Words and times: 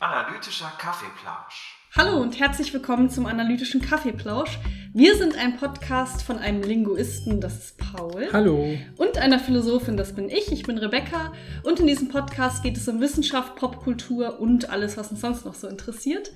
Analytischer 0.00 0.72
Kaffeeplausch. 0.78 1.78
Hallo 1.96 2.20
und 2.20 2.38
herzlich 2.38 2.74
willkommen 2.74 3.08
zum 3.08 3.24
Analytischen 3.26 3.80
Kaffeeplausch. 3.80 4.58
Wir 4.92 5.16
sind 5.16 5.38
ein 5.38 5.56
Podcast 5.56 6.22
von 6.22 6.38
einem 6.38 6.62
Linguisten, 6.62 7.40
das 7.40 7.58
ist 7.58 7.78
Paul. 7.78 8.28
Hallo. 8.32 8.76
Und 8.98 9.16
einer 9.16 9.38
Philosophin, 9.38 9.96
das 9.96 10.14
bin 10.14 10.28
ich. 10.28 10.52
Ich 10.52 10.64
bin 10.64 10.76
Rebecca. 10.76 11.32
Und 11.62 11.80
in 11.80 11.86
diesem 11.86 12.08
Podcast 12.08 12.62
geht 12.62 12.76
es 12.76 12.86
um 12.88 13.00
Wissenschaft, 13.00 13.56
Popkultur 13.56 14.40
und 14.40 14.68
alles, 14.68 14.98
was 14.98 15.10
uns 15.10 15.22
sonst 15.22 15.46
noch 15.46 15.54
so 15.54 15.68
interessiert. 15.68 16.32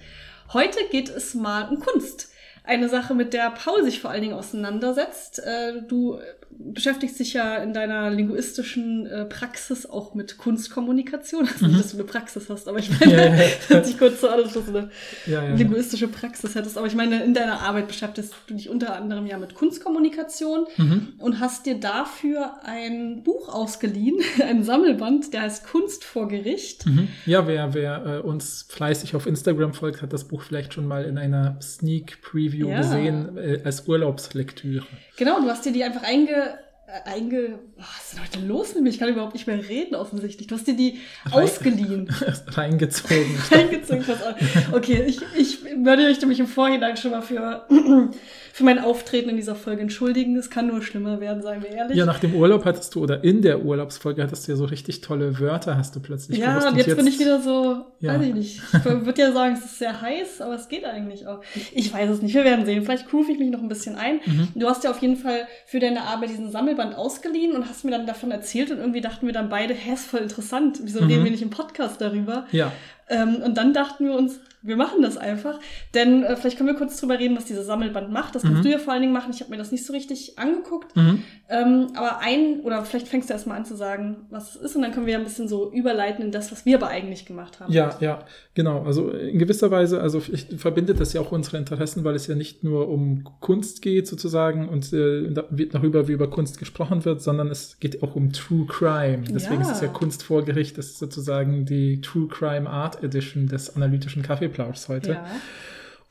Heute 0.52 0.78
geht 0.90 1.10
es 1.10 1.34
mal 1.34 1.68
um 1.68 1.80
Kunst. 1.80 2.30
Eine 2.64 2.88
Sache, 2.88 3.14
mit 3.14 3.32
der 3.32 3.50
Paul 3.50 3.84
sich 3.84 4.00
vor 4.00 4.10
allen 4.10 4.22
Dingen 4.22 4.34
auseinandersetzt. 4.34 5.38
Äh, 5.40 5.82
Du 5.86 6.18
beschäftigst 6.58 7.18
dich 7.18 7.32
ja 7.34 7.56
in 7.56 7.72
deiner 7.72 8.10
linguistischen 8.10 9.06
äh, 9.06 9.24
Praxis 9.24 9.86
auch 9.86 10.14
mit 10.14 10.38
Kunstkommunikation. 10.38 11.46
Also 11.48 11.66
nicht, 11.66 11.78
dass 11.80 11.90
du 11.92 11.96
eine 11.98 12.04
Praxis 12.06 12.48
hast, 12.48 12.68
aber 12.68 12.78
ich 12.78 12.90
meine, 13.00 13.12
Ja, 13.16 13.18
ja, 13.26 13.34
ja. 13.34 13.36
das 13.36 13.68
hört 13.70 13.86
sich 13.86 13.98
kurz 13.98 14.20
so 14.20 14.28
an, 14.28 14.40
dass 14.42 14.52
du 14.52 14.60
eine 14.68 14.90
Ja, 15.26 15.54
linguistische 15.54 16.08
Praxis 16.08 16.54
hättest. 16.54 16.76
Aber 16.78 16.86
ich 16.86 16.94
meine, 16.94 17.22
in 17.24 17.34
deiner 17.34 17.60
Arbeit 17.60 17.88
beschäftigst 17.88 18.34
du 18.46 18.54
dich 18.54 18.68
unter 18.68 18.94
anderem 18.96 19.26
ja 19.26 19.38
mit 19.38 19.54
Kunstkommunikation 19.54 20.66
Mhm. 20.76 21.14
und 21.18 21.40
hast 21.40 21.66
dir 21.66 21.78
dafür 21.78 22.54
ein 22.64 23.22
Buch 23.22 23.48
ausgeliehen, 23.48 24.16
ein 24.48 24.62
Sammelband, 24.64 25.32
der 25.32 25.42
heißt 25.42 25.66
Kunst 25.66 26.04
vor 26.04 26.28
Gericht. 26.28 26.86
Mhm. 26.86 27.08
Ja, 27.26 27.46
wer, 27.46 27.74
wer 27.74 28.06
äh, 28.06 28.18
uns 28.26 28.66
fleißig 28.68 29.14
auf 29.14 29.26
Instagram 29.26 29.74
folgt, 29.74 30.02
hat 30.02 30.12
das 30.12 30.24
Buch 30.24 30.42
vielleicht 30.42 30.74
schon 30.74 30.86
mal 30.86 31.04
in 31.04 31.18
einer 31.18 31.58
Sneak 31.62 32.20
Preview 32.22 32.68
gesehen 32.74 33.36
äh, 33.36 33.60
als 33.64 33.86
Urlaubslektüre. 33.88 34.86
Genau, 35.16 35.40
du 35.40 35.48
hast 35.48 35.64
dir 35.64 35.72
die 35.72 35.84
einfach 35.84 36.02
einge... 36.02 36.45
Äh, 36.88 37.10
einge 37.10 37.58
was 37.76 37.86
ist 38.04 38.14
denn 38.14 38.22
heute 38.22 38.46
los 38.46 38.74
mit 38.74 38.84
mir? 38.84 38.90
Ich 38.90 38.98
kann 38.98 39.08
überhaupt 39.08 39.34
nicht 39.34 39.46
mehr 39.48 39.68
reden, 39.68 39.96
offensichtlich. 39.96 40.46
Du 40.46 40.54
hast 40.54 40.66
dir 40.66 40.76
die 40.76 40.98
Rein- 41.24 41.42
ausgeliehen. 41.44 42.08
Reingezogen. 42.48 43.36
Eingezogen. 43.50 44.04
pass 44.04 44.22
auf. 44.22 44.34
Okay, 44.72 45.02
ich, 45.06 45.20
ich 45.36 45.58
möchte 45.76 46.26
mich 46.26 46.38
im 46.38 46.46
Vorhinein 46.46 46.96
schon 46.96 47.10
mal 47.10 47.22
für, 47.22 47.66
für 48.52 48.64
mein 48.64 48.78
Auftreten 48.78 49.28
in 49.30 49.36
dieser 49.36 49.56
Folge 49.56 49.82
entschuldigen. 49.82 50.36
Es 50.36 50.48
kann 50.48 50.68
nur 50.68 50.80
schlimmer 50.80 51.20
werden, 51.20 51.42
seien 51.42 51.62
wir 51.62 51.70
ehrlich. 51.70 51.96
ja, 51.96 52.06
nach 52.06 52.20
dem 52.20 52.34
Urlaub 52.36 52.64
hattest 52.64 52.94
du, 52.94 53.02
oder 53.02 53.24
in 53.24 53.42
der 53.42 53.64
Urlaubsfolge 53.64 54.22
hattest 54.22 54.46
du 54.46 54.52
ja 54.52 54.56
so 54.56 54.64
richtig 54.64 55.00
tolle 55.00 55.40
Wörter, 55.40 55.76
hast 55.76 55.96
du 55.96 56.00
plötzlich 56.00 56.38
Ja, 56.38 56.52
gewusst. 56.60 56.68
und 56.72 56.76
jetzt, 56.78 56.96
bin 56.96 57.06
ich 57.08 57.18
wieder 57.18 57.40
so, 57.40 57.84
Ja. 58.00 58.14
weiß 58.14 58.26
ich 58.26 58.34
nicht. 58.34 58.62
Ich 58.72 58.84
würde 58.84 59.20
ja 59.20 59.32
sagen, 59.32 59.54
es 59.58 59.64
ist 59.64 59.78
sehr 59.80 60.00
heiß, 60.00 60.40
aber 60.40 60.54
es 60.54 60.68
geht 60.68 60.84
eigentlich 60.84 61.26
auch. 61.26 61.40
Ich 61.74 61.92
weiß 61.92 62.10
es 62.10 62.22
nicht, 62.22 62.34
wir 62.34 62.44
werden 62.44 62.64
sehen. 62.64 62.84
Vielleicht 62.84 63.12
rufe 63.12 63.32
ich 63.32 63.38
mich 63.38 63.50
noch 63.50 63.60
ein 63.60 63.68
bisschen 63.68 63.96
ein. 63.96 64.20
Mhm. 64.24 64.48
Du 64.54 64.68
hast 64.68 64.84
ja 64.84 64.90
auf 64.90 65.02
jeden 65.02 65.16
Fall 65.16 65.46
für 65.66 65.80
deine 65.80 66.02
Arbeit 66.02 66.30
diesen 66.30 66.50
Sammelband 66.76 66.96
ausgeliehen 66.98 67.54
und 67.56 67.68
hast 67.68 67.84
mir 67.84 67.90
dann 67.90 68.06
davon 68.06 68.30
erzählt 68.30 68.70
und 68.70 68.78
irgendwie 68.78 69.00
dachten 69.00 69.26
wir 69.26 69.32
dann 69.32 69.48
beide, 69.48 69.74
hä, 69.74 69.94
ist 69.94 70.06
voll 70.06 70.20
interessant. 70.20 70.78
Wieso 70.82 71.00
Mhm. 71.00 71.06
reden 71.08 71.24
wir 71.24 71.30
nicht 71.30 71.42
im 71.42 71.50
Podcast 71.50 72.00
darüber? 72.00 72.46
Ja, 72.52 72.72
Ähm, 73.08 73.36
und 73.36 73.56
dann 73.56 73.72
dachten 73.72 74.04
wir 74.06 74.14
uns, 74.14 74.40
wir 74.66 74.76
machen 74.76 75.02
das 75.02 75.16
einfach. 75.16 75.58
Denn 75.94 76.22
äh, 76.24 76.36
vielleicht 76.36 76.56
können 76.58 76.68
wir 76.68 76.76
kurz 76.76 76.98
drüber 77.00 77.18
reden, 77.18 77.36
was 77.36 77.44
dieser 77.46 77.62
Sammelband 77.64 78.10
macht. 78.12 78.34
Das 78.34 78.42
kannst 78.42 78.58
Mhm. 78.58 78.62
du 78.64 78.70
ja 78.70 78.78
vor 78.78 78.92
allen 78.92 79.02
Dingen 79.02 79.12
machen. 79.12 79.30
Ich 79.32 79.40
habe 79.40 79.50
mir 79.50 79.56
das 79.56 79.72
nicht 79.72 79.84
so 79.86 79.92
richtig 79.92 80.38
angeguckt. 80.38 80.94
mhm. 80.96 81.22
Ähm, 81.48 81.88
aber 81.94 82.18
ein, 82.18 82.60
oder 82.64 82.84
vielleicht 82.84 83.06
fängst 83.06 83.28
du 83.30 83.32
erstmal 83.32 83.56
an 83.56 83.64
zu 83.64 83.76
sagen, 83.76 84.16
was 84.30 84.56
es 84.56 84.60
ist, 84.62 84.76
und 84.76 84.82
dann 84.82 84.90
können 84.92 85.06
wir 85.06 85.16
ein 85.16 85.22
bisschen 85.22 85.46
so 85.46 85.70
überleiten 85.72 86.24
in 86.24 86.32
das, 86.32 86.50
was 86.50 86.66
wir 86.66 86.76
aber 86.76 86.88
eigentlich 86.88 87.24
gemacht 87.24 87.60
haben. 87.60 87.72
Ja, 87.72 87.96
ja, 88.00 88.24
genau. 88.54 88.82
Also 88.82 89.10
in 89.10 89.38
gewisser 89.38 89.70
Weise, 89.70 90.00
also 90.00 90.20
ich 90.32 90.46
verbindet 90.56 90.98
das 90.98 91.12
ja 91.12 91.20
auch 91.20 91.30
unsere 91.30 91.56
Interessen, 91.58 92.02
weil 92.02 92.16
es 92.16 92.26
ja 92.26 92.34
nicht 92.34 92.64
nur 92.64 92.88
um 92.88 93.22
Kunst 93.40 93.80
geht 93.82 94.08
sozusagen 94.08 94.68
und 94.68 94.92
äh, 94.92 95.32
darüber, 95.70 96.08
wie 96.08 96.12
über 96.12 96.28
Kunst 96.28 96.58
gesprochen 96.58 97.04
wird, 97.04 97.22
sondern 97.22 97.48
es 97.48 97.78
geht 97.78 98.02
auch 98.02 98.16
um 98.16 98.32
True 98.32 98.66
Crime. 98.66 99.22
Deswegen 99.30 99.60
Ja. 99.62 99.68
ist 99.68 99.76
es 99.76 99.80
ja 99.82 99.88
Kunst 99.88 100.24
vor 100.24 100.44
Gericht. 100.44 100.76
Das 100.78 100.86
ist 100.86 100.98
sozusagen 100.98 101.64
die 101.64 102.00
True 102.00 102.26
Crime 102.28 102.68
Art 102.68 103.04
Edition 103.04 103.46
des 103.46 103.76
analytischen 103.76 104.22
Kaffeeplauschs 104.56 104.88
heute. 104.88 105.12
Ja. 105.12 105.26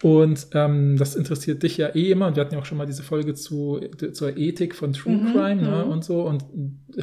Und 0.04 0.48
ähm, 0.54 0.98
das 0.98 1.16
interessiert 1.16 1.64
dich 1.64 1.78
ja 1.78 1.96
eh 1.96 2.12
immer. 2.12 2.28
Und 2.28 2.36
wir 2.36 2.42
hatten 2.42 2.54
ja 2.54 2.60
auch 2.60 2.66
schon 2.66 2.78
mal 2.78 2.86
diese 2.86 3.02
Folge 3.02 3.34
zu, 3.34 3.80
zur 4.12 4.38
Ethik 4.38 4.76
von 4.76 4.94
True 4.94 5.14
Mhm, 5.14 5.32
Crime 5.32 5.62
ne, 5.62 5.84
mhm. 5.86 5.92
und 5.92 6.04
so. 6.04 6.22
Und 6.22 6.44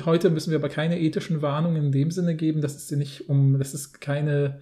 heute 0.04 0.30
müssen 0.30 0.50
wir 0.50 0.58
aber 0.58 0.68
keine 0.68 1.00
ethischen 1.00 1.42
Warnungen 1.42 1.86
in 1.86 1.92
dem 1.92 2.10
Sinne 2.10 2.36
geben, 2.36 2.60
dass 2.60 2.76
es 2.76 2.88
sie 2.88 2.96
nicht 2.96 3.28
um, 3.28 3.58
dass 3.58 3.74
es 3.74 3.94
keine 3.94 4.60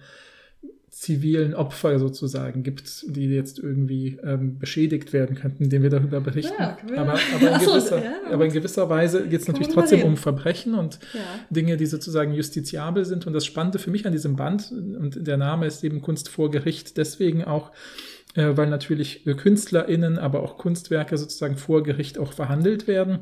zivilen 0.91 1.55
Opfer 1.55 1.97
sozusagen 1.99 2.63
gibt, 2.63 3.05
die 3.07 3.27
jetzt 3.27 3.57
irgendwie 3.57 4.19
ähm, 4.23 4.59
beschädigt 4.59 5.13
werden 5.13 5.37
könnten, 5.37 5.63
indem 5.63 5.83
wir 5.83 5.89
darüber 5.89 6.19
berichten. 6.19 6.53
Ja, 6.59 6.77
aber, 6.97 7.13
aber, 7.13 7.53
in 7.53 7.59
gewisser, 7.59 8.03
ja, 8.03 8.13
aber 8.29 8.45
in 8.45 8.51
gewisser 8.51 8.89
Weise 8.89 9.25
geht 9.25 9.39
es 9.39 9.47
natürlich 9.47 9.69
trotzdem 9.69 10.03
um 10.03 10.17
Verbrechen 10.17 10.75
und 10.75 10.99
Ja. 11.13 11.21
Dinge, 11.49 11.77
die 11.77 11.85
sozusagen 11.85 12.33
justiziabel 12.33 13.05
sind. 13.05 13.25
Und 13.25 13.31
das 13.31 13.45
Spannende 13.45 13.79
für 13.79 13.89
mich 13.89 14.05
an 14.05 14.11
diesem 14.11 14.35
Band, 14.35 14.69
und 14.71 15.25
der 15.25 15.37
Name 15.37 15.65
ist 15.65 15.81
eben 15.85 16.01
Kunst 16.01 16.27
vor 16.27 16.51
Gericht, 16.51 16.97
deswegen 16.97 17.45
auch, 17.45 17.71
äh, 18.35 18.57
weil 18.57 18.69
natürlich 18.69 19.23
KünstlerInnen, 19.23 20.19
aber 20.19 20.43
auch 20.43 20.57
Kunstwerke 20.57 21.17
sozusagen 21.17 21.55
vor 21.55 21.83
Gericht 21.83 22.19
auch 22.19 22.33
verhandelt 22.33 22.87
werden. 22.87 23.19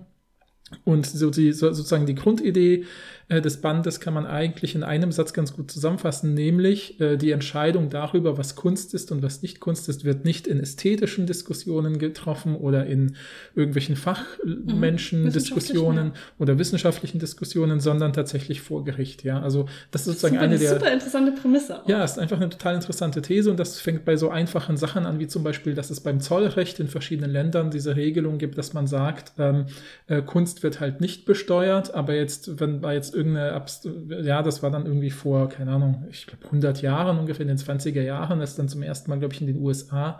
Und 0.85 1.05
so 1.05 1.29
die, 1.29 1.51
so, 1.51 1.71
sozusagen 1.71 2.05
die 2.05 2.15
Grundidee 2.15 2.85
äh, 3.29 3.41
des 3.41 3.61
Bandes 3.61 3.99
kann 3.99 4.13
man 4.13 4.25
eigentlich 4.25 4.75
in 4.75 4.83
einem 4.83 5.11
Satz 5.11 5.33
ganz 5.33 5.53
gut 5.53 5.69
zusammenfassen, 5.71 6.33
nämlich 6.33 6.99
äh, 6.99 7.15
die 7.15 7.29
Entscheidung 7.31 7.89
darüber, 7.89 8.39
was 8.39 8.55
Kunst 8.55 8.95
ist 8.95 9.11
und 9.11 9.21
was 9.21 9.43
nicht 9.43 9.59
Kunst 9.59 9.87
ist, 9.87 10.03
wird 10.03 10.25
nicht 10.25 10.47
in 10.47 10.59
ästhetischen 10.59 11.27
Diskussionen 11.27 11.99
getroffen 11.99 12.55
oder 12.55 12.87
in 12.87 13.15
irgendwelchen 13.55 13.95
Fachmenschen-Diskussionen 13.95 16.13
oder 16.39 16.57
wissenschaftlichen 16.57 17.19
Diskussionen, 17.19 17.79
sondern 17.79 18.13
tatsächlich 18.13 18.61
vor 18.61 18.83
Gericht. 18.83 19.23
Ja, 19.23 19.39
also 19.41 19.67
das 19.91 20.01
ist 20.01 20.07
sozusagen 20.07 20.33
Super, 20.33 20.45
eine 20.45 20.55
eine 20.55 20.63
der 20.63 20.73
super 20.73 20.91
interessante 20.91 21.31
Prämisse. 21.33 21.83
auch. 21.83 21.87
ja, 21.87 22.03
ist 22.03 22.17
einfach 22.17 22.37
eine 22.37 22.49
total 22.49 22.73
interessante 22.75 23.21
These 23.21 23.51
und 23.51 23.59
das 23.59 23.79
fängt 23.79 24.05
bei 24.05 24.17
so 24.17 24.29
einfachen 24.29 24.75
Sachen 24.75 25.05
an, 25.05 25.19
wie 25.19 25.27
zum 25.27 25.43
Beispiel, 25.43 25.75
dass 25.75 25.91
es 25.91 25.99
beim 25.99 26.19
Zollrecht 26.19 26.79
in 26.79 26.87
verschiedenen 26.87 27.29
Ländern 27.29 27.69
diese 27.69 27.95
Regelung 27.95 28.39
gibt, 28.39 28.57
dass 28.57 28.73
man 28.73 28.87
sagt, 28.87 29.33
ähm, 29.37 29.67
äh, 30.07 30.23
Kunst 30.23 30.63
wird 30.63 30.79
halt 30.79 30.99
nicht 30.99 31.25
besteuert, 31.25 31.93
aber 31.93 32.15
jetzt, 32.15 32.59
wenn 32.59 32.79
war 32.81 32.93
jetzt 32.93 33.18
irgendeine, 33.19 33.53
Abst 33.53 33.87
ja, 34.23 34.41
das 34.41 34.63
war 34.63 34.71
dann 34.71 34.85
irgendwie 34.87 35.11
vor, 35.11 35.49
keine 35.49 35.71
Ahnung, 35.71 36.05
ich 36.09 36.25
glaube 36.25 36.45
100 36.45 36.81
Jahren 36.81 37.19
ungefähr, 37.19 37.43
in 37.43 37.49
den 37.49 37.57
20er 37.57 38.01
Jahren, 38.01 38.41
ist 38.41 38.57
dann 38.57 38.67
zum 38.69 38.81
ersten 38.81 39.09
Mal, 39.11 39.19
glaube 39.19 39.33
ich, 39.35 39.41
in 39.41 39.47
den 39.47 39.57
USA 39.61 40.19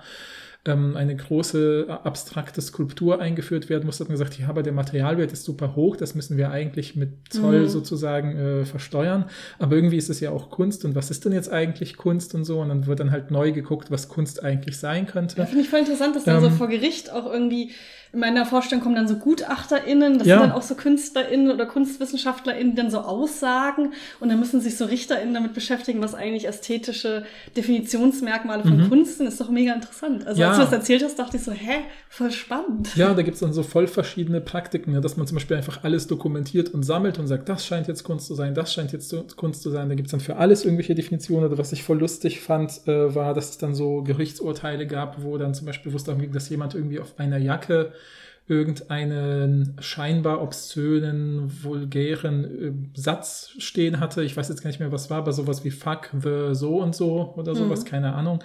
ähm, 0.65 0.97
eine 0.97 1.15
große 1.15 1.85
abstrakte 2.03 2.61
Skulptur 2.61 3.21
eingeführt 3.21 3.69
werden 3.69 3.85
musste, 3.85 4.03
hat 4.03 4.09
man 4.09 4.17
gesagt, 4.17 4.37
ja, 4.37 4.49
aber 4.49 4.61
der 4.61 4.73
Materialwert 4.73 5.31
ist 5.31 5.45
super 5.45 5.75
hoch, 5.75 5.95
das 5.95 6.15
müssen 6.15 6.35
wir 6.37 6.51
eigentlich 6.51 6.97
mit 6.97 7.31
Zoll 7.31 7.61
Mhm. 7.61 7.67
sozusagen 7.69 8.37
äh, 8.37 8.65
versteuern. 8.65 9.25
Aber 9.57 9.75
irgendwie 9.75 9.95
ist 9.95 10.09
es 10.09 10.19
ja 10.19 10.31
auch 10.31 10.49
Kunst 10.49 10.83
und 10.83 10.95
was 10.95 11.11
ist 11.11 11.23
denn 11.23 11.31
jetzt 11.31 11.49
eigentlich 11.51 11.95
Kunst 11.95 12.35
und 12.35 12.43
so? 12.43 12.59
Und 12.59 12.69
dann 12.69 12.87
wird 12.87 12.99
dann 12.99 13.11
halt 13.11 13.31
neu 13.31 13.53
geguckt, 13.53 13.89
was 13.89 14.09
Kunst 14.09 14.43
eigentlich 14.43 14.77
sein 14.77 15.05
Ja, 15.05 15.11
könnte. 15.11 15.45
finde 15.45 15.61
ich 15.61 15.69
voll 15.69 15.79
interessant, 15.79 16.15
dass 16.17 16.25
dann 16.25 16.41
so 16.41 16.47
Ähm, 16.47 16.53
vor 16.53 16.67
Gericht 16.67 17.09
auch 17.09 17.31
irgendwie 17.31 17.71
in 18.11 18.19
meiner 18.19 18.45
Vorstellung 18.45 18.83
kommen 18.83 18.95
dann 18.95 19.07
so 19.07 19.15
GutachterInnen, 19.17 20.17
das 20.17 20.27
Ja. 20.27 20.39
sind 20.39 20.49
dann 20.49 20.57
auch 20.57 20.63
so 20.63 20.75
KünstlerInnen 20.75 21.51
oder 21.51 21.65
KunstwissenschaftlerInnen, 21.67 22.71
die 22.71 22.75
dann 22.81 22.89
so 22.89 22.99
aussagen 22.99 23.93
und 24.19 24.29
dann 24.29 24.39
müssen 24.39 24.61
sich 24.61 24.77
so 24.77 24.85
RichterInnen 24.85 25.33
damit 25.33 25.53
beschäftigen, 25.53 26.01
was 26.01 26.15
eigentlich 26.15 26.47
ästhetische 26.47 27.23
Definitionsmerkmale 27.55 28.63
von 28.63 28.77
Mhm. 28.77 28.89
Kunst 28.89 29.17
sind. 29.17 29.27
Ist 29.27 29.39
doch 29.39 29.49
mega 29.49 29.73
interessant. 29.73 30.25
Also 30.25 30.41
Ja. 30.41 30.49
als 30.49 30.57
du 30.57 30.63
das 30.63 30.73
erzählt 30.73 31.03
hast, 31.03 31.17
dachte 31.19 31.37
ich 31.37 31.43
so, 31.43 31.51
hä, 31.51 31.81
voll 32.09 32.31
spannend. 32.31 32.95
Ja, 32.95 33.13
da 33.13 33.21
gibt 33.21 33.35
es 33.35 33.41
dann 33.41 33.53
so 33.53 33.63
voll 33.63 33.87
verschiedene 33.87 34.41
Praktiken, 34.41 34.93
ja, 34.93 35.01
dass 35.01 35.17
man 35.17 35.27
zum 35.27 35.35
Beispiel 35.35 35.57
einfach 35.57 35.83
alles 35.83 36.07
dokumentiert 36.07 36.73
und 36.73 36.83
sammelt 36.83 37.19
und 37.19 37.27
sagt, 37.27 37.47
das 37.49 37.65
scheint 37.65 37.87
jetzt 37.87 38.03
Kunst 38.03 38.25
zu 38.27 38.35
sein, 38.35 38.53
das 38.55 38.73
scheint 38.73 38.91
jetzt 38.91 39.13
Kunst 39.37 39.61
zu 39.61 39.69
sein. 39.69 39.89
Da 39.89 39.95
gibt 39.95 40.07
es 40.07 40.11
dann 40.11 40.19
für 40.19 40.37
alles 40.37 40.65
irgendwelche 40.65 40.95
Definitionen. 40.95 41.45
Oder 41.47 41.57
was 41.57 41.71
ich 41.71 41.83
voll 41.83 41.99
lustig 41.99 42.41
fand, 42.41 42.87
äh, 42.87 43.13
war, 43.15 43.33
dass 43.33 43.51
es 43.51 43.57
dann 43.57 43.75
so 43.75 44.01
Gerichtsurteile 44.03 44.87
gab, 44.87 45.23
wo 45.23 45.37
dann 45.37 45.53
zum 45.53 45.65
Beispiel, 45.67 45.91
wo 45.93 45.97
es 45.97 46.03
darum 46.03 46.21
ging, 46.21 46.31
dass 46.31 46.49
jemand 46.49 46.73
irgendwie 46.75 46.99
auf 46.99 47.13
einer 47.17 47.37
Jacke 47.37 47.91
irgendeinen 48.49 49.75
scheinbar 49.79 50.41
obszönen, 50.41 51.51
vulgären 51.63 52.43
äh, 52.43 52.99
Satz 52.99 53.51
stehen 53.59 53.99
hatte. 53.99 54.23
Ich 54.23 54.35
weiß 54.35 54.49
jetzt 54.49 54.63
gar 54.63 54.69
nicht 54.69 54.79
mehr, 54.79 54.91
was 54.91 55.09
war, 55.09 55.19
aber 55.19 55.31
sowas 55.33 55.63
wie 55.63 55.69
fuck 55.71 56.09
the 56.21 56.49
so 56.53 56.81
und 56.81 56.95
so 56.95 57.33
oder 57.37 57.53
sowas, 57.55 57.85
keine 57.85 58.13
Ahnung. 58.13 58.43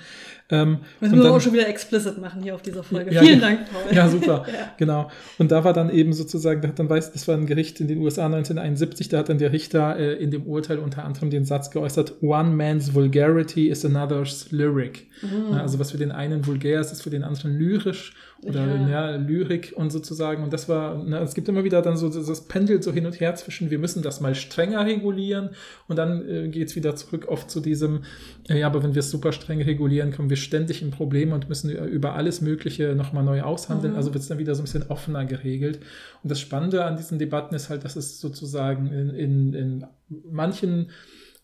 Ähm, 0.51 0.81
Wir 1.01 1.09
müssen 1.09 1.23
dann- 1.23 1.33
auch 1.33 1.41
schon 1.41 1.55
wieder 1.55 1.67
explicit 1.69 2.19
machen 2.19 2.43
hier 2.43 2.55
auf 2.55 2.61
dieser 2.61 2.83
Folge. 2.85 3.15
Ja, 3.15 3.23
Vielen 3.23 3.41
ja. 3.41 3.47
Dank, 3.49 3.61
Paul. 3.73 3.97
ja, 3.97 4.09
super. 4.09 4.45
Ja. 4.55 4.73
Genau. 4.77 5.11
Und 5.39 5.51
da 5.51 5.65
war 5.65 5.73
dann 5.73 5.89
eben 5.89 6.13
sozusagen, 6.13 6.61
da 6.61 6.69
hat 6.69 6.79
dann 6.79 6.91
weiß, 6.91 7.13
das 7.13 7.27
war 7.27 7.35
ein 7.37 7.47
Gericht 7.47 7.81
in 7.81 7.89
den 7.89 7.99
USA 7.99 8.27
1971, 8.27 9.09
da 9.09 9.19
hat 9.19 9.31
dann 9.31 9.39
der 9.39 9.53
Richter 9.53 9.97
äh, 9.99 10.13
in 10.23 10.31
dem 10.31 10.45
Urteil 10.47 10.79
unter 10.79 11.05
anderem 11.05 11.31
den 11.31 11.47
Satz 11.47 11.71
geäußert, 11.71 12.23
One 12.23 12.51
man's 12.51 12.93
vulgarity 12.95 13.69
is 13.71 13.85
another's 13.87 14.53
lyric. 14.53 15.07
Mhm. 15.23 15.55
Also 15.55 15.79
was 15.79 15.93
für 15.93 15.99
den 15.99 16.13
einen 16.13 16.47
vulgär 16.47 16.79
ist, 16.81 16.93
ist 16.93 17.03
für 17.03 17.11
den 17.11 17.25
anderen 17.25 17.57
lyrisch 17.59 18.13
oder 18.43 18.67
ja. 18.91 19.17
Lyrik 19.17 19.73
und 19.75 19.91
sozusagen, 19.95 20.45
und 20.45 20.53
das 20.53 20.69
war, 20.69 21.03
ne, 21.03 21.19
es 21.21 21.35
gibt 21.35 21.49
immer 21.49 21.65
wieder 21.65 21.81
dann 21.81 21.97
so 21.97 22.11
das 22.11 22.43
pendelt 22.43 22.85
so 22.85 22.93
hin 22.93 23.07
und 23.07 23.19
her 23.21 23.35
zwischen, 23.35 23.71
wir 23.71 23.79
müssen 23.79 24.03
das 24.03 24.21
mal 24.21 24.35
strenger 24.35 24.85
regulieren 24.85 25.51
und 25.89 25.97
dann 25.97 26.29
äh, 26.29 26.49
geht 26.49 26.69
es 26.69 26.77
wieder 26.77 26.95
zurück 26.97 27.29
oft 27.29 27.51
zu 27.51 27.61
diesem, 27.61 28.03
äh, 28.51 28.59
ja, 28.61 28.67
aber 28.67 28.83
wenn 28.83 28.95
wir 28.95 29.01
es 29.01 29.11
super 29.11 29.33
streng 29.33 29.63
regulieren, 29.63 30.13
kommen 30.13 30.29
wir 30.29 30.37
ständig 30.37 30.83
in 30.83 30.91
Probleme 30.91 31.35
und 31.35 31.49
müssen 31.49 31.71
über 31.71 32.15
alles 32.15 32.43
Mögliche 32.43 32.95
nochmal 32.95 33.25
neu 33.25 33.43
aushandeln. 33.43 33.93
Mhm. 33.93 33.97
Also 33.97 34.13
wird 34.13 34.23
es 34.23 34.29
dann 34.29 34.39
wieder 34.39 34.55
so 34.55 34.61
ein 34.63 34.65
bisschen 34.65 34.91
offener 34.91 35.25
geregelt. 35.25 35.81
Und 36.23 36.31
das 36.31 36.41
Spannende 36.41 36.85
an 36.85 36.97
diesen 36.97 37.19
Debatten 37.19 37.55
ist 37.55 37.71
halt, 37.71 37.85
dass 37.85 37.97
es 37.97 38.21
sozusagen 38.21 38.93
in, 38.93 39.11
in, 39.11 39.55
in 39.55 39.87
manchen 40.31 40.91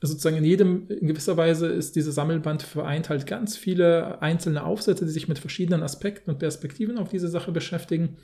sozusagen 0.08 0.36
in 0.36 0.44
jedem, 0.44 0.88
in 0.88 1.06
gewisser 1.08 1.36
Weise 1.36 1.66
ist 1.66 1.94
diese 1.94 2.10
Sammelband 2.10 2.62
vereint 2.62 3.10
halt 3.10 3.26
ganz 3.26 3.58
viele 3.58 4.22
einzelne 4.22 4.64
Aufsätze, 4.64 5.04
die 5.04 5.10
sich 5.10 5.28
mit 5.28 5.38
verschiedenen 5.38 5.82
Aspekten 5.82 6.30
und 6.30 6.38
Perspektiven 6.38 6.96
auf 6.96 7.10
diese 7.10 7.28
Sache 7.28 7.52
beschäftigen. 7.52 8.16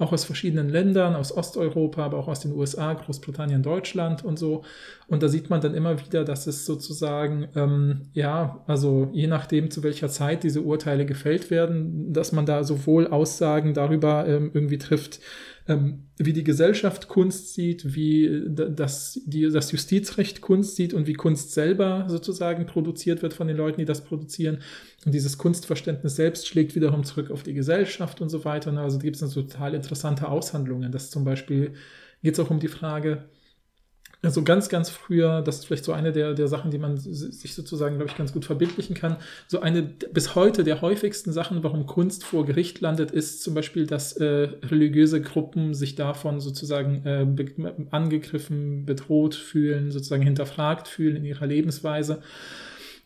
Auch 0.00 0.12
aus 0.12 0.24
verschiedenen 0.24 0.68
Ländern, 0.68 1.14
aus 1.14 1.36
Osteuropa, 1.36 2.04
aber 2.04 2.18
auch 2.18 2.26
aus 2.26 2.40
den 2.40 2.52
USA, 2.52 2.94
Großbritannien, 2.94 3.62
Deutschland 3.62 4.24
und 4.24 4.40
so. 4.40 4.64
Und 5.06 5.22
da 5.22 5.28
sieht 5.28 5.50
man 5.50 5.60
dann 5.60 5.74
immer 5.74 6.04
wieder, 6.04 6.24
dass 6.24 6.48
es 6.48 6.66
sozusagen, 6.66 7.48
ähm, 7.54 8.02
ja, 8.12 8.64
also 8.66 9.08
je 9.12 9.28
nachdem, 9.28 9.70
zu 9.70 9.84
welcher 9.84 10.08
Zeit 10.08 10.42
diese 10.42 10.62
Urteile 10.62 11.06
gefällt 11.06 11.50
werden, 11.52 12.12
dass 12.12 12.32
man 12.32 12.44
da 12.44 12.64
sowohl 12.64 13.06
Aussagen 13.06 13.72
darüber 13.72 14.26
ähm, 14.26 14.50
irgendwie 14.52 14.78
trifft, 14.78 15.20
ähm, 15.70 16.08
wie 16.18 16.32
die 16.32 16.42
Gesellschaft 16.42 17.06
Kunst 17.06 17.54
sieht, 17.54 17.94
wie 17.94 18.42
das, 18.48 19.20
die, 19.24 19.48
das 19.48 19.70
Justizrecht 19.70 20.40
Kunst 20.40 20.74
sieht 20.74 20.92
und 20.92 21.06
wie 21.06 21.14
Kunst 21.14 21.52
selber 21.52 22.06
sozusagen 22.08 22.66
produziert 22.66 23.22
wird 23.22 23.34
von 23.34 23.46
den 23.46 23.56
Leuten, 23.56 23.78
die 23.78 23.84
das 23.84 24.02
produzieren. 24.02 24.58
Und 25.06 25.14
dieses 25.14 25.38
Kunstverständnis 25.38 26.16
selbst 26.16 26.48
schlägt 26.48 26.74
wiederum 26.74 27.04
zurück 27.04 27.30
auf 27.30 27.44
die 27.44 27.54
Gesellschaft 27.54 28.20
und 28.20 28.30
so 28.30 28.44
weiter. 28.44 28.76
Also 28.76 28.98
gibt 28.98 29.22
es 29.22 29.32
total 29.32 29.74
interessante 29.74 30.28
Aushandlungen. 30.28 30.90
Das 30.90 31.10
zum 31.10 31.24
Beispiel 31.24 31.74
geht 32.22 32.34
es 32.34 32.40
auch 32.40 32.50
um 32.50 32.58
die 32.58 32.68
Frage, 32.68 33.28
also 34.22 34.42
ganz, 34.42 34.68
ganz 34.68 34.90
früher, 34.90 35.40
das 35.40 35.60
ist 35.60 35.66
vielleicht 35.66 35.84
so 35.84 35.92
eine 35.92 36.12
der, 36.12 36.34
der 36.34 36.46
Sachen, 36.46 36.70
die 36.70 36.78
man 36.78 36.98
sich 36.98 37.54
sozusagen, 37.54 37.96
glaube 37.96 38.10
ich, 38.10 38.18
ganz 38.18 38.34
gut 38.34 38.44
verbildlichen 38.44 38.94
kann. 38.94 39.16
So 39.48 39.60
eine 39.60 39.82
bis 39.82 40.34
heute 40.34 40.62
der 40.62 40.82
häufigsten 40.82 41.32
Sachen, 41.32 41.62
warum 41.64 41.86
Kunst 41.86 42.24
vor 42.24 42.44
Gericht 42.44 42.80
landet, 42.82 43.10
ist 43.10 43.42
zum 43.42 43.54
Beispiel, 43.54 43.86
dass 43.86 44.12
äh, 44.12 44.48
religiöse 44.62 45.22
Gruppen 45.22 45.72
sich 45.72 45.94
davon 45.94 46.40
sozusagen 46.40 47.02
äh, 47.06 47.26
angegriffen, 47.90 48.84
bedroht 48.84 49.34
fühlen, 49.34 49.90
sozusagen 49.90 50.22
hinterfragt 50.22 50.86
fühlen 50.86 51.16
in 51.16 51.24
ihrer 51.24 51.46
Lebensweise. 51.46 52.22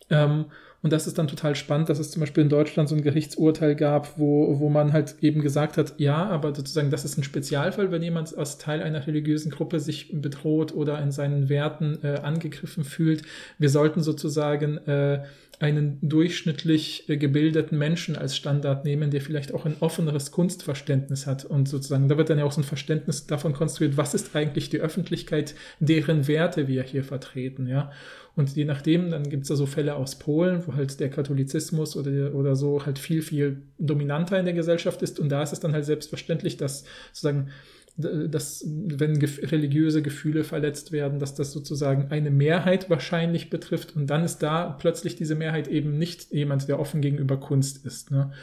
Ähm, 0.09 0.45
und 0.85 0.93
das 0.93 1.07
ist 1.07 1.17
dann 1.17 1.27
total 1.27 1.55
spannend, 1.55 1.89
dass 1.89 1.97
es 1.97 2.11
zum 2.11 2.19
Beispiel 2.19 2.43
in 2.43 2.49
Deutschland 2.49 2.87
so 2.87 2.93
ein 2.93 3.01
Gerichtsurteil 3.01 3.75
gab, 3.75 4.19
wo, 4.19 4.59
wo 4.59 4.69
man 4.69 4.93
halt 4.93 5.15
eben 5.19 5.41
gesagt 5.41 5.77
hat, 5.77 5.95
ja, 5.97 6.27
aber 6.27 6.53
sozusagen 6.53 6.91
das 6.91 7.03
ist 7.03 7.17
ein 7.17 7.23
Spezialfall, 7.23 7.89
wenn 7.89 8.03
jemand 8.03 8.37
als 8.37 8.59
Teil 8.59 8.83
einer 8.83 9.07
religiösen 9.07 9.49
Gruppe 9.49 9.79
sich 9.79 10.11
bedroht 10.13 10.75
oder 10.75 11.01
in 11.01 11.11
seinen 11.11 11.49
Werten 11.49 11.97
äh, 12.03 12.19
angegriffen 12.19 12.83
fühlt. 12.83 13.23
Wir 13.57 13.71
sollten 13.71 14.03
sozusagen 14.03 14.77
äh, 14.85 15.23
einen 15.59 15.97
durchschnittlich 16.01 17.07
äh, 17.07 17.17
gebildeten 17.17 17.77
Menschen 17.77 18.15
als 18.15 18.35
Standard 18.35 18.85
nehmen, 18.85 19.11
der 19.11 19.21
vielleicht 19.21 19.53
auch 19.53 19.65
ein 19.65 19.77
offeneres 19.79 20.31
Kunstverständnis 20.31 21.27
hat. 21.27 21.45
Und 21.45 21.69
sozusagen, 21.69 22.09
da 22.09 22.17
wird 22.17 22.29
dann 22.29 22.39
ja 22.39 22.45
auch 22.45 22.51
so 22.51 22.61
ein 22.61 22.65
Verständnis 22.65 23.27
davon 23.27 23.53
konstruiert, 23.53 23.97
was 23.97 24.13
ist 24.13 24.35
eigentlich 24.35 24.69
die 24.69 24.79
Öffentlichkeit, 24.79 25.55
deren 25.79 26.27
Werte 26.27 26.67
wir 26.67 26.83
hier 26.83 27.03
vertreten, 27.03 27.67
ja. 27.67 27.91
Und 28.35 28.53
je 28.55 28.65
nachdem, 28.65 29.11
dann 29.11 29.29
gibt 29.29 29.43
es 29.43 29.49
da 29.49 29.55
so 29.55 29.65
Fälle 29.65 29.95
aus 29.95 30.19
Polen, 30.19 30.67
wo 30.67 30.73
halt 30.73 30.99
der 30.99 31.09
Katholizismus 31.09 31.95
oder, 31.95 32.35
oder 32.35 32.57
so 32.57 32.85
halt 32.85 32.99
viel, 32.99 33.21
viel 33.21 33.61
dominanter 33.77 34.37
in 34.37 34.43
der 34.43 34.53
Gesellschaft 34.53 35.01
ist. 35.01 35.21
Und 35.21 35.29
da 35.29 35.41
ist 35.41 35.53
es 35.53 35.61
dann 35.61 35.71
halt 35.71 35.85
selbstverständlich, 35.85 36.57
dass 36.57 36.83
sozusagen 37.13 37.49
dass 37.97 38.65
wenn 38.67 39.23
religiöse 39.23 40.01
Gefühle 40.01 40.43
verletzt 40.43 40.91
werden, 40.91 41.19
dass 41.19 41.33
das 41.33 41.53
sozusagen 41.53 42.11
eine 42.11 42.29
Mehrheit 42.29 42.89
wahrscheinlich 42.89 43.49
betrifft 43.49 43.95
und 43.95 44.07
dann 44.07 44.25
ist 44.25 44.39
da 44.39 44.69
plötzlich 44.71 45.15
diese 45.15 45.35
Mehrheit 45.35 45.69
eben 45.69 45.97
nicht 45.97 46.33
jemand, 46.33 46.67
der 46.67 46.79
offen 46.79 46.99
gegenüber 47.01 47.37
Kunst 47.37 47.85
ist. 47.85 48.11
Ne? 48.11 48.33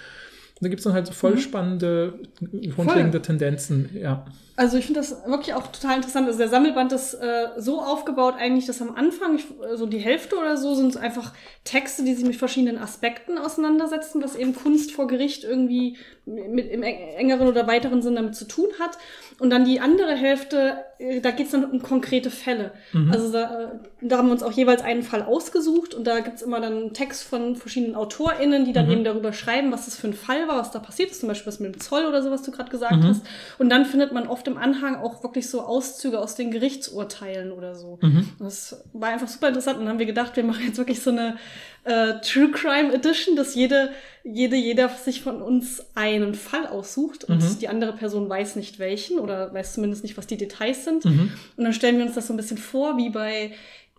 Da 0.62 0.68
gibt 0.68 0.78
es 0.78 0.84
dann 0.84 0.92
halt 0.92 1.06
so 1.06 1.12
voll 1.12 1.32
mhm. 1.32 1.38
spannende, 1.38 2.14
grundlegende 2.74 3.18
voll. 3.18 3.22
Tendenzen, 3.22 3.90
ja. 3.94 4.24
Also 4.54 4.76
ich 4.76 4.84
finde 4.84 5.00
das 5.00 5.16
wirklich 5.26 5.54
auch 5.54 5.66
total 5.68 5.96
interessant. 5.96 6.26
Also 6.26 6.38
der 6.38 6.48
Sammelband 6.48 6.92
ist 6.92 7.14
äh, 7.14 7.48
so 7.56 7.80
aufgebaut 7.80 8.34
eigentlich, 8.38 8.66
dass 8.66 8.80
am 8.80 8.94
Anfang, 8.94 9.36
ich, 9.36 9.46
so 9.74 9.86
die 9.86 9.98
Hälfte 9.98 10.36
oder 10.36 10.56
so, 10.56 10.74
sind 10.74 10.96
einfach 10.96 11.32
Texte, 11.64 12.04
die 12.04 12.14
sich 12.14 12.24
mit 12.24 12.36
verschiedenen 12.36 12.78
Aspekten 12.78 13.38
auseinandersetzen, 13.38 14.22
was 14.22 14.36
eben 14.36 14.54
Kunst 14.54 14.92
vor 14.92 15.08
Gericht 15.08 15.42
irgendwie 15.42 15.96
mit 16.26 16.70
im 16.70 16.82
engeren 16.82 17.48
oder 17.48 17.66
weiteren 17.66 18.02
Sinn 18.02 18.14
damit 18.14 18.36
zu 18.36 18.46
tun 18.46 18.68
hat. 18.78 18.98
Und 19.40 19.50
dann 19.50 19.64
die 19.64 19.80
andere 19.80 20.14
Hälfte, 20.14 20.76
äh, 20.98 21.20
da 21.20 21.32
geht 21.32 21.46
es 21.46 21.52
dann 21.52 21.64
um 21.64 21.82
konkrete 21.82 22.30
Fälle. 22.30 22.72
Mhm. 22.92 23.10
Also 23.10 23.32
da, 23.32 23.80
äh, 24.02 24.08
da, 24.08 24.18
haben 24.18 24.28
wir 24.28 24.32
uns 24.32 24.42
auch 24.42 24.52
jeweils 24.52 24.82
einen 24.82 25.02
Fall 25.02 25.22
ausgesucht 25.22 25.94
und 25.94 26.06
da 26.06 26.20
gibt 26.20 26.36
es 26.36 26.42
immer 26.42 26.60
dann 26.60 26.72
einen 26.72 26.92
Text 26.92 27.24
von 27.24 27.56
verschiedenen 27.56 27.94
AutorInnen, 27.94 28.64
die 28.64 28.72
dann 28.72 28.86
mhm. 28.86 28.92
eben 28.92 29.04
darüber 29.04 29.32
schreiben, 29.32 29.72
was 29.72 29.84
das 29.84 29.96
für 29.96 30.08
ein 30.08 30.14
Fall 30.14 30.48
war, 30.48 30.58
was 30.58 30.70
da 30.70 30.78
passiert 30.78 31.10
ist, 31.10 31.20
zum 31.20 31.28
Beispiel 31.28 31.52
was 31.52 31.60
mit 31.60 31.74
dem 31.74 31.80
Zoll 31.80 32.06
oder 32.06 32.22
so, 32.22 32.30
was 32.30 32.42
du 32.42 32.50
gerade 32.50 32.70
gesagt 32.70 32.96
mhm. 32.96 33.04
hast. 33.04 33.22
Und 33.58 33.70
dann 33.70 33.84
findet 33.84 34.12
man 34.12 34.26
oft 34.26 34.46
im 34.48 34.56
Anhang 34.56 34.96
auch 34.96 35.22
wirklich 35.22 35.48
so 35.48 35.62
Auszüge 35.62 36.20
aus 36.20 36.34
den 36.34 36.50
Gerichtsurteilen 36.50 37.52
oder 37.52 37.74
so. 37.74 37.98
Mhm. 38.00 38.28
Das 38.38 38.84
war 38.92 39.10
einfach 39.10 39.28
super 39.28 39.48
interessant 39.48 39.78
und 39.78 39.84
dann 39.84 39.94
haben 39.94 39.98
wir 39.98 40.06
gedacht, 40.06 40.36
wir 40.36 40.44
machen 40.44 40.64
jetzt 40.66 40.78
wirklich 40.78 41.00
so 41.00 41.10
eine 41.10 41.36
äh, 41.84 42.20
True 42.20 42.50
Crime 42.50 42.92
Edition, 42.92 43.36
dass 43.36 43.54
jede, 43.54 43.90
jede, 44.24 44.56
jeder 44.56 44.88
sich 44.88 45.22
von 45.22 45.42
uns 45.42 45.84
einen 45.94 46.34
Fall 46.34 46.66
aussucht 46.66 47.24
und 47.24 47.42
mhm. 47.42 47.58
die 47.60 47.68
andere 47.68 47.92
Person 47.92 48.28
weiß 48.28 48.56
nicht 48.56 48.78
welchen 48.78 49.18
oder 49.18 49.52
weiß 49.52 49.74
zumindest 49.74 50.02
nicht, 50.02 50.16
was 50.16 50.26
die 50.26 50.36
Details 50.36 50.84
sind. 50.84 51.04
Mhm. 51.04 51.32
Und 51.56 51.64
dann 51.64 51.72
stellen 51.72 51.98
wir 51.98 52.06
uns 52.06 52.14
das 52.14 52.28
so 52.28 52.32
ein 52.32 52.36
bisschen 52.36 52.58
vor, 52.58 52.96
wie 52.96 53.10
bei 53.10 53.52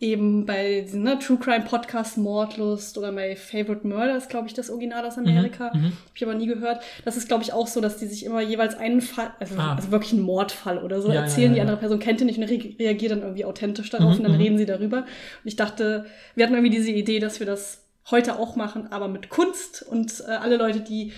eben 0.04 0.46
bei 0.46 0.82
diesen 0.82 1.04
ne, 1.04 1.18
True 1.18 1.38
Crime 1.38 1.64
Podcast 1.64 2.18
Mordlust 2.18 2.98
oder 2.98 3.12
My 3.12 3.36
Favorite 3.36 3.88
Murder 3.88 4.18
ist, 4.18 4.30
glaube 4.30 4.48
ich, 4.48 4.54
das 4.54 4.70
Original 4.70 5.06
aus 5.06 5.18
Amerika. 5.18 5.72
Mhm, 5.74 5.80
mhm. 5.80 5.86
Habe 5.86 5.96
ich 6.16 6.24
aber 6.24 6.36
nie 6.36 6.48
gehört. 6.48 6.84
Das 7.06 7.16
ist, 7.16 7.28
glaube 7.28 7.44
ich, 7.44 7.54
auch 7.54 7.68
so, 7.68 7.80
dass 7.80 7.98
die 7.98 8.08
sich 8.08 8.26
immer 8.26 8.42
jeweils 8.42 8.76
einen 8.76 9.02
Fall, 9.02 9.32
also, 9.40 9.56
ah. 9.58 9.76
also 9.76 9.92
wirklich 9.92 10.14
einen 10.14 10.24
Mordfall 10.24 10.80
oder 10.80 11.02
so, 11.02 11.10
ja, 11.10 11.22
erzählen. 11.22 11.44
Ja, 11.44 11.50
ja, 11.50 11.54
die 11.56 11.62
andere 11.62 11.78
Person 11.78 12.00
kennt 12.00 12.20
ihn 12.20 12.28
nicht 12.28 12.38
und 12.38 12.44
re 12.44 12.76
reagiert 12.80 13.14
dann 13.14 13.22
irgendwie 13.22 13.46
authentisch 13.46 13.90
darauf 13.90 14.12
mhm, 14.12 14.18
und 14.18 14.24
dann 14.24 14.34
mhm. 14.34 14.42
reden 14.42 14.58
sie 14.58 14.66
darüber. 14.66 14.98
Und 14.98 15.06
ich 15.46 15.56
dachte, 15.56 16.06
wir 16.36 16.46
hatten 16.46 16.54
irgendwie 16.54 16.76
diese 16.76 16.92
Idee, 16.92 17.20
dass 17.20 17.40
wir 17.40 17.48
das 17.48 17.73
heute 18.12 18.38
auch 18.38 18.56
machen, 18.56 18.92
aber 18.92 19.08
mit 19.08 19.30
Kunst 19.30 19.84
und 19.84 20.22
äh, 20.28 20.32
alle 20.32 20.58
Leute, 20.58 20.82
die 20.82 21.14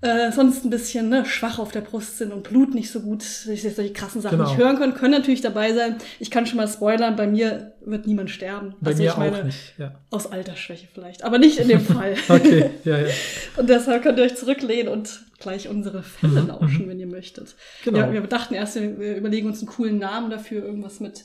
äh, 0.00 0.30
sonst 0.30 0.64
ein 0.64 0.70
bisschen 0.70 1.08
ne, 1.08 1.24
schwach 1.24 1.58
auf 1.58 1.72
der 1.72 1.80
Brust 1.80 2.18
sind 2.18 2.32
und 2.32 2.44
Blut 2.44 2.72
nicht 2.72 2.90
so 2.90 3.00
gut, 3.00 3.22
solche 3.22 3.92
krassen 3.92 4.20
Sachen 4.20 4.38
genau. 4.38 4.48
nicht 4.48 4.58
hören 4.58 4.76
können, 4.76 4.94
können 4.94 5.14
natürlich 5.14 5.40
dabei 5.40 5.72
sein. 5.72 5.96
Ich 6.20 6.30
kann 6.30 6.46
schon 6.46 6.58
mal 6.58 6.68
spoilern, 6.68 7.16
bei 7.16 7.26
mir 7.26 7.72
wird 7.84 8.06
niemand 8.06 8.30
sterben. 8.30 8.76
Bei 8.80 8.92
also 8.92 9.02
mir 9.02 9.10
ich 9.10 9.16
meine, 9.16 9.38
auch 9.38 9.44
nicht, 9.44 9.74
ja. 9.76 9.98
Aus 10.10 10.30
Altersschwäche 10.30 10.86
vielleicht, 10.92 11.24
aber 11.24 11.38
nicht 11.38 11.58
in 11.58 11.66
dem 11.66 11.80
Fall. 11.80 12.14
okay, 12.28 12.70
ja, 12.84 12.98
ja. 12.98 13.08
Und 13.56 13.68
deshalb 13.68 14.04
könnt 14.04 14.18
ihr 14.18 14.24
euch 14.24 14.36
zurücklehnen 14.36 14.92
und 14.92 15.20
gleich 15.40 15.68
unsere 15.68 16.04
Fälle 16.04 16.42
mhm, 16.42 16.48
lauschen, 16.48 16.84
mhm. 16.84 16.90
wenn 16.90 17.00
ihr 17.00 17.06
möchtet. 17.08 17.56
Genau. 17.84 17.98
Ja, 17.98 18.12
wir 18.12 18.20
dachten 18.20 18.54
erst, 18.54 18.76
wir 18.76 19.16
überlegen 19.16 19.48
uns 19.48 19.58
einen 19.58 19.68
coolen 19.68 19.98
Namen 19.98 20.30
dafür, 20.30 20.64
irgendwas 20.64 21.00
mit 21.00 21.24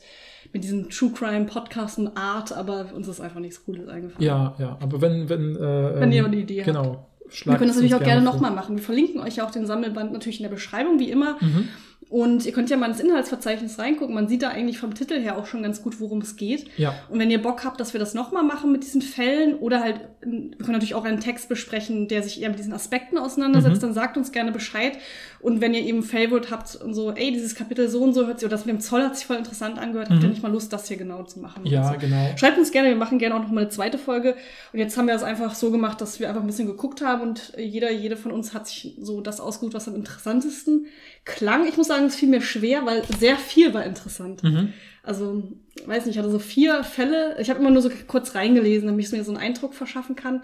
mit 0.54 0.64
diesen 0.64 0.90
True 0.90 1.12
Crime 1.12 1.46
Podcasten 1.46 2.16
Art, 2.16 2.54
aber 2.54 2.86
uns 2.94 3.08
ist 3.08 3.20
einfach 3.20 3.40
nichts 3.40 3.66
Cooles 3.66 3.88
eingefallen. 3.90 4.26
Ja, 4.26 4.56
ja, 4.60 4.78
aber 4.80 5.02
wenn, 5.02 5.28
wenn, 5.28 5.56
äh, 5.56 6.00
wenn 6.00 6.12
ihr 6.12 6.26
eine 6.26 6.38
Idee 6.38 6.62
genau, 6.62 6.80
habt. 6.80 6.88
Genau. 6.88 7.08
Wir 7.46 7.58
können 7.58 7.68
das 7.70 7.78
natürlich 7.78 7.96
auch 7.96 8.04
gerne 8.04 8.22
nochmal 8.22 8.52
machen. 8.52 8.76
Wir 8.76 8.84
verlinken 8.84 9.20
euch 9.22 9.38
ja 9.38 9.46
auch 9.46 9.52
den 9.52 9.66
Sammelband 9.66 10.14
natürlich 10.14 10.40
in 10.40 10.44
der 10.44 10.52
Beschreibung, 10.52 11.00
wie 11.00 11.10
immer. 11.10 11.38
Mhm. 11.42 11.70
Und 12.10 12.46
ihr 12.46 12.52
könnt 12.52 12.70
ja 12.70 12.78
mal 12.78 12.92
ins 12.92 13.00
Inhaltsverzeichnis 13.00 13.80
reingucken. 13.80 14.14
Man 14.14 14.28
sieht 14.28 14.44
da 14.44 14.50
eigentlich 14.50 14.78
vom 14.78 14.94
Titel 14.94 15.20
her 15.20 15.36
auch 15.36 15.48
schon 15.48 15.64
ganz 15.64 15.82
gut, 15.82 16.00
worum 16.00 16.22
es 16.22 16.36
geht. 16.36 16.68
Ja. 16.78 16.94
Und 17.10 17.18
wenn 17.18 17.32
ihr 17.32 17.42
Bock 17.42 17.66
habt, 17.66 17.80
dass 17.80 17.94
wir 17.94 18.00
das 18.00 18.14
nochmal 18.14 18.44
machen 18.44 18.72
mit 18.72 18.84
diesen 18.84 19.02
Fällen 19.02 19.56
oder 19.56 19.80
halt, 19.82 20.02
wir 20.26 20.58
können 20.58 20.74
natürlich 20.74 20.96
auch 20.96 21.06
einen 21.06 21.20
Text 21.20 21.50
besprechen, 21.50 22.08
der 22.08 22.24
sich 22.24 22.42
eher 22.42 22.50
mit 22.50 22.60
diesen 22.60 22.74
Aspekten 22.74 23.18
auseinandersetzt, 23.18 23.78
mhm. 23.78 23.88
dann 23.88 23.94
sagt 23.94 24.18
uns 24.18 24.32
gerne 24.32 24.52
Bescheid. 24.52 24.98
Und 25.40 25.62
wenn 25.62 25.74
ihr 25.74 25.82
eben 25.82 26.04
Favorite 26.04 26.50
habt 26.50 26.76
und 26.76 26.94
so, 26.94 27.12
ey, 27.12 27.32
dieses 27.32 27.56
Kapitel 27.56 27.90
so 27.90 28.02
und 28.02 28.14
so 28.14 28.26
hört 28.26 28.40
sich, 28.40 28.48
oder 28.48 28.56
das 28.56 28.66
mit 28.66 28.76
dem 28.76 28.80
Zoll 28.80 29.04
hat 29.04 29.18
sich 29.18 29.26
voll 29.26 29.38
interessant 29.38 29.78
angehört, 29.78 30.10
mhm. 30.10 30.14
habt 30.14 30.24
ihr 30.24 30.28
mhm. 30.28 30.34
nicht 30.34 30.44
mal 30.44 30.52
Lust, 30.52 30.72
das 30.72 30.88
hier 30.88 30.98
genau 30.98 31.24
zu 31.24 31.40
machen? 31.40 31.66
Ja, 31.66 31.92
so. 31.92 32.00
genau. 32.00 32.32
Schreibt 32.38 32.58
uns 32.58 32.72
gerne, 32.72 32.90
wir 32.90 32.96
machen 32.96 33.20
gerne 33.20 33.36
auch 33.36 33.42
nochmal 33.42 33.64
eine 33.64 33.70
zweite 33.70 33.98
Folge. 33.98 34.36
Und 34.72 34.80
jetzt 34.80 34.98
haben 34.98 35.08
wir 35.08 35.16
es 35.16 35.24
einfach 35.24 35.56
so 35.56 35.72
gemacht, 35.72 36.00
dass 36.00 36.20
wir 36.20 36.30
einfach 36.30 36.42
ein 36.42 36.48
bisschen 36.48 36.68
geguckt 36.68 37.02
haben 37.02 37.22
und 37.22 37.54
jeder, 37.58 37.92
jede 37.92 38.16
von 38.16 38.32
uns 38.32 38.54
hat 38.54 38.68
sich 38.68 38.96
so 39.00 39.22
das 39.22 39.40
ausgesucht, 39.40 39.74
was 39.74 39.88
am 39.88 39.96
interessantesten 39.96 40.88
klang. 41.26 41.68
Ich 41.68 41.78
muss 41.78 41.88
sagen, 41.88 42.06
es 42.06 42.16
fiel 42.16 42.30
mir 42.30 42.42
schwer, 42.42 42.86
weil 42.86 43.04
sehr 43.20 43.38
viel 43.38 43.74
war 43.74 43.84
interessant. 43.84 44.44
Mhm. 44.44 44.74
Also, 45.04 45.44
weiß 45.86 46.06
nicht, 46.06 46.16
ich 46.16 46.20
hatte 46.20 46.32
so 46.32 46.40
vier 46.40 46.84
Fälle. 46.84 47.36
Ich 47.40 47.50
habe 47.50 47.60
immer 47.60 47.72
nur 47.72 47.82
so 47.82 47.92
kurz 48.08 48.36
reingelesen, 48.36 48.88
damit 48.88 49.06
ich 49.06 49.12
mir 49.12 49.24
so 49.24 49.32
einen 49.32 49.42
Eindruck 49.42 49.74
verschaffen 49.74 50.16
kann. 50.16 50.42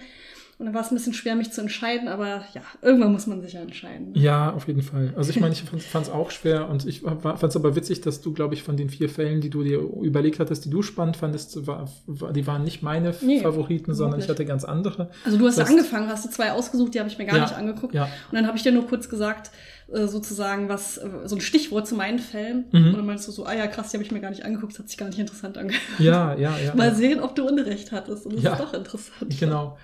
Und 0.59 0.65
dann 0.65 0.75
war 0.75 0.81
es 0.81 0.91
ein 0.91 0.95
bisschen 0.95 1.13
schwer, 1.13 1.37
mich 1.37 1.53
zu 1.53 1.61
entscheiden, 1.61 2.09
aber 2.09 2.43
ja, 2.53 2.61
irgendwann 2.81 3.13
muss 3.13 3.27
man 3.27 3.41
sich 3.41 3.53
ja 3.53 3.61
entscheiden. 3.61 4.11
Ne? 4.11 4.19
Ja, 4.19 4.51
auf 4.51 4.67
jeden 4.67 4.81
Fall. 4.81 5.13
Also 5.15 5.29
ich 5.29 5.39
meine, 5.39 5.53
ich 5.53 5.61
fand 5.63 6.05
es 6.05 6.11
auch 6.11 6.31
schwer 6.31 6.67
und 6.67 6.85
ich 6.85 6.99
fand 6.99 7.41
es 7.41 7.55
aber 7.55 7.77
witzig, 7.77 8.01
dass 8.01 8.19
du, 8.19 8.33
glaube 8.33 8.55
ich, 8.55 8.63
von 8.63 8.75
den 8.75 8.89
vier 8.89 9.07
Fällen, 9.07 9.39
die 9.39 9.49
du 9.49 9.63
dir 9.63 9.79
überlegt 9.79 10.37
hattest, 10.37 10.65
die 10.65 10.69
du 10.69 10.81
spannend 10.81 11.15
fandest, 11.15 11.65
war, 11.65 11.89
war, 12.07 12.33
die 12.33 12.45
waren 12.45 12.65
nicht 12.65 12.83
meine 12.83 13.15
nee, 13.21 13.39
Favoriten, 13.39 13.93
sondern 13.93 14.19
ich 14.19 14.27
hatte 14.27 14.43
ganz 14.43 14.65
andere. 14.65 15.11
Also 15.23 15.37
du 15.37 15.47
hast 15.47 15.59
ja 15.59 15.63
angefangen, 15.63 16.09
hast 16.09 16.25
du 16.25 16.29
zwei 16.29 16.51
ausgesucht, 16.51 16.93
die 16.93 16.99
habe 16.99 17.07
ich 17.07 17.17
mir 17.17 17.25
gar 17.25 17.37
ja, 17.37 17.43
nicht 17.43 17.55
angeguckt. 17.55 17.95
Ja. 17.95 18.03
Und 18.03 18.33
dann 18.33 18.45
habe 18.45 18.57
ich 18.57 18.63
dir 18.63 18.73
nur 18.73 18.85
kurz 18.85 19.07
gesagt, 19.07 19.51
äh, 19.93 20.07
sozusagen 20.07 20.69
was, 20.69 20.97
äh, 20.97 21.09
so 21.25 21.35
ein 21.35 21.41
Stichwort 21.41 21.87
zu 21.87 21.95
meinen 21.95 22.19
Fällen. 22.19 22.65
Mhm. 22.71 22.93
Oder 22.93 23.03
meinst 23.03 23.27
du 23.27 23.31
so, 23.31 23.45
ah 23.45 23.53
ja, 23.53 23.67
krass, 23.67 23.89
die 23.91 23.97
habe 23.97 24.03
ich 24.03 24.11
mir 24.11 24.19
gar 24.21 24.29
nicht 24.29 24.45
angeguckt, 24.45 24.73
das 24.73 24.79
hat 24.79 24.89
sich 24.89 24.97
gar 24.97 25.07
nicht 25.07 25.19
interessant 25.19 25.57
angehört. 25.57 25.81
Ja, 25.99 26.35
ja, 26.35 26.57
ja. 26.57 26.75
Mal 26.75 26.89
ja. 26.89 26.95
sehen, 26.95 27.19
ob 27.19 27.35
du 27.35 27.45
Unrecht 27.47 27.91
hattest. 27.91 28.25
Und 28.25 28.35
das 28.35 28.43
Ja. 28.43 28.53
ist 28.53 28.61
doch 28.61 28.73
interessant. 28.73 29.39
Genau. 29.39 29.77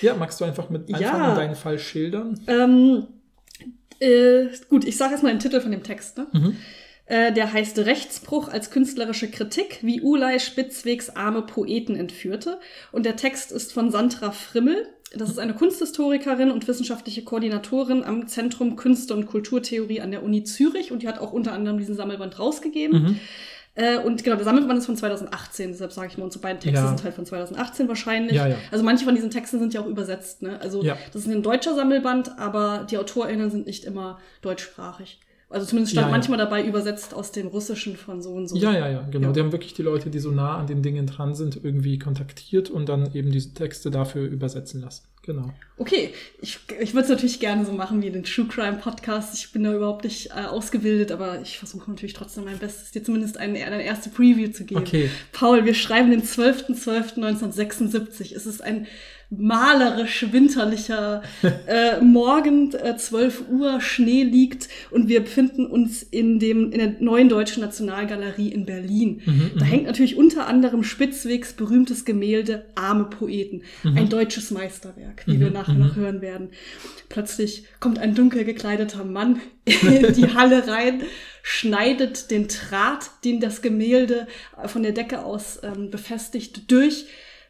Ja, 0.00 0.14
magst 0.14 0.40
du 0.40 0.44
einfach 0.44 0.70
mit 0.70 0.88
Ja. 0.90 0.96
anfangen, 1.12 1.36
deinen 1.36 1.54
Fall 1.56 1.78
schildern? 1.78 2.40
Ähm, 2.46 3.06
äh, 4.00 4.46
gut, 4.68 4.84
ich 4.84 4.96
sage 4.96 5.12
erstmal 5.12 5.32
den 5.32 5.40
Titel 5.40 5.60
von 5.60 5.70
dem 5.70 5.82
Text. 5.82 6.18
Ne? 6.18 6.26
Mhm. 6.32 6.56
Äh, 7.06 7.32
der 7.32 7.52
heißt 7.52 7.78
Rechtsbruch 7.80 8.48
als 8.48 8.70
künstlerische 8.70 9.30
Kritik, 9.30 9.80
wie 9.82 10.00
Ulay 10.00 10.40
Spitzwegs 10.40 11.10
arme 11.10 11.42
Poeten 11.42 11.96
entführte. 11.96 12.58
Und 12.92 13.04
der 13.04 13.16
Text 13.16 13.52
ist 13.52 13.72
von 13.74 13.90
Sandra 13.90 14.30
Frimmel. 14.30 14.88
Das 15.16 15.30
ist 15.30 15.38
eine 15.38 15.54
Kunsthistorikerin 15.54 16.50
und 16.50 16.66
wissenschaftliche 16.66 17.22
Koordinatorin 17.22 18.02
am 18.02 18.26
Zentrum 18.26 18.76
Künste- 18.76 19.14
und 19.14 19.26
Kulturtheorie 19.26 20.00
an 20.00 20.10
der 20.10 20.22
Uni 20.24 20.44
Zürich. 20.44 20.90
Und 20.90 21.02
die 21.02 21.08
hat 21.08 21.18
auch 21.18 21.32
unter 21.32 21.52
anderem 21.52 21.78
diesen 21.78 21.94
Sammelband 21.94 22.38
rausgegeben. 22.38 23.02
Mhm. 23.02 23.20
Äh, 23.76 23.98
und 23.98 24.22
genau, 24.22 24.36
der 24.36 24.44
Sammelband 24.44 24.78
ist 24.78 24.86
von 24.86 24.96
2018, 24.96 25.72
deshalb 25.72 25.92
sage 25.92 26.08
ich 26.08 26.18
mal, 26.18 26.24
unsere 26.24 26.42
beiden 26.42 26.60
Texte 26.60 26.80
Ja. 26.80 26.88
sind 26.88 27.02
halt 27.02 27.14
von 27.14 27.26
2018 27.26 27.88
wahrscheinlich. 27.88 28.36
Ja, 28.36 28.46
ja. 28.46 28.56
Also 28.70 28.84
manche 28.84 29.04
von 29.04 29.14
diesen 29.16 29.30
Texten 29.30 29.58
sind 29.58 29.74
ja 29.74 29.80
auch 29.80 29.86
übersetzt. 29.86 30.42
Ne? 30.42 30.60
Also 30.60 30.82
das 31.12 31.22
ist 31.22 31.28
ein 31.28 31.42
deutscher 31.42 31.74
Sammelband, 31.74 32.38
aber 32.38 32.86
die 32.88 32.98
AutorInnen 32.98 33.50
sind 33.50 33.66
nicht 33.66 33.84
immer 33.84 34.18
deutschsprachig. 34.42 35.18
Also 35.54 35.66
zumindest 35.66 35.92
stand 35.92 36.06
Ja, 36.06 36.10
ja. 36.10 36.16
manchmal 36.16 36.38
dabei 36.38 36.66
übersetzt 36.66 37.14
aus 37.14 37.30
dem 37.30 37.46
Russischen 37.46 37.96
von 37.96 38.20
so 38.20 38.30
und 38.30 38.48
so. 38.48 38.56
Ja, 38.56 38.72
ja, 38.72 38.88
ja, 38.88 39.02
genau. 39.08 39.28
Ja. 39.28 39.34
Die 39.34 39.38
haben 39.40 39.52
wirklich 39.52 39.72
die 39.72 39.82
Leute, 39.82 40.10
die 40.10 40.18
so 40.18 40.32
nah 40.32 40.58
an 40.58 40.66
den 40.66 40.82
Dingen 40.82 41.06
dran 41.06 41.36
sind, 41.36 41.60
irgendwie 41.62 41.96
kontaktiert 41.98 42.70
und 42.70 42.88
dann 42.88 43.14
eben 43.14 43.30
diese 43.30 43.54
Texte 43.54 43.92
dafür 43.92 44.26
übersetzen 44.26 44.80
lassen. 44.80 45.04
Genau. 45.22 45.52
Okay, 45.78 46.10
ich, 46.42 46.58
ich 46.80 46.92
würde 46.92 47.04
es 47.04 47.08
natürlich 47.08 47.38
gerne 47.40 47.64
so 47.64 47.72
machen 47.72 48.02
wie 48.02 48.10
den 48.10 48.24
True 48.24 48.46
Crime 48.46 48.78
Podcast. 48.78 49.32
Ich 49.34 49.52
bin 49.52 49.62
da 49.62 49.72
überhaupt 49.72 50.02
nicht 50.04 50.30
äh, 50.30 50.44
ausgebildet, 50.44 51.12
aber 51.12 51.40
ich 51.40 51.56
versuche 51.58 51.88
natürlich 51.88 52.14
trotzdem 52.14 52.44
mein 52.44 52.58
Bestes, 52.58 52.90
dir 52.90 53.04
zumindest 53.04 53.38
eine, 53.38 53.64
eine 53.64 53.84
erste 53.84 54.10
Preview 54.10 54.50
zu 54.50 54.64
geben. 54.64 54.80
Okay. 54.80 55.08
Paul, 55.32 55.64
wir 55.64 55.74
schreiben 55.74 56.10
den 56.10 56.24
12.12.1976. 56.24 58.34
Es 58.34 58.44
ist 58.44 58.60
ein 58.60 58.88
malerisch 59.30 60.26
winterlicher 60.32 61.22
äh, 61.66 62.00
Morgen, 62.00 62.72
äh, 62.74 62.96
12 62.96 63.44
Uhr, 63.50 63.80
Schnee 63.80 64.22
liegt 64.22 64.68
und 64.90 65.08
wir 65.08 65.20
befinden 65.20 65.66
uns 65.66 66.02
in, 66.02 66.38
dem, 66.38 66.72
in 66.72 66.78
der 66.78 66.94
neuen 67.00 67.28
Deutschen 67.28 67.62
Nationalgalerie 67.62 68.48
in 68.48 68.66
Berlin. 68.66 69.22
Mhm, 69.24 69.50
da 69.58 69.64
hängt 69.64 69.86
natürlich 69.86 70.16
unter 70.16 70.46
anderem 70.46 70.84
Spitzwegs 70.84 71.52
berühmtes 71.52 72.04
Gemälde 72.04 72.66
Arme 72.74 73.04
Poeten. 73.04 73.62
Mhm. 73.82 73.96
Ein 73.96 74.08
deutsches 74.08 74.50
Meisterwerk, 74.50 75.24
wie 75.26 75.40
wir 75.40 75.50
nachher 75.50 75.74
noch 75.74 75.96
hören 75.96 76.20
werden. 76.20 76.48
Plötzlich 77.08 77.64
kommt 77.80 77.98
ein 77.98 78.14
dunkel 78.14 78.44
gekleideter 78.44 79.04
Mann 79.04 79.40
in 79.64 80.12
die 80.14 80.34
Halle 80.34 80.66
rein, 80.68 81.02
schneidet 81.42 82.30
den 82.30 82.48
Draht, 82.48 83.10
den 83.24 83.40
das 83.40 83.62
Gemälde 83.62 84.26
von 84.66 84.82
der 84.82 84.92
Decke 84.92 85.24
aus 85.24 85.60
ähm, 85.62 85.90
befestigt, 85.90 86.70
durch, 86.70 87.06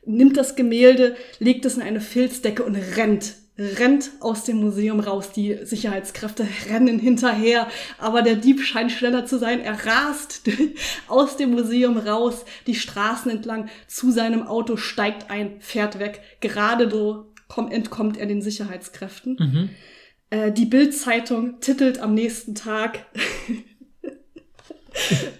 nimmt 0.07 0.37
das 0.37 0.57
Gemälde, 0.57 1.17
legt 1.39 1.65
es 1.65 1.77
in 1.77 1.83
eine 1.83 2.01
Filzdecke 2.01 2.63
und 2.63 2.77
rennt 2.77 3.37
rennt 3.57 4.11
aus 4.21 4.45
dem 4.45 4.57
Museum 4.57 5.01
raus. 5.01 5.31
Die 5.33 5.59
Sicherheitskräfte 5.63 6.47
rennen 6.69 6.99
hinterher, 6.99 7.69
aber 7.99 8.23
der 8.23 8.35
Dieb 8.35 8.61
scheint 8.61 8.91
schneller 8.91 9.27
zu 9.27 9.39
sein. 9.39 9.61
Er 9.61 9.87
rast 9.87 10.43
aus 11.09 11.37
dem 11.37 11.53
Museum 11.53 11.97
raus, 11.97 12.45
die 12.67 12.75
Straßen 12.75 13.31
entlang 13.31 13.69
zu 13.87 14.11
seinem 14.11 14.43
Auto, 14.43 14.77
steigt 14.77 15.31
ein, 15.31 15.61
fährt 15.61 15.99
weg. 15.99 16.21
Gerade 16.41 16.91
so 16.91 17.33
komm, 17.49 17.71
entkommt 17.71 18.17
er 18.17 18.27
den 18.27 18.43
Sicherheitskräften. 18.43 19.37
Mhm. 19.39 19.71
Äh, 20.31 20.53
die 20.53 20.67
Bild-Zeitung 20.67 21.61
titelt 21.61 22.01
am 22.01 22.15
nächsten 22.15 22.55
Tag 22.55 23.07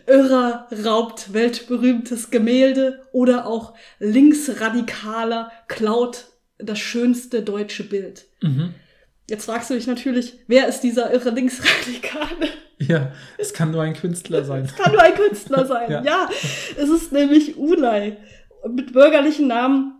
Irrer 0.07 0.69
raubt 0.85 1.33
weltberühmtes 1.33 2.31
Gemälde 2.31 3.07
oder 3.13 3.47
auch 3.47 3.75
Linksradikaler 3.99 5.51
klaut 5.69 6.27
das 6.59 6.79
schönste 6.79 7.43
deutsche 7.43 7.85
Bild. 7.85 8.27
Mhm. 8.43 8.75
Jetzt 9.29 9.47
fragst 9.47 9.71
du 9.71 9.75
dich 9.75 9.87
natürlich, 9.87 10.35
wer 10.47 10.69
ist 10.69 10.81
dieser 10.81 11.13
irre 11.13 11.31
Linksradikale? 11.31 12.49
Ja, 12.79 13.13
es 13.39 13.55
kann 13.55 13.71
nur 13.71 13.83
ein 13.83 13.95
Künstler 13.95 14.45
sein. 14.45 14.69
Kann 14.77 14.93
nur 14.93 15.03
ein 15.03 15.15
Künstler 15.15 15.65
sein. 15.65 15.91
Ja. 15.91 16.03
ja. 16.03 16.29
es 16.77 16.89
ist 16.89 17.13
nämlich 17.13 17.57
Ulay 17.57 18.17
mit 18.69 18.93
bürgerlichen 18.93 19.47
Namen 19.47 19.95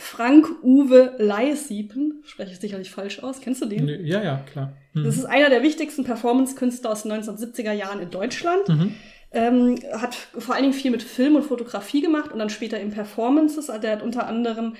Frank-Uwe 0.00 1.14
Leisiepen. 1.18 2.22
Spreche 2.24 2.52
ich 2.52 2.58
sicherlich 2.58 2.90
falsch 2.90 3.22
aus. 3.22 3.40
Kennst 3.40 3.62
du 3.62 3.66
den? 3.66 3.86
Ja, 4.06 4.22
ja, 4.22 4.44
klar. 4.50 4.72
Mhm. 4.94 5.04
Das 5.04 5.16
ist 5.16 5.26
einer 5.26 5.50
der 5.50 5.62
wichtigsten 5.62 6.04
Performance-Künstler 6.04 6.90
aus 6.90 7.02
den 7.02 7.12
1970er 7.12 7.72
Jahren 7.72 8.00
in 8.00 8.10
Deutschland. 8.10 8.68
Mhm. 8.68 8.94
Ähm, 9.32 9.78
hat 9.92 10.14
vor 10.14 10.54
allen 10.54 10.64
Dingen 10.64 10.74
viel 10.74 10.90
mit 10.90 11.02
Film 11.02 11.36
und 11.36 11.44
Fotografie 11.44 12.00
gemacht 12.00 12.32
und 12.32 12.38
dann 12.38 12.50
später 12.50 12.80
in 12.80 12.90
Performances. 12.90 13.70
Also 13.70 13.80
Der 13.80 13.92
hat 13.92 14.02
unter 14.02 14.26
anderem 14.26 14.74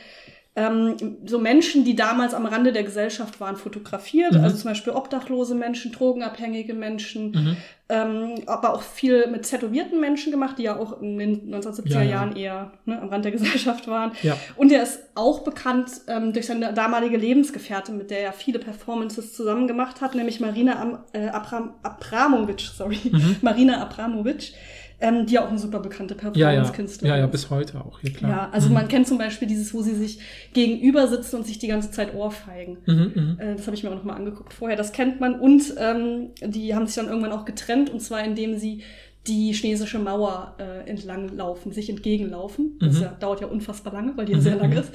ähm, 0.60 0.96
so 1.24 1.38
Menschen, 1.38 1.84
die 1.84 1.96
damals 1.96 2.34
am 2.34 2.44
Rande 2.44 2.72
der 2.72 2.82
Gesellschaft 2.84 3.40
waren, 3.40 3.56
fotografiert. 3.56 4.32
Mhm. 4.32 4.44
Also 4.44 4.56
zum 4.56 4.70
Beispiel 4.70 4.92
obdachlose 4.92 5.54
Menschen, 5.54 5.92
drogenabhängige 5.92 6.74
Menschen, 6.74 7.30
Mhm. 7.30 7.56
ähm, 7.88 8.34
aber 8.46 8.74
auch 8.74 8.82
viel 8.82 9.26
mit 9.28 9.48
tätowierten 9.48 9.98
Menschen 10.00 10.30
gemacht, 10.32 10.58
die 10.58 10.64
ja 10.64 10.76
auch 10.76 11.00
in 11.00 11.18
den 11.18 11.50
1970er 11.54 11.94
Ja, 11.94 12.02
ja. 12.02 12.10
Jahren 12.10 12.36
eher 12.36 12.72
ne, 12.84 13.00
am 13.00 13.08
Rand 13.08 13.24
der 13.24 13.32
Gesellschaft 13.38 13.88
waren. 13.88 14.12
Ja. 14.22 14.36
Und 14.56 14.70
er 14.70 14.82
ist 14.82 15.00
auch 15.14 15.40
bekannt 15.44 15.90
ähm, 16.08 16.32
durch 16.34 16.46
seine 16.46 16.72
damalige 16.74 17.16
Lebensgefährtin, 17.16 17.96
mit 17.96 18.10
der 18.10 18.20
er 18.20 18.32
viele 18.32 18.58
Performances 18.58 19.32
zusammen 19.32 19.66
gemacht 19.66 20.00
hat, 20.02 20.14
nämlich 20.14 20.40
Marina 20.40 20.78
Am 20.82 20.98
äh, 21.12 21.28
Abram 21.28 21.74
Abramovic, 21.82 22.60
sorry, 22.60 22.98
Mhm. 23.10 23.36
Marina 23.42 23.80
Abramovic, 23.80 24.52
ähm, 25.00 25.26
die 25.26 25.34
ja 25.34 25.44
auch 25.44 25.48
eine 25.48 25.58
super 25.58 25.80
bekannte 25.80 26.14
Ja, 26.14 26.20
ja. 26.20 26.30
Performance-Künstlerin 26.62 27.08
Ja, 27.14 27.18
ja, 27.18 27.24
ist. 27.24 27.30
bis 27.32 27.50
heute 27.50 27.80
auch, 27.84 28.02
ja 28.02 28.10
klar. 28.10 28.30
Ja, 28.30 28.48
also 28.52 28.68
mhm. 28.68 28.74
man 28.74 28.88
kennt 28.88 29.08
zum 29.08 29.18
Beispiel 29.18 29.48
dieses, 29.48 29.72
wo 29.72 29.82
sie 29.82 29.94
sich 29.94 30.20
gegenüber 30.52 31.08
sitzen 31.08 31.36
und 31.36 31.46
sich 31.46 31.58
die 31.58 31.68
ganze 31.68 31.90
Zeit 31.90 32.14
ohrfeigen. 32.14 32.78
Mhm, 32.86 33.12
mhm. 33.14 33.36
Äh, 33.40 33.54
Das 33.56 33.66
habe 33.66 33.76
ich 33.76 33.82
mir 33.82 33.90
auch 33.90 33.94
noch 33.96 34.04
mal 34.04 34.14
angeguckt 34.16 34.52
vorher. 34.52 34.76
Das 34.76 34.92
kennt 34.92 35.20
man. 35.20 35.38
Und 35.40 35.74
ähm, 35.78 36.28
die 36.44 36.74
haben 36.74 36.86
sich 36.86 36.96
dann 36.96 37.08
irgendwann 37.08 37.32
auch 37.32 37.44
getrennt, 37.44 37.90
und 37.90 38.00
zwar 38.00 38.22
indem 38.24 38.58
sie 38.58 38.82
die 39.26 39.52
chinesische 39.52 39.98
Mauer 39.98 40.54
äh, 40.58 40.88
entlang 40.88 41.36
laufen, 41.36 41.72
sich 41.72 41.90
entgegenlaufen. 41.90 42.78
Das 42.80 42.96
Mhm. 42.96 43.02
ja, 43.02 43.08
dauert 43.20 43.40
ja 43.42 43.46
unfassbar 43.48 43.92
lange, 43.92 44.16
weil 44.16 44.24
die 44.24 44.32
ja 44.32 44.38
Mhm, 44.38 44.42
sehr 44.42 44.56
lang 44.56 44.70
mhm. 44.70 44.76
ist. 44.78 44.92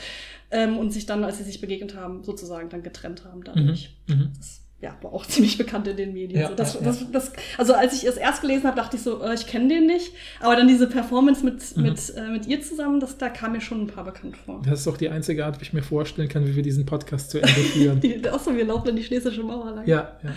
Ähm, 0.52 0.78
und 0.78 0.92
sich 0.92 1.06
dann, 1.06 1.24
als 1.24 1.38
sie 1.38 1.44
sich 1.44 1.62
begegnet 1.62 1.96
haben, 1.96 2.24
sozusagen 2.24 2.70
dann 2.70 2.82
getrennt 2.84 3.24
haben 3.26 3.40
Mhm. 3.40 3.44
dadurch. 3.44 3.96
Mhm. 4.08 4.30
Das 4.38 4.62
ja, 4.86 4.96
war 5.02 5.14
auch 5.14 5.26
ziemlich 5.34 5.58
bekannt 5.58 5.88
in 5.88 5.98
den 5.98 6.14
Medien. 6.14 6.40
Ja, 6.42 6.50
so, 6.50 6.56
das, 6.56 6.74
ja, 6.76 6.80
das, 6.84 7.12
das, 7.12 7.32
also 7.58 7.74
als 7.74 7.94
ich 7.94 8.08
es 8.08 8.18
erst 8.18 8.42
gelesen 8.42 8.66
habe, 8.66 8.78
dachte 8.78 8.96
ich 8.98 9.04
so, 9.04 9.22
äh, 9.24 9.34
ich 9.34 9.48
kenne 9.48 9.68
den 9.68 9.88
nicht. 9.88 10.14
Aber 10.40 10.56
dann 10.56 10.68
diese 10.68 10.88
Performance 10.88 11.44
mit, 11.44 11.56
Mhm. 11.76 11.84
mit, 11.84 12.14
äh, 12.16 12.30
mit 12.30 12.46
ihr 12.48 12.62
zusammen, 12.62 13.00
das, 13.00 13.18
da 13.18 13.30
kam 13.30 13.54
mir 13.54 13.62
schon 13.62 13.82
ein 13.82 13.88
paar 13.88 14.04
bekannt 14.06 14.38
vor. 14.38 14.62
Das 14.64 14.82
ist 14.82 14.88
auch 14.88 14.98
die 14.98 15.10
einzige 15.10 15.46
Art, 15.46 15.60
wie 15.60 15.64
ich 15.64 15.74
mir 15.74 15.82
vorstellen 15.84 16.30
kann, 16.30 16.46
wie 16.48 16.56
wir 16.56 16.64
diesen 16.64 16.86
Podcast 16.86 17.32
zu 17.32 17.40
Ende 17.42 17.52
führen. 17.54 18.02
Achso, 18.32 18.56
wir 18.56 18.66
laufen 18.66 18.90
an 18.90 18.96
die 18.96 19.02
chinesische 19.02 19.42
Mauer 19.44 19.72
lang. 19.72 19.88
ja, 19.88 20.12
ja. 20.24 20.30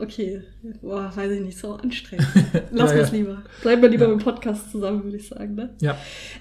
Okay, 0.00 0.42
boah, 0.80 1.10
weiß 1.14 1.30
ich 1.32 1.40
nicht, 1.40 1.58
so 1.58 1.72
anstrengend. 1.74 2.26
Lass 2.70 2.92
Ja, 2.92 3.00
uns 3.00 3.10
ja. 3.10 3.16
lieber. 3.16 3.42
Bleiben 3.62 3.82
wir 3.82 3.88
lieber 3.88 4.06
Ja. 4.06 4.12
im 4.12 4.18
Podcast 4.18 4.70
zusammen, 4.70 5.02
würde 5.04 5.16
ich 5.16 5.28
sagen. 5.28 5.54
Ne? 5.54 5.70
Ja, 5.80 5.96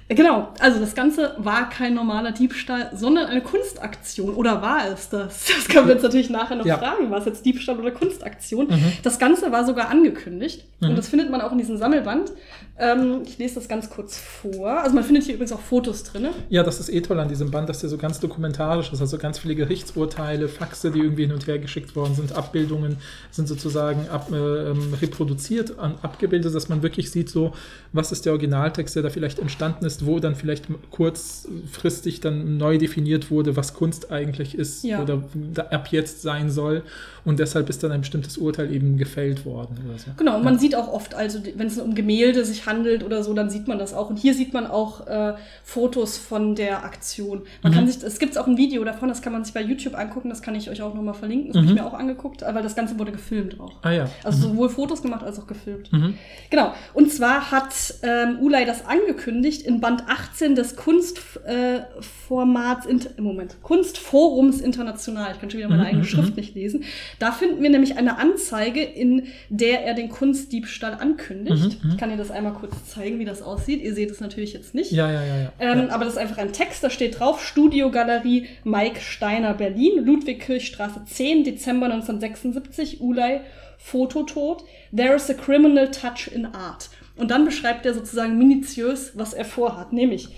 Genau, 0.09 0.53
also 0.59 0.79
das 0.79 0.93
Ganze 0.95 1.35
war 1.39 1.69
kein 1.69 1.93
normaler 1.95 2.31
Diebstahl, 2.31 2.91
sondern 2.93 3.25
eine 3.27 3.41
Kunstaktion. 3.41 4.35
Oder 4.35 4.61
war 4.61 4.87
es 4.91 5.09
das? 5.09 5.45
Das 5.47 5.67
können 5.67 5.87
wir 5.87 5.95
uns 5.95 6.03
natürlich 6.03 6.29
nachher 6.29 6.55
noch 6.55 6.65
Ja. 6.65 6.77
fragen. 6.77 7.09
War 7.09 7.19
es 7.19 7.25
jetzt 7.25 7.45
Diebstahl 7.45 7.79
oder 7.79 7.91
Kunstaktion? 7.91 8.67
Mhm. 8.67 8.93
Das 9.03 9.17
Ganze 9.19 9.51
war 9.51 9.65
sogar 9.65 9.89
angekündigt. 9.89 10.65
Mhm. 10.79 10.89
Und 10.89 10.95
das 10.97 11.09
findet 11.09 11.29
man 11.31 11.41
auch 11.41 11.51
in 11.51 11.57
diesem 11.57 11.77
Sammelband. 11.77 12.31
Ähm, 12.79 13.23
ich 13.25 13.37
lese 13.39 13.55
das 13.55 13.67
ganz 13.67 13.89
kurz 13.89 14.17
vor. 14.17 14.69
Also 14.69 14.93
man 14.93 15.03
findet 15.03 15.23
hier 15.23 15.33
übrigens 15.33 15.51
auch 15.51 15.59
Fotos 15.59 16.03
drin. 16.03 16.27
Ja, 16.49 16.61
das 16.61 16.79
ist 16.79 16.89
eh 16.89 17.01
toll 17.01 17.19
an 17.19 17.27
diesem 17.27 17.49
Band, 17.49 17.67
dass 17.69 17.79
der 17.79 17.89
so 17.89 17.97
ganz 17.97 18.19
dokumentarisch 18.19 18.93
ist. 18.93 19.01
Also 19.01 19.17
ganz 19.17 19.39
viele 19.39 19.55
Gerichtsurteile, 19.55 20.47
Faxe, 20.47 20.91
die 20.91 20.99
irgendwie 20.99 21.23
hin 21.23 21.31
und 21.31 21.47
her 21.47 21.57
geschickt 21.57 21.95
worden 21.95 22.13
sind, 22.13 22.33
Abbildungen 22.33 22.97
sind 23.31 23.47
sozusagen 23.47 24.07
ab, 24.09 24.29
äh, 24.31 24.35
ähm, 24.35 24.93
reproduziert, 25.01 25.79
an, 25.79 25.95
abgebildet, 26.03 26.53
dass 26.53 26.69
man 26.69 26.83
wirklich 26.83 27.09
sieht, 27.09 27.29
so, 27.29 27.53
was 27.93 28.11
ist 28.11 28.25
der 28.25 28.33
Originaltext, 28.33 28.95
der 28.95 29.01
da 29.03 29.09
vielleicht 29.09 29.39
entstanden 29.39 29.83
ist, 29.85 30.05
wo 30.05 30.19
dann 30.19 30.35
vielleicht 30.35 30.65
kurzfristig 30.91 32.21
dann 32.21 32.57
neu 32.57 32.77
definiert 32.77 33.31
wurde, 33.31 33.55
was 33.55 33.73
Kunst 33.73 34.11
eigentlich 34.11 34.55
ist 34.55 34.83
Ja. 34.83 35.01
oder 35.01 35.23
da 35.53 35.63
ab 35.63 35.87
jetzt 35.91 36.21
sein 36.21 36.51
soll. 36.51 36.83
Und 37.25 37.39
deshalb 37.39 37.69
ist 37.69 37.83
dann 37.83 37.91
ein 37.91 38.01
bestimmtes 38.01 38.37
Urteil 38.37 38.71
eben 38.73 38.97
gefällt 38.97 39.45
worden 39.45 39.77
so. 39.97 40.11
Genau, 40.17 40.37
und 40.37 40.43
man 40.43 40.53
Ja. 40.55 40.59
sieht 40.59 40.75
auch 40.75 40.87
oft, 40.87 41.13
also 41.15 41.39
wenn 41.55 41.67
es 41.67 41.77
um 41.79 41.95
Gemälde 41.95 42.45
sich 42.45 42.66
handelt 42.67 43.03
oder 43.03 43.23
so, 43.23 43.33
dann 43.33 43.49
sieht 43.49 43.67
man 43.67 43.79
das 43.79 43.93
auch. 43.95 44.09
Und 44.11 44.17
hier 44.17 44.33
sieht 44.35 44.53
man 44.53 44.67
auch 44.67 45.07
äh, 45.07 45.33
Fotos 45.63 46.17
von 46.17 46.53
der 46.53 46.83
Aktion. 46.85 47.41
Man 47.63 47.71
Mhm. 47.71 47.75
kann 47.75 47.87
sich, 47.87 48.03
es 48.03 48.19
gibt 48.19 48.37
auch 48.37 48.45
ein 48.45 48.57
Video 48.57 48.83
davon, 48.83 49.09
das 49.09 49.21
kann 49.23 49.33
man 49.33 49.43
sich 49.43 49.53
bei 49.53 49.61
YouTube 49.61 49.97
angucken, 49.97 50.29
das 50.29 50.41
kann 50.43 50.53
ich 50.53 50.69
euch 50.69 50.81
auch 50.83 50.93
nochmal 50.93 51.15
verlinken. 51.15 51.47
Das 51.47 51.55
habe 51.57 51.65
Mhm. 51.65 51.73
ich 51.75 51.81
mir 51.81 51.87
auch 51.87 51.93
angeguckt, 51.95 52.43
weil 52.43 52.61
das 52.61 52.75
Ganze 52.75 52.99
wurde 52.99 53.11
gefilmt 53.11 53.59
auch. 53.59 53.73
Ah 53.81 53.91
ja. 53.91 54.09
Also 54.23 54.49
sowohl 54.49 54.69
Fotos 54.69 55.01
gemacht 55.01 55.23
als 55.23 55.39
auch 55.39 55.47
gefilmt. 55.47 55.91
Mhm. 55.91 56.13
Genau. 56.51 56.73
Und 56.93 57.11
zwar 57.11 57.49
hat 57.51 57.73
ähm, 58.03 58.37
Ulay 58.41 58.65
das 58.65 58.85
angekündigt 58.85 59.63
in 59.63 59.79
Band 59.81 60.03
18 60.07 60.53
des 60.55 60.75
Kunst, 60.75 61.19
äh, 61.45 61.79
Kunstformats, 62.27 62.85
Inter 62.85 63.09
Moment, 63.21 63.61
Kunstforums 63.63 64.59
International. 64.61 65.31
Ich 65.33 65.39
kann 65.39 65.49
schon 65.49 65.59
wieder 65.59 65.69
meine 65.69 65.83
Mhm, 65.83 65.87
eigene 65.87 66.03
mhm, 66.03 66.07
Schrift 66.07 66.29
mhm. 66.31 66.35
nicht 66.35 66.55
lesen. 66.55 66.83
Da 67.19 67.31
finden 67.31 67.63
wir 67.63 67.69
nämlich 67.69 67.97
eine 67.97 68.17
Anzeige, 68.17 68.81
in 68.83 69.23
der 69.49 69.83
er 69.85 69.93
den 69.93 70.09
Kunstdiebstahl 70.09 70.95
ankündigt. 70.99 71.81
Mhm, 71.83 71.87
mhm. 71.87 71.91
Ich 71.91 71.97
kann 71.97 72.09
dir 72.09 72.17
das 72.17 72.31
einmal 72.31 72.53
kurz 72.59 72.85
zeigen, 72.85 73.19
wie 73.19 73.25
das 73.25 73.41
aussieht. 73.41 73.81
Ihr 73.81 73.93
seht 73.93 74.11
es 74.11 74.19
natürlich 74.19 74.53
jetzt 74.53 74.73
nicht. 74.73 74.91
Ja, 74.91 75.11
ja, 75.11 75.23
ja, 75.23 75.37
ja. 75.37 75.51
Ähm, 75.59 75.87
ja. 75.87 75.93
Aber 75.93 76.05
das 76.05 76.13
ist 76.13 76.19
einfach 76.19 76.37
ein 76.37 76.53
Text, 76.53 76.83
da 76.83 76.89
steht 76.89 77.19
drauf, 77.19 77.43
Studiogalerie 77.43 78.47
Mike 78.63 78.99
Steiner 78.99 79.53
Berlin, 79.53 80.05
Ludwigkirchstraße 80.05 81.05
10, 81.05 81.43
Dezember 81.43 81.85
1976, 81.85 83.01
Ulay, 83.01 83.41
Fototod. 83.77 84.63
There 84.95 85.15
is 85.15 85.29
a 85.29 85.33
criminal 85.33 85.89
touch 85.91 86.29
in 86.33 86.45
art. 86.45 86.89
Und 87.15 87.31
dann 87.31 87.45
beschreibt 87.45 87.85
er 87.85 87.93
sozusagen 87.93 88.37
minutiös, 88.37 89.13
was 89.15 89.33
er 89.33 89.45
vorhat, 89.45 89.91
nämlich 89.93 90.29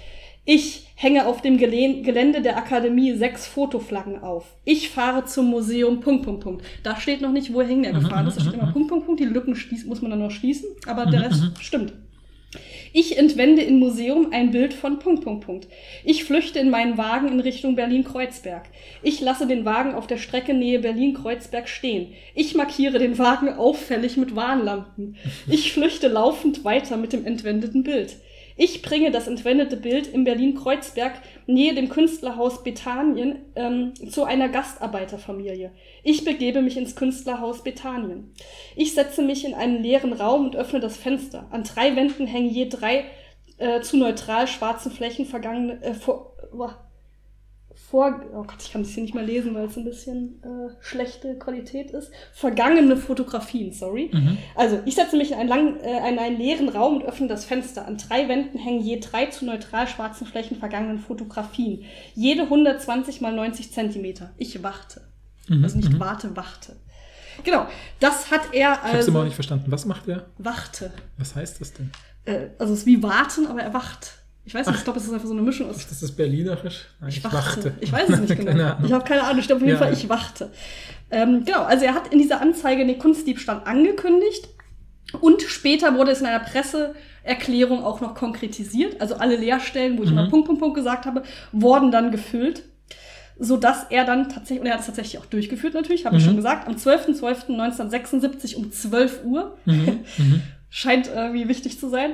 ich 0.52 0.88
hänge 0.96 1.28
auf 1.28 1.42
dem 1.42 1.58
Gelände 1.60 2.42
der 2.42 2.58
Akademie 2.58 3.14
sechs 3.14 3.46
Fotoflaggen 3.46 4.24
auf. 4.24 4.56
Ich 4.66 4.90
fahre 4.90 5.26
zum 5.26 5.46
Museum, 5.46 6.00
Punkt, 6.00 6.26
Punkt, 6.26 6.44
Punkt. 6.44 6.66
Da 6.82 7.00
steht 7.00 7.22
noch 7.22 7.32
nicht, 7.32 7.54
wohin 7.54 7.84
er 7.84 7.94
gefahren 7.94 8.26
ist. 8.26 8.38
Da 8.38 8.42
steht 8.42 8.56
immer 8.56 8.72
Punkt, 8.72 8.90
Punkt, 8.90 9.06
Punkt. 9.06 9.20
Die 9.22 9.26
Lücken 9.26 9.56
muss 9.86 10.02
man 10.02 10.10
dann 10.10 10.20
noch 10.20 10.32
schließen, 10.32 10.68
aber 10.88 11.06
der 11.06 11.22
Rest 11.22 11.52
stimmt. 11.62 11.94
Ich 12.92 13.18
entwende 13.18 13.62
im 13.62 13.80
Museum 13.80 14.30
ein 14.32 14.52
Bild 14.52 14.74
von 14.74 15.00
Punkt, 15.00 15.24
Punkt, 15.24 15.46
Punkt. 15.46 15.68
Ich 16.04 16.24
flüchte 16.24 16.60
in 16.60 16.70
meinen 16.70 16.98
Wagen 16.98 17.28
in 17.28 17.40
Richtung 17.40 17.76
Berlin-Kreuzberg. 17.76 18.64
Ich 19.04 19.22
lasse 19.22 19.46
den 19.46 19.66
Wagen 19.66 19.94
auf 19.94 20.08
der 20.08 20.18
Strecke 20.18 20.54
Nähe 20.54 20.80
Berlin-Kreuzberg 20.80 21.70
stehen. 21.70 22.14
Ich 22.34 22.56
markiere 22.56 22.98
den 22.98 23.18
Wagen 23.18 23.50
auffällig 23.50 24.18
mit 24.18 24.36
Warnlampen. 24.36 25.18
Ich 25.48 25.72
flüchte 25.74 26.08
laufend 26.08 26.64
weiter 26.64 26.98
mit 26.98 27.14
dem 27.14 27.26
entwendeten 27.26 27.84
Bild. 27.84 28.16
Ich 28.62 28.82
bringe 28.82 29.10
das 29.10 29.30
entwendete 29.30 29.78
Bild 29.78 30.08
in 30.08 30.26
Berlin-Kreuzberg 30.26 31.14
nähe 31.48 31.74
dem 31.74 31.88
Künstlerhaus 31.88 32.62
Bethanien 32.62 33.38
ähm, 33.56 33.94
zu 34.12 34.26
einer 34.26 34.50
Gastarbeiterfamilie. 34.50 35.72
Ich 36.04 36.26
begebe 36.26 36.62
mich 36.62 36.76
ins 36.76 36.98
Künstlerhaus 36.98 37.64
Bethanien. 37.64 38.34
Ich 38.76 38.94
setze 38.94 39.22
mich 39.22 39.46
in 39.46 39.54
einen 39.54 39.82
leeren 39.82 40.12
Raum 40.12 40.44
und 40.44 40.58
öffne 40.58 40.82
das 40.82 40.98
Fenster. 40.98 41.48
An 41.52 41.64
drei 41.64 41.96
Wänden 41.96 42.28
hängen 42.28 42.50
je 42.50 42.68
drei 42.68 43.06
äh, 43.60 43.80
zu 43.80 43.96
neutral 43.96 44.46
schwarzen 44.46 44.92
Flächen 44.92 45.26
vergangene 45.26 45.82
äh, 45.82 45.94
vor, 45.94 46.36
vor 47.90 48.22
oh 48.34 48.44
Gott, 48.44 48.58
ich 48.62 48.72
kann 48.72 48.84
das 48.84 48.92
hier 48.92 49.02
nicht 49.02 49.16
mal 49.16 49.26
lesen, 49.26 49.56
weil 49.56 49.66
es 49.66 49.76
ein 49.76 49.84
bisschen 49.84 50.44
äh, 50.44 50.70
schlechte 50.80 51.40
Qualität 51.40 51.90
ist. 51.92 52.12
Vergangene 52.34 52.96
Fotografien, 52.98 53.74
sorry. 53.74 54.12
Mhm. 54.14 54.38
Also, 54.56 54.80
ich 54.86 54.94
setze 54.96 55.18
mich 55.18 55.32
in 55.32 55.38
einen, 55.40 55.50
langen, 55.50 55.80
äh, 55.80 56.08
in 56.10 56.20
einen 56.20 56.38
leeren 56.38 56.70
Raum 56.70 56.98
und 56.98 57.04
öffne 57.04 57.28
das 57.28 57.46
Fenster. 57.46 57.88
An 57.88 57.98
drei 57.98 58.28
Wänden 58.30 58.60
hängen 58.60 58.82
je 58.82 59.00
drei 59.00 59.26
zu 59.28 59.46
neutral 59.46 59.88
schwarzen 59.88 60.28
Flächen 60.28 60.58
vergangenen 60.58 61.00
Fotografien. 61.00 61.84
Jede 62.14 62.44
120 62.44 63.22
mal 63.22 63.34
90 63.34 63.72
Zentimeter. 63.72 64.32
Ich 64.38 64.62
warte. 64.62 65.02
Mhm, 65.48 65.64
Also 65.64 65.78
nicht 65.78 65.92
mhm. 65.92 66.00
warte, 66.00 66.36
wachte. 66.36 66.76
Genau, 67.44 67.66
das 68.00 68.30
hat 68.30 68.54
er 68.54 68.74
Ich 68.74 68.78
hab's 68.82 68.94
also. 68.94 69.12
immer 69.12 69.22
auch 69.22 69.26
nicht 69.26 69.36
verstanden. 69.36 69.72
Was 69.72 69.86
macht 69.86 70.08
er? 70.08 70.28
Wachte. 70.38 70.92
Was 71.18 71.36
heißt 71.36 71.60
das 71.60 71.74
denn? 71.74 71.92
Äh, 72.26 72.50
also 72.60 72.74
es 72.74 72.82
ist 72.82 72.86
wie 72.86 73.02
warten, 73.02 73.48
aber 73.48 73.62
er 73.62 73.74
wacht. 73.74 74.19
Ich 74.46 74.54
weiß 74.56 74.66
nicht, 74.68 74.78
ich 74.78 74.84
glaube, 74.84 74.98
es 75.00 75.06
ist 75.06 75.14
einfach 75.14 75.28
so 75.28 75.34
eine 75.34 75.42
Mischung 75.44 75.70
aus 75.70 75.78
Ist 75.78 75.92
das 75.92 76.00
das 76.00 76.12
Berlinerisch? 76.12 76.88
Nein, 77.00 77.10
ich 77.10 77.24
wachte. 77.24 77.74
Ich 77.82 77.92
weiß 77.92 78.10
es 78.10 78.20
nicht 78.20 78.36
Keine 78.36 78.52
genau. 78.54 78.64
Ahnung. 78.72 78.86
Ich 78.86 78.92
habe 78.94 79.04
keine 79.04 79.24
Ahnung. 79.24 79.40
Ich 79.40 79.46
glaube 79.48 79.62
auf 79.62 79.68
jeden 79.68 79.80
Ja, 79.80 79.86
Fall, 79.86 79.94
ich 79.94 80.10
wachte. 80.10 80.52
Ähm, 81.12 81.44
genau, 81.46 81.64
also 81.64 81.86
er 81.86 81.94
hat 81.94 82.12
in 82.12 82.20
dieser 82.20 82.42
Anzeige 82.42 82.86
den 82.86 82.98
Kunstdiebstahl 82.98 83.62
angekündigt 83.66 84.48
und 85.22 85.42
später 85.44 85.96
wurde 85.96 86.12
es 86.12 86.22
in 86.22 86.26
einer 86.28 86.40
Presseerklärung 86.40 87.84
auch 87.84 88.02
noch 88.02 88.16
konkretisiert. 88.16 89.00
Also 89.02 89.16
alle 89.16 89.36
Leerstellen, 89.36 89.98
wo 89.98 90.04
ich 90.04 90.10
Mhm. 90.12 90.18
immer 90.18 90.30
Punkt, 90.30 90.48
Punkt, 90.48 90.62
Punkt 90.62 90.76
gesagt 90.76 91.06
habe, 91.06 91.24
wurden 91.52 91.92
dann 91.92 92.12
gefüllt. 92.12 92.64
Sodass 93.42 93.86
er 93.90 94.04
dann 94.04 94.28
tatsächlich, 94.30 94.60
und 94.62 94.66
er 94.68 94.74
hat 94.74 94.82
es 94.82 94.88
tatsächlich 94.88 95.18
auch 95.22 95.26
durchgeführt 95.26 95.74
natürlich, 95.74 96.06
habe 96.06 96.18
ich 96.18 96.24
Mhm. 96.24 96.28
schon 96.28 96.36
gesagt, 96.38 96.68
am 96.68 96.76
12.12.1976 96.76 98.56
um 98.56 98.72
12 98.72 99.24
Uhr, 99.24 99.58
Mhm. 99.66 100.00
Mhm. 100.18 100.42
scheint 100.70 101.08
irgendwie 101.08 101.48
wichtig 101.48 101.80
zu 101.80 101.90
sein, 101.90 102.12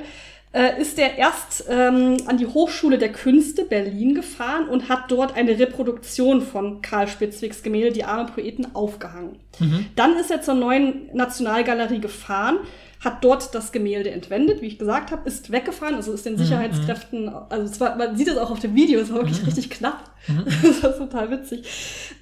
äh, 0.56 0.80
ist 0.80 0.98
er 0.98 1.18
erst 1.18 1.66
ähm, 1.68 2.16
an 2.26 2.38
die 2.38 2.46
Hochschule 2.46 2.96
der 2.96 3.12
Künste 3.12 3.64
Berlin 3.64 4.14
gefahren 4.14 4.68
und 4.68 4.88
hat 4.88 5.10
dort 5.10 5.36
eine 5.36 5.58
Reproduktion 5.58 6.40
von 6.40 6.80
Karl 6.80 7.08
Spitzwegs 7.08 7.62
Gemälde 7.62 7.92
Die 7.92 8.04
armen 8.04 8.26
Poeten 8.32 8.74
aufgehangen. 8.74 9.36
Mhm. 9.58 9.86
Dann 9.96 10.16
ist 10.16 10.30
er 10.30 10.40
zur 10.40 10.54
neuen 10.54 11.10
Nationalgalerie 11.12 12.00
gefahren, 12.00 12.60
hat 13.04 13.22
dort 13.22 13.54
das 13.54 13.70
Gemälde 13.70 14.10
entwendet, 14.10 14.62
wie 14.62 14.68
ich 14.68 14.78
gesagt 14.78 15.10
habe, 15.10 15.28
ist 15.28 15.52
weggefahren, 15.52 15.94
also 15.94 16.12
ist 16.14 16.24
den 16.24 16.38
Sicherheitskräften, 16.38 17.28
also 17.28 17.64
es 17.70 17.78
war, 17.78 17.94
man 17.96 18.16
sieht 18.16 18.28
es 18.28 18.38
auch 18.38 18.50
auf 18.50 18.58
dem 18.58 18.74
Video, 18.74 18.98
es 18.98 19.10
war 19.10 19.18
wirklich 19.18 19.46
richtig 19.46 19.68
knapp. 19.68 20.10
Das 20.62 20.82
war 20.82 20.96
total 20.96 21.30
witzig. 21.30 21.62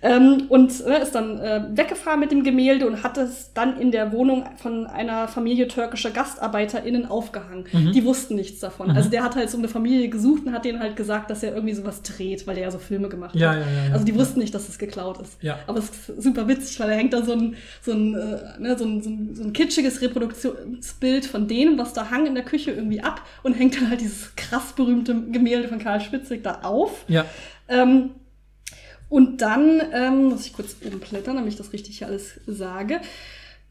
Ähm, 0.02 0.44
und 0.48 0.86
ne, 0.86 0.98
ist 0.98 1.14
dann 1.14 1.38
äh, 1.40 1.62
weggefahren 1.74 2.20
mit 2.20 2.30
dem 2.30 2.44
Gemälde 2.44 2.86
und 2.86 3.02
hat 3.02 3.16
es 3.18 3.52
dann 3.54 3.80
in 3.80 3.90
der 3.90 4.12
Wohnung 4.12 4.44
von 4.56 4.86
einer 4.86 5.28
Familie 5.28 5.68
türkischer 5.68 6.10
GastarbeiterInnen 6.10 7.06
aufgehangen. 7.06 7.64
Die 7.94 8.04
wussten 8.04 8.34
nichts 8.36 8.60
davon. 8.60 8.90
Also 8.90 9.08
der 9.08 9.22
hat 9.24 9.36
halt 9.36 9.50
so 9.50 9.56
eine 9.58 9.68
Familie 9.68 10.08
gesucht 10.08 10.46
und 10.46 10.52
hat 10.52 10.64
denen 10.64 10.80
halt 10.80 10.96
gesagt, 10.96 11.30
dass 11.30 11.42
er 11.42 11.54
irgendwie 11.54 11.74
sowas 11.74 12.02
dreht, 12.02 12.46
weil 12.46 12.54
der 12.56 12.64
ja 12.64 12.70
so 12.70 12.78
Filme 12.78 13.08
gemacht 13.08 13.34
Ja, 13.34 13.50
hat. 13.50 13.58
ja, 13.58 13.86
ja. 13.88 13.92
Also 13.92 14.04
die 14.04 14.14
wussten 14.14 14.40
nicht, 14.40 14.54
dass 14.54 14.68
es 14.68 14.78
geklaut 14.78 15.18
ist. 15.20 15.38
Aber 15.66 15.78
es 15.78 15.86
ist 15.90 16.22
super 16.22 16.46
witzig, 16.48 16.78
weil 16.80 16.88
da 16.88 16.94
hängt 16.94 17.12
da 17.12 17.22
so 17.22 17.32
ein, 17.32 17.56
so 17.82 17.92
ein, 17.92 18.14
äh, 18.14 18.60
ne, 18.60 18.76
so 18.78 18.84
ein, 18.84 19.02
so 19.02 19.10
ein, 19.10 19.30
so 19.34 19.42
ein 19.44 19.52
kitschiges 19.52 20.00
Reproduktionsbild 20.02 21.26
von 21.26 21.48
denen, 21.48 21.78
was 21.78 21.92
da 21.92 22.10
hang 22.10 22.26
in 22.26 22.34
der 22.34 22.44
Küche 22.44 22.70
irgendwie 22.72 23.00
ab 23.00 23.22
und 23.42 23.54
hängt 23.54 23.76
dann 23.76 23.88
halt 23.90 24.00
dieses 24.00 24.34
krass 24.36 24.72
berühmte 24.74 25.14
Gemälde 25.30 25.68
von 25.68 25.78
Karl 25.78 26.00
Spitzig 26.00 26.42
da 26.42 26.60
auf. 26.62 27.04
Ja. 27.08 27.24
Ähm, 27.68 28.10
und 29.08 29.42
dann 29.42 29.80
ähm, 29.92 30.24
muss 30.24 30.46
ich 30.46 30.52
kurz 30.52 30.76
umblättern, 30.82 31.36
damit 31.36 31.52
ich 31.52 31.58
das 31.58 31.72
richtig 31.72 31.98
hier 31.98 32.08
alles 32.08 32.40
sage. 32.46 33.00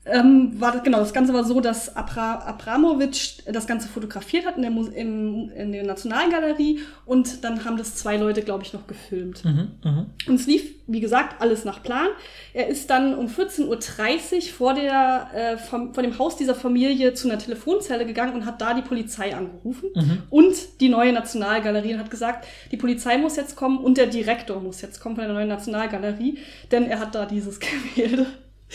Ähm, 0.05 0.59
war 0.59 0.73
das, 0.73 0.83
genau, 0.83 0.99
das 0.99 1.13
Ganze 1.13 1.33
war 1.33 1.45
so, 1.45 1.61
dass 1.61 1.95
Abra 1.95 2.39
Abramowitsch 2.39 3.39
das 3.45 3.67
Ganze 3.67 3.87
fotografiert 3.87 4.45
hat 4.45 4.57
in 4.57 4.63
der, 4.63 4.71
im, 4.71 5.49
in 5.49 5.71
der 5.71 5.85
Nationalgalerie 5.85 6.79
und 7.05 7.43
dann 7.43 7.63
haben 7.63 7.77
das 7.77 7.95
zwei 7.95 8.17
Leute, 8.17 8.41
glaube 8.41 8.63
ich, 8.63 8.73
noch 8.73 8.85
gefilmt. 8.85 9.45
Mhm. 9.45 9.71
Mhm. 9.83 10.05
Und 10.27 10.35
es 10.35 10.45
lief, 10.45 10.75
wie 10.87 10.99
gesagt, 10.99 11.41
alles 11.41 11.63
nach 11.63 11.81
Plan. 11.83 12.07
Er 12.53 12.67
ist 12.67 12.89
dann 12.89 13.15
um 13.15 13.27
14.30 13.27 14.35
Uhr 14.35 14.41
vor, 14.53 14.73
der, 14.73 15.29
äh, 15.33 15.57
vom, 15.57 15.93
vor 15.93 16.03
dem 16.03 16.19
Haus 16.19 16.35
dieser 16.35 16.55
Familie 16.55 17.13
zu 17.13 17.29
einer 17.29 17.39
Telefonzelle 17.39 18.05
gegangen 18.05 18.33
und 18.33 18.45
hat 18.45 18.61
da 18.61 18.73
die 18.73 18.81
Polizei 18.81 19.33
angerufen. 19.33 19.89
Und 20.29 20.81
die 20.81 20.89
neue 20.89 21.13
Nationalgalerie 21.13 21.93
und 21.93 21.99
hat 21.99 22.11
gesagt, 22.11 22.45
die 22.71 22.77
Polizei 22.77 23.17
muss 23.17 23.37
jetzt 23.37 23.55
kommen 23.55 23.77
und 23.77 23.97
der 23.97 24.07
Direktor 24.07 24.59
muss 24.59 24.81
jetzt 24.81 24.99
kommen 24.99 25.15
von 25.15 25.23
der 25.23 25.33
neuen 25.33 25.47
Nationalgalerie, 25.47 26.39
denn 26.71 26.85
er 26.85 26.99
hat 26.99 27.15
da 27.15 27.25
dieses 27.25 27.59
Gemälde. 27.95 28.25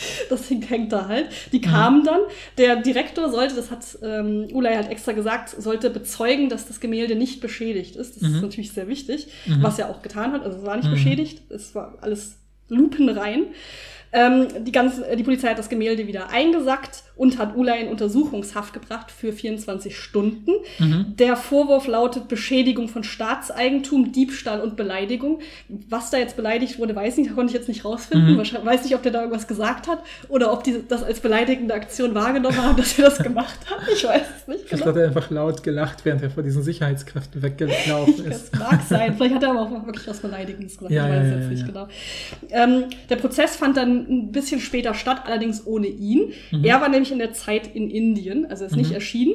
Das 0.29 0.49
hängt, 0.49 0.69
hängt 0.69 0.91
da 0.91 1.07
halt. 1.07 1.27
Die 1.51 1.61
kamen 1.61 2.03
dann. 2.03 2.21
Der 2.57 2.77
Direktor 2.77 3.29
sollte, 3.29 3.55
das 3.55 3.71
hat 3.71 3.85
ähm, 4.03 4.47
Ulay 4.53 4.75
halt 4.75 4.89
extra 4.89 5.11
gesagt, 5.11 5.49
sollte 5.57 5.89
bezeugen, 5.89 6.49
dass 6.49 6.67
das 6.67 6.79
Gemälde 6.79 7.15
nicht 7.15 7.41
beschädigt 7.41 7.95
ist. 7.95 8.21
Das 8.21 8.29
ist 8.29 8.41
natürlich 8.41 8.71
sehr 8.71 8.87
wichtig, 8.87 9.27
was 9.61 9.79
er 9.79 9.89
auch 9.89 10.01
getan 10.01 10.33
hat. 10.33 10.43
Also 10.43 10.59
es 10.59 10.65
war 10.65 10.77
nicht 10.77 10.89
beschädigt, 10.89 11.41
es 11.49 11.73
war 11.75 11.97
alles 12.01 12.35
lupenrein. 12.67 13.47
Ähm, 14.11 14.47
die, 14.65 14.71
ganze, 14.71 15.15
die 15.15 15.23
Polizei 15.23 15.49
hat 15.49 15.59
das 15.59 15.69
Gemälde 15.69 16.07
wieder 16.07 16.29
eingesackt 16.29 17.03
und 17.19 17.37
hat 17.37 17.57
Ulay 17.57 17.81
in 17.81 17.89
Untersuchungshaft 17.89 18.73
gebracht 18.73 19.11
für 19.11 19.33
24 19.33 19.97
Stunden. 19.97 20.51
Der 20.79 21.35
Vorwurf 21.35 21.85
lautet 21.85 22.29
Beschädigung 22.29 22.87
von 22.87 23.03
Staatseigentum, 23.03 24.13
Diebstahl 24.13 24.61
und 24.61 24.77
Beleidigung. 24.77 25.39
Was 25.89 26.11
da 26.11 26.17
jetzt 26.17 26.37
beleidigt 26.37 26.79
wurde, 26.79 26.95
weiß 26.95 27.17
ich 27.17 27.25
nicht, 27.25 27.35
konnte 27.35 27.51
ich 27.51 27.57
jetzt 27.57 27.67
nicht 27.67 27.83
rausfinden. 27.83 28.37
Wahrscheinlich, 28.37 28.65
weiß 28.65 28.83
nicht, 28.83 28.95
ob 28.95 29.03
der 29.03 29.11
da 29.11 29.19
irgendwas 29.19 29.47
gesagt 29.47 29.89
hat 29.89 30.01
oder 30.29 30.53
ob 30.53 30.63
die 30.63 30.81
das 30.87 31.03
als 31.03 31.19
beleidigende 31.19 31.73
Aktion 31.73 32.15
wahrgenommen 32.15 32.57
haben, 32.57 32.77
dass 32.77 32.97
er 32.97 33.09
das 33.09 33.19
gemacht 33.19 33.59
hat. 33.69 33.79
Ich 33.93 34.03
weiß 34.05 34.21
es 34.21 34.47
nicht. 34.47 34.69
Vielleicht 34.69 34.83
genau. 34.83 34.95
hat 34.95 35.01
er 35.01 35.07
einfach 35.07 35.29
laut 35.29 35.61
gelacht, 35.61 36.05
während 36.05 36.23
er 36.23 36.29
vor 36.29 36.43
diesen 36.43 36.63
Sicherheitskräften 36.63 37.41
weggelaufen 37.41 38.25
ist. 38.31 38.53
Das 38.53 38.59
mag 38.59 38.81
sein. 38.87 39.13
Vielleicht 39.17 39.35
hat 39.35 39.43
er 39.43 39.49
aber 39.49 39.61
auch 39.63 39.85
wirklich 39.85 40.07
was 40.07 40.19
Beleidigendes 40.19 40.77
gesagt. 40.77 40.93
Ja, 40.93 41.05
ich 41.05 41.11
weiß 41.11 41.17
ja, 41.17 41.23
es 41.23 41.31
ja, 41.31 41.39
jetzt 41.39 41.49
nicht 41.49 41.65
genau. 41.65 41.87
Ähm, 42.49 42.83
der 43.09 43.17
Prozess 43.17 43.57
fand 43.57 43.75
dann 43.75 44.07
ein 44.09 44.31
bisschen 44.31 44.61
später 44.61 44.93
statt, 44.93 45.23
allerdings 45.25 45.67
ohne 45.67 45.87
ihn. 45.87 46.31
Mhm. 46.51 46.63
Er 46.63 46.79
war 46.79 46.87
nämlich 46.87 47.08
in 47.11 47.19
der 47.19 47.33
Zeit 47.33 47.75
in 47.75 47.89
Indien, 47.89 48.45
also 48.45 48.65
ist 48.65 48.75
nicht 48.75 48.91
erschienen 48.91 49.33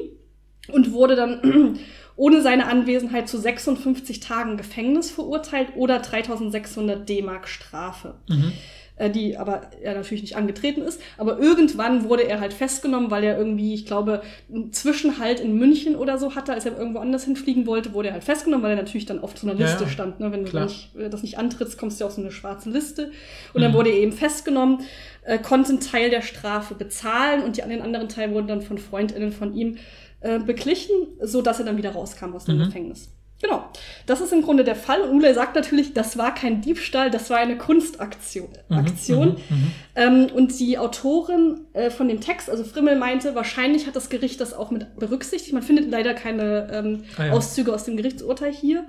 und 0.71 0.91
wurde 0.91 1.15
dann 1.15 1.79
ohne 2.15 2.41
seine 2.41 2.67
Anwesenheit 2.67 3.27
zu 3.27 3.37
56 3.37 4.19
Tagen 4.19 4.57
Gefängnis 4.57 5.11
verurteilt 5.11 5.69
oder 5.75 5.99
3600 5.99 7.07
D-Mark 7.07 7.47
Strafe. 7.47 8.15
Mhm. 8.29 8.53
Äh, 8.97 9.09
die 9.09 9.35
aber 9.35 9.71
er 9.81 9.93
natürlich 9.93 10.21
nicht 10.21 10.37
angetreten 10.37 10.81
ist. 10.81 11.01
Aber 11.17 11.37
irgendwann 11.37 12.07
wurde 12.07 12.23
er 12.29 12.39
halt 12.39 12.53
festgenommen, 12.53 13.11
weil 13.11 13.25
er 13.25 13.37
irgendwie, 13.37 13.73
ich 13.73 13.85
glaube, 13.85 14.21
einen 14.49 14.71
Zwischenhalt 14.71 15.41
in 15.41 15.57
München 15.57 15.97
oder 15.97 16.17
so 16.17 16.33
hatte, 16.33 16.53
als 16.53 16.65
er 16.65 16.77
irgendwo 16.77 16.99
anders 16.99 17.25
hinfliegen 17.25 17.67
wollte, 17.67 17.93
wurde 17.93 18.07
er 18.07 18.13
halt 18.13 18.23
festgenommen, 18.23 18.63
weil 18.63 18.71
er 18.71 18.77
natürlich 18.77 19.05
dann 19.05 19.19
auf 19.19 19.37
so 19.37 19.49
einer 19.49 19.59
Liste 19.59 19.83
ja. 19.83 19.89
stand. 19.89 20.21
Ne? 20.21 20.31
Wenn 20.31 20.45
du 20.45 20.49
Klar. 20.49 20.63
nicht, 20.67 20.95
äh, 20.95 21.09
das 21.09 21.23
nicht 21.23 21.37
antrittst, 21.37 21.77
kommst 21.77 21.99
du 21.99 22.05
auf 22.05 22.13
so 22.13 22.21
eine 22.21 22.31
schwarze 22.31 22.69
Liste. 22.69 23.11
Und 23.53 23.61
dann 23.61 23.71
Mhm. 23.71 23.75
wurde 23.75 23.89
er 23.89 23.97
eben 23.97 24.13
festgenommen, 24.13 24.79
äh, 25.25 25.37
konnte 25.39 25.69
einen 25.69 25.79
Teil 25.79 26.09
der 26.09 26.21
Strafe 26.21 26.75
bezahlen 26.75 27.43
und 27.43 27.57
die, 27.57 27.61
den 27.61 27.81
anderen 27.81 28.09
Teil 28.09 28.31
wurden 28.31 28.47
dann 28.47 28.61
von 28.61 28.77
FreundInnen 28.77 29.31
von 29.31 29.53
ihm 29.53 29.77
äh, 30.21 30.39
beglichen, 30.39 30.95
so 31.21 31.41
dass 31.41 31.59
er 31.59 31.65
dann 31.65 31.77
wieder 31.77 31.91
rauskam 31.91 32.33
aus 32.33 32.45
dem 32.45 32.57
Mhm. 32.57 32.65
Gefängnis. 32.65 33.11
Genau. 33.41 33.65
Das 34.05 34.21
ist 34.21 34.31
im 34.31 34.41
Grunde 34.41 34.63
der 34.63 34.77
Fall. 34.77 35.01
Und 35.01 35.09
Ulay 35.17 35.33
sagt 35.33 35.55
natürlich, 35.55 35.93
das 35.93 36.17
war 36.17 36.33
kein 36.33 36.61
Diebstahl, 36.61 37.11
das 37.11 37.29
war 37.29 37.37
eine 37.37 37.57
Kunstaktion. 37.57 38.47
Mhm, 38.69 38.77
Aktion. 38.77 39.27
mhm, 39.49 39.55
mhm. 39.55 39.71
Ähm, 39.95 40.27
und 40.33 40.57
die 40.57 40.77
Autorin 40.77 41.61
äh, 41.73 41.89
von 41.89 42.07
dem 42.07 42.21
Text, 42.21 42.49
also 42.49 42.63
Frimmel, 42.63 42.95
meinte, 42.95 43.35
wahrscheinlich 43.35 43.87
hat 43.87 43.95
das 43.95 44.09
Gericht 44.09 44.39
das 44.39 44.53
auch 44.53 44.71
mit 44.71 44.95
berücksichtigt. 44.97 45.53
Man 45.53 45.63
findet 45.63 45.91
leider 45.91 46.13
keine 46.13 46.69
ähm, 46.71 47.03
Ah 47.17 47.25
ja. 47.25 47.31
Auszüge 47.33 47.73
aus 47.73 47.83
dem 47.83 47.97
Gerichtsurteil 47.97 48.53
hier. 48.53 48.85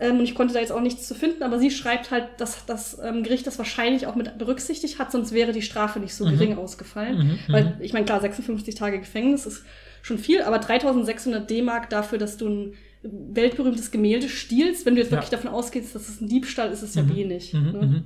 Ähm, 0.00 0.18
und 0.18 0.24
ich 0.24 0.34
konnte 0.34 0.54
da 0.54 0.60
jetzt 0.60 0.72
auch 0.72 0.80
nichts 0.80 1.08
zu 1.08 1.14
finden, 1.14 1.42
aber 1.42 1.58
sie 1.58 1.70
schreibt 1.70 2.10
halt, 2.10 2.26
dass 2.38 2.64
das 2.66 2.98
ähm, 3.02 3.22
Gericht 3.24 3.46
das 3.46 3.58
wahrscheinlich 3.58 4.06
auch 4.06 4.14
mit 4.14 4.38
berücksichtigt 4.38 4.98
hat, 4.98 5.10
sonst 5.12 5.32
wäre 5.32 5.52
die 5.52 5.62
Strafe 5.62 5.98
nicht 6.00 6.14
so 6.14 6.24
Mhm. 6.26 6.30
gering 6.30 6.56
ausgefallen. 6.58 7.18
Mhm, 7.18 7.38
Weil, 7.52 7.64
mhm. 7.64 7.72
ich 7.80 7.92
meine, 7.92 8.04
klar, 8.04 8.20
56 8.20 8.74
Tage 8.76 8.98
Gefängnis 9.00 9.46
ist 9.46 9.64
schon 10.02 10.18
viel, 10.18 10.42
aber 10.42 10.58
3600 10.58 11.50
D-Mark 11.50 11.90
dafür, 11.90 12.18
dass 12.18 12.36
du 12.36 12.48
ein 12.48 12.72
weltberühmtes 13.02 13.90
Gemälde 13.90 14.28
stiehlst, 14.28 14.86
wenn 14.86 14.94
du 14.94 15.00
jetzt 15.00 15.10
Ja. 15.10 15.18
wirklich 15.18 15.30
davon 15.30 15.50
ausgehst, 15.50 15.94
dass 15.94 16.08
es 16.08 16.20
ein 16.20 16.28
Diebstahl 16.28 16.70
ist, 16.70 16.82
ist 16.82 16.90
es 16.90 16.94
ja 16.94 17.02
Mhm. 17.02 17.16
wenig. 17.16 17.52
Mhm, 17.54 17.60
ne? 17.72 17.86
mhm. 17.86 18.02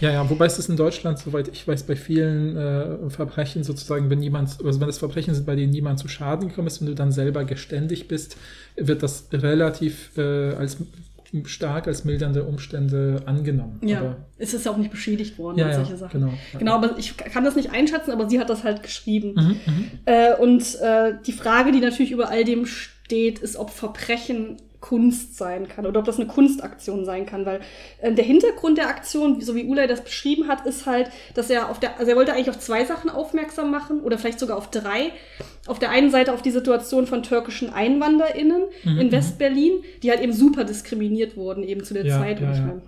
Ja, 0.00 0.10
ja, 0.12 0.28
wobei 0.28 0.44
es 0.44 0.58
ist 0.58 0.68
in 0.68 0.76
Deutschland, 0.76 1.18
soweit 1.18 1.48
ich 1.48 1.66
weiß, 1.66 1.84
bei 1.84 1.96
vielen 1.96 2.54
äh, 2.54 3.08
Verbrechen 3.08 3.64
sozusagen, 3.64 4.10
wenn 4.10 4.22
jemand, 4.22 4.58
also 4.62 4.78
wenn 4.78 4.86
das 4.88 4.98
Verbrechen 4.98 5.34
sind, 5.34 5.46
bei 5.46 5.56
denen 5.56 5.72
niemand 5.72 5.98
zu 5.98 6.06
Schaden 6.06 6.48
gekommen 6.50 6.66
ist, 6.66 6.80
wenn 6.82 6.88
du 6.88 6.94
dann 6.94 7.12
selber 7.12 7.44
geständig 7.46 8.06
bist, 8.06 8.36
wird 8.76 9.02
das 9.02 9.28
relativ 9.32 10.10
äh, 10.18 10.52
als 10.54 10.76
stark 11.44 11.86
als 11.86 12.04
mildernde 12.04 12.44
Umstände 12.44 13.22
angenommen. 13.26 13.80
Ja, 13.82 14.00
Aber, 14.00 14.16
es 14.38 14.54
ist 14.54 14.64
ja 14.66 14.72
auch 14.72 14.76
nicht 14.76 14.90
beschädigt 14.90 15.38
worden 15.38 15.58
ja, 15.58 15.66
und 15.66 15.70
ja, 15.72 15.76
solche 15.78 15.96
Sachen. 15.96 16.20
genau. 16.20 16.32
Genau, 16.58 16.74
aber 16.74 16.98
ich 16.98 17.16
kann 17.16 17.44
das 17.44 17.56
nicht 17.56 17.72
einschätzen, 17.72 18.10
aber 18.10 18.28
sie 18.28 18.40
hat 18.40 18.50
das 18.50 18.64
halt 18.64 18.82
geschrieben. 18.82 19.34
Mhm, 19.34 19.60
mhm. 19.66 19.90
Äh, 20.04 20.34
und 20.36 20.80
äh, 20.80 21.14
die 21.26 21.32
Frage, 21.32 21.72
die 21.72 21.80
natürlich 21.80 22.12
über 22.12 22.28
all 22.28 22.44
dem 22.44 22.66
steht, 22.66 23.38
ist, 23.38 23.56
ob 23.56 23.70
Verbrechen 23.70 24.56
Kunst 24.80 25.36
sein 25.36 25.68
kann 25.68 25.84
oder 25.84 26.00
ob 26.00 26.06
das 26.06 26.16
eine 26.16 26.28
Kunstaktion 26.28 27.04
sein 27.04 27.26
kann, 27.26 27.44
weil 27.44 27.60
äh, 28.00 28.12
der 28.12 28.24
Hintergrund 28.24 28.78
der 28.78 28.88
Aktion, 28.88 29.40
so 29.40 29.54
wie 29.56 29.64
Ulay 29.64 29.88
das 29.88 30.02
beschrieben 30.02 30.46
hat, 30.46 30.64
ist 30.64 30.86
halt, 30.86 31.10
dass 31.34 31.50
er 31.50 31.70
auf 31.70 31.80
der, 31.80 31.98
also 31.98 32.10
er 32.10 32.16
wollte 32.16 32.32
eigentlich 32.32 32.50
auf 32.50 32.58
zwei 32.58 32.84
Sachen 32.84 33.10
aufmerksam 33.10 33.70
machen 33.70 34.00
oder 34.00 34.16
vielleicht 34.18 34.38
sogar 34.38 34.56
auf 34.56 34.70
drei. 34.70 35.12
Auf 35.66 35.78
der 35.78 35.90
einen 35.90 36.10
Seite 36.10 36.32
auf 36.32 36.42
die 36.42 36.50
Situation 36.50 37.06
von 37.06 37.22
türkischen 37.22 37.72
EinwanderInnen 37.72 38.62
Mhm, 38.84 38.98
in 38.98 39.06
mhm. 39.08 39.12
Westberlin, 39.12 39.72
die 40.02 40.10
halt 40.10 40.20
eben 40.20 40.32
super 40.32 40.64
diskriminiert 40.64 41.36
wurden 41.36 41.62
eben 41.62 41.82
zu 41.84 41.94
der 41.94 42.06
Ja, 42.06 42.18
Zeit. 42.20 42.40
ja, 42.40 42.46
und 42.48 42.54
ich 42.54 42.60
meine, 42.60 42.82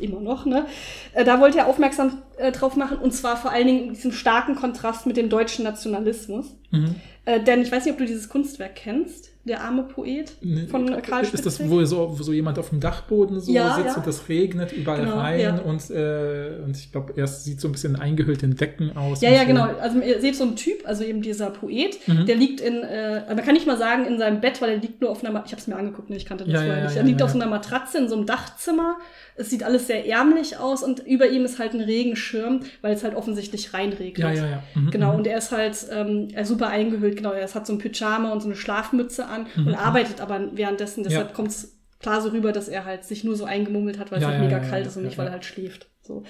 immer 0.00 0.20
noch, 0.20 0.46
ne? 0.46 0.66
Äh, 1.12 1.24
Da 1.24 1.40
wollte 1.40 1.58
er 1.58 1.66
aufmerksam 1.66 2.18
äh, 2.36 2.52
drauf 2.52 2.76
machen 2.76 2.98
und 2.98 3.12
zwar 3.12 3.36
vor 3.36 3.50
allen 3.52 3.66
Dingen 3.66 3.88
diesen 3.90 4.12
starken 4.12 4.54
Kontrast 4.54 5.06
mit 5.06 5.16
dem 5.16 5.28
deutschen 5.28 5.64
Nationalismus. 5.64 6.46
Mhm. 6.70 6.94
Äh, 7.24 7.40
denn 7.42 7.62
ich 7.62 7.70
weiß 7.72 7.84
nicht, 7.84 7.92
ob 7.92 7.98
du 7.98 8.06
dieses 8.06 8.28
Kunstwerk 8.28 8.74
kennst, 8.76 9.30
der 9.48 9.62
arme 9.62 9.82
Poet 9.84 10.32
Nee, 10.40 10.66
von 10.68 10.92
äh, 10.92 11.00
Karl 11.00 11.24
Ist 11.24 11.44
das, 11.44 11.68
wo 11.68 11.84
so, 11.84 12.14
wo 12.18 12.22
so 12.22 12.32
jemand 12.32 12.58
auf 12.58 12.68
dem 12.70 12.80
Dachboden 12.80 13.40
so 13.40 13.50
Ja, 13.52 13.74
sitzt 13.74 13.88
ja. 13.88 13.94
und 13.96 14.06
das 14.06 14.28
regnet 14.28 14.72
überall 14.72 15.00
Genau, 15.00 15.16
rein 15.18 15.40
ja. 15.40 15.58
und, 15.58 15.90
äh, 15.90 16.60
und 16.64 16.76
ich 16.76 16.92
glaube, 16.92 17.14
er 17.16 17.26
sieht 17.26 17.60
so 17.60 17.68
ein 17.68 17.72
bisschen 17.72 17.96
eingehüllt 17.96 18.42
in 18.42 18.54
Decken 18.56 18.96
aus. 18.96 19.20
Ja, 19.20 19.30
ja, 19.30 19.40
so. 19.40 19.46
genau. 19.46 19.64
Also 19.80 20.00
ihr 20.00 20.20
seht 20.20 20.36
so 20.36 20.44
einen 20.44 20.56
Typ, 20.56 20.86
also 20.86 21.02
eben 21.04 21.22
dieser 21.22 21.50
Poet, 21.50 21.98
Mhm. 22.06 22.26
der 22.26 22.36
liegt 22.36 22.60
in, 22.60 22.82
äh, 22.82 23.22
man 23.34 23.44
kann 23.44 23.54
nicht 23.54 23.66
mal 23.66 23.78
sagen 23.78 24.04
in 24.06 24.18
seinem 24.18 24.40
Bett, 24.40 24.60
weil 24.62 24.70
er 24.70 24.76
liegt 24.76 25.00
nur 25.00 25.10
auf 25.10 25.24
einer, 25.24 25.30
ich 25.44 25.52
habe 25.52 25.60
es 25.60 25.66
mir 25.66 25.76
angeguckt, 25.76 26.10
ne, 26.10 26.16
ich 26.16 26.26
kannte 26.26 26.44
das 26.44 26.52
Ja, 26.52 26.60
vorher 26.60 26.84
nicht. 26.84 26.96
Er 26.96 27.02
liegt 27.02 27.22
auf 27.22 27.30
so 27.30 27.36
einer 27.38 27.48
Matratze 27.50 27.98
in 27.98 28.08
so 28.08 28.16
einem 28.16 28.26
Dachzimmer. 28.26 28.96
Es 29.36 29.50
sieht 29.50 29.62
alles 29.62 29.86
sehr 29.86 30.06
ärmlich 30.06 30.58
aus 30.58 30.82
und 30.82 31.00
über 31.06 31.28
ihm 31.28 31.44
ist 31.44 31.58
halt 31.58 31.72
ein 31.72 31.80
Regenschirm, 31.80 32.60
weil 32.82 32.92
es 32.94 33.04
halt 33.04 33.14
offensichtlich 33.14 33.72
reinregnet. 33.72 34.18
Ja, 34.18 34.32
ja, 34.32 34.50
ja. 34.50 34.62
Mhm, 34.74 34.90
Genau, 34.90 35.12
mhm. 35.12 35.18
und 35.18 35.26
er 35.26 35.38
ist 35.38 35.52
halt 35.52 35.76
ähm, 35.92 36.28
er 36.32 36.44
super 36.44 36.68
eingehüllt, 36.68 37.16
genau, 37.16 37.32
er 37.32 37.48
hat 37.52 37.66
so 37.66 37.72
ein 37.72 37.78
Pyjama 37.78 38.32
und 38.32 38.40
so 38.40 38.46
eine 38.48 38.56
Schlafmütze 38.56 39.26
an 39.26 39.37
Mhm. 39.56 39.68
und 39.68 39.74
arbeitet 39.74 40.20
aber 40.20 40.50
währenddessen, 40.56 41.04
deshalb 41.04 41.28
Ja. 41.28 41.34
kommt 41.34 41.48
es 41.50 41.78
klar 42.00 42.20
so 42.20 42.28
rüber, 42.30 42.52
dass 42.52 42.68
er 42.68 42.84
halt 42.84 43.04
sich 43.04 43.24
nur 43.24 43.36
so 43.36 43.44
eingemummelt 43.44 43.98
hat, 43.98 44.10
weil 44.10 44.18
es 44.18 44.22
Ja, 44.24 44.30
halt 44.30 44.40
mega 44.40 44.58
kalt 44.60 44.86
ist 44.86 44.96
und 44.96 45.04
nicht, 45.04 45.18
weil 45.18 45.26
er 45.26 45.32
halt 45.32 45.44
schläft. 45.44 45.88
So. 46.02 46.22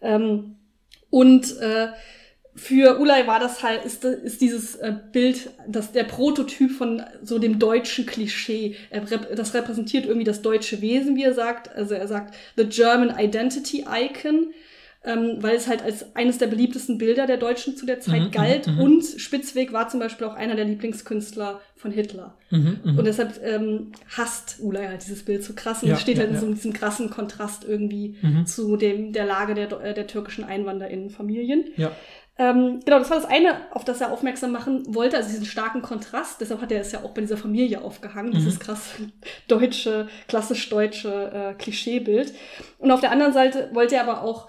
Ähm, 0.00 0.56
und 1.10 1.58
äh, 1.60 1.88
für 2.54 2.98
Ulay 3.00 3.26
war 3.26 3.40
das 3.40 3.62
halt, 3.62 3.84
ist, 3.84 4.04
ist 4.04 4.40
dieses 4.40 4.76
äh, 4.76 4.92
Bild, 5.12 5.50
das 5.66 5.92
der 5.92 6.04
Prototyp 6.04 6.70
von 6.70 7.02
so 7.22 7.38
dem 7.38 7.58
deutschen 7.58 8.04
Klischee. 8.04 8.76
Er, 8.90 9.00
das 9.00 9.54
repräsentiert 9.54 10.04
irgendwie 10.04 10.24
das 10.24 10.42
deutsche 10.42 10.82
Wesen, 10.82 11.16
wie 11.16 11.24
er 11.24 11.32
sagt. 11.34 11.74
Also 11.74 11.94
er 11.94 12.06
sagt, 12.08 12.34
the 12.56 12.64
German 12.66 13.14
Identity 13.18 13.86
Icon, 13.90 14.52
ähm, 15.04 15.38
weil 15.40 15.56
es 15.56 15.66
halt 15.68 15.82
als 15.82 16.14
eines 16.14 16.38
der 16.38 16.46
beliebtesten 16.46 16.96
Bilder 16.98 17.26
der 17.26 17.36
Deutschen 17.36 17.76
zu 17.76 17.86
der 17.86 18.00
Zeit 18.00 18.22
Mhm, 18.22 18.30
galt. 18.30 18.66
mhm, 18.68 18.74
mhm. 18.74 18.80
Und 18.80 19.04
Spitzweg 19.16 19.72
war 19.72 19.88
zum 19.88 19.98
Beispiel 20.00 20.26
auch 20.26 20.34
einer 20.34 20.54
der 20.54 20.64
Lieblingskünstler 20.64 21.60
von 21.76 21.90
Hitler. 21.90 22.36
Mhm, 22.50 22.80
mhm. 22.84 22.98
Und 22.98 23.04
deshalb 23.04 23.40
ähm, 23.44 23.92
hasst 24.16 24.58
Ulay 24.60 24.86
halt 24.86 25.02
dieses 25.04 25.24
Bild 25.24 25.42
so 25.42 25.54
krass. 25.54 25.82
Und 25.82 25.88
Ja, 25.88 25.96
es 25.96 26.00
steht 26.02 26.16
ja, 26.16 26.20
halt 26.20 26.30
in 26.30 26.36
ja. 26.36 26.40
so 26.40 26.52
diesem 26.52 26.72
krassen 26.72 27.10
Kontrast 27.10 27.64
irgendwie 27.64 28.16
Mhm. 28.22 28.46
zu 28.46 28.76
dem, 28.76 29.12
der 29.12 29.24
Lage 29.26 29.54
der, 29.54 29.66
der 29.94 30.06
türkischen 30.06 30.44
EinwanderInnenfamilien. 30.44 31.64
ja. 31.76 31.90
Ähm, 32.38 32.80
genau, 32.86 32.98
das 32.98 33.10
war 33.10 33.18
das 33.20 33.28
eine, 33.28 33.56
auf 33.72 33.84
das 33.84 34.00
er 34.00 34.10
aufmerksam 34.10 34.52
machen 34.52 34.82
wollte, 34.94 35.18
also 35.18 35.28
diesen 35.28 35.44
starken 35.44 35.82
Kontrast. 35.82 36.40
Deshalb 36.40 36.62
hat 36.62 36.72
er 36.72 36.80
es 36.80 36.90
ja 36.90 37.00
auch 37.04 37.10
bei 37.10 37.20
dieser 37.20 37.36
Familie 37.36 37.82
aufgehangen, 37.82 38.30
Mhm. 38.30 38.36
dieses 38.36 38.58
krass 38.58 38.94
deutsche, 39.48 40.08
klassisch 40.28 40.66
deutsche 40.70 41.30
äh, 41.52 41.54
Klischeebild. 41.62 42.32
Und 42.78 42.90
auf 42.90 43.00
der 43.02 43.10
anderen 43.12 43.34
Seite 43.34 43.68
wollte 43.74 43.96
er 43.96 44.08
aber 44.08 44.22
auch 44.22 44.48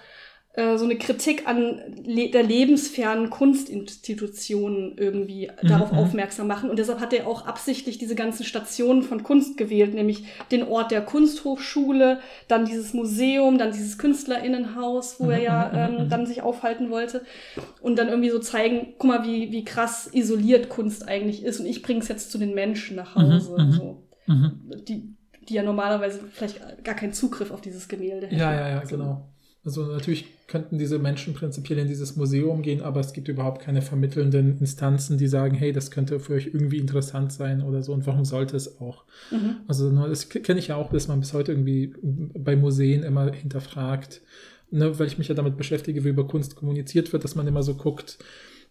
äh, 0.54 0.78
so 0.78 0.86
eine 0.86 0.98
Kritik 0.98 1.48
an 1.48 1.82
le 2.04 2.30
der 2.30 2.44
lebensfernen 2.44 3.30
Kunstinstitutionen 3.30 4.98
irgendwie 4.98 5.52
Mhm, 5.62 5.68
darauf 5.68 5.92
mhm. 5.92 5.98
aufmerksam 5.98 6.48
machen. 6.48 6.70
Und 6.70 6.78
deshalb 6.80 7.00
hat 7.00 7.14
er 7.14 7.28
auch 7.28 7.46
absichtlich 7.48 7.98
diese 7.98 8.16
ganzen 8.16 8.44
Stationen 8.46 9.02
von 9.04 9.24
Kunst 9.24 9.58
gewählt, 9.58 9.94
nämlich 9.94 10.26
den 10.52 10.64
Ort 10.64 10.92
der 10.92 11.02
Kunsthochschule, 11.02 12.20
dann 12.48 12.66
dieses 12.66 12.94
Museum, 12.94 13.58
dann 13.58 13.72
dieses 13.72 13.98
Künstlerinnenhaus, 13.98 15.20
wo 15.20 15.30
er 15.30 15.40
Mhm, 15.40 15.44
ja 15.44 15.72
mhm, 15.72 16.00
ähm, 16.02 16.10
dann 16.10 16.26
sich 16.26 16.42
aufhalten 16.42 16.90
wollte. 16.90 17.26
Und 17.82 17.98
dann 17.98 18.10
irgendwie 18.10 18.30
so 18.30 18.40
zeigen, 18.40 18.94
guck 18.98 19.08
mal, 19.10 19.24
wie, 19.26 19.52
wie 19.52 19.64
krass 19.66 20.10
isoliert 20.14 20.70
Kunst 20.70 21.08
eigentlich 21.08 21.44
ist. 21.44 21.60
Und 21.60 21.66
ich 21.66 21.82
bring's 21.82 22.08
jetzt 22.08 22.32
zu 22.32 22.38
den 22.38 22.54
Menschen 22.54 22.96
nach 22.96 23.16
Hause. 23.16 23.58
mhm. 23.58 23.72
So. 23.72 24.04
Mhm. 24.28 24.72
Die, 24.88 25.16
die 25.50 25.54
ja 25.56 25.64
normalerweise 25.64 26.20
vielleicht 26.32 26.84
gar 26.84 26.96
keinen 26.96 27.14
Zugriff 27.14 27.52
auf 27.52 27.62
dieses 27.62 27.88
Gemälde 27.88 28.28
hätten. 28.28 28.36
Ja, 28.40 28.54
ja, 28.54 28.70
ja, 28.70 28.86
So. 28.86 28.98
genau. 28.98 29.33
Also 29.66 29.86
natürlich 29.86 30.26
könnten 30.48 30.78
diese 30.78 31.00
Menschen 31.00 31.34
prinzipiell 31.34 31.80
in 31.80 31.88
dieses 31.88 32.18
Museum 32.18 32.62
gehen, 32.62 32.82
aber 32.82 33.00
es 33.00 33.14
gibt 33.14 33.30
überhaupt 33.30 33.62
keine 33.62 33.82
vermittelnden 33.82 34.58
Instanzen, 34.60 35.18
die 35.18 35.28
sagen, 35.28 35.56
hey, 35.56 35.72
das 35.72 35.90
könnte 35.90 36.20
für 36.20 36.34
euch 36.34 36.48
irgendwie 36.48 36.80
interessant 36.80 37.32
sein 37.32 37.62
oder 37.62 37.82
so 37.82 37.94
und 37.94 38.06
warum 38.06 38.26
sollte 38.26 38.58
es 38.58 38.82
auch? 38.82 39.06
Mhm. 39.32 39.58
Also 39.68 39.90
das 40.08 40.28
kenne 40.28 40.60
ich 40.60 40.68
ja 40.68 40.76
auch, 40.76 40.92
dass 40.92 41.08
man 41.08 41.22
bis 41.22 41.34
heute 41.34 41.54
irgendwie 41.54 41.94
bei 42.02 42.58
Museen 42.58 43.04
immer 43.04 43.32
hinterfragt, 43.32 44.22
ne, 44.70 45.00
weil 45.00 45.08
ich 45.08 45.18
mich 45.18 45.30
ja 45.30 45.36
damit 45.36 45.56
beschäftige, 45.56 46.04
wie 46.04 46.10
über 46.10 46.28
Kunst 46.28 46.56
kommuniziert 46.56 47.14
wird, 47.14 47.24
dass 47.24 47.36
man 47.36 47.48
immer 47.48 47.64
so 47.64 47.76
guckt. 47.76 48.18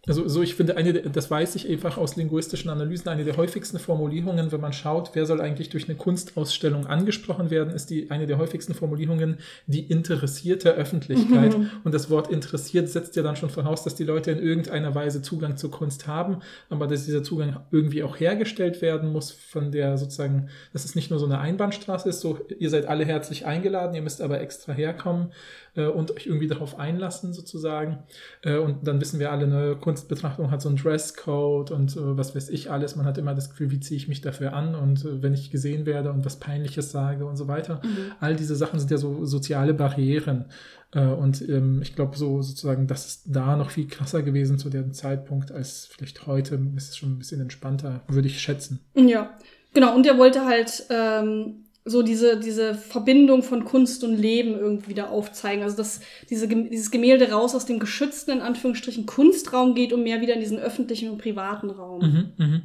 Also 0.09 0.27
so 0.27 0.43
ich 0.43 0.57
finde, 0.57 0.77
eine, 0.77 0.95
das 0.95 1.31
weiß 1.31 1.55
ich 1.55 1.71
einfach 1.71 1.97
aus 1.97 2.17
linguistischen 2.17 2.71
Analysen, 2.71 3.09
eine 3.09 3.23
der 3.23 3.37
häufigsten 3.37 3.79
Formulierungen, 3.79 4.51
wenn 4.51 4.61
man 4.61 4.73
schaut, 4.73 5.13
wer 5.15 5.27
soll 5.27 5.41
eigentlich 5.41 5.71
durch 5.71 5.89
eine 5.89 5.97
Kunstausstellung 5.97 6.89
angesprochen 6.89 7.51
werden, 7.51 7.73
ist 7.73 7.89
die 7.89 8.11
eine 8.11 8.27
der 8.27 8.39
häufigsten 8.39 8.75
Formulierungen 8.75 9.39
die 9.69 9.89
interessierte 9.89 10.73
Öffentlichkeit. 10.73 11.57
Mhm. 11.57 11.71
Und 11.85 11.95
das 11.95 12.11
Wort 12.11 12.33
interessiert 12.33 12.89
setzt 12.89 13.15
ja 13.15 13.23
dann 13.23 13.37
schon 13.37 13.49
voraus, 13.49 13.85
dass 13.85 13.95
die 13.95 14.03
Leute 14.03 14.33
in 14.33 14.41
irgendeiner 14.41 14.93
Weise 14.97 15.23
Zugang 15.23 15.57
zur 15.57 15.71
Kunst 15.71 16.09
haben, 16.09 16.39
aber 16.69 16.89
dass 16.89 17.05
dieser 17.05 17.23
Zugang 17.23 17.61
irgendwie 17.71 18.03
auch 18.03 18.19
hergestellt 18.19 18.83
werden 18.83 19.13
muss 19.13 19.31
von 19.31 19.71
der 19.71 19.99
sozusagen, 19.99 20.49
dass 20.73 20.85
es 20.85 20.97
nicht 20.97 21.11
nur 21.11 21.21
so 21.21 21.27
eine 21.27 21.39
Einbahnstraße 21.39 22.09
ist, 22.09 22.21
so 22.21 22.41
ihr 22.59 22.71
seid 22.71 22.87
alle 22.87 23.05
herzlich 23.05 23.47
eingeladen, 23.47 23.95
ihr 23.95 24.03
müsst 24.03 24.21
aber 24.21 24.41
extra 24.41 24.73
herkommen 24.73 25.31
äh, 25.75 25.87
und 25.87 26.11
euch 26.11 26.27
irgendwie 26.27 26.47
darauf 26.47 26.79
einlassen 26.79 27.33
sozusagen. 27.33 27.99
Äh, 28.43 28.59
und 28.59 28.87
dann 28.87 29.01
wissen 29.01 29.21
wir 29.21 29.33
alle, 29.33 29.45
eine 29.45 29.77
Kunstbetrachtung 29.77 30.51
hat 30.51 30.63
so 30.63 30.69
einen 30.69 30.79
Dresscode 30.79 31.71
und 31.71 31.97
äh, 31.97 32.17
was 32.17 32.35
weiß 32.35 32.49
ich 32.51 32.71
alles. 32.71 32.97
Man 32.97 33.07
hat 33.07 33.19
immer 33.19 33.35
das 33.35 33.51
Gefühl, 33.51 33.71
wie 33.71 33.81
ziehe 33.81 33.97
ich 33.97 34.09
mich 34.09 34.21
dafür 34.21 34.53
an 34.53 34.75
und 34.75 35.05
äh, 35.05 35.23
wenn 35.23 35.35
ich 35.35 35.51
gesehen 35.51 35.87
werde 35.87 36.13
und 36.13 36.25
was 36.25 36.37
Peinliches 36.37 36.93
sage 36.93 37.27
und 37.27 37.37
so 37.37 37.49
weiter. 37.49 37.81
Mhm. 37.85 38.13
All 38.21 38.37
diese 38.37 38.57
Sachen 38.57 38.79
sind 38.79 38.91
ja 38.91 38.99
so 38.99 39.25
soziale 39.25 39.75
Barrieren. 39.75 40.47
Äh, 40.95 41.07
Und 41.07 41.47
ähm, 41.49 41.81
ich 41.83 41.95
glaube, 41.95 42.17
so 42.17 42.43
sozusagen, 42.43 42.87
das 42.87 43.07
ist 43.07 43.23
da 43.27 43.57
noch 43.57 43.71
viel 43.71 43.87
krasser 43.89 44.23
gewesen 44.23 44.59
zu 44.59 44.69
dem 44.69 44.93
Zeitpunkt 44.93 45.51
als 45.51 45.87
vielleicht 45.91 46.27
heute. 46.27 46.61
Ist 46.77 46.91
es 46.91 46.97
schon 46.97 47.13
ein 47.13 47.19
bisschen 47.19 47.41
entspannter, 47.41 48.03
würde 48.09 48.29
ich 48.29 48.41
schätzen. 48.41 48.81
Ja, 48.95 49.31
genau. 49.73 49.95
Und 49.95 50.07
er 50.07 50.19
wollte 50.19 50.45
halt 50.45 50.85
ähm, 50.91 51.62
so 51.85 52.03
diese, 52.03 52.39
diese 52.39 52.75
Verbindung 52.75 53.43
von 53.43 53.65
Kunst 53.65 54.05
und 54.05 54.17
Leben 54.17 54.59
irgendwie 54.59 54.91
wieder 54.91 55.11
aufzeigen. 55.11 55.65
Also 55.65 55.77
dass 55.77 56.01
diese, 56.31 56.47
dieses 56.47 56.91
Gemälde 56.91 57.31
raus 57.31 57.55
aus 57.55 57.67
dem 57.67 57.81
geschützten, 57.81 58.31
in 58.33 58.41
Anführungsstrichen, 58.41 59.07
Kunstraum 59.07 59.75
geht 59.75 59.93
und 59.93 60.03
mehr 60.03 60.21
wieder 60.21 60.35
in 60.35 60.41
diesen 60.41 60.59
öffentlichen 60.59 61.11
und 61.11 61.19
privaten 61.19 61.71
Raum. 61.71 62.01
Mhm, 62.01 62.45
mhm. 62.45 62.63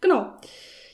Genau. 0.00 0.32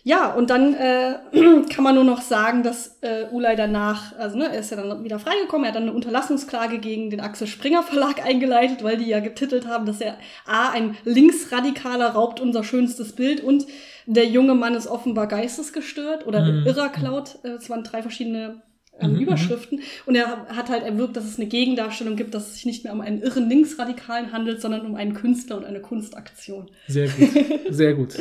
Ja, 0.04 0.32
und 0.32 0.50
dann 0.50 0.74
äh, 0.74 1.14
kann 1.72 1.84
man 1.84 1.94
nur 1.94 2.02
noch 2.04 2.20
sagen, 2.22 2.64
dass 2.64 2.98
äh, 3.02 3.26
Ulay 3.30 3.54
danach, 3.54 4.16
also 4.18 4.36
ne, 4.36 4.48
er 4.52 4.58
ist 4.58 4.70
ja 4.72 4.76
dann 4.76 5.04
wieder 5.04 5.20
freigekommen, 5.20 5.64
er 5.64 5.68
hat 5.68 5.76
dann 5.76 5.84
eine 5.84 5.92
Unterlassungsklage 5.92 6.78
gegen 6.78 7.08
den 7.10 7.20
Axel 7.20 7.46
Springer 7.46 7.84
Verlag 7.84 8.20
eingeleitet, 8.26 8.82
weil 8.82 8.96
die 8.96 9.06
ja 9.08 9.20
getitelt 9.20 9.66
haben, 9.68 9.86
dass 9.86 10.00
er 10.00 10.16
A, 10.44 10.70
ein 10.70 10.96
Linksradikaler 11.04 12.08
raubt 12.10 12.40
unser 12.40 12.64
schönstes 12.64 13.12
Bild 13.12 13.42
und 13.42 13.66
der 14.06 14.26
junge 14.26 14.56
Mann 14.56 14.74
ist 14.74 14.88
offenbar 14.88 15.28
geistesgestört 15.28 16.26
oder 16.26 16.40
Mhm. 16.42 16.66
irrer 16.66 16.88
klaut. 16.88 17.38
Äh, 17.44 17.50
Es 17.50 17.70
waren 17.70 17.84
drei 17.84 18.02
verschiedene 18.02 18.60
ähm, 19.02 19.12
Mhm, 19.14 19.20
Überschriften. 19.20 19.80
Und 20.06 20.14
er 20.14 20.46
hat 20.48 20.68
halt 20.70 20.82
erwirkt, 20.84 21.16
dass 21.16 21.24
es 21.24 21.36
eine 21.38 21.46
Gegendarstellung 21.48 22.16
gibt, 22.16 22.34
dass 22.34 22.48
es 22.48 22.54
sich 22.54 22.66
nicht 22.66 22.84
mehr 22.84 22.92
um 22.92 23.00
einen 23.00 23.22
irren 23.22 23.48
Linksradikalen 23.48 24.32
handelt, 24.32 24.60
sondern 24.60 24.86
um 24.86 24.94
einen 24.94 25.14
Künstler 25.14 25.56
und 25.56 25.64
eine 25.64 25.80
Kunstaktion. 25.80 26.70
Sehr 26.88 27.08
gut. 27.08 27.28
Sehr 27.70 27.94
gut. 27.94 28.14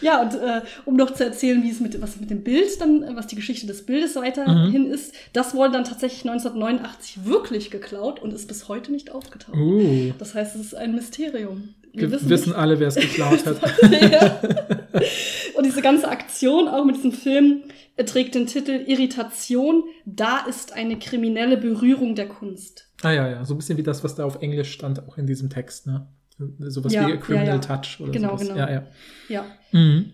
Ja, 0.00 0.20
und 0.22 0.34
äh, 0.34 0.62
um 0.84 0.96
noch 0.96 1.12
zu 1.12 1.24
erzählen, 1.24 1.62
wie 1.62 1.70
es 1.70 1.80
mit, 1.80 2.00
was 2.00 2.18
mit 2.20 2.30
dem 2.30 2.42
Bild 2.42 2.80
dann, 2.80 3.16
was 3.16 3.26
die 3.26 3.36
Geschichte 3.36 3.66
des 3.66 3.84
Bildes 3.86 4.16
weiterhin 4.16 4.84
Mhm. 4.84 4.90
ist, 4.92 5.14
das 5.32 5.54
wurde 5.54 5.72
dann 5.72 5.84
tatsächlich 5.84 6.22
1989 6.28 7.24
wirklich 7.24 7.70
geklaut 7.70 8.20
und 8.20 8.32
ist 8.32 8.46
bis 8.48 8.68
heute 8.68 8.92
nicht 8.92 9.10
aufgetaucht. 9.10 9.56
Uh. 9.56 10.12
Das 10.18 10.34
heißt, 10.34 10.54
es 10.56 10.60
ist 10.62 10.74
ein 10.74 10.94
Mysterium. 10.94 11.74
Wir 11.92 12.10
wissen, 12.28 12.52
alle, 12.52 12.78
wer 12.80 12.88
es 12.88 12.94
geklaut 12.94 13.44
hat. 13.46 13.60
ja. 13.90 14.40
Und 15.56 15.66
diese 15.66 15.82
ganze 15.82 16.08
Aktion, 16.08 16.68
auch 16.68 16.84
mit 16.84 16.96
diesem 16.96 17.12
Film, 17.12 17.62
trägt 18.06 18.34
den 18.34 18.46
Titel 18.46 18.70
Irritation, 18.86 19.84
da 20.06 20.44
ist 20.48 20.72
eine 20.72 20.98
kriminelle 20.98 21.56
Berührung 21.56 22.14
der 22.14 22.28
Kunst. 22.28 22.88
Ah 23.02 23.12
ja, 23.12 23.28
ja, 23.28 23.44
so 23.44 23.54
ein 23.54 23.58
bisschen 23.58 23.76
wie 23.78 23.82
das, 23.82 24.04
was 24.04 24.14
da 24.14 24.24
auf 24.24 24.40
Englisch 24.42 24.72
stand, 24.72 25.06
auch 25.06 25.18
in 25.18 25.26
diesem 25.26 25.50
Text, 25.50 25.86
ne? 25.86 26.08
Sowas 26.58 26.92
Ja, 26.92 27.06
wie 27.06 27.12
a 27.12 27.16
Criminal 27.16 27.46
ja. 27.46 27.58
Touch 27.58 28.00
oder 28.00 28.12
Genau, 28.12 28.36
sowas. 28.36 28.48
genau. 28.48 28.58
Ja, 28.58 28.70
ja. 28.70 28.86
Ja. 29.28 29.44
Mhm. 29.72 30.12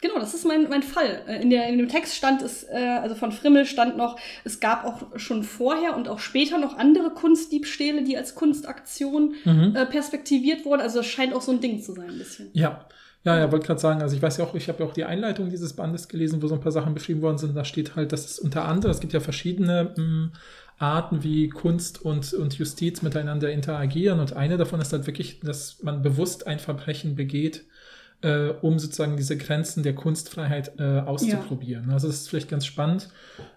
Genau, 0.00 0.18
das 0.18 0.34
ist 0.34 0.44
mein, 0.46 0.68
mein 0.68 0.82
Fall. 0.82 1.22
Äh, 1.26 1.40
In, 1.42 1.50
der, 1.50 1.68
in 1.68 1.78
dem 1.78 1.88
Text 1.88 2.14
stand 2.14 2.42
es, 2.42 2.64
äh, 2.64 2.98
also 3.02 3.14
von 3.14 3.32
Frimmel 3.32 3.64
stand 3.64 3.96
noch, 3.96 4.18
es 4.44 4.60
gab 4.60 4.84
auch 4.84 5.18
schon 5.18 5.42
vorher 5.42 5.96
und 5.96 6.08
auch 6.08 6.18
später 6.18 6.58
noch 6.58 6.76
andere 6.76 7.10
Kunstdiebstähle, 7.10 8.04
die 8.04 8.16
als 8.16 8.34
Kunstaktion 8.34 9.34
Mhm. 9.44 9.74
äh, 9.74 9.86
perspektiviert 9.86 10.64
wurden. 10.64 10.82
Also 10.82 10.98
das 10.98 11.06
scheint 11.06 11.34
auch 11.34 11.42
so 11.42 11.52
ein 11.52 11.60
Ding 11.60 11.80
zu 11.82 11.92
sein, 11.92 12.10
ein 12.10 12.18
bisschen. 12.18 12.50
Ja. 12.52 12.86
Ja, 13.24 13.36
ja, 13.36 13.50
wollte 13.50 13.66
gerade 13.66 13.80
sagen, 13.80 14.02
also 14.02 14.14
ich 14.14 14.22
weiß 14.22 14.36
ja 14.36 14.44
auch, 14.44 14.54
ich 14.54 14.68
habe 14.68 14.84
ja 14.84 14.88
auch 14.88 14.92
die 14.92 15.02
Einleitung 15.04 15.50
dieses 15.50 15.72
Bandes 15.72 16.06
gelesen, 16.06 16.42
wo 16.42 16.46
so 16.46 16.54
ein 16.54 16.60
paar 16.60 16.70
Sachen 16.70 16.94
beschrieben 16.94 17.22
worden 17.22 17.38
sind. 17.38 17.56
Da 17.56 17.64
steht 17.64 17.96
halt, 17.96 18.12
dass 18.12 18.24
es 18.24 18.38
unter 18.38 18.66
anderem, 18.66 18.92
es 18.92 19.00
gibt 19.00 19.12
ja 19.14 19.18
verschiedene 19.18 19.92
mh, 19.96 20.30
Arten, 20.78 21.24
wie 21.24 21.48
Kunst 21.48 22.00
und, 22.04 22.32
und 22.34 22.54
Justiz 22.56 23.02
miteinander 23.02 23.50
interagieren. 23.50 24.20
Und 24.20 24.34
eine 24.34 24.56
davon 24.58 24.80
ist 24.80 24.92
halt 24.92 25.08
wirklich, 25.08 25.40
dass 25.40 25.82
man 25.82 26.02
bewusst 26.02 26.46
ein 26.46 26.60
Verbrechen 26.60 27.16
begeht, 27.16 27.64
äh, 28.22 28.48
um 28.62 28.78
sozusagen 28.78 29.16
diese 29.16 29.36
Grenzen 29.36 29.82
der 29.82 29.94
Kunstfreiheit 29.94 30.78
äh, 30.78 31.00
auszuprobieren. 31.00 31.90
Also 31.90 32.06
das 32.06 32.22
ist 32.22 32.30
vielleicht 32.30 32.48
ganz 32.48 32.66
spannend. 32.66 33.08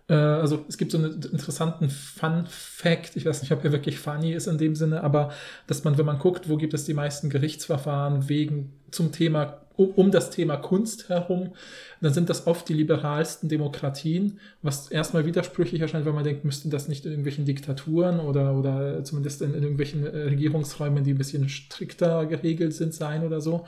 Äh, 0.08 0.14
also 0.14 0.66
es 0.68 0.78
gibt 0.78 0.92
so 0.92 0.98
einen 0.98 1.22
interessanten 1.22 1.90
Fun-Fact, 1.90 3.16
ich 3.16 3.26
weiß 3.26 3.42
nicht, 3.42 3.52
ob 3.52 3.64
er 3.64 3.72
wirklich 3.72 4.00
funny 4.00 4.34
ist 4.34 4.48
in 4.48 4.58
dem 4.58 4.76
Sinne, 4.76 5.04
aber 5.04 5.32
dass 5.68 5.84
man, 5.84 5.98
wenn 5.98 6.06
man 6.06 6.20
guckt, 6.20 6.50
wo 6.50 6.58
gibt 6.58 6.74
es 6.74 6.86
die 6.86 6.94
meisten 6.94 7.30
Gerichtsverfahren 7.30 8.28
wegen 8.30 8.74
zum 8.92 9.12
Thema 9.12 9.62
um, 9.80 9.92
um 9.92 10.12
das 10.12 10.30
Thema 10.30 10.58
Kunst 10.58 11.10
herum, 11.10 11.54
dann 12.02 12.14
sind 12.14 12.30
das 12.30 12.48
oft 12.48 12.68
die 12.68 12.74
liberalsten 12.74 13.50
Demokratien, 13.50 14.40
was 14.62 14.90
erstmal 14.92 15.26
widersprüchlich 15.26 15.82
erscheint, 15.82 16.06
weil 16.06 16.14
man 16.14 16.24
denkt, 16.24 16.46
müssten 16.46 16.70
das 16.70 16.88
nicht 16.88 17.06
in 17.06 17.12
irgendwelchen 17.12 17.46
Diktaturen 17.46 18.20
oder, 18.20 18.54
oder 18.56 19.04
zumindest 19.04 19.42
in, 19.42 19.54
in 19.54 19.64
irgendwelchen 19.64 20.06
äh, 20.06 20.24
Regierungsräumen, 20.24 21.04
die 21.04 21.14
ein 21.14 21.18
bisschen 21.18 21.48
strikter 21.50 22.26
geregelt 22.26 22.74
sind, 22.74 22.94
sein 22.94 23.26
oder 23.26 23.42
so. 23.42 23.66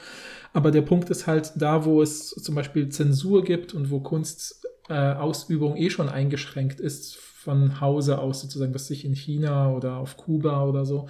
Aber 0.53 0.71
der 0.71 0.81
Punkt 0.81 1.09
ist 1.09 1.27
halt, 1.27 1.53
da 1.55 1.85
wo 1.85 2.01
es 2.01 2.29
zum 2.29 2.55
Beispiel 2.55 2.89
Zensur 2.89 3.43
gibt 3.43 3.73
und 3.73 3.89
wo 3.89 4.01
Kunstausübung 4.01 5.77
eh 5.77 5.89
schon 5.89 6.09
eingeschränkt 6.09 6.79
ist, 6.81 7.17
von 7.43 7.81
Hause 7.81 8.19
aus 8.19 8.41
sozusagen, 8.41 8.73
was 8.73 8.87
sich 8.87 9.03
in 9.03 9.13
China 9.15 9.71
oder 9.71 9.97
auf 9.97 10.15
Kuba 10.17 10.63
oder 10.65 10.85
so, 10.85 11.07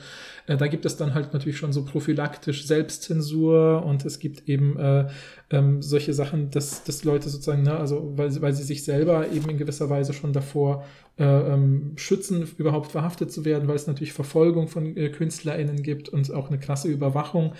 äh, 0.47 0.55
da 0.57 0.67
gibt 0.67 0.85
es 0.85 0.95
dann 0.97 1.13
halt 1.13 1.33
natürlich 1.33 1.57
schon 1.57 1.73
so 1.73 1.83
prophylaktisch 1.83 2.65
Selbstzensur 2.65 3.83
und 3.85 4.05
es 4.05 4.19
gibt 4.19 4.47
eben 4.47 4.77
äh, 4.79 5.07
ähm, 5.49 5.81
solche 5.81 6.13
Sachen, 6.13 6.49
dass, 6.51 6.83
dass 6.83 7.03
Leute 7.03 7.29
sozusagen, 7.29 7.63
ne, 7.63 7.75
also 7.77 8.13
weil, 8.15 8.31
sie- 8.31 8.41
weil 8.41 8.53
sie 8.53 8.63
sich 8.63 8.83
selber 8.83 9.29
eben 9.29 9.49
in 9.49 9.57
gewisser 9.57 9.89
Weise 9.89 10.13
schon 10.13 10.33
davor 10.33 10.85
äh, 11.17 11.23
ähm, 11.25 11.91
schützen, 11.97 12.47
überhaupt 12.57 12.91
verhaftet 12.91 13.31
zu 13.31 13.43
werden, 13.43 13.67
weil 13.67 13.75
es 13.75 13.85
natürlich 13.87 14.13
Verfolgung 14.13 14.67
von 14.69 14.95
äh, 14.95 15.09
KünstlerInnen 15.09 15.83
gibt 15.83 16.09
und 16.09 16.33
auch 16.33 16.47
eine 16.47 16.57
krasse 16.59 16.87
Überwachung, 16.87 17.53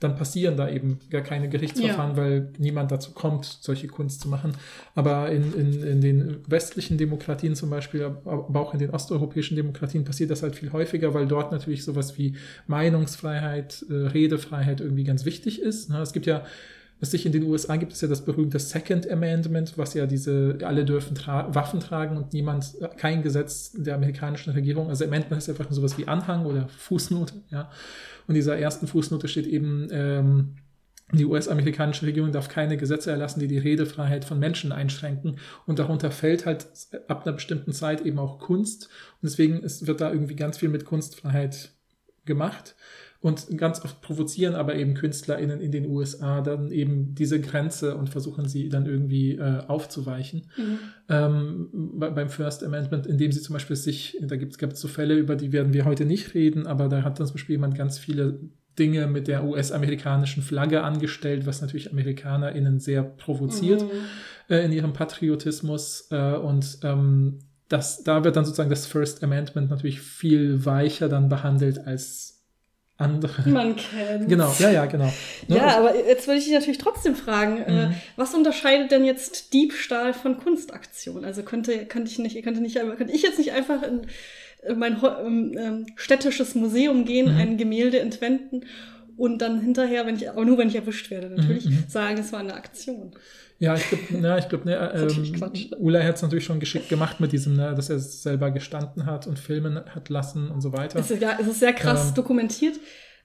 dann 0.00 0.16
passieren 0.16 0.56
da 0.56 0.68
eben 0.68 0.98
gar 1.10 1.22
keine 1.22 1.48
Gerichtsverfahren, 1.48 2.16
weil 2.16 2.50
niemand 2.58 2.90
dazu 2.90 3.12
kommt, 3.12 3.44
solche 3.60 3.86
Kunst 3.86 4.20
zu 4.20 4.28
machen. 4.28 4.52
Aber 4.94 5.30
in, 5.30 5.54
in, 5.54 5.82
in 5.82 6.00
den 6.00 6.36
westlichen 6.46 6.98
Demokratien 6.98 7.54
zum 7.54 7.70
Beispiel, 7.70 8.04
aber 8.04 8.60
auch 8.60 8.74
in 8.74 8.80
den 8.80 8.90
osteuropäischen 8.90 9.56
Demokratien 9.56 10.04
passiert 10.04 10.30
das 10.30 10.42
halt 10.42 10.56
viel 10.56 10.72
häufiger, 10.72 11.14
weil 11.14 11.26
dort 11.26 11.52
natürlich 11.52 11.84
sowas 11.84 12.18
wie 12.18 12.36
Meinungsfreiheit, 12.66 13.84
äh, 13.88 13.94
Redefreiheit 13.94 14.80
irgendwie 14.80 15.04
ganz 15.04 15.24
wichtig 15.24 15.60
ist. 15.60 15.88
Ne? 15.88 16.00
Es 16.00 16.12
gibt 16.12 16.26
ja 16.26 16.44
was 17.00 17.10
sich 17.10 17.26
in 17.26 17.32
den 17.32 17.42
USA 17.42 17.76
gibt 17.76 17.92
es 17.92 18.00
ja 18.00 18.08
das 18.08 18.24
berühmte 18.24 18.58
Second 18.58 19.10
Amendment, 19.10 19.76
was 19.76 19.94
ja 19.94 20.06
diese, 20.06 20.58
alle 20.62 20.84
dürfen 20.84 21.14
tra 21.14 21.54
Waffen 21.54 21.80
tragen 21.80 22.16
und 22.16 22.32
niemand, 22.32 22.80
äh, 22.80 22.88
kein 22.96 23.22
Gesetz 23.22 23.72
der 23.72 23.96
amerikanischen 23.96 24.52
Regierung, 24.52 24.88
also 24.88 25.04
Amendment 25.04 25.42
ist 25.42 25.48
einfach 25.48 25.70
sowas 25.70 25.98
wie 25.98 26.08
Anhang 26.08 26.46
oder 26.46 26.68
Fußnote, 26.68 27.34
ja. 27.50 27.70
Und 28.26 28.34
dieser 28.34 28.56
ersten 28.56 28.86
Fußnote 28.86 29.28
steht 29.28 29.46
eben, 29.46 29.88
ähm, 29.90 30.56
die 31.12 31.26
US-amerikanische 31.26 32.06
Regierung 32.06 32.32
darf 32.32 32.48
keine 32.48 32.76
Gesetze 32.76 33.10
erlassen, 33.10 33.38
die 33.38 33.46
die 33.46 33.58
Redefreiheit 33.58 34.24
von 34.24 34.38
Menschen 34.38 34.72
einschränken. 34.72 35.38
Und 35.66 35.78
darunter 35.78 36.10
fällt 36.10 36.46
halt 36.46 36.66
ab 37.08 37.24
einer 37.24 37.34
bestimmten 37.34 37.72
Zeit 37.72 38.00
eben 38.00 38.18
auch 38.18 38.38
Kunst. 38.38 38.84
Und 39.20 39.30
deswegen 39.30 39.62
ist, 39.62 39.86
wird 39.86 40.00
da 40.00 40.10
irgendwie 40.10 40.36
ganz 40.36 40.58
viel 40.58 40.70
mit 40.70 40.84
Kunstfreiheit 40.84 41.72
gemacht. 42.24 42.74
Und 43.24 43.56
ganz 43.56 43.82
oft 43.82 44.02
provozieren 44.02 44.54
aber 44.54 44.76
eben 44.76 44.92
KünstlerInnen 44.92 45.58
in 45.58 45.72
den 45.72 45.86
USA 45.86 46.42
dann 46.42 46.70
eben 46.70 47.14
diese 47.14 47.40
Grenze 47.40 47.96
und 47.96 48.10
versuchen 48.10 48.48
sie 48.48 48.68
dann 48.68 48.84
irgendwie 48.84 49.36
äh, 49.36 49.62
aufzuweichen. 49.66 50.42
Mhm. 50.58 50.78
Ähm, 51.08 51.68
bei, 51.72 52.10
beim 52.10 52.28
First 52.28 52.62
Amendment, 52.62 53.06
indem 53.06 53.32
sie 53.32 53.40
zum 53.40 53.54
Beispiel 53.54 53.76
sich, 53.76 54.18
da 54.20 54.36
gibt 54.36 54.60
es 54.60 54.78
so 54.78 54.88
Fälle, 54.88 55.14
über 55.14 55.36
die 55.36 55.52
werden 55.52 55.72
wir 55.72 55.86
heute 55.86 56.04
nicht 56.04 56.34
reden, 56.34 56.66
aber 56.66 56.90
da 56.90 57.02
hat 57.02 57.18
dann 57.18 57.26
zum 57.26 57.36
Beispiel 57.36 57.54
jemand 57.54 57.78
ganz 57.78 57.96
viele 57.96 58.40
Dinge 58.78 59.06
mit 59.06 59.26
der 59.26 59.42
US-amerikanischen 59.44 60.42
Flagge 60.42 60.82
angestellt, 60.82 61.46
was 61.46 61.62
natürlich 61.62 61.90
AmerikanerInnen 61.90 62.78
sehr 62.78 63.04
provoziert 63.04 63.84
Mhm. 63.84 63.88
äh, 64.50 64.66
in 64.66 64.72
ihrem 64.72 64.92
Patriotismus. 64.92 66.08
Äh, 66.10 66.34
und 66.34 66.80
ähm, 66.82 67.38
das, 67.70 68.04
da 68.04 68.22
wird 68.22 68.36
dann 68.36 68.44
sozusagen 68.44 68.68
das 68.68 68.84
First 68.84 69.24
Amendment 69.24 69.70
natürlich 69.70 70.02
viel 70.02 70.66
weicher 70.66 71.08
dann 71.08 71.30
behandelt 71.30 71.78
als 71.86 72.33
andere. 72.96 73.42
Man 73.50 73.76
kennt. 73.76 74.28
Genau, 74.28 74.54
ja, 74.58 74.70
ja, 74.70 74.86
genau. 74.86 75.12
Ne, 75.48 75.56
Ja, 75.56 75.66
also- 75.66 75.78
aber 75.88 75.96
jetzt 76.08 76.26
würde 76.26 76.38
ich 76.38 76.44
dich 76.44 76.54
natürlich 76.54 76.78
trotzdem 76.78 77.14
fragen, 77.16 77.58
äh, 77.62 77.86
Mhm. 77.88 77.94
was 78.16 78.34
unterscheidet 78.34 78.90
denn 78.92 79.04
jetzt 79.04 79.52
Diebstahl 79.52 80.14
von 80.14 80.38
Kunstaktion? 80.38 81.24
Also 81.24 81.42
könnte, 81.42 81.86
könnte 81.86 82.10
ich 82.10 82.18
nicht, 82.18 82.42
könnte 82.44 82.60
nicht, 82.60 82.76
könnte 82.76 83.12
ich 83.12 83.22
jetzt 83.22 83.38
nicht 83.38 83.52
einfach 83.52 83.82
in, 83.82 84.02
in 84.68 84.78
mein 84.78 84.96
ähm, 85.24 85.54
ähm, 85.58 85.86
städtisches 85.96 86.54
Museum 86.54 87.04
gehen, 87.04 87.32
Mhm. 87.34 87.40
ein 87.40 87.56
Gemälde 87.56 88.00
entwenden 88.00 88.62
und 89.16 89.38
dann 89.42 89.60
hinterher, 89.60 90.06
wenn 90.06 90.16
ich, 90.16 90.28
aber 90.30 90.44
nur 90.44 90.58
wenn 90.58 90.68
ich 90.68 90.74
erwischt 90.76 91.10
werde, 91.10 91.30
natürlich, 91.30 91.66
Mhm, 91.66 91.72
mhm. 91.72 91.84
sagen, 91.88 92.18
es 92.18 92.32
war 92.32 92.40
eine 92.40 92.54
Aktion. 92.54 93.12
Ja, 93.58 93.74
ich 93.74 93.88
glaube, 93.88 94.20
ne, 94.20 94.38
ich 94.38 94.48
glaub, 94.48 94.64
ne, 94.64 94.92
ähm. 94.94 95.70
Ulay 95.78 96.02
hat 96.04 96.16
es 96.16 96.22
natürlich 96.22 96.44
schon 96.44 96.60
geschickt 96.60 96.88
gemacht 96.88 97.20
mit 97.20 97.32
diesem, 97.32 97.54
ne, 97.54 97.74
dass 97.74 97.88
er 97.90 97.96
es 97.96 98.22
selber 98.22 98.50
gestanden 98.50 99.06
hat 99.06 99.26
und 99.26 99.38
filmen 99.38 99.80
hat 99.94 100.08
lassen 100.08 100.50
und 100.50 100.60
so 100.60 100.72
weiter. 100.72 100.98
Es 100.98 101.10
ist, 101.10 101.22
ja, 101.22 101.38
es 101.40 101.46
ist 101.46 101.60
sehr 101.60 101.72
krass 101.72 102.08
Ähm. 102.08 102.14
dokumentiert. 102.14 102.76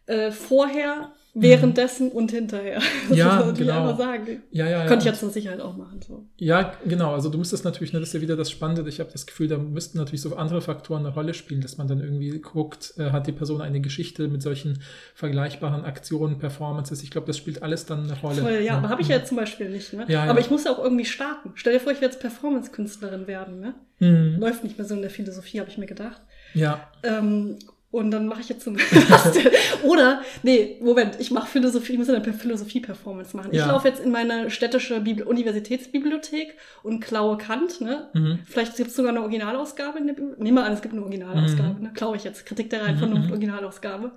Äh, 0.05 0.31
vorher, 0.31 1.11
währenddessen 1.33 2.11
und 2.11 2.31
hinterher. 2.31 2.79
Das 3.09 3.17
Ja, 3.17 3.25
muss 3.25 3.35
man 3.35 3.47
natürlich 3.47 3.67
genau. 3.71 3.81
einfach 3.89 3.97
sagen. 3.97 4.43
Ja, 4.51 4.65
ja, 4.65 4.71
ja. 4.71 4.85
Könnte 4.87 5.03
ich 5.05 5.11
jetzt 5.11 5.19
zur 5.19 5.29
Sicherheit 5.29 5.61
auch 5.61 5.75
machen. 5.77 5.99
So. 6.05 6.25
Ja, 6.37 6.73
genau. 6.85 7.13
Also 7.13 7.29
du 7.29 7.37
müsstest 7.37 7.65
natürlich, 7.65 7.93
ne, 7.93 7.99
das 7.99 8.09
ist 8.09 8.13
ja 8.13 8.21
wieder 8.21 8.35
das 8.35 8.51
Spannende. 8.51 8.87
Ich 8.89 8.99
habe 8.99 9.11
das 9.11 9.25
Gefühl, 9.25 9.47
da 9.47 9.57
müssten 9.57 9.97
natürlich 9.97 10.21
so 10.21 10.35
andere 10.35 10.61
Faktoren 10.61 11.05
eine 11.05 11.13
Rolle 11.13 11.33
spielen, 11.33 11.61
dass 11.61 11.77
man 11.77 11.87
dann 11.87 11.99
irgendwie 12.01 12.39
guckt, 12.39 12.93
äh, 12.97 13.11
hat 13.11 13.27
die 13.27 13.31
Person 13.31 13.61
eine 13.61 13.79
Geschichte 13.81 14.27
mit 14.27 14.41
solchen 14.41 14.79
vergleichbaren 15.15 15.85
Aktionen, 15.85 16.39
Performances. 16.39 17.03
Ich 17.03 17.11
glaube, 17.11 17.27
das 17.27 17.37
spielt 17.37 17.63
alles 17.63 17.85
dann 17.85 18.03
eine 18.05 18.19
Rolle. 18.19 18.41
Voll, 18.41 18.51
ja, 18.61 18.73
ne? 18.73 18.77
aber 18.79 18.89
habe 18.89 19.01
ich 19.01 19.07
ja 19.07 19.23
zum 19.23 19.37
Beispiel 19.37 19.69
nicht. 19.69 19.93
Ne? 19.93 20.05
Ja, 20.07 20.25
ja. 20.25 20.31
Aber 20.31 20.39
ich 20.39 20.49
muss 20.49 20.63
ja 20.65 20.71
auch 20.71 20.79
irgendwie 20.83 21.05
starten. 21.05 21.51
Stell 21.55 21.73
dir 21.73 21.79
vor, 21.79 21.91
ich 21.91 22.01
will 22.01 22.07
jetzt 22.07 22.19
Performance-Künstlerin 22.19 23.27
werden. 23.27 23.59
Ne? 23.59 23.73
Mhm. 23.99 24.39
Läuft 24.39 24.63
nicht 24.63 24.77
mehr 24.77 24.87
so 24.87 24.95
in 24.95 25.01
der 25.01 25.09
Philosophie, 25.11 25.59
habe 25.59 25.69
ich 25.69 25.77
mir 25.77 25.85
gedacht. 25.87 26.21
Ja, 26.53 26.89
Ähm, 27.03 27.57
und 27.91 28.11
dann 28.11 28.27
mache 28.27 28.41
ich 28.41 28.49
jetzt 28.49 28.63
so 28.63 28.71
Oder, 29.83 30.21
nee, 30.43 30.77
Moment, 30.81 31.19
ich 31.19 31.31
mache 31.31 31.47
Philosophie, 31.47 31.93
ich 31.93 31.97
muss 31.99 32.09
eine 32.09 32.21
Philosophie-Performance 32.33 33.35
machen. 33.35 33.49
Ich 33.51 33.57
Ja. 33.59 33.67
laufe 33.67 33.87
jetzt 33.87 33.99
in 34.01 34.11
meine 34.11 34.51
städtische 34.51 34.99
Bibli 35.01 35.23
Universitätsbibliothek 35.23 36.55
und 36.83 36.99
klaue 36.99 37.37
Kant, 37.37 37.81
ne? 37.81 38.09
Mhm. 38.13 38.39
Vielleicht 38.45 38.75
gibt 38.77 38.89
es 38.91 38.95
sogar 38.95 39.11
eine 39.11 39.21
Originalausgabe 39.21 39.97
in 39.99 40.07
der 40.07 40.13
Bibliothek. 40.13 40.39
Nehmen 40.43 40.57
wir 40.57 40.65
an, 40.65 40.73
es 40.73 40.81
gibt 40.81 40.93
eine 40.93 41.01
Originalausgabe, 41.03 41.75
Mhm. 41.75 41.81
ne? 41.83 41.91
Klaue 41.93 42.15
ich 42.15 42.23
jetzt. 42.23 42.45
Kritik 42.45 42.69
der 42.69 42.83
reinen 42.83 42.97
Vernunft, 42.97 43.25
Mhm. 43.27 43.31
Originalausgabe. 43.31 44.11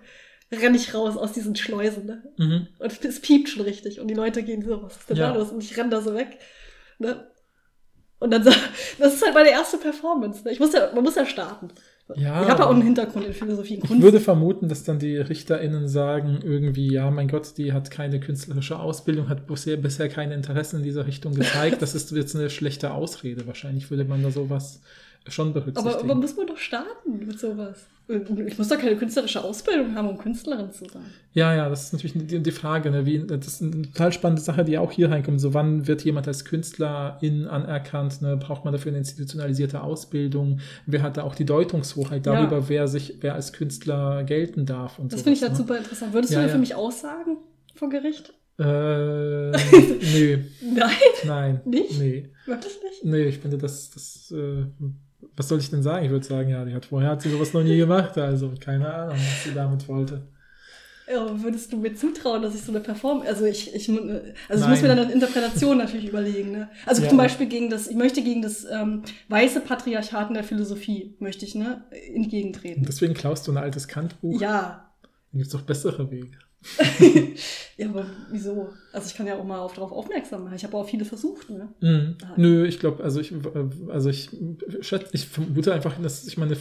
renne 0.55 0.77
ich 0.77 0.93
raus 0.93 1.17
aus 1.17 1.33
diesen 1.33 1.57
Schleusen. 1.57 2.05
Ne? 2.05 2.23
Mhm. 2.37 2.67
Und 2.79 3.05
es 3.07 3.21
piept 3.23 3.49
schon 3.49 3.63
richtig. 3.63 4.01
Und 4.01 4.09
die 4.09 4.15
Leute 4.15 4.43
gehen 4.43 4.61
so, 4.63 4.83
was 4.83 4.99
ist 4.99 5.09
denn 5.09 5.17
Ja. 5.17 5.33
da 5.33 5.39
los? 5.39 5.51
Und 5.51 5.63
ich 5.65 5.79
renne 5.79 5.89
da 5.89 6.03
so 6.03 6.15
weg. 6.15 6.39
Ne? 6.99 7.27
Und 8.19 8.31
dann, 8.33 8.45
das 8.99 9.15
ist 9.15 9.25
halt 9.25 9.33
meine 9.33 9.49
erste 9.49 9.79
Performance. 9.79 10.45
Ne? 10.45 10.53
Ich 10.53 10.61
muss 10.61 10.75
ja, 10.75 10.91
man 10.95 11.03
muss 11.05 11.15
ja 11.15 11.25
starten. 11.25 11.69
Ja. 12.17 12.43
Ich 12.43 12.49
habe 12.49 12.67
auch 12.67 12.71
einen 12.71 12.83
Hintergrund 12.83 13.27
in 13.27 13.33
Philosophie 13.33 13.77
und 13.77 13.85
Ich 13.85 13.89
Kunst. 13.89 14.03
würde 14.03 14.21
vermuten, 14.21 14.69
dass 14.69 14.85
dann 14.85 14.99
die 14.99 15.17
RichterInnen 15.17 15.89
sagen, 15.89 16.39
irgendwie, 16.43 16.93
ja, 16.93 17.11
mein 17.11 17.29
Gott, 17.29 17.57
die 17.59 17.73
hat 17.73 17.91
keine 17.91 18.21
künstlerische 18.21 18.79
Ausbildung, 18.79 19.29
hat 19.29 19.47
bisher, 19.47 19.77
bisher 19.77 20.09
keine 20.09 20.35
Interessen 20.35 20.77
in 20.79 20.83
dieser 20.83 21.07
Richtung 21.07 21.35
gezeigt. 21.35 21.83
Das 21.83 21.95
ist 21.95 22.11
jetzt 22.13 22.37
eine 22.37 22.51
schlechte 22.51 22.93
Ausrede. 22.93 23.47
Wahrscheinlich 23.47 23.91
würde 23.91 24.05
man 24.05 24.23
da 24.23 24.31
sowas 24.31 24.81
schon 25.29 25.53
berücksichtigen. 25.53 25.89
aber, 25.95 26.01
aber 26.05 26.15
muss 26.15 26.37
man 26.37 26.47
doch 26.47 26.59
starten 26.59 27.27
mit 27.27 27.39
sowas. 27.39 27.87
Ich 28.09 28.59
muss 28.59 28.69
doch 28.69 28.79
keine 28.79 28.97
künstlerische 28.97 29.43
Ausbildung 29.43 29.95
haben, 29.95 30.09
um 30.09 30.19
Künstlerin 30.19 30.73
zu 30.73 30.85
sein. 30.87 31.05
Ja, 31.33 31.55
ja, 31.55 31.69
das 31.69 31.85
ist 31.85 31.93
natürlich 31.93 32.27
die, 32.27 32.41
die 32.43 32.51
Frage. 32.51 32.91
Ne? 32.91 33.07
Wie, 33.07 33.25
das 33.25 33.47
ist 33.47 33.63
eine 33.63 33.83
total 33.83 34.13
spannende 34.13 34.43
Sache, 34.43 34.65
die 34.65 34.77
auch 34.77 34.91
hier 34.91 35.11
reinkommt. 35.11 35.41
So, 35.41 35.55
wann 35.55 35.87
wird 35.87 36.03
jemand 36.05 36.27
als 36.27 36.45
Künstlerin 36.45 37.47
anerkannt? 37.47 38.21
Ne? 38.21 38.37
Braucht 38.37 38.65
man 38.65 38.73
dafür 38.73 38.91
eine 38.91 38.99
institutionalisierte 38.99 39.83
Ausbildung? 39.83 40.59
Wer 40.87 41.03
hat 41.03 41.17
da 41.17 41.23
auch 41.23 41.37
die 41.37 41.47
Deutungshoheit 41.47 42.27
Ja. 42.27 42.35
darüber, 42.35 42.69
wer 42.69 42.89
sich, 42.89 43.19
wer 43.21 43.35
als 43.35 43.53
Künstler 43.53 44.25
gelten 44.25 44.67
darf? 44.67 44.99
Und 44.99 45.13
Das 45.13 45.23
finde 45.23 45.37
ich 45.37 45.43
halt 45.43 45.53
ne? 45.53 45.59
super 45.59 45.79
interessant. 45.79 46.13
Würdest 46.13 46.33
Ja, 46.33 46.41
du 46.41 46.43
denn 46.43 46.49
ja. 46.51 46.55
für 46.55 46.61
mich 46.61 46.75
aussagen 46.75 47.37
vor 47.77 47.89
Gericht? 47.89 48.35
Äh, 48.59 48.63
nö, 49.53 50.39
Nein, 50.75 50.91
nein. 51.25 51.61
Nicht? 51.65 51.99
Nee. 51.99 52.29
wirklich 52.47 52.73
nicht. 52.83 53.05
Nee, 53.05 53.25
ich 53.27 53.39
finde, 53.39 53.57
das, 53.59 53.91
das 53.91 54.31
äh, 54.37 54.65
was 55.37 55.49
soll 55.49 55.59
ich 55.59 55.71
denn 55.71 55.83
sagen? 55.83 56.05
Ich 56.05 56.11
würde 56.11 56.25
sagen, 56.27 56.51
ja, 56.51 56.65
die 56.65 56.75
hat 56.75 56.87
vorher 56.87 57.11
hat 57.11 57.23
sie 57.23 57.31
sowas 57.31 57.53
noch 57.53 57.63
nie 57.63 57.77
gemacht, 57.77 58.17
also 58.19 58.53
keine 58.61 58.93
Ahnung, 58.93 59.17
was 59.17 59.45
sie 59.45 59.55
damit 59.55 59.89
wollte. 59.89 60.23
Ja, 61.13 61.43
würdest 61.43 61.73
du 61.73 61.79
mir 61.79 61.95
zutrauen, 61.95 62.43
dass 62.43 62.55
ich 62.55 62.63
so 62.63 62.71
eine 62.73 62.81
Performance, 62.81 63.29
also 63.29 63.45
ich, 63.45 63.75
ich, 63.75 63.89
also 63.89 64.01
ich 64.01 64.61
Nein. 64.61 64.71
muss 64.71 64.83
mir 64.83 64.89
dann 64.89 64.99
eine 65.01 65.13
Interpretation 65.13 65.77
natürlich 65.79 66.09
überlegen, 66.09 66.53
ne? 66.53 66.71
Also 66.87 67.03
Ja. 67.03 67.09
zum 67.09 67.19
Beispiel 67.19 67.47
gegen 67.49 67.71
das, 67.71 67.89
ich 67.89 67.97
möchte 67.97 68.23
gegen 68.23 68.41
das 68.41 68.65
ähm, 68.71 69.03
weiße 69.29 69.61
Patriarchat 69.61 70.29
in 70.29 70.35
der 70.35 70.45
Philosophie, 70.45 71.17
möchte 71.19 71.45
ich, 71.45 71.55
ne, 71.55 71.85
entgegentreten. 72.15 72.81
Und 72.81 72.89
deswegen 72.89 73.15
klaust 73.15 73.47
du 73.49 73.53
ein 73.53 73.59
altes 73.59 73.89
Kantbuch. 73.89 74.41
Ja. 74.41 74.93
Dann 75.33 75.39
gibt 75.39 75.47
es 75.47 75.53
doch 75.53 75.63
bessere 75.63 76.11
Wege. 76.11 76.39
ja, 77.77 77.89
aber 77.89 78.07
wieso? 78.31 78.69
Also 78.93 79.07
ich 79.09 79.15
kann 79.15 79.27
ja 79.27 79.37
auch 79.37 79.45
mal 79.45 79.59
auf, 79.59 79.75
darauf 79.75 79.93
aufmerksam 79.93 80.45
machen. 80.45 80.55
Ich 80.55 80.65
habe 80.65 80.77
auch 80.77 80.89
viele 80.89 81.05
versucht, 81.05 81.51
ne? 81.51 81.69
Mhm. 81.81 82.17
Ah. 82.25 82.35
Nö, 82.37 82.67
ich 82.67 82.79
glaube, 82.79 83.03
also 83.03 83.21
ich, 83.21 83.33
also 83.89 84.09
ich 84.11 84.31
schätze, 84.81 85.09
ich 85.13 85.27
vermute 85.27 85.73
einfach, 85.75 86.01
dass 86.01 86.27
ich 86.27 86.39
meine, 86.39 86.57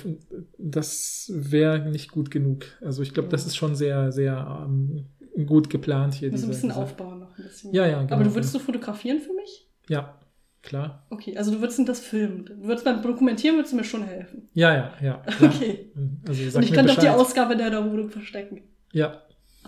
das 0.58 1.32
wäre 1.34 1.80
nicht 1.90 2.12
gut 2.12 2.32
genug. 2.32 2.66
Also 2.82 3.04
ich 3.04 3.14
glaube, 3.14 3.30
das 3.30 3.46
ist 3.46 3.56
schon 3.56 3.76
sehr, 3.76 4.12
sehr 4.12 4.66
ähm, 4.66 5.06
gut 5.46 5.70
geplant 5.70 6.14
hier. 6.16 6.32
Muss 6.32 6.44
ein 6.44 6.50
bisschen 6.50 6.70
diese- 6.70 6.82
aufbauen 6.82 7.20
noch 7.20 7.38
ein 7.38 7.44
bisschen. 7.44 7.74
Ja, 7.74 7.86
ja, 7.86 8.02
genau. 8.02 8.14
aber 8.16 8.24
du 8.24 8.34
würdest 8.36 8.54
du 8.56 8.60
fotografieren 8.60 9.20
für 9.20 9.34
mich? 9.34 9.68
Ja, 9.88 10.20
klar. 10.64 11.06
Okay, 11.10 11.38
also 11.38 11.52
du 11.52 11.60
würdest 11.62 11.80
das 11.88 12.00
filmen. 12.00 12.46
Du 12.46 12.64
würdest 12.64 12.86
beim 12.86 13.02
Dokumentieren 13.02 13.56
würdest 13.58 13.74
du 13.74 13.78
mir 13.78 13.84
schon 13.84 14.04
helfen. 14.04 14.50
Ja, 14.54 14.74
ja, 14.74 14.94
ja. 15.02 15.14
klar. 15.18 15.52
Okay. 15.56 15.92
Also 16.28 16.58
Und 16.58 16.64
ich 16.64 16.74
könnte 16.74 16.92
auch 16.94 16.98
die. 16.98 17.10
Ausgabe 17.10 17.56
der 17.56 17.72
Wohnung 17.92 18.10
verstecken. 18.10 18.64
Ja, 18.94 19.22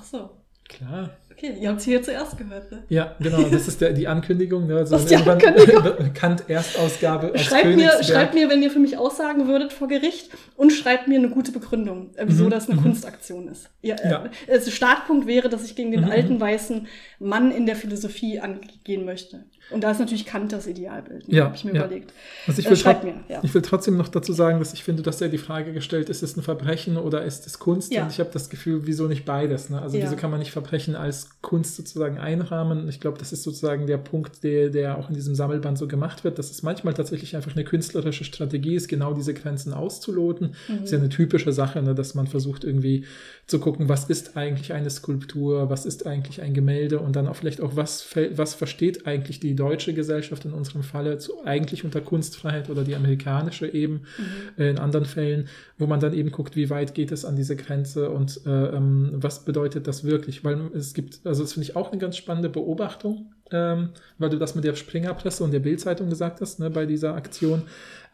Ach 0.04 0.06
so. 0.06 0.30
klar. 0.70 1.10
Okay, 1.32 1.56
ihr 1.60 1.70
habt 1.70 1.80
es 1.80 1.86
hier 1.86 2.02
zuerst 2.04 2.38
gehört, 2.38 2.72
ne? 2.72 2.84
Ja, 2.90 3.16
genau, 3.20 3.42
das 3.42 3.68
ist 3.68 3.82
der, 3.82 3.92
die 3.94 4.08
Ankündigung. 4.08 4.68
Ne? 4.68 4.78
Also 4.78 4.92
Das 4.94 5.02
ist 5.06 5.10
die 5.12 5.16
Ankündigung. 5.16 6.14
Kant 6.14 6.48
Erstausgabe 6.48 7.34
aus 7.34 7.42
Schreibt 7.42 7.76
mir, 7.76 7.92
schreibt 8.04 8.34
mir, 8.36 8.50
wenn 8.50 8.62
ihr 8.62 8.70
für 8.70 8.78
mich 8.80 8.98
aussagen 9.00 9.48
würdet 9.48 9.74
vor 9.74 9.88
Gericht 9.88 10.30
und 10.58 10.72
schreibt 10.72 11.08
mir 11.08 11.18
eine 11.18 11.30
gute 11.30 11.52
Begründung, 11.52 12.12
äh, 12.18 12.26
wieso 12.28 12.46
Mhm, 12.46 12.50
das 12.52 12.70
eine 12.70 12.80
mhm. 12.80 12.84
Kunstaktion 12.84 13.48
ist. 13.48 13.70
Ihr, 13.82 13.96
äh, 13.96 14.12
Ja. 14.12 14.24
Also 14.48 14.70
Startpunkt 14.70 15.26
wäre, 15.26 15.50
dass 15.50 15.66
ich 15.66 15.76
gegen 15.76 15.92
den 15.92 16.02
Mhm, 16.02 16.12
alten 16.12 16.34
mhm. 16.36 16.42
weißen 16.42 16.88
Mann 17.20 17.52
in 17.52 17.66
der 17.66 17.76
Philosophie 17.76 18.40
angehen 18.40 19.04
möchte. 19.06 19.46
Und 19.70 19.84
da 19.84 19.92
ist 19.92 20.00
natürlich 20.00 20.26
Kant 20.26 20.52
das 20.52 20.68
Idealbild, 20.68 21.28
ne? 21.28 21.36
Ja, 21.38 21.46
habe 21.46 21.56
ich 21.56 21.64
mir 21.66 21.74
ja. 21.74 21.86
überlegt. 21.86 22.14
Also 22.46 22.60
ich 22.60 22.68
Äh, 22.68 22.70
will, 22.72 22.78
trot- 22.78 23.04
mir, 23.04 23.14
ja. 23.28 23.40
ich 23.44 23.54
will 23.54 23.62
trotzdem 23.62 23.98
noch 23.98 24.08
dazu 24.08 24.32
sagen, 24.34 24.60
dass 24.60 24.74
ich 24.74 24.84
finde, 24.84 25.02
dass 25.02 25.20
ja 25.20 25.28
die 25.30 25.38
Frage 25.40 25.74
gestellt 25.74 26.10
ist, 26.10 26.22
ist 26.22 26.32
es 26.32 26.38
ein 26.38 26.44
Verbrechen 26.44 26.98
oder 26.98 27.24
ist 27.24 27.48
es 27.48 27.58
Kunst? 27.60 27.92
Ja. 27.92 28.04
Und 28.04 28.12
ich 28.12 28.20
habe 28.20 28.30
das 28.32 28.50
Gefühl, 28.50 28.82
wieso 28.86 29.08
nicht 29.08 29.26
beides? 29.26 29.70
Ne? 29.70 29.82
Also 29.82 29.98
wieso 29.98 30.16
kann 30.16 30.30
man 30.30 30.40
nicht 30.40 30.52
Verbrechen 30.52 30.96
als 30.96 31.30
Kunst 31.42 31.76
sozusagen 31.76 32.18
einrahmen? 32.20 32.88
Ich 32.90 33.00
glaube, 33.00 33.18
das 33.18 33.34
ist 33.34 33.44
sozusagen 33.44 33.88
der 33.88 33.98
Punkt, 33.98 34.44
der, 34.44 34.70
der 34.70 34.98
auch 34.98 35.10
in 35.10 35.16
diesem 35.16 35.34
Sammelband 35.34 35.78
so 35.78 35.88
gemacht 35.88 36.24
wird, 36.24 36.38
dass 36.38 36.52
es 36.52 36.62
manchmal 36.62 36.94
tatsächlich 36.94 37.36
einfach 37.36 37.54
eine 37.56 37.64
künstlerische 37.64 38.26
Strategie 38.26 38.76
ist, 38.76 38.88
genau 38.90 39.14
diese 39.14 39.34
Grenzen 39.34 39.74
auszuloten. 39.74 40.56
Mhm. 40.68 40.74
Das 40.76 40.84
ist 40.86 40.92
ja 40.92 41.00
eine 41.00 41.10
typische 41.10 41.52
Sache, 41.52 41.82
ne? 41.82 41.96
dass 41.96 42.14
man 42.14 42.28
versucht 42.28 42.64
irgendwie 42.64 43.06
zu 43.48 43.60
gucken, 43.60 43.90
was 43.90 44.06
ist 44.06 44.38
eigentlich 44.38 44.74
eine 44.74 44.90
Skulptur, 44.90 45.70
was 45.70 45.86
ist 45.86 46.06
eigentlich 46.06 46.42
ein 46.42 46.54
Gemälde 46.54 47.00
und 47.00 47.16
dann 47.16 47.28
auch 47.28 47.36
vielleicht 47.36 47.60
auch, 47.62 47.76
was, 47.76 48.06
was 48.36 48.54
versteht 48.54 49.08
eigentlich 49.08 49.40
die 49.40 49.53
deutsche 49.56 49.94
Gesellschaft 49.94 50.46
in 50.46 50.54
unserem 50.54 50.84
Falle 50.84 51.18
zu, 51.18 51.46
eigentlich 51.46 51.84
unter 51.84 52.02
Kunstfreiheit 52.02 52.70
oder 52.70 52.84
die 52.84 52.96
amerikanische 52.96 53.68
eben 53.68 53.94
Mhm. 54.18 54.62
äh, 54.64 54.70
in 54.70 54.80
anderen 54.80 55.06
Fällen, 55.06 55.48
wo 55.78 55.88
man 55.88 56.00
dann 56.00 56.14
eben 56.14 56.32
guckt, 56.32 56.56
wie 56.56 56.70
weit 56.70 56.94
geht 56.94 57.12
es 57.12 57.26
an 57.26 57.36
diese 57.36 57.56
Grenze 57.56 58.10
und 58.10 58.42
äh, 58.46 58.50
ähm, 58.50 59.12
was 59.14 59.46
bedeutet 59.46 59.88
das 59.88 60.04
wirklich, 60.04 60.44
weil 60.44 60.60
es 60.74 60.94
gibt, 60.94 61.26
also 61.26 61.44
das 61.44 61.54
finde 61.54 61.70
ich 61.70 61.76
auch 61.76 61.92
eine 61.92 62.00
ganz 62.00 62.18
spannende 62.18 62.50
Beobachtung, 62.50 63.32
ähm, 63.52 63.90
weil 64.18 64.30
du 64.30 64.38
das 64.38 64.56
mit 64.56 64.64
der 64.64 64.76
Springerpresse 64.76 65.44
und 65.44 65.52
der 65.52 65.60
Bildzeitung 65.60 66.10
gesagt 66.10 66.42
hast, 66.42 66.60
ne, 66.60 66.70
bei 66.70 66.86
dieser 66.86 67.16
Aktion. 67.16 67.64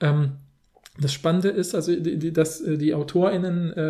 Ähm, 0.02 0.32
das 1.02 1.14
Spannende 1.14 1.50
ist, 1.50 1.76
also 1.76 1.96
die, 1.96 2.18
die, 2.18 2.34
dass 2.34 2.62
äh, 2.62 2.78
die 2.78 2.94
AutorInnen 2.94 3.74
äh, 3.74 3.82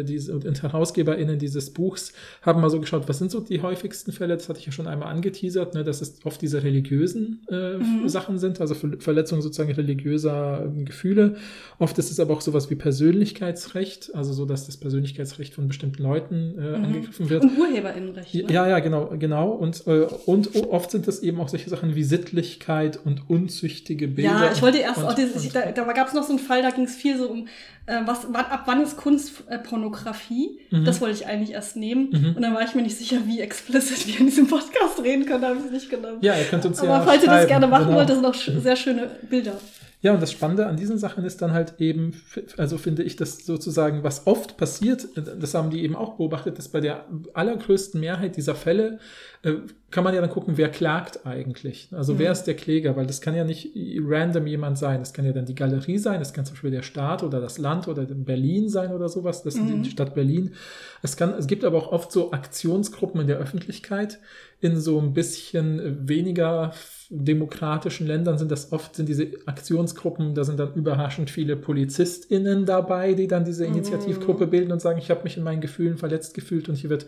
äh, 0.00 0.04
diese, 0.04 0.34
und 0.34 0.62
HerausgeberInnen 0.62 1.38
dieses 1.38 1.70
Buchs 1.70 2.12
haben 2.42 2.60
mal 2.60 2.70
so 2.70 2.80
geschaut, 2.80 3.08
was 3.08 3.18
sind 3.18 3.30
so 3.30 3.40
die 3.40 3.62
häufigsten 3.62 4.12
Fälle, 4.12 4.34
das 4.36 4.48
hatte 4.48 4.58
ich 4.60 4.66
ja 4.66 4.72
schon 4.72 4.86
einmal 4.86 5.08
angeteasert, 5.08 5.74
ne, 5.74 5.84
dass 5.84 6.00
es 6.00 6.16
oft 6.24 6.40
diese 6.40 6.62
religiösen 6.62 7.40
äh, 7.50 7.72
Mhm. 7.78 8.08
Sachen 8.08 8.38
sind, 8.38 8.60
also 8.60 8.74
Ver 8.74 8.90
Verletzungen 8.98 9.42
sozusagen 9.42 9.72
religiöser 9.72 10.62
ähm, 10.64 10.84
Gefühle. 10.84 11.36
Oft 11.78 11.98
ist 11.98 12.10
es 12.10 12.20
aber 12.20 12.34
auch 12.34 12.40
sowas 12.40 12.70
wie 12.70 12.74
Persönlichkeitsrecht, 12.74 14.14
also 14.14 14.32
so, 14.32 14.44
dass 14.46 14.66
das 14.66 14.76
Persönlichkeitsrecht 14.76 15.54
von 15.54 15.68
bestimmten 15.68 16.02
Leuten 16.02 16.54
äh, 16.58 16.78
Mhm. 16.78 16.84
angegriffen 16.84 17.30
wird. 17.30 17.42
Und 17.44 17.58
Urheberinnenrecht. 17.58 18.34
Ne? 18.34 18.44
Ja, 18.52 18.68
ja, 18.68 18.78
genau, 18.80 19.12
genau. 19.18 19.50
Und, 19.50 19.86
äh, 19.86 20.06
und 20.26 20.54
oft 20.70 20.90
sind 20.90 21.06
das 21.08 21.20
eben 21.22 21.40
auch 21.40 21.48
solche 21.48 21.70
Sachen 21.70 21.94
wie 21.94 22.02
Sittlichkeit 22.04 22.98
und 23.04 23.28
unzüchtige 23.28 24.08
Bilder. 24.08 24.30
Ja, 24.30 24.52
ich 24.52 24.62
wollte 24.62 24.78
erst 24.78 24.98
und, 24.98 25.04
auch 25.06 25.14
dieses, 25.14 25.44
und, 25.44 25.54
da, 25.54 25.72
da 25.72 25.92
gab 25.92 26.08
es 26.08 26.14
noch 26.14 26.22
so 26.24 26.30
einen 26.30 26.38
Fall, 26.52 26.62
da 26.62 26.70
ging 26.70 26.84
es 26.84 26.94
viel 26.94 27.16
so 27.16 27.28
um, 27.28 27.48
äh, 27.86 28.00
was, 28.04 28.26
ab 28.34 28.62
wann 28.66 28.82
ist 28.82 28.96
Kunst 28.96 29.44
äh, 29.48 29.58
Pornografie? 29.58 30.60
Mhm. 30.70 30.84
Das 30.84 31.00
wollte 31.00 31.16
ich 31.16 31.26
eigentlich 31.26 31.52
erst 31.52 31.76
nehmen. 31.76 32.10
Mhm. 32.10 32.36
Und 32.36 32.42
dann 32.42 32.54
war 32.54 32.62
ich 32.62 32.74
mir 32.74 32.82
nicht 32.82 32.96
sicher, 32.96 33.18
wie 33.26 33.40
explicit 33.40 34.06
wir 34.06 34.20
in 34.20 34.26
diesem 34.26 34.46
Podcast 34.46 35.02
reden 35.02 35.26
können, 35.26 35.42
da 35.42 35.48
habe 35.48 35.58
ich 35.58 35.66
es 35.66 35.72
nicht 35.72 35.90
genommen. 35.90 36.18
Ja, 36.20 36.36
ihr 36.36 36.44
könnt 36.44 36.64
uns 36.64 36.78
Aber 36.80 36.88
ja 36.88 37.00
falls 37.00 37.22
ihr 37.22 37.30
das 37.30 37.46
gerne 37.46 37.66
machen 37.66 37.86
genau. 37.86 37.98
wollt, 37.98 38.08
das 38.08 38.16
sind 38.16 38.26
auch 38.26 38.34
sehr 38.34 38.76
schöne 38.76 39.10
Bilder. 39.28 39.56
Ja, 40.02 40.12
und 40.12 40.20
das 40.20 40.32
Spannende 40.32 40.66
an 40.66 40.76
diesen 40.76 40.98
Sachen 40.98 41.24
ist 41.24 41.40
dann 41.42 41.52
halt 41.52 41.74
eben, 41.78 42.12
also 42.56 42.76
finde 42.76 43.04
ich, 43.04 43.14
dass 43.14 43.46
sozusagen, 43.46 44.02
was 44.02 44.26
oft 44.26 44.56
passiert, 44.56 45.06
das 45.14 45.54
haben 45.54 45.70
die 45.70 45.82
eben 45.84 45.94
auch 45.94 46.16
beobachtet, 46.16 46.58
dass 46.58 46.68
bei 46.68 46.80
der 46.80 47.06
allergrößten 47.34 48.00
Mehrheit 48.00 48.36
dieser 48.36 48.56
Fälle 48.56 48.98
äh, 49.44 49.54
kann 49.92 50.02
man 50.02 50.12
ja 50.14 50.20
dann 50.20 50.30
gucken, 50.30 50.56
wer 50.56 50.70
klagt 50.70 51.24
eigentlich. 51.24 51.88
Also 51.92 52.14
Mhm. 52.14 52.18
wer 52.18 52.32
ist 52.32 52.44
der 52.44 52.54
Kläger, 52.56 52.96
weil 52.96 53.06
das 53.06 53.20
kann 53.20 53.36
ja 53.36 53.44
nicht 53.44 53.70
random 53.76 54.46
jemand 54.48 54.76
sein. 54.76 54.98
Das 54.98 55.12
kann 55.12 55.24
ja 55.24 55.32
dann 55.32 55.46
die 55.46 55.54
Galerie 55.54 55.98
sein, 55.98 56.18
das 56.18 56.32
kann 56.32 56.44
zum 56.44 56.54
Beispiel 56.54 56.70
der 56.72 56.82
Staat 56.82 57.22
oder 57.22 57.40
das 57.40 57.58
Land 57.58 57.86
oder 57.86 58.04
Berlin 58.04 58.68
sein 58.68 58.92
oder 58.92 59.08
sowas, 59.08 59.44
das 59.44 59.54
ist 59.54 59.62
Mhm. 59.62 59.82
die 59.84 59.90
Stadt 59.90 60.14
Berlin. 60.16 60.54
Es, 61.02 61.16
kann, 61.16 61.32
es 61.34 61.46
gibt 61.46 61.64
aber 61.64 61.78
auch 61.78 61.92
oft 61.92 62.10
so 62.10 62.32
Aktionsgruppen 62.32 63.20
in 63.20 63.28
der 63.28 63.38
Öffentlichkeit. 63.38 64.18
In 64.62 64.80
so 64.80 64.98
ein 65.00 65.12
bisschen 65.12 66.08
weniger 66.08 66.72
demokratischen 67.10 68.06
Ländern 68.06 68.38
sind 68.38 68.50
das 68.50 68.72
oft, 68.72 68.96
sind 68.96 69.08
diese 69.08 69.26
Aktionsgruppen, 69.44 70.34
da 70.34 70.44
sind 70.44 70.58
dann 70.58 70.72
überraschend 70.74 71.28
viele 71.30 71.56
PolizistInnen 71.56 72.64
dabei, 72.64 73.12
die 73.12 73.26
dann 73.28 73.44
diese 73.44 73.66
Mhm. 73.66 73.74
Initiativgruppe 73.74 74.46
bilden 74.46 74.72
und 74.72 74.80
sagen, 74.80 74.98
ich 74.98 75.10
habe 75.10 75.24
mich 75.24 75.36
in 75.36 75.42
meinen 75.42 75.60
Gefühlen 75.60 75.98
verletzt 75.98 76.32
gefühlt 76.34 76.70
und 76.70 76.76
hier 76.76 76.88
wird 76.90 77.06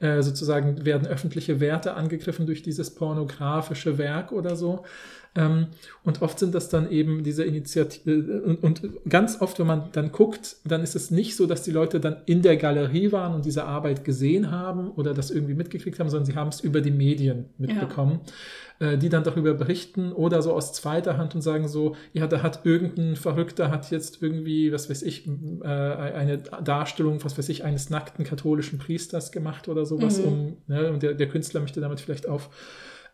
äh, 0.00 0.20
sozusagen, 0.22 0.84
werden 0.84 1.06
öffentliche 1.06 1.60
Werte 1.60 1.94
angegriffen 1.94 2.44
durch 2.46 2.62
dieses 2.62 2.90
pornografische 2.94 3.98
Werk 3.98 4.32
oder 4.32 4.56
so. 4.56 4.84
Ähm, 5.36 5.66
und 6.02 6.22
oft 6.22 6.38
sind 6.38 6.54
das 6.54 6.68
dann 6.68 6.90
eben 6.90 7.22
diese 7.22 7.44
Initiativen. 7.44 8.42
Und, 8.42 8.62
und 8.62 8.82
ganz 9.08 9.40
oft, 9.40 9.58
wenn 9.58 9.66
man 9.66 9.90
dann 9.92 10.10
guckt, 10.12 10.56
dann 10.64 10.82
ist 10.82 10.96
es 10.96 11.10
nicht 11.10 11.36
so, 11.36 11.46
dass 11.46 11.62
die 11.62 11.72
Leute 11.72 12.00
dann 12.00 12.16
in 12.26 12.42
der 12.42 12.56
Galerie 12.56 13.12
waren 13.12 13.34
und 13.34 13.44
diese 13.44 13.64
Arbeit 13.64 14.04
gesehen 14.04 14.50
haben 14.50 14.90
oder 14.90 15.14
das 15.14 15.30
irgendwie 15.30 15.54
mitgekriegt 15.54 15.98
haben, 16.00 16.08
sondern 16.08 16.26
sie 16.26 16.34
haben 16.34 16.48
es 16.48 16.60
über 16.60 16.80
die 16.80 16.90
Medien 16.90 17.46
mitbekommen, 17.58 18.20
äh, 18.78 18.96
die 18.96 19.08
dann 19.08 19.24
darüber 19.24 19.54
berichten 19.54 20.12
oder 20.12 20.40
so 20.42 20.52
aus 20.52 20.72
zweiter 20.72 21.18
Hand 21.18 21.34
und 21.34 21.42
sagen 21.42 21.68
so, 21.68 21.96
ja, 22.12 22.26
da 22.26 22.42
hat 22.42 22.64
irgendein 22.64 23.16
Verrückter 23.16 23.70
hat 23.70 23.90
jetzt 23.90 24.22
irgendwie, 24.22 24.72
was 24.72 24.88
weiß 24.88 25.02
ich, 25.02 25.26
äh, 25.62 25.66
eine 25.66 26.38
Darstellung, 26.38 27.22
was 27.24 27.36
weiß 27.36 27.48
ich, 27.50 27.64
eines 27.64 27.90
nackten 27.90 28.24
katholischen 28.24 28.78
Priesters 28.78 29.32
gemacht 29.32 29.68
oder 29.68 29.84
sowas, 29.84 30.18
Mhm. 30.18 30.24
um, 30.24 30.56
ne, 30.66 30.90
und 30.92 31.02
der, 31.02 31.14
der 31.14 31.28
Künstler 31.28 31.60
möchte 31.60 31.80
damit 31.80 32.00
vielleicht 32.00 32.28
auf 32.28 32.48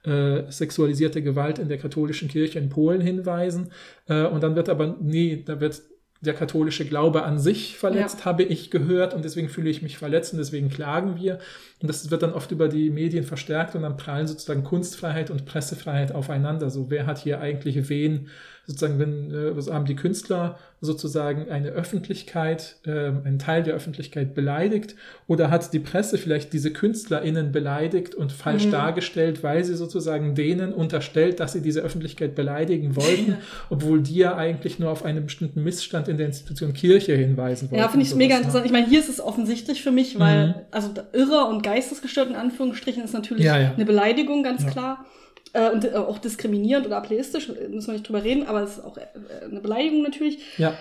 äh, 0.05 0.51
sexualisierte 0.51 1.23
Gewalt 1.23 1.59
in 1.59 1.69
der 1.69 1.79
katholischen 1.79 2.29
Kirche 2.29 2.59
in 2.59 2.69
Polen 2.69 3.01
hinweisen. 3.01 3.71
Äh, 4.09 4.25
und 4.25 4.43
dann 4.43 4.57
wird 4.57 4.69
aber, 4.69 4.97
nee, 5.01 5.43
da 5.45 5.61
wird 5.61 5.83
der 6.21 6.35
katholische 6.35 6.85
Glaube 6.85 7.25
an 7.25 7.39
sich 7.41 7.77
verletzt, 7.77 8.21
Ja. 8.21 8.25
habe 8.27 8.45
ich 8.45 8.71
gehört 8.71 9.13
und 9.13 9.25
deswegen 9.25 9.49
fühle 9.49 9.71
ich 9.71 9.83
mich 9.83 9.99
verletzt 9.99 10.33
und 10.33 10.39
deswegen 10.39 10.69
klagen 10.69 11.17
wir. 11.21 11.39
Und 11.81 11.89
das 11.89 12.13
wird 12.13 12.23
dann 12.23 12.33
oft 12.33 12.53
über 12.53 12.69
die 12.69 12.91
Medien 12.91 13.25
verstärkt 13.25 13.75
und 13.75 13.83
dann 13.83 13.97
prallen 13.97 14.29
sozusagen 14.29 14.63
Kunstfreiheit 14.63 15.31
und 15.31 15.47
Pressefreiheit 15.47 16.13
aufeinander. 16.13 16.71
So, 16.71 16.91
wer 16.91 17.07
hat 17.07 17.19
hier 17.19 17.41
eigentlich 17.41 17.89
wen, 17.89 18.29
sozusagen, 18.67 18.99
wenn 18.99 19.57
was 19.57 19.69
haben 19.71 19.87
die 19.87 19.97
Künstler 19.97 20.59
sozusagen 20.81 21.49
eine 21.51 21.69
Öffentlichkeit, 21.69 22.77
äh, 22.87 22.91
einen 22.91 23.39
Teil 23.39 23.63
der 23.63 23.75
Öffentlichkeit 23.75 24.35
beleidigt 24.35 24.97
oder 25.29 25.51
hat 25.51 25.73
die 25.73 25.79
Presse 25.79 26.19
vielleicht 26.19 26.53
diese 26.53 26.73
KünstlerInnen 26.73 27.53
beleidigt 27.53 28.15
und 28.15 28.33
falsch 28.33 28.67
Mhm. 28.67 28.71
dargestellt, 28.73 29.43
weil 29.45 29.63
sie 29.65 29.75
sozusagen 29.77 30.35
denen 30.35 30.73
unterstellt, 30.73 31.39
dass 31.41 31.53
sie 31.53 31.61
diese 31.63 31.81
Öffentlichkeit 31.83 32.35
beleidigen 32.35 32.97
wollten, 32.97 33.37
obwohl 33.71 34.01
die 34.01 34.17
ja 34.17 34.37
eigentlich 34.37 34.79
nur 34.81 34.91
auf 34.91 35.05
einen 35.05 35.25
bestimmten 35.25 35.63
Missstand 35.63 36.09
in 36.09 36.17
der 36.17 36.27
Institution 36.27 36.73
Kirche 36.73 37.15
hinweisen 37.15 37.71
wollten. 37.71 37.81
Ja, 37.83 37.89
finde 37.89 38.07
ich 38.07 38.13
und 38.13 38.19
mega 38.19 38.35
ne? 38.35 38.41
interessant. 38.41 38.67
Ich 38.67 38.73
meine, 38.73 38.87
hier 38.89 38.99
ist 39.01 39.09
es 39.09 39.21
offensichtlich 39.21 39.83
für 39.83 39.93
mich, 39.93 40.19
weil, 40.19 40.49
Mhm. 40.49 40.55
also 40.73 40.91
irre 41.13 41.47
und 41.49 41.63
geistesgestört 41.63 42.29
in 42.31 42.37
Anführungsstrichen 42.37 43.03
ist 43.05 43.13
natürlich 43.15 43.45
Ja, 43.45 43.59
ja. 43.59 43.73
eine 43.75 43.85
Beleidigung, 43.85 44.43
ganz 44.43 44.65
Ja. 44.65 44.71
klar. 44.71 45.05
Äh, 45.53 45.71
und 45.71 45.85
äh, 45.85 45.95
auch 45.95 46.19
diskriminierend 46.19 46.87
oder 46.87 46.97
ableistisch, 46.97 47.49
äh, 47.49 47.69
müssen 47.69 47.89
wir 47.89 47.95
nicht 47.95 48.09
drüber 48.09 48.25
reden, 48.25 48.47
aber 48.47 48.63
es 48.63 48.79
ist 48.79 48.85
auch 48.85 48.97
äh, 48.97 49.07
eine 49.45 49.61
Beleidigung 49.61 50.03
natürlich. 50.03 50.39
Ja, 50.59 50.77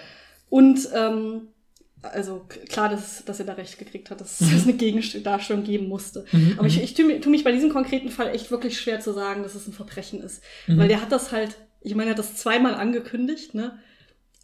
Und 0.50 0.88
ähm, 0.94 1.50
also 2.04 2.46
klar, 2.70 2.90
dass, 2.90 3.24
dass 3.26 3.40
er 3.40 3.46
da 3.46 3.54
recht 3.54 3.78
gekriegt 3.78 4.10
hat, 4.10 4.22
dass 4.22 4.42
es 4.42 4.64
eine 4.64 4.74
Gegendarstellung 4.74 5.64
geben 5.64 5.88
musste. 5.88 6.26
Mhm, 6.32 6.56
Aber 6.58 6.68
ich, 6.68 6.78
mhm. 6.78 6.84
ich 6.84 6.94
tue, 6.94 7.20
tu 7.20 7.30
mich 7.30 7.44
bei 7.44 7.52
diesem 7.52 7.70
konkreten 7.70 8.10
Fall 8.10 8.30
echt 8.30 8.50
wirklich 8.50 8.80
schwer 8.80 9.00
zu 9.00 9.14
sagen, 9.14 9.44
dass 9.44 9.56
es 9.56 9.68
ein 9.68 9.74
Verbrechen 9.74 10.22
ist. 10.22 10.42
Mhm. 10.68 10.78
Weil 10.78 10.88
der 10.88 11.02
hat 11.02 11.12
das 11.12 11.32
halt, 11.32 11.58
ich 11.82 11.94
meine, 11.96 12.10
er 12.10 12.12
hat 12.12 12.20
das 12.20 12.36
zweimal 12.36 12.74
angekündigt, 12.76 13.54
ne? 13.54 13.80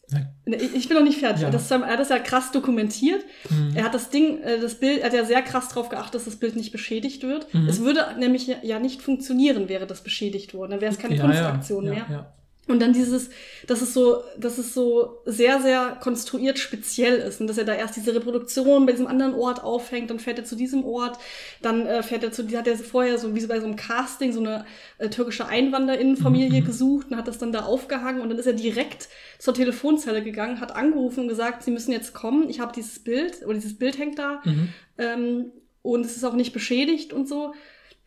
Nein. 0.09 0.29
Ich 0.45 0.87
bin 0.87 0.95
noch 0.97 1.03
nicht 1.03 1.19
fertig. 1.19 1.41
Ja. 1.41 1.47
Er, 1.49 1.53
hat 1.53 1.59
das, 1.59 1.69
er 1.69 1.85
hat 1.85 1.99
das 1.99 2.09
ja 2.09 2.19
krass 2.19 2.51
dokumentiert. 2.51 3.25
Mhm. 3.49 3.75
Er 3.75 3.83
hat 3.83 3.93
das 3.93 4.09
Ding, 4.09 4.41
äh, 4.41 4.59
das 4.59 4.75
Bild, 4.75 4.99
er 4.99 5.07
hat 5.07 5.13
ja 5.13 5.25
sehr 5.25 5.41
krass 5.41 5.67
darauf 5.69 5.89
geachtet, 5.89 6.15
dass 6.15 6.25
das 6.25 6.37
Bild 6.37 6.55
nicht 6.55 6.71
beschädigt 6.71 7.23
wird. 7.23 7.53
Mhm. 7.53 7.67
Es 7.67 7.81
würde 7.81 8.05
nämlich 8.17 8.47
ja- 8.47 8.55
ja 8.63 8.79
nicht 8.79 9.01
funktionieren, 9.01 9.67
wäre 9.67 9.85
das 9.85 10.01
beschädigt 10.01 10.53
worden. 10.53 10.71
Dann 10.71 10.81
wäre 10.81 10.93
es 10.93 10.97
keine 10.99 11.15
ja, 11.15 11.23
Kunstaktion 11.23 11.85
ja, 11.85 11.91
mehr. 11.91 12.33
Und 12.68 12.82
dann 12.82 12.91
dieses, 12.91 13.30
dass 13.65 13.82
es 13.82 13.93
so, 13.93 14.24
dass 14.38 14.57
es 14.57 14.74
so 14.74 15.20
sehr, 15.26 15.61
sehr 15.61 15.97
konstruiert 16.01 16.59
speziell 16.59 17.15
ist. 17.15 17.39
Und 17.39 17.47
dass 17.47 17.57
er 17.57 17.63
da 17.63 17.74
erst 17.74 17.95
diese 17.95 18.13
Reproduktion 18.13 18.86
bei 18.86 18.91
diesem 18.91 19.07
anderen 19.07 19.34
Ort 19.36 19.63
aufhängt, 19.63 20.09
dann 20.09 20.20
fährt 20.20 20.38
er 20.38 20.45
zu 20.45 20.55
diesem 20.55 20.84
Ort, 20.84 21.18
dann 21.61 21.86
äh, 21.86 22.03
fährt 22.03 22.24
er 22.24 22.32
zu, 22.32 22.45
hat 22.57 22.68
er 22.68 22.78
vorher 22.78 23.18
so 23.18 23.34
wie 23.36 23.39
so 23.39 23.47
bei 23.47 23.59
so 23.59 23.65
einem 23.65 23.78
Casting 23.78 24.34
so 24.34 24.41
eine 24.41 24.65
äh, 24.97 25.09
türkische 25.09 25.47
Einwanderinnenfamilie 25.47 26.61
mhm. 26.61 26.65
gesucht 26.65 27.07
und 27.09 27.18
hat 27.18 27.28
das 27.28 27.38
dann 27.38 27.53
da 27.53 27.61
aufgehangen 27.63 28.22
und 28.22 28.30
dann 28.30 28.38
ist 28.38 28.47
er 28.47 28.53
direkt 28.53 29.07
zur 29.39 29.53
Telefonzelle 29.53 30.22
gegangen, 30.22 30.59
hat 30.59 30.76
angerufen 30.76 31.22
und 31.22 31.28
gesagt, 31.30 31.63
sie 31.63 31.72
müssen 31.72 31.91
jetzt 31.91 32.13
kommen, 32.13 32.49
ich 32.49 32.59
habe 32.59 32.74
dieses 32.76 32.99
Bild 32.99 33.43
oder 33.45 33.53
dieses 33.53 33.78
Bild 33.78 33.97
hängt 33.97 34.20
da 34.20 34.41
Mhm. 34.43 34.70
ähm, 34.97 35.51
und 35.82 36.05
es 36.05 36.15
ist 36.15 36.24
auch 36.24 36.34
nicht 36.34 36.53
beschädigt 36.53 37.13
und 37.13 37.28
so. 37.28 37.53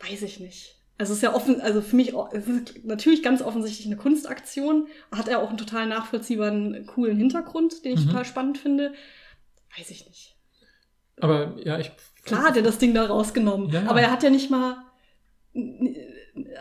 Weiß 0.01 0.23
ich 0.23 0.41
nicht. 0.41 0.80
Also 1.01 1.13
es 1.13 1.19
ist 1.19 1.23
ja 1.23 1.35
offen, 1.35 1.63
also 1.63 1.81
für 1.81 1.97
mich 1.97 2.13
es 2.33 2.47
ist 2.47 2.85
natürlich 2.85 3.23
ganz 3.23 3.41
offensichtlich 3.41 3.87
eine 3.87 3.97
Kunstaktion. 3.97 4.87
Hat 5.11 5.29
er 5.29 5.41
auch 5.41 5.49
einen 5.49 5.57
total 5.57 5.87
nachvollziehbaren, 5.87 6.85
coolen 6.87 7.17
Hintergrund, 7.17 7.85
den 7.87 7.95
ich 7.95 8.01
Mhm. 8.05 8.09
total 8.11 8.25
spannend 8.27 8.59
finde. 8.59 8.93
Weiß 9.79 9.91
ich 9.91 10.07
nicht. 10.07 10.37
Aber 11.19 11.57
ja, 11.65 11.79
ich. 11.79 11.91
Klar 12.25 12.43
hat 12.45 12.57
er 12.57 12.63
das 12.63 12.77
Ding 12.77 12.93
da 12.93 13.07
rausgenommen, 13.07 13.71
Ja, 13.71 13.83
ja. 13.83 13.89
aber 13.89 14.03
er 14.03 14.11
hat 14.11 14.23
ja 14.23 14.29
nicht 14.29 14.51
mal. 14.51 14.77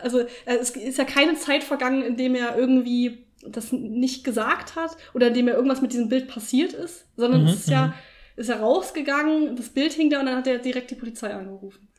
Also 0.02 0.22
es 0.46 0.70
ist 0.70 0.96
ja 0.98 1.04
keine 1.04 1.34
Zeit 1.34 1.62
vergangen, 1.62 2.02
in 2.02 2.16
dem 2.16 2.34
er 2.34 2.56
irgendwie 2.56 3.26
das 3.46 3.72
nicht 3.72 4.24
gesagt 4.24 4.74
hat 4.74 4.96
oder 5.14 5.28
in 5.28 5.34
dem 5.34 5.48
er 5.48 5.54
irgendwas 5.54 5.82
mit 5.82 5.92
diesem 5.92 6.08
Bild 6.08 6.28
passiert 6.28 6.72
ist, 6.72 7.06
sondern 7.16 7.42
Mhm, 7.42 7.48
es 7.48 7.54
ist 7.60 7.68
ja, 7.68 7.88
mhm. 7.88 7.92
ist 8.36 8.48
er 8.48 8.60
rausgegangen, 8.60 9.54
das 9.56 9.68
Bild 9.68 9.92
hing 9.92 10.08
da 10.08 10.20
und 10.20 10.26
dann 10.26 10.36
hat 10.36 10.46
er 10.46 10.58
direkt 10.58 10.90
die 10.90 10.94
Polizei 10.94 11.32
angerufen. 11.34 11.89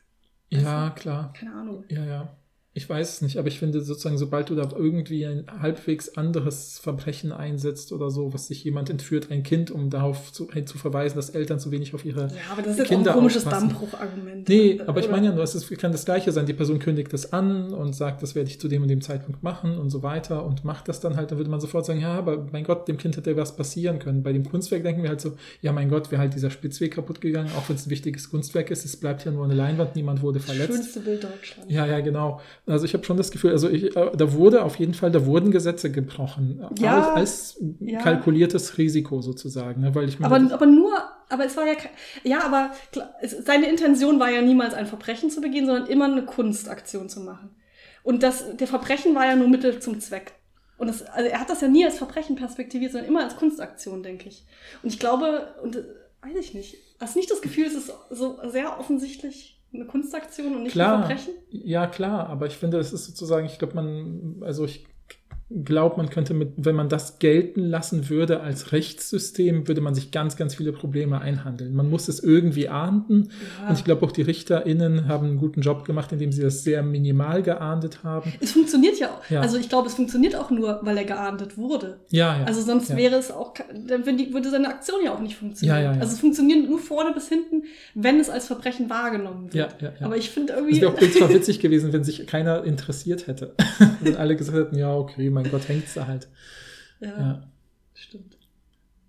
Ja, 0.52 0.90
klar. 0.90 1.32
Keine 1.32 1.54
Ahnung. 1.54 1.84
Ja, 1.88 2.04
ja. 2.04 2.36
Ich 2.74 2.88
weiß 2.88 3.14
es 3.14 3.20
nicht, 3.20 3.36
aber 3.36 3.48
ich 3.48 3.58
finde 3.58 3.82
sozusagen, 3.82 4.16
sobald 4.16 4.48
du 4.48 4.54
da 4.54 4.66
irgendwie 4.74 5.26
ein 5.26 5.44
halbwegs 5.60 6.16
anderes 6.16 6.78
Verbrechen 6.78 7.30
einsetzt 7.30 7.92
oder 7.92 8.10
so, 8.10 8.32
was 8.32 8.46
sich 8.46 8.64
jemand 8.64 8.88
entführt, 8.88 9.30
ein 9.30 9.42
Kind, 9.42 9.70
um 9.70 9.90
darauf 9.90 10.32
zu, 10.32 10.46
zu 10.46 10.78
verweisen, 10.78 11.16
dass 11.16 11.28
Eltern 11.28 11.60
zu 11.60 11.70
wenig 11.70 11.94
auf 11.94 12.06
ihre 12.06 12.28
Ja, 12.28 12.52
aber 12.52 12.62
das 12.62 12.72
ist 12.72 12.78
jetzt 12.78 12.88
Kinder 12.88 13.10
auch 13.10 13.16
ein 13.16 13.20
komisches. 13.20 13.44
Dammbruchargument. 13.44 14.48
Nee, 14.48 14.80
aber 14.86 15.00
ich 15.00 15.06
Oder? 15.06 15.16
meine 15.16 15.26
ja 15.26 15.34
nur, 15.34 15.44
es 15.44 15.54
ist, 15.54 15.70
kann 15.78 15.92
das 15.92 16.06
Gleiche 16.06 16.32
sein. 16.32 16.46
Die 16.46 16.54
Person 16.54 16.78
kündigt 16.78 17.12
das 17.12 17.34
an 17.34 17.74
und 17.74 17.94
sagt, 17.94 18.22
das 18.22 18.34
werde 18.34 18.48
ich 18.48 18.58
zu 18.58 18.68
dem 18.68 18.80
und 18.80 18.88
dem 18.88 19.02
Zeitpunkt 19.02 19.42
machen 19.42 19.76
und 19.76 19.90
so 19.90 20.02
weiter 20.02 20.46
und 20.46 20.64
macht 20.64 20.88
das 20.88 21.00
dann 21.00 21.16
halt. 21.16 21.30
Dann 21.30 21.36
würde 21.36 21.50
man 21.50 21.60
sofort 21.60 21.84
sagen, 21.84 22.00
ja, 22.00 22.14
aber 22.14 22.46
mein 22.52 22.64
Gott, 22.64 22.88
dem 22.88 22.96
Kind 22.96 23.18
hätte 23.18 23.36
was 23.36 23.54
passieren 23.54 23.98
können. 23.98 24.22
Bei 24.22 24.32
dem 24.32 24.48
Kunstwerk 24.48 24.82
denken 24.82 25.02
wir 25.02 25.10
halt 25.10 25.20
so, 25.20 25.36
ja, 25.60 25.72
mein 25.72 25.90
Gott, 25.90 26.10
wäre 26.10 26.22
halt 26.22 26.32
dieser 26.32 26.50
Spitzweg 26.50 26.94
kaputt 26.94 27.20
gegangen, 27.20 27.50
auch 27.58 27.68
wenn 27.68 27.76
es 27.76 27.86
ein 27.86 27.90
wichtiges 27.90 28.30
Kunstwerk 28.30 28.70
ist. 28.70 28.86
Es 28.86 28.96
bleibt 28.96 29.26
ja 29.26 29.30
nur 29.30 29.44
eine 29.44 29.54
Leinwand, 29.54 29.94
niemand 29.94 30.22
wurde 30.22 30.40
verletzt. 30.40 30.72
schönste 30.72 31.00
Bild 31.00 31.22
Deutschlands. 31.22 31.70
Ja, 31.70 31.84
ja, 31.84 32.00
genau. 32.00 32.40
Also 32.64 32.84
ich 32.84 32.94
habe 32.94 33.04
schon 33.04 33.16
das 33.16 33.32
Gefühl, 33.32 33.50
also 33.50 33.68
ich, 33.68 33.96
äh, 33.96 34.10
da 34.16 34.32
wurde 34.34 34.62
auf 34.62 34.76
jeden 34.76 34.94
Fall, 34.94 35.10
da 35.10 35.26
wurden 35.26 35.50
Gesetze 35.50 35.90
gebrochen. 35.90 36.64
Ja, 36.78 37.12
als, 37.12 37.56
als 37.58 37.64
ja. 37.80 38.00
kalkuliertes 38.00 38.78
Risiko 38.78 39.20
sozusagen. 39.20 39.80
Ne? 39.80 39.94
Weil 39.94 40.08
ich 40.08 40.20
meine, 40.20 40.34
Aber, 40.34 40.54
aber 40.54 40.66
nur, 40.66 40.92
aber 41.28 41.44
es 41.44 41.56
war 41.56 41.66
ja, 41.66 41.74
ja, 42.22 42.44
aber 42.44 42.70
klar, 42.92 43.14
es, 43.20 43.32
seine 43.44 43.68
Intention 43.68 44.20
war 44.20 44.30
ja 44.30 44.42
niemals 44.42 44.74
ein 44.74 44.86
Verbrechen 44.86 45.28
zu 45.28 45.40
begehen, 45.40 45.66
sondern 45.66 45.86
immer 45.88 46.04
eine 46.04 46.24
Kunstaktion 46.24 47.08
zu 47.08 47.20
machen. 47.20 47.50
Und 48.04 48.22
das, 48.22 48.56
der 48.56 48.68
Verbrechen 48.68 49.14
war 49.16 49.26
ja 49.26 49.34
nur 49.34 49.48
Mittel 49.48 49.80
zum 49.80 49.98
Zweck. 50.00 50.32
Und 50.78 50.86
das, 50.86 51.02
also 51.02 51.28
er 51.28 51.40
hat 51.40 51.50
das 51.50 51.60
ja 51.60 51.68
nie 51.68 51.84
als 51.84 51.98
Verbrechen 51.98 52.36
perspektiviert, 52.36 52.92
sondern 52.92 53.10
immer 53.10 53.24
als 53.24 53.36
Kunstaktion, 53.36 54.04
denke 54.04 54.28
ich. 54.28 54.44
Und 54.84 54.92
ich 54.92 55.00
glaube, 55.00 55.54
und 55.62 55.76
äh, 55.76 55.84
weiß 56.22 56.36
ich 56.38 56.54
nicht, 56.54 56.76
hast 57.00 57.16
nicht 57.16 57.30
das 57.30 57.40
Gefühl, 57.40 57.66
es 57.66 57.74
ist 57.74 57.92
so 58.10 58.38
sehr 58.48 58.78
offensichtlich 58.78 59.51
eine 59.74 59.86
Kunstaktion 59.86 60.54
und 60.54 60.62
nicht 60.64 60.72
ein 60.72 60.72
Klar, 60.72 60.98
Verbrechen? 61.06 61.34
ja 61.50 61.86
klar, 61.86 62.28
aber 62.28 62.46
ich 62.46 62.56
finde, 62.56 62.78
es 62.78 62.92
ist 62.92 63.06
sozusagen, 63.06 63.46
ich 63.46 63.58
glaube, 63.58 63.74
man, 63.74 64.42
also 64.42 64.64
ich 64.64 64.86
glaube, 65.64 65.96
man 65.96 66.10
könnte 66.10 66.34
mit, 66.34 66.52
wenn 66.56 66.74
man 66.74 66.88
das 66.88 67.18
gelten 67.18 67.60
lassen 67.60 68.08
würde 68.08 68.40
als 68.40 68.72
Rechtssystem, 68.72 69.68
würde 69.68 69.80
man 69.80 69.94
sich 69.94 70.10
ganz, 70.10 70.36
ganz 70.36 70.54
viele 70.54 70.72
Probleme 70.72 71.20
einhandeln. 71.20 71.74
Man 71.74 71.90
muss 71.90 72.08
es 72.08 72.20
irgendwie 72.20 72.68
ahnden 72.68 73.28
Ja. 73.62 73.68
und 73.68 73.78
ich 73.78 73.84
glaube 73.84 74.04
auch 74.06 74.12
die 74.12 74.22
RichterInnen 74.22 75.08
haben 75.08 75.26
einen 75.28 75.38
guten 75.38 75.60
Job 75.60 75.84
gemacht, 75.84 76.12
indem 76.12 76.32
sie 76.32 76.42
das 76.42 76.62
sehr 76.64 76.82
minimal 76.82 77.42
geahndet 77.42 78.04
haben. 78.04 78.32
Es 78.40 78.52
funktioniert 78.52 78.98
ja 78.98 79.08
auch. 79.08 79.30
Ja. 79.30 79.40
Also 79.40 79.58
ich 79.58 79.68
glaube, 79.68 79.88
es 79.88 79.94
funktioniert 79.94 80.34
auch 80.36 80.50
nur, 80.50 80.80
weil 80.82 80.96
er 80.96 81.04
geahndet 81.04 81.56
wurde. 81.56 81.98
Ja, 82.10 82.38
ja. 82.38 82.44
Also 82.44 82.60
sonst 82.62 82.90
ja. 82.90 82.96
wäre 82.96 83.16
es 83.16 83.30
auch, 83.30 83.54
dann 83.86 84.06
würde 84.06 84.50
seine 84.50 84.68
Aktion 84.68 85.00
ja 85.04 85.14
auch 85.14 85.20
nicht 85.20 85.36
funktionieren. 85.36 85.76
Ja, 85.76 85.92
ja. 85.94 86.00
Also 86.00 86.12
es 86.14 86.20
funktioniert 86.20 86.68
nur 86.68 86.78
vorne 86.78 87.12
bis 87.12 87.28
hinten, 87.28 87.64
wenn 87.94 88.18
es 88.20 88.30
als 88.30 88.46
Verbrechen 88.46 88.88
wahrgenommen 88.90 89.52
wird. 89.52 89.76
Ja, 89.80 89.88
ja, 89.88 89.92
ja. 89.98 90.06
Aber 90.06 90.16
ich 90.16 90.30
finde 90.30 90.52
Es 90.52 90.58
irgendwie. 90.58 90.80
wäre 90.80 91.24
auch 91.24 91.30
witzig 91.34 91.60
gewesen, 91.60 91.92
wenn 91.92 92.04
sich 92.04 92.26
keiner 92.26 92.64
interessiert 92.64 93.26
hätte. 93.26 93.54
wenn 94.00 94.16
alle 94.16 94.36
gesagt 94.36 94.56
hätten, 94.56 94.76
ja, 94.76 94.94
okay, 94.94 95.30
mein 95.30 95.41
Gott, 95.50 95.68
hängt's 95.68 95.94
da 95.94 96.06
halt. 96.06 96.28
ja, 97.00 97.08
Ja. 97.08 97.42
stimmt. 97.94 98.36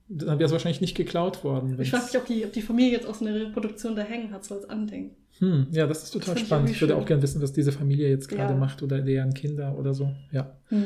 Dann 0.10 0.38
wäre 0.38 0.46
es 0.46 0.52
wahrscheinlich 0.52 0.82
nicht 0.82 0.96
geklaut 0.96 1.44
worden. 1.44 1.72
Ich 1.82 1.92
wenn's- 1.92 2.14
mich, 2.14 2.22
ob 2.22 2.26
die, 2.28 2.46
ob 2.46 2.52
die 2.54 2.62
Familie 2.62 2.92
jetzt 2.92 3.08
auch 3.08 3.16
so 3.16 3.26
eine 3.26 3.40
Reproduktion 3.40 3.96
da 3.96 4.04
hängen 4.04 4.32
hat, 4.32 4.44
so 4.44 4.56
als 4.56 4.70
Andenken. 4.70 5.16
Hm, 5.40 5.68
ja, 5.72 5.88
das 5.88 6.04
ist 6.04 6.12
total 6.12 6.36
Das 6.36 6.42
ich 6.44 6.48
spannend. 6.48 6.66
irgendwie 6.70 6.76
Ich 6.76 6.82
würde 6.82 6.96
auch 6.96 7.06
gerne 7.08 7.24
wissen, 7.24 7.42
was 7.42 7.54
diese 7.54 7.72
Familie 7.72 8.10
jetzt 8.10 8.28
gerade 8.30 8.54
Ja. 8.54 8.60
macht 8.60 8.84
oder 8.84 9.00
deren 9.00 9.34
Kinder 9.34 9.76
oder 9.80 9.94
so. 9.96 10.12
Ja. 10.32 10.56
Ja, 10.70 10.78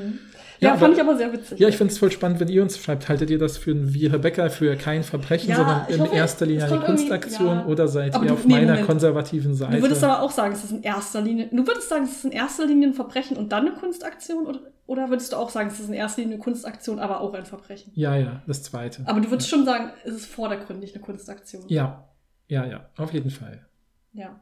Ja, 0.60 0.70
fand 0.78 0.84
aber- 0.84 0.94
ich 0.94 1.02
aber 1.02 1.18
sehr 1.18 1.34
witzig. 1.34 1.60
Ja, 1.60 1.68
ich 1.68 1.76
finde 1.76 1.92
es 1.92 1.98
voll 2.00 2.12
spannend, 2.12 2.40
wenn 2.40 2.48
ihr 2.48 2.62
uns 2.64 2.78
schreibt. 2.78 3.10
Haltet 3.10 3.30
ihr 3.30 3.38
das 3.40 3.58
für 3.58 3.72
ein, 3.72 3.94
wie 3.94 4.06
Rebecca 4.06 4.48
für 4.48 4.76
kein 4.78 5.04
Verbrechen, 5.04 5.50
Ja, 5.50 5.58
sondern 5.58 5.82
ich 5.90 5.96
in 5.96 6.02
hoffe, 6.02 6.16
erster 6.16 6.46
Linie 6.46 6.66
eine 6.66 6.80
Kunstaktion 6.80 7.66
oder 7.66 7.88
seid 7.90 8.16
Aber 8.16 8.26
ihr 8.26 8.34
auf 8.34 8.46
nee, 8.46 8.54
meiner 8.54 8.68
Moment. 8.68 8.88
konservativen 8.88 9.54
Seite? 9.54 9.76
Du 9.76 9.82
würdest 9.82 10.04
aber 10.04 10.22
auch 10.22 10.32
sagen, 10.32 10.54
es 10.54 10.64
ist 10.64 10.72
in 10.72 10.84
erster 10.84 11.22
Linie. 11.22 11.50
Du 11.52 11.68
würdest 11.68 11.90
sagen, 11.90 12.06
es 12.06 12.12
ist 12.18 12.26
in 12.26 12.32
erster 12.32 12.66
Linie 12.66 12.90
ein 12.90 12.94
Verbrechen 12.94 13.36
und 13.36 13.52
dann 13.52 13.68
eine 13.68 13.76
Kunstaktion? 13.76 14.46
Oder, 14.48 14.62
oder 14.88 15.10
würdest 15.10 15.32
du 15.34 15.38
auch 15.38 15.50
sagen, 15.52 15.68
es 15.70 15.80
ist 15.80 15.88
in 15.90 15.94
erster 15.94 16.22
Linie 16.22 16.36
eine 16.36 16.44
Kunstaktion, 16.44 16.98
aber 17.00 17.22
auch 17.22 17.34
ein 17.34 17.46
Verbrechen? 17.46 17.92
ja, 17.96 18.16
ja, 18.16 18.42
das 18.48 18.64
zweite. 18.64 19.04
Aber 19.06 19.20
du 19.22 19.30
würdest 19.30 19.50
schon 19.50 19.64
sagen, 19.66 19.92
es 20.06 20.16
ist 20.16 20.26
vordergründig 20.26 20.96
eine 20.96 21.04
Kunstaktion. 21.04 21.64
Ja, 21.68 22.08
ja, 22.48 22.66
ja, 22.66 22.90
auf 22.98 23.14
jeden 23.14 23.30
Fall. 23.30 23.66
Ja. 24.14 24.40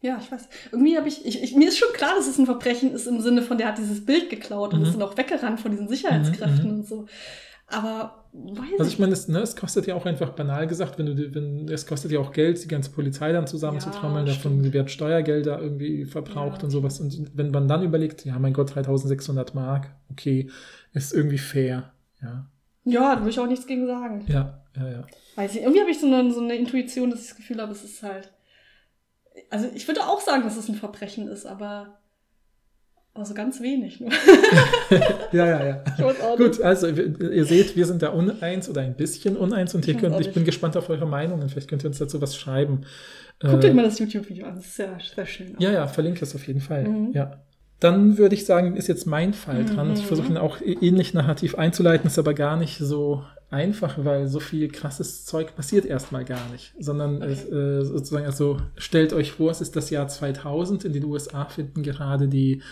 Ja, 0.00 0.18
ich 0.22 0.30
weiß. 0.30 0.48
Irgendwie 0.70 0.96
habe 0.98 1.08
ich, 1.08 1.24
ich, 1.24 1.42
ich, 1.42 1.56
mir 1.56 1.68
ist 1.68 1.78
schon 1.78 1.92
klar, 1.94 2.14
dass 2.14 2.26
es 2.26 2.36
ein 2.38 2.44
Verbrechen 2.44 2.92
ist 2.92 3.06
im 3.06 3.20
Sinne 3.22 3.40
von, 3.40 3.56
der 3.56 3.68
hat 3.68 3.78
dieses 3.78 4.04
Bild 4.04 4.28
geklaut 4.28 4.74
und 4.74 4.80
Mhm. 4.80 4.86
ist 4.86 4.94
dann 4.94 5.02
auch 5.02 5.16
weggerannt 5.16 5.60
von 5.60 5.70
diesen 5.70 5.88
Sicherheitskräften 5.88 6.70
Mhm, 6.70 6.78
und 6.80 6.86
so. 6.86 7.06
Aber 7.76 8.24
weiß 8.32 8.80
Also 8.80 8.90
ich 8.90 8.98
meine, 8.98 9.12
es, 9.12 9.28
ne, 9.28 9.38
es 9.40 9.54
kostet 9.56 9.86
ja 9.86 9.94
auch 9.94 10.06
einfach 10.06 10.30
banal 10.30 10.66
gesagt, 10.66 10.98
wenn 10.98 11.06
du, 11.06 11.34
wenn, 11.34 11.68
es 11.68 11.86
kostet 11.86 12.10
ja 12.10 12.18
auch 12.20 12.32
Geld, 12.32 12.62
die 12.62 12.68
ganze 12.68 12.90
Polizei 12.90 13.32
dann 13.32 13.46
zusammenzutrommeln, 13.46 14.26
Ja, 14.26 14.32
davon 14.32 14.72
wird 14.72 14.90
Steuergelder 14.90 15.60
irgendwie 15.60 16.04
verbraucht 16.04 16.58
Ja. 16.58 16.64
und 16.64 16.70
sowas. 16.70 17.00
Und 17.00 17.30
wenn 17.36 17.50
man 17.50 17.68
dann 17.68 17.82
überlegt, 17.82 18.24
ja, 18.24 18.38
mein 18.38 18.52
Gott, 18.52 18.74
3600 18.74 19.54
Mark, 19.54 19.88
okay, 20.10 20.50
ist 20.92 21.12
irgendwie 21.12 21.38
fair. 21.38 21.92
Ja, 22.22 22.46
Ja, 22.84 23.14
da 23.14 23.20
würde 23.20 23.30
ich 23.30 23.38
auch 23.40 23.46
nichts 23.46 23.66
gegen 23.66 23.86
sagen. 23.86 24.24
ja, 24.28 24.62
ja, 24.76 24.88
ja. 24.88 25.06
Weiß 25.36 25.54
ich. 25.54 25.62
Irgendwie 25.62 25.80
habe 25.80 25.90
ich 25.90 26.00
so 26.00 26.06
eine, 26.06 26.32
so 26.32 26.40
eine 26.40 26.54
Intuition, 26.56 27.10
dass 27.10 27.20
ich 27.22 27.28
das 27.28 27.36
Gefühl 27.36 27.60
habe, 27.60 27.72
es 27.72 27.84
ist 27.84 28.02
halt. 28.02 28.32
Also 29.50 29.68
ich 29.74 29.86
würde 29.88 30.02
auch 30.06 30.20
sagen, 30.20 30.42
dass 30.44 30.56
es 30.56 30.68
ein 30.68 30.74
Verbrechen 30.76 31.26
ist, 31.28 31.44
aber 31.46 31.98
Also 33.16 33.32
ganz 33.32 33.60
wenig 33.60 34.00
nur. 34.00 34.10
ja, 35.32 35.46
ja, 35.46 35.66
ja. 35.66 36.36
Gut, 36.36 36.60
also 36.60 36.88
ihr 36.88 37.44
seht, 37.44 37.76
wir 37.76 37.86
sind 37.86 38.02
da 38.02 38.08
uneins 38.08 38.68
oder 38.68 38.80
ein 38.80 38.96
bisschen 38.96 39.36
uneins 39.36 39.72
und 39.74 39.86
ihr 39.86 39.94
könnt, 39.94 40.18
ich 40.20 40.32
bin 40.32 40.44
gespannt 40.44 40.76
auf 40.76 40.90
eure 40.90 41.06
Meinungen. 41.06 41.48
Vielleicht 41.48 41.68
könnt 41.68 41.84
ihr 41.84 41.88
uns 41.88 41.98
dazu 41.98 42.20
was 42.20 42.36
schreiben. 42.36 42.80
Guckt 43.38 43.62
äh, 43.62 43.68
euch 43.68 43.74
mal 43.74 43.84
das 43.84 44.00
YouTube-Video 44.00 44.46
an, 44.46 44.56
das 44.56 44.66
ist 44.66 44.76
sehr, 44.76 44.98
sehr 45.14 45.26
schön. 45.26 45.54
Auch. 45.56 45.60
Ja, 45.60 45.72
ja, 45.72 45.86
verlinke 45.86 46.24
es 46.24 46.34
auf 46.34 46.44
jeden 46.46 46.60
Fall. 46.60 46.88
Mhm. 46.88 47.12
Ja. 47.12 47.40
Dann 47.78 48.18
würde 48.18 48.34
ich 48.34 48.46
sagen, 48.46 48.76
ist 48.76 48.88
jetzt 48.88 49.06
mein 49.06 49.32
Fall 49.32 49.64
dran. 49.64 49.88
Mhm. 49.88 49.94
Ich 49.94 50.06
versuche 50.06 50.28
ihn 50.28 50.38
auch 50.38 50.60
ähnlich 50.60 51.14
narrativ 51.14 51.54
einzuleiten, 51.56 52.08
ist 52.08 52.18
aber 52.18 52.34
gar 52.34 52.56
nicht 52.56 52.78
so 52.78 53.22
einfach, 53.50 53.96
weil 54.04 54.26
so 54.26 54.40
viel 54.40 54.68
krasses 54.68 55.24
Zeug 55.24 55.54
passiert 55.54 55.86
erstmal 55.86 56.24
gar 56.24 56.48
nicht, 56.50 56.74
sondern 56.80 57.22
okay. 57.22 57.32
äh, 57.32 57.84
sozusagen, 57.84 58.26
also 58.26 58.58
stellt 58.76 59.12
euch 59.12 59.32
vor, 59.32 59.52
es 59.52 59.60
ist 59.60 59.76
das 59.76 59.90
Jahr 59.90 60.08
2000, 60.08 60.84
in 60.84 60.92
den 60.92 61.04
USA 61.04 61.44
finden 61.44 61.82
gerade 61.82 62.26
die, 62.26 62.62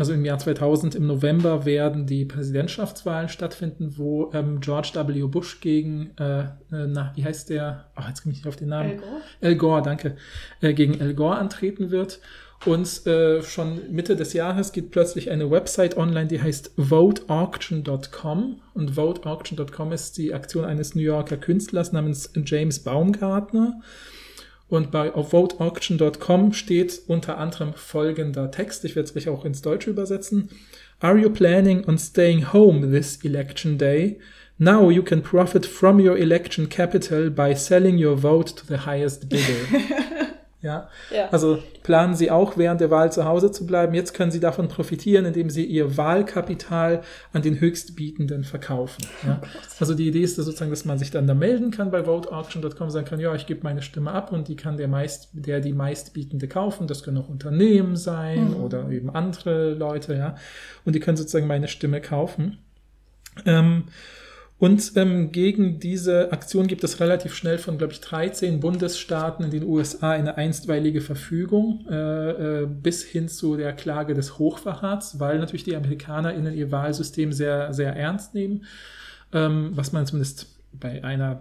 also 0.00 0.14
im 0.14 0.24
Jahr 0.24 0.38
2000 0.38 0.94
im 0.94 1.06
November 1.06 1.66
werden 1.66 2.06
die 2.06 2.24
Präsidentschaftswahlen 2.24 3.28
stattfinden, 3.28 3.98
wo 3.98 4.30
ähm, 4.32 4.60
George 4.60 4.92
W. 4.94 5.26
Bush 5.26 5.60
gegen, 5.60 6.12
äh, 6.18 6.40
äh 6.40 6.46
na, 6.70 7.12
wie 7.14 7.24
heißt 7.24 7.50
der, 7.50 7.84
ach, 7.94 8.08
jetzt 8.08 8.22
komme 8.22 8.32
ich 8.32 8.38
nicht 8.38 8.48
auf 8.48 8.56
den 8.56 8.68
Namen. 8.68 8.92
Al 8.92 8.96
Gore. 8.96 9.20
Al 9.42 9.56
Gore, 9.56 9.82
danke, 9.82 10.16
äh, 10.62 10.72
gegen 10.72 11.00
Al 11.02 11.12
Gore 11.12 11.36
antreten 11.36 11.90
wird. 11.90 12.20
Und 12.64 13.06
äh, 13.06 13.42
schon 13.42 13.92
Mitte 13.92 14.16
des 14.16 14.32
Jahres 14.32 14.72
geht 14.72 14.90
plötzlich 14.90 15.30
eine 15.30 15.50
Website 15.50 15.98
online, 15.98 16.28
die 16.28 16.40
heißt 16.40 16.72
voteauction.com. 16.76 18.60
Und 18.72 18.96
voteauction.com 18.96 19.92
ist 19.92 20.16
die 20.16 20.32
Aktion 20.32 20.64
eines 20.64 20.94
New 20.94 21.02
Yorker 21.02 21.36
Künstlers 21.36 21.92
namens 21.92 22.32
James 22.46 22.78
Baumgartner. 22.78 23.80
Und 24.70 24.92
bei 24.92 25.10
voteauction.com 25.12 26.52
steht 26.52 27.02
unter 27.08 27.38
anderem 27.38 27.74
folgender 27.74 28.50
Text. 28.52 28.84
Ich 28.84 28.94
werde 28.94 29.08
es 29.08 29.12
gleich 29.12 29.28
auch 29.28 29.44
ins 29.44 29.62
Deutsche 29.62 29.90
übersetzen. 29.90 30.48
Are 31.00 31.18
you 31.18 31.28
planning 31.28 31.84
on 31.86 31.98
staying 31.98 32.52
home 32.52 32.90
this 32.90 33.18
election 33.24 33.76
day? 33.76 34.18
Now 34.58 34.90
you 34.90 35.02
can 35.02 35.22
profit 35.22 35.66
from 35.66 35.98
your 35.98 36.16
election 36.16 36.68
capital 36.68 37.30
by 37.30 37.54
selling 37.54 37.98
your 37.98 38.16
vote 38.16 38.54
to 38.56 38.64
the 38.66 38.86
highest 38.86 39.28
bidder. 39.28 39.66
Ja? 40.62 40.90
ja? 41.10 41.28
Also 41.30 41.62
planen 41.82 42.14
Sie 42.14 42.30
auch 42.30 42.56
während 42.58 42.80
der 42.80 42.90
Wahl 42.90 43.10
zu 43.10 43.24
Hause 43.24 43.50
zu 43.50 43.66
bleiben. 43.66 43.94
Jetzt 43.94 44.12
können 44.12 44.30
Sie 44.30 44.40
davon 44.40 44.68
profitieren, 44.68 45.24
indem 45.24 45.48
Sie 45.48 45.64
Ihr 45.64 45.96
Wahlkapital 45.96 47.02
an 47.32 47.42
den 47.42 47.60
Höchstbietenden 47.60 48.44
verkaufen. 48.44 49.06
Ja? 49.26 49.40
Oh 49.42 49.46
also 49.80 49.94
die 49.94 50.08
Idee 50.08 50.22
ist 50.22 50.36
sozusagen, 50.36 50.70
dass 50.70 50.84
man 50.84 50.98
sich 50.98 51.10
dann 51.10 51.26
da 51.26 51.34
melden 51.34 51.70
kann 51.70 51.90
bei 51.90 52.06
voteauction.com, 52.06 52.90
sagen 52.90 53.06
kann, 53.06 53.20
ja, 53.20 53.34
ich 53.34 53.46
gebe 53.46 53.60
meine 53.62 53.82
Stimme 53.82 54.12
ab 54.12 54.32
und 54.32 54.48
die 54.48 54.56
kann 54.56 54.76
der 54.76 54.88
meist, 54.88 55.30
der 55.32 55.60
die 55.60 55.72
meistbietende 55.72 56.46
kaufen. 56.46 56.86
Das 56.86 57.02
können 57.02 57.18
auch 57.18 57.28
Unternehmen 57.28 57.96
sein 57.96 58.50
mhm. 58.50 58.56
oder 58.56 58.90
eben 58.90 59.10
andere 59.10 59.72
Leute, 59.72 60.14
ja. 60.14 60.36
Und 60.84 60.94
die 60.94 61.00
können 61.00 61.16
sozusagen 61.16 61.46
meine 61.46 61.68
Stimme 61.68 62.00
kaufen. 62.00 62.58
Ähm, 63.46 63.84
und 64.60 64.92
ähm, 64.96 65.32
gegen 65.32 65.80
diese 65.80 66.32
Aktion 66.32 66.66
gibt 66.66 66.84
es 66.84 67.00
relativ 67.00 67.34
schnell 67.34 67.56
von, 67.56 67.78
glaube 67.78 67.94
ich, 67.94 68.00
13 68.02 68.60
Bundesstaaten 68.60 69.42
in 69.42 69.50
den 69.50 69.62
USA 69.64 70.10
eine 70.10 70.36
einstweilige 70.36 71.00
Verfügung 71.00 71.86
äh, 71.90 72.60
äh, 72.60 72.66
bis 72.66 73.02
hin 73.02 73.30
zu 73.30 73.56
der 73.56 73.72
Klage 73.72 74.12
des 74.12 74.38
Hochverrats, 74.38 75.18
weil 75.18 75.38
natürlich 75.38 75.64
die 75.64 75.74
AmerikanerInnen 75.74 76.52
ihr 76.52 76.70
Wahlsystem 76.70 77.32
sehr, 77.32 77.72
sehr 77.72 77.96
ernst 77.96 78.34
nehmen, 78.34 78.66
ähm, 79.32 79.70
was 79.72 79.92
man 79.92 80.04
zumindest 80.04 80.46
bei 80.72 81.02
einer 81.02 81.40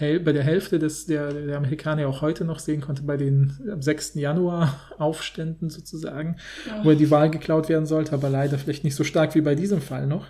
bei 0.00 0.32
der 0.32 0.42
Hälfte 0.42 0.80
des, 0.80 1.06
der, 1.06 1.32
der 1.32 1.56
Amerikaner 1.56 2.08
auch 2.08 2.20
heute 2.20 2.44
noch 2.44 2.58
sehen 2.58 2.80
konnte, 2.80 3.04
bei 3.04 3.16
den 3.16 3.52
6. 3.78 4.14
Januar 4.14 4.74
Aufständen 4.98 5.70
sozusagen, 5.70 6.34
ja. 6.66 6.84
wo 6.84 6.94
die 6.94 7.12
Wahl 7.12 7.30
geklaut 7.30 7.68
werden 7.68 7.86
sollte, 7.86 8.12
aber 8.12 8.28
leider 8.28 8.58
vielleicht 8.58 8.82
nicht 8.82 8.96
so 8.96 9.04
stark 9.04 9.36
wie 9.36 9.40
bei 9.40 9.54
diesem 9.54 9.80
Fall 9.80 10.08
noch. 10.08 10.26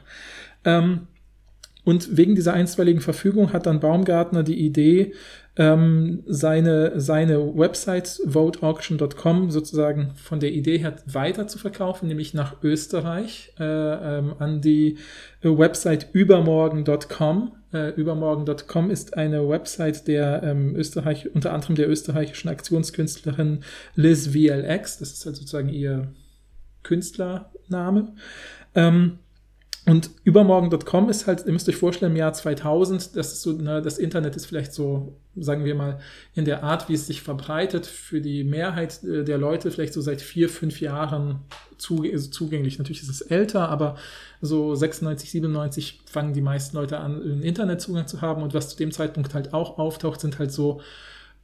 Ähm, 0.67 1.07
und 1.85 2.17
wegen 2.17 2.35
dieser 2.35 2.55
einstweiligen 2.55 3.03
Verfügung 3.03 3.53
hat 3.53 3.67
dann 3.67 3.81
Baumgartner 3.81 4.43
die 4.43 4.59
Idee, 4.59 5.13
ähm, 5.57 6.25
seine, 6.27 6.99
seine 6.99 7.57
Website 7.57 8.21
voteauction.com 8.25 9.51
sozusagen 9.51 10.13
von 10.17 10.41
der 10.41 10.53
Idee 10.53 10.79
her 10.79 10.97
weiter 11.07 11.47
zu 11.47 11.59
verkaufen, 11.59 12.09
nämlich 12.09 12.35
nach 12.35 12.57
Österreich 12.63 13.53
äh, 13.61 13.65
ähm, 13.65 14.35
an 14.39 14.61
die 14.61 14.99
äh, 15.43 15.49
Website 15.49 16.09
übermorgen.com. 16.13 17.53
Äh, 17.73 17.91
übermorgen.com 17.91 18.91
ist 18.91 19.17
eine 19.17 19.49
Website 19.49 20.09
der 20.09 20.43
ähm, 20.43 20.75
Österreich, 20.75 21.33
unter 21.35 21.53
anderem 21.53 21.77
der 21.77 21.89
österreichischen 21.89 22.49
Aktionskünstlerin 22.49 23.61
Liz 23.95 24.29
VLX. 24.29 24.99
Das 24.99 25.13
ist 25.13 25.27
halt 25.27 25.37
sozusagen 25.37 25.69
ihr 25.69 26.09
Künstlername. 26.83 28.15
Ähm, 28.75 29.19
und 29.87 30.11
übermorgen.com 30.25 31.11
ist 31.11 31.27
halt, 31.27 31.45
ihr 31.45 31.53
müsst 31.53 31.69
euch 31.69 31.77
vorstellen, 31.77 32.13
im 32.13 32.17
Jahr 32.17 32.33
2000, 32.33 33.17
das 33.17 33.35
ist 33.35 33.43
so, 33.43 33.53
ne, 33.53 33.83
das 33.83 33.99
Internet 33.99 34.35
ist 34.35 34.47
vielleicht 34.47 34.73
so, 34.73 35.21
sagen 35.37 35.67
wir 35.67 35.75
mal, 35.75 36.01
in 36.35 36.47
der 36.47 36.63
Art, 36.63 36.89
wie 36.89 36.95
es 36.95 37.07
sich 37.07 37.21
verbreitet, 37.21 37.85
für 37.85 38.23
die 38.23 38.45
Mehrheit 38.45 39.05
äh, 39.05 39.25
der 39.25 39.37
Leute 39.37 39.71
vielleicht 39.71 39.93
so 39.93 40.01
seit 40.01 40.23
vier, 40.23 40.49
fünf 40.49 40.81
Jahren 40.81 41.41
zugänglich. 41.77 42.79
Natürlich 42.79 43.03
ist 43.03 43.11
es 43.11 43.21
älter, 43.21 43.69
aber 43.69 43.97
so 44.41 44.75
96, 44.75 45.31
97 45.31 46.01
fangen 46.07 46.33
die 46.33 46.41
meisten 46.41 46.77
Leute 46.79 46.99
an, 46.99 47.21
einen 47.21 47.43
Internetzugang 47.43 48.07
zu 48.07 48.23
haben. 48.23 48.43
Und 48.43 48.55
was 48.55 48.71
zu 48.71 48.77
dem 48.79 48.91
Zeitpunkt 48.91 49.35
halt 49.35 49.53
auch 49.53 49.77
auftaucht, 49.77 50.21
sind 50.21 50.39
halt 50.39 50.51
so 50.53 50.81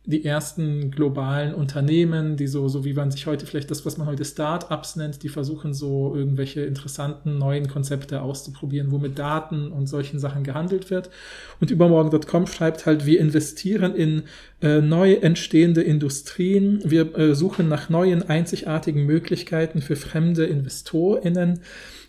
die 0.06 0.24
ersten 0.24 0.90
globalen 0.90 1.54
Unternehmen, 1.54 2.36
die 2.36 2.46
so, 2.46 2.68
so 2.68 2.84
wie 2.86 2.94
man 2.94 3.10
sich 3.10 3.26
heute 3.26 3.44
vielleicht 3.44 3.70
das, 3.70 3.84
was 3.84 3.98
man 3.98 4.06
heute 4.06 4.24
Start-ups 4.24 4.96
nennt, 4.96 5.22
die 5.22 5.28
versuchen 5.28 5.74
so 5.74 6.14
irgendwelche 6.16 6.62
interessanten 6.62 7.36
neuen 7.36 7.68
Konzepte 7.68 8.22
auszuprobieren, 8.22 8.90
wo 8.92 8.98
mit 8.98 9.18
Daten 9.18 9.70
und 9.70 9.88
solchen 9.88 10.18
Sachen 10.18 10.42
gehandelt 10.42 10.90
wird. 10.90 11.10
Und 11.60 11.70
übermorgen.com 11.70 12.46
schreibt 12.46 12.86
halt, 12.86 13.04
wir 13.04 13.20
investieren 13.20 13.94
in 13.94 14.22
äh, 14.62 14.80
neu 14.80 15.12
entstehende 15.12 15.82
Industrien, 15.82 16.80
wir 16.84 17.16
äh, 17.18 17.34
suchen 17.34 17.68
nach 17.68 17.90
neuen 17.90 18.26
einzigartigen 18.26 19.04
Möglichkeiten 19.04 19.82
für 19.82 19.96
fremde 19.96 20.46
InvestorInnen. 20.46 21.60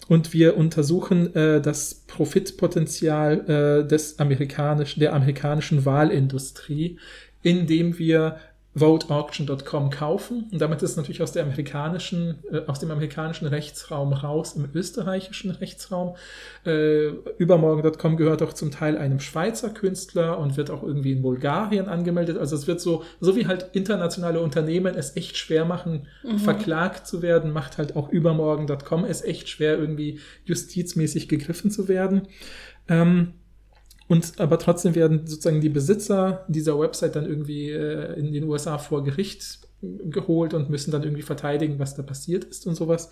Und 0.08 0.34
wir 0.34 0.58
untersuchen 0.58 1.34
äh, 1.36 1.62
das 1.62 2.04
Profitpotenzial 2.08 3.84
äh, 3.84 3.88
des 3.88 4.20
amerikanisch, 4.20 4.96
der 4.96 5.14
amerikanischen 5.14 5.86
Wahlindustrie 5.86 6.98
indem 7.42 7.98
wir 7.98 8.38
voteauction.com 8.74 9.90
kaufen. 9.90 10.48
Und 10.52 10.62
damit 10.62 10.82
ist 10.82 10.92
es 10.92 10.98
natürlich 10.98 11.22
aus, 11.22 11.34
der 11.34 11.44
amerikanischen, 11.44 12.40
äh, 12.52 12.62
aus 12.68 12.80
dem 12.80 12.90
amerikanischen 12.90 13.48
Rechtsraum 13.48 14.14
raus 14.14 14.54
im 14.56 14.70
österreichischen 14.74 15.52
Rechtsraum. 15.52 16.16
Äh, 16.66 17.08
übermorgen.com 17.38 18.16
gehört 18.16 18.42
auch 18.42 18.54
zum 18.54 18.72
Teil 18.72 18.98
einem 18.98 19.20
Schweizer 19.20 19.72
Künstler 19.72 20.40
und 20.40 20.56
wird 20.56 20.72
auch 20.72 20.84
irgendwie 20.84 21.12
in 21.12 21.22
Bulgarien 21.22 21.90
angemeldet. 21.90 22.38
Also 22.38 22.56
es 22.56 22.66
wird 22.66 22.80
so, 22.80 23.04
so 23.20 23.36
wie 23.36 23.46
halt 23.46 23.68
internationale 23.74 24.40
Unternehmen 24.40 24.96
es 24.96 25.18
echt 25.18 25.36
schwer 25.36 25.66
machen, 25.66 26.08
mhm. 26.24 26.38
verklagt 26.38 27.08
zu 27.08 27.22
werden, 27.22 27.52
macht 27.52 27.78
halt 27.78 27.98
auch 27.98 28.10
übermorgen.com 28.10 29.04
es 29.04 29.22
echt 29.22 29.50
schwer, 29.50 29.78
irgendwie 29.78 30.20
justizmäßig 30.46 31.28
gegriffen 31.28 31.72
zu 31.72 31.90
werden. 31.90 32.30
Ähm, 32.88 33.34
und 34.12 34.42
aber 34.42 34.60
trotzdem 34.60 34.94
werden 34.94 35.26
sozusagen 35.26 35.62
die 35.62 35.70
Besitzer 35.70 36.44
dieser 36.50 36.78
Website 36.78 37.16
dann 37.16 37.26
irgendwie 37.26 37.70
äh, 37.70 38.20
in 38.20 38.34
den 38.34 38.44
USA 38.44 38.78
vor 38.78 39.06
Gericht 39.06 39.60
geholt 39.82 40.54
und 40.54 40.70
müssen 40.70 40.92
dann 40.92 41.04
irgendwie 41.04 41.22
verteidigen, 41.22 41.80
was 41.80 41.96
da 41.96 42.04
passiert 42.04 42.44
ist 42.44 42.68
und 42.68 42.76
sowas 42.76 43.10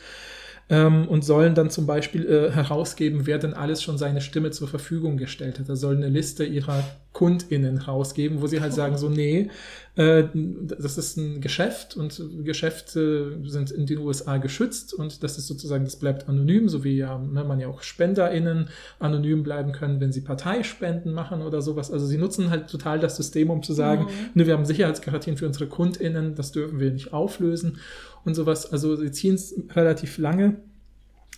ähm, 0.69 1.07
und 1.07 1.25
sollen 1.25 1.55
dann 1.55 1.69
zum 1.69 1.87
Beispiel 1.87 2.25
äh, 2.27 2.51
herausgeben, 2.51 3.25
wer 3.25 3.39
denn 3.39 3.53
alles 3.53 3.81
schon 3.81 3.97
seine 3.97 4.21
Stimme 4.21 4.51
zur 4.51 4.67
Verfügung 4.67 5.17
gestellt 5.17 5.59
hat. 5.59 5.67
Da 5.67 5.75
sollen 5.75 5.97
eine 5.97 6.09
Liste 6.09 6.45
ihrer 6.45 6.83
KundInnen 7.11 7.79
rausgeben, 7.79 8.39
wo 8.39 8.47
sie 8.47 8.61
halt 8.61 8.73
sagen, 8.73 8.95
so, 8.95 9.09
nee, 9.09 9.49
äh, 9.95 10.25
das 10.33 10.99
ist 10.99 11.17
ein 11.17 11.41
Geschäft 11.41 11.97
und 11.97 12.21
Geschäfte 12.45 13.39
sind 13.45 13.71
in 13.71 13.87
den 13.87 13.97
USA 13.97 14.37
geschützt 14.37 14.93
und 14.93 15.23
das 15.23 15.39
ist 15.39 15.47
sozusagen, 15.47 15.85
das 15.85 15.95
bleibt 15.95 16.29
anonym, 16.29 16.69
so 16.69 16.83
wie 16.83 16.97
ja, 16.97 17.17
ne, 17.17 17.43
man 17.43 17.59
ja 17.59 17.67
auch 17.67 17.81
SpenderInnen 17.81 18.69
anonym 18.99 19.41
bleiben 19.41 19.71
können, 19.71 19.99
wenn 19.99 20.11
sie 20.11 20.21
Parteispenden 20.21 21.11
machen 21.11 21.41
oder 21.41 21.63
sowas. 21.63 21.91
Also 21.91 22.05
sie 22.05 22.19
nutzen 22.19 22.51
halt 22.51 22.69
total 22.69 22.99
das 22.99 23.17
System, 23.17 23.49
um 23.49 23.63
zu 23.63 23.73
sagen, 23.73 24.03
mhm. 24.03 24.09
ne, 24.35 24.45
wir 24.45 24.53
haben 24.53 24.65
Sicherheitsgarantien 24.65 25.35
für 25.35 25.47
unsere 25.47 25.65
KundInnen, 25.67 26.35
das 26.35 26.51
dürfen 26.51 26.79
wir 26.79 26.91
nicht 26.91 27.11
auflösen 27.11 27.79
und 28.29 28.35
sowas. 28.35 28.71
Also 28.71 28.95
sie 28.95 29.11
ziehen 29.11 29.35
es 29.35 29.55
relativ 29.75 30.17
lange 30.17 30.57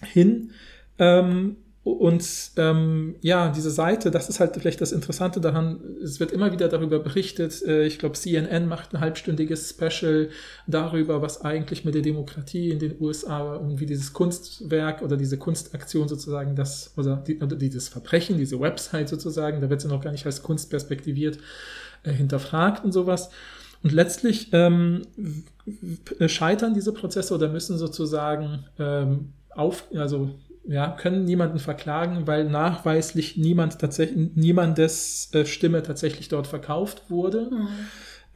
hin. 0.01 0.51
Ähm, 0.99 1.57
und 1.83 2.51
ähm, 2.57 3.15
ja, 3.21 3.49
diese 3.49 3.71
Seite, 3.71 4.11
das 4.11 4.29
ist 4.29 4.39
halt 4.39 4.55
vielleicht 4.55 4.81
das 4.81 4.91
Interessante 4.91 5.41
daran, 5.41 5.79
es 6.03 6.19
wird 6.19 6.31
immer 6.31 6.51
wieder 6.51 6.67
darüber 6.67 6.99
berichtet, 6.99 7.63
äh, 7.63 7.85
ich 7.85 7.97
glaube 7.97 8.15
CNN 8.15 8.67
macht 8.67 8.93
ein 8.93 8.99
halbstündiges 8.99 9.71
Special 9.71 10.29
darüber, 10.67 11.23
was 11.23 11.41
eigentlich 11.41 11.83
mit 11.83 11.95
der 11.95 12.03
Demokratie 12.03 12.69
in 12.69 12.77
den 12.77 13.01
USA 13.01 13.55
und 13.55 13.79
wie 13.79 13.87
dieses 13.87 14.13
Kunstwerk 14.13 15.01
oder 15.01 15.17
diese 15.17 15.39
Kunstaktion 15.39 16.07
sozusagen, 16.07 16.55
das, 16.55 16.93
oder, 16.97 17.15
die, 17.15 17.39
oder 17.39 17.55
dieses 17.55 17.89
Verbrechen, 17.89 18.37
diese 18.37 18.59
Website 18.59 19.09
sozusagen, 19.09 19.59
da 19.59 19.71
wird 19.71 19.81
sie 19.81 19.87
noch 19.87 20.03
gar 20.03 20.11
nicht 20.11 20.27
als 20.27 20.43
Kunst 20.43 20.69
perspektiviert 20.69 21.39
äh, 22.03 22.11
hinterfragt 22.11 22.85
und 22.85 22.91
sowas. 22.91 23.31
Und 23.83 23.91
letztlich 23.91 24.49
ähm, 24.51 25.01
scheitern 26.27 26.73
diese 26.73 26.93
Prozesse 26.93 27.33
oder 27.33 27.49
müssen 27.49 27.77
sozusagen 27.77 28.65
ähm, 28.77 29.33
auf, 29.49 29.85
also 29.95 30.29
ja, 30.65 30.91
können 30.91 31.25
niemanden 31.25 31.59
verklagen, 31.59 32.27
weil 32.27 32.45
nachweislich 32.45 33.37
niemand 33.37 33.79
tatsächlich, 33.79 34.35
niemandes 34.35 35.29
äh, 35.33 35.45
Stimme 35.45 35.81
tatsächlich 35.81 36.27
dort 36.29 36.47
verkauft 36.47 37.09
wurde. 37.09 37.49
Mhm. 37.51 37.67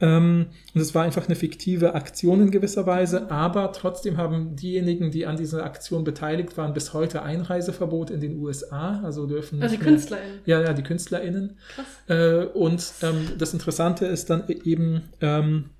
Ähm, 0.00 0.46
und 0.74 0.80
es 0.80 0.94
war 0.94 1.04
einfach 1.04 1.26
eine 1.26 1.36
fiktive 1.36 1.94
Aktion 1.94 2.42
in 2.42 2.50
gewisser 2.50 2.86
Weise, 2.86 3.30
aber 3.30 3.72
trotzdem 3.72 4.18
haben 4.18 4.54
diejenigen, 4.54 5.10
die 5.10 5.26
an 5.26 5.36
dieser 5.36 5.64
Aktion 5.64 6.04
beteiligt 6.04 6.56
waren, 6.58 6.74
bis 6.74 6.92
heute 6.92 7.22
Einreiseverbot 7.22 8.10
in 8.10 8.20
den 8.20 8.38
USA, 8.38 9.00
also 9.02 9.26
dürfen. 9.26 9.62
Also 9.62 9.76
die 9.76 9.82
KünstlerInnen. 9.82 10.40
Ja, 10.44 10.60
ja, 10.60 10.72
die 10.74 10.82
KünstlerInnen. 10.82 11.56
Krass. 11.74 11.86
Äh, 12.08 12.46
und 12.46 12.92
ähm, 13.02 13.28
das 13.38 13.54
Interessante 13.54 14.06
ist 14.06 14.28
dann 14.28 14.44
eben, 14.48 15.02
ähm, 15.20 15.70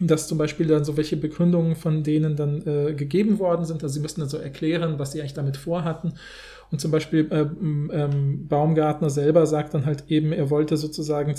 dass 0.00 0.26
zum 0.26 0.38
Beispiel 0.38 0.66
dann 0.66 0.84
so 0.84 0.96
welche 0.96 1.16
Begründungen 1.16 1.76
von 1.76 2.02
denen 2.02 2.36
dann 2.36 2.66
äh, 2.66 2.94
gegeben 2.94 3.38
worden 3.38 3.64
sind. 3.64 3.82
Also 3.82 3.94
sie 3.94 4.00
müssen 4.00 4.20
dann 4.20 4.28
so 4.28 4.38
erklären, 4.38 4.98
was 4.98 5.12
sie 5.12 5.20
eigentlich 5.20 5.34
damit 5.34 5.56
vorhatten. 5.56 6.14
Und 6.70 6.80
zum 6.80 6.90
Beispiel 6.90 7.28
äh, 7.30 7.46
ähm, 7.94 8.48
Baumgartner 8.48 9.08
selber 9.08 9.46
sagt 9.46 9.74
dann 9.74 9.86
halt 9.86 10.04
eben, 10.08 10.32
er 10.32 10.50
wollte 10.50 10.76
sozusagen 10.76 11.32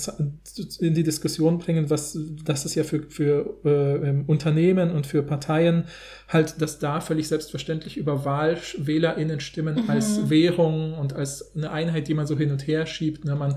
in 0.79 0.93
die 0.93 1.03
Diskussion 1.03 1.57
bringen, 1.57 1.89
was 1.89 2.17
das 2.45 2.65
ist 2.65 2.75
ja 2.75 2.85
für, 2.85 3.03
für 3.09 3.57
äh, 3.65 4.09
ähm, 4.09 4.23
Unternehmen 4.27 4.91
und 4.91 5.05
für 5.05 5.23
Parteien 5.23 5.85
halt, 6.29 6.61
dass 6.61 6.79
da 6.79 7.01
völlig 7.01 7.27
selbstverständlich 7.27 7.97
über 7.97 8.23
WahlwählerInnen-Stimmen 8.23 9.83
mhm. 9.83 9.89
als 9.89 10.29
Währung 10.29 10.93
und 10.93 11.13
als 11.13 11.53
eine 11.55 11.71
Einheit, 11.71 12.07
die 12.07 12.13
man 12.13 12.27
so 12.27 12.37
hin 12.37 12.51
und 12.51 12.65
her 12.65 12.85
schiebt. 12.85 13.25
Ne? 13.25 13.35
Man 13.35 13.55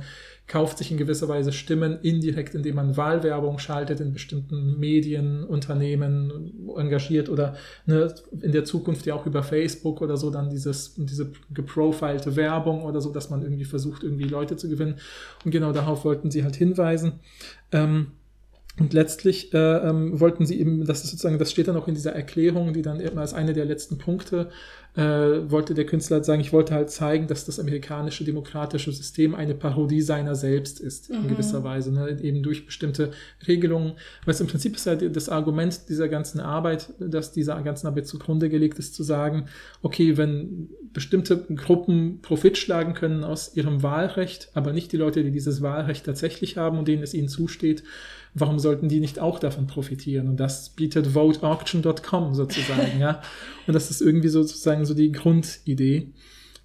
kauft 0.49 0.79
sich 0.79 0.91
in 0.91 0.97
gewisser 0.97 1.29
Weise 1.29 1.53
Stimmen 1.53 1.99
indirekt, 2.01 2.55
indem 2.55 2.77
man 2.77 2.97
Wahlwerbung 2.97 3.59
schaltet 3.59 4.01
in 4.01 4.15
bestimmten 4.15 4.81
Medien, 4.81 5.45
Unternehmen 5.45 6.71
engagiert 6.77 7.29
oder 7.29 7.55
ne, 7.85 8.15
in 8.41 8.53
der 8.53 8.65
Zukunft 8.65 9.05
ja 9.05 9.15
auch 9.15 9.27
über 9.27 9.43
Facebook 9.43 10.01
oder 10.01 10.17
so 10.17 10.31
dann 10.31 10.49
dieses, 10.49 10.95
diese 10.97 11.31
geprofilte 11.53 12.35
Werbung 12.35 12.83
oder 12.83 13.03
so, 13.03 13.13
dass 13.13 13.29
man 13.29 13.43
irgendwie 13.43 13.67
versucht, 13.67 14.03
irgendwie 14.03 14.25
Leute 14.25 14.57
zu 14.57 14.71
gewinnen. 14.71 14.97
Und 15.45 15.51
genau 15.51 15.73
darauf 15.73 16.05
wollten 16.07 16.31
sie 16.31 16.43
halt 16.43 16.57
hinweisen. 16.57 17.21
Ähm, 17.71 18.09
und 18.79 18.93
letztlich 18.93 19.53
äh, 19.53 19.59
ähm, 19.59 20.21
wollten 20.21 20.47
sie 20.47 20.61
eben, 20.61 20.85
das 20.87 21.03
ist 21.03 21.11
sozusagen, 21.11 21.39
das 21.39 21.51
steht 21.51 21.69
dann 21.69 21.77
auch 21.77 21.89
in 21.89 21.95
dieser 21.95 22.13
Erklärung, 22.13 22.73
die 22.73 22.83
dann 22.83 23.01
eben 23.01 23.19
als 23.19 23.35
eine 23.35 23.53
der 23.53 23.65
letzten 23.65 23.99
Punkte 23.99 24.51
äh, 24.99 25.49
wollte 25.49 25.75
der 25.75 25.87
Künstler 25.87 26.17
halt 26.17 26.25
sagen, 26.25 26.41
ich 26.41 26.53
wollte 26.53 26.75
halt 26.75 26.91
zeigen, 26.91 27.29
dass 27.29 27.45
das 27.45 27.61
amerikanische 27.61 28.25
demokratische 28.25 28.91
System 28.91 29.33
eine 29.37 29.55
Parodie 29.55 30.01
seiner 30.01 30.35
selbst 30.35 30.81
ist, 30.81 31.09
in 31.09 31.23
mhm. 31.23 31.29
gewisser 31.29 31.63
Weise, 31.63 31.93
ne? 31.93 32.19
eben 32.21 32.43
durch 32.43 32.67
bestimmte 32.67 33.13
Regelungen. 33.47 33.93
Weil 34.25 34.35
es 34.35 34.41
im 34.41 34.49
Prinzip 34.49 34.75
ist 34.75 34.87
ja 34.87 34.97
das 34.97 35.29
Argument 35.29 35.89
dieser 35.89 36.09
ganzen 36.09 36.41
Arbeit, 36.41 36.89
dass 36.99 37.31
dieser 37.31 37.63
ganzen 37.63 37.87
Arbeit 37.87 38.09
zugrunde 38.09 38.49
gelegt 38.49 38.81
ist, 38.81 38.97
zu 38.97 39.05
sagen, 39.05 39.45
okay, 39.83 40.17
wenn 40.17 40.69
bestimmte 40.93 41.47
Gruppen 41.55 42.21
Profit 42.21 42.59
schlagen 42.59 42.95
können 42.95 43.23
aus 43.23 43.55
ihrem 43.55 43.85
Wahlrecht, 43.85 44.51
aber 44.55 44.73
nicht 44.73 44.91
die 44.91 44.97
Leute, 44.97 45.23
die 45.23 45.31
dieses 45.31 45.63
Wahlrecht 45.63 46.07
tatsächlich 46.07 46.57
haben 46.57 46.77
und 46.77 46.89
denen 46.89 47.05
es 47.05 47.15
ihnen 47.15 47.29
zusteht, 47.29 47.85
warum 48.35 48.59
sollten 48.59 48.89
die 48.89 49.01
nicht 49.01 49.19
auch 49.19 49.39
davon 49.39 49.67
profitieren? 49.67 50.29
Und 50.29 50.39
das 50.39 50.71
bietet 50.71 51.15
voteauction.com 51.15 52.35
sozusagen, 52.35 52.99
ja. 52.99 53.23
Und 53.67 53.75
das 53.75 53.91
ist 53.91 54.01
irgendwie 54.01 54.29
sozusagen 54.29 54.87
so 54.89 54.95
die 54.95 55.13
Grundidee. 55.13 56.13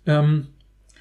Ähm, 0.06 0.48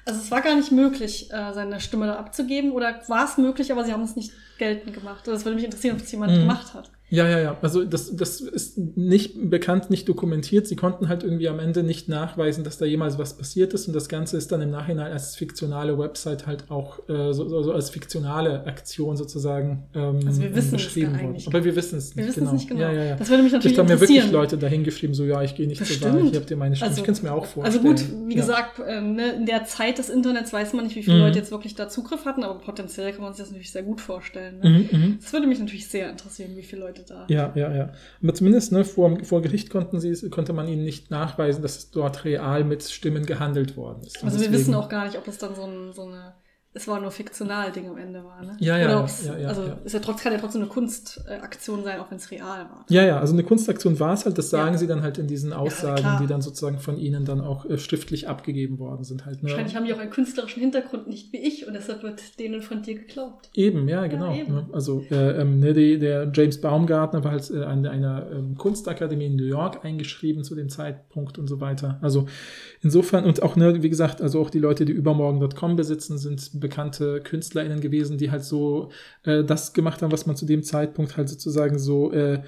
also 0.05 0.19
es 0.19 0.31
war 0.31 0.41
gar 0.41 0.55
nicht 0.55 0.71
möglich, 0.71 1.31
äh, 1.31 1.53
seine 1.53 1.79
Stimme 1.79 2.07
da 2.07 2.15
abzugeben 2.15 2.71
oder 2.71 3.01
war 3.07 3.25
es 3.25 3.37
möglich, 3.37 3.71
aber 3.71 3.85
sie 3.85 3.93
haben 3.93 4.03
es 4.03 4.15
nicht 4.15 4.31
geltend 4.57 4.93
gemacht. 4.93 5.19
Also 5.19 5.31
das 5.31 5.45
würde 5.45 5.55
mich 5.55 5.65
interessieren, 5.65 5.95
ob 5.95 6.03
es 6.03 6.11
jemand 6.11 6.33
mhm. 6.33 6.39
gemacht 6.39 6.73
hat. 6.73 6.91
Ja, 7.13 7.29
ja, 7.29 7.39
ja. 7.39 7.57
Also 7.61 7.83
das, 7.83 8.15
das 8.15 8.41
ist 8.41 8.75
nicht 8.75 9.51
bekannt, 9.51 9.91
nicht 9.91 10.09
dokumentiert. 10.09 10.65
Sie 10.65 10.75
konnten 10.75 11.09
halt 11.09 11.23
irgendwie 11.23 11.47
am 11.47 11.59
Ende 11.59 11.83
nicht 11.83 12.09
nachweisen, 12.09 12.63
dass 12.63 12.79
da 12.79 12.85
jemals 12.85 13.19
was 13.19 13.37
passiert 13.37 13.75
ist. 13.75 13.87
Und 13.87 13.93
das 13.93 14.09
Ganze 14.09 14.35
ist 14.35 14.51
dann 14.51 14.63
im 14.63 14.71
Nachhinein 14.71 15.11
als 15.11 15.35
fiktionale 15.35 15.99
Website 15.99 16.47
halt 16.47 16.71
auch 16.71 17.07
äh, 17.07 17.31
so, 17.31 17.47
so, 17.61 17.71
als 17.71 17.91
fiktionale 17.91 18.65
Aktion 18.65 19.15
sozusagen 19.15 19.83
ähm, 19.93 20.21
also 20.25 20.41
wir 20.41 20.55
wissen 20.55 20.71
beschrieben 20.71 21.21
worden. 21.21 21.37
Aber 21.45 21.63
wir 21.63 21.75
wissen 21.75 21.99
es 21.99 22.15
nicht, 22.15 22.29
wir 22.29 22.33
genau. 22.33 22.47
Es 22.47 22.53
nicht 22.53 22.67
genau. 22.67 22.81
Ja, 22.81 22.91
ja, 22.91 23.03
ja. 23.03 23.15
Das 23.15 23.29
würde 23.29 23.43
mich 23.43 23.51
natürlich 23.51 23.75
Vielleicht 23.75 23.91
haben 23.91 23.95
mir 23.95 24.01
wirklich 24.01 24.31
Leute 24.31 24.57
dahin 24.57 24.83
geschrieben, 24.83 25.13
so 25.13 25.23
ja, 25.23 25.43
ich 25.43 25.53
gehe 25.53 25.67
nicht 25.67 25.77
Bestimmt. 25.77 26.01
zur 26.01 26.13
Wahl, 26.15 26.27
ich 26.27 26.35
habe 26.35 26.45
dir 26.45 26.57
meine 26.57 26.75
Stimme. 26.75 26.89
Also, 26.89 27.01
ich 27.01 27.05
kann 27.05 27.13
es 27.13 27.21
mir 27.21 27.31
auch 27.31 27.45
vorstellen. 27.45 27.85
Also 27.85 28.03
gut, 28.03 28.27
wie 28.27 28.33
ja. 28.33 28.41
gesagt, 28.41 28.79
äh, 28.79 29.01
ne, 29.01 29.33
in 29.33 29.45
der 29.45 29.65
Zeit 29.65 29.99
des 29.99 30.09
Internets 30.09 30.51
weiß 30.51 30.73
man 30.73 30.85
nicht, 30.85 30.95
wie 30.95 31.03
viele 31.03 31.17
mhm. 31.17 31.23
Leute 31.25 31.37
jetzt 31.37 31.51
wirklich 31.51 31.75
da 31.75 31.89
Zugriff 31.89 32.25
hatten, 32.25 32.43
aber 32.43 32.57
potenziell 32.57 33.11
kann 33.11 33.21
man 33.21 33.33
sich 33.33 33.43
das 33.43 33.51
natürlich 33.51 33.71
sehr 33.71 33.83
gut 33.83 34.01
vorstellen. 34.01 34.59
Ne? 34.63 34.69
Mhm, 34.69 34.99
mhm. 34.99 35.17
das 35.21 35.31
würde 35.31 35.45
mich 35.45 35.59
natürlich 35.59 35.87
sehr 35.87 36.09
interessieren, 36.09 36.53
wie 36.55 36.63
viele 36.63 36.81
Leute 36.81 37.02
da. 37.09 37.25
Ja, 37.29 37.51
ja, 37.55 37.73
ja. 37.73 37.89
Aber 38.21 38.33
zumindest 38.33 38.71
ne, 38.71 38.85
vor, 38.85 39.23
vor 39.23 39.41
Gericht 39.41 39.69
konnten 39.69 39.99
sie, 39.99 40.29
konnte 40.29 40.53
man 40.53 40.67
ihnen 40.67 40.83
nicht 40.83 41.11
nachweisen, 41.11 41.61
dass 41.61 41.91
dort 41.91 42.25
real 42.25 42.63
mit 42.63 42.83
Stimmen 42.83 43.25
gehandelt 43.25 43.77
worden 43.77 44.01
ist. 44.03 44.23
also 44.23 44.39
wir 44.39 44.51
wissen 44.51 44.73
auch 44.75 44.89
gar 44.89 45.05
nicht, 45.05 45.17
ob 45.17 45.27
es 45.27 45.37
dann 45.37 45.55
so, 45.55 45.63
ein, 45.63 45.93
so 45.93 46.03
eine 46.03 46.33
es 46.75 46.87
war 46.87 46.99
nur 46.99 47.11
fiktional 47.11 47.71
Ding 47.71 47.87
am 47.87 47.97
Ende 47.97 48.23
war, 48.23 48.41
ne? 48.41 48.57
Ja, 48.59 48.77
ja. 48.77 48.83
ja, 48.83 49.37
ja 49.37 49.47
also 49.47 49.61
ja. 49.61 49.77
Ist 49.85 49.93
ja 49.93 49.99
trotz, 49.99 50.23
kann 50.23 50.33
ja 50.33 50.39
trotzdem 50.39 50.63
eine 50.63 50.71
Kunstaktion 50.71 51.83
sein, 51.83 51.99
auch 51.99 52.09
wenn 52.09 52.17
es 52.17 52.31
real 52.31 52.47
war. 52.47 52.85
Ja, 52.89 53.05
ja, 53.05 53.19
also 53.19 53.33
eine 53.33 53.43
Kunstaktion 53.43 53.99
war 53.99 54.13
es 54.13 54.25
halt, 54.25 54.39
das 54.39 54.49
sagen 54.49 54.73
ja. 54.73 54.77
sie 54.79 54.87
dann 54.87 55.03
halt 55.03 55.19
in 55.19 55.27
diesen 55.27 55.53
Aussagen, 55.53 56.17
die 56.21 56.27
dann 56.27 56.41
sozusagen 56.41 56.79
von 56.79 56.97
ihnen 56.97 57.25
dann 57.25 57.41
auch 57.41 57.65
äh, 57.65 57.77
schriftlich 57.77 58.27
abgegeben 58.27 58.79
worden 58.79 59.03
sind 59.03 59.27
halt. 59.27 59.43
Ne? 59.43 59.49
Wahrscheinlich 59.49 59.75
haben 59.75 59.85
die 59.85 59.93
auch 59.93 59.99
einen 59.99 60.09
künstlerischen 60.09 60.61
Hintergrund, 60.61 61.07
nicht 61.07 61.31
wie 61.31 61.37
ich, 61.37 61.67
und 61.67 61.73
deshalb 61.73 62.01
wird 62.01 62.39
denen 62.39 62.63
von 62.63 62.81
dir 62.81 62.95
geglaubt. 62.95 63.51
Eben, 63.53 63.87
ja, 63.87 64.07
genau. 64.07 64.33
Eben. 64.33 64.53
Ne? 64.53 64.69
Also 64.73 65.03
äh, 65.11 65.41
ähm, 65.41 65.59
ne, 65.59 65.73
die, 65.73 65.99
der 65.99 66.31
James 66.33 66.59
Baumgartner 66.59 67.23
war 67.23 67.31
halt 67.31 67.51
äh, 67.51 67.63
an 67.63 67.85
einer 67.85 68.31
ähm, 68.31 68.57
Kunstakademie 68.57 69.27
in 69.27 69.35
New 69.35 69.45
York 69.45 69.85
eingeschrieben 69.85 70.43
zu 70.43 70.55
dem 70.55 70.69
Zeitpunkt 70.69 71.37
und 71.37 71.47
so 71.47 71.61
weiter. 71.61 71.99
Also 72.01 72.25
insofern, 72.81 73.25
und 73.25 73.43
auch, 73.43 73.55
ne, 73.55 73.83
wie 73.83 73.89
gesagt, 73.89 74.23
also 74.23 74.41
auch 74.41 74.49
die 74.49 74.59
Leute, 74.59 74.85
die 74.85 74.93
übermorgen.com 74.93 75.75
besitzen, 75.75 76.17
sind 76.17 76.62
bekannte 76.63 77.21
KünstlerInnen 77.21 77.79
gewesen, 77.79 78.17
die 78.17 78.31
halt 78.31 78.43
so 78.43 78.89
äh, 79.23 79.43
das 79.43 79.73
gemacht 79.73 80.01
haben, 80.01 80.11
was 80.11 80.25
man 80.25 80.35
zu 80.35 80.47
dem 80.47 80.63
Zeitpunkt 80.63 81.15
halt 81.15 81.29
sozusagen 81.29 81.77
so 81.77 82.11
äh, 82.11 82.41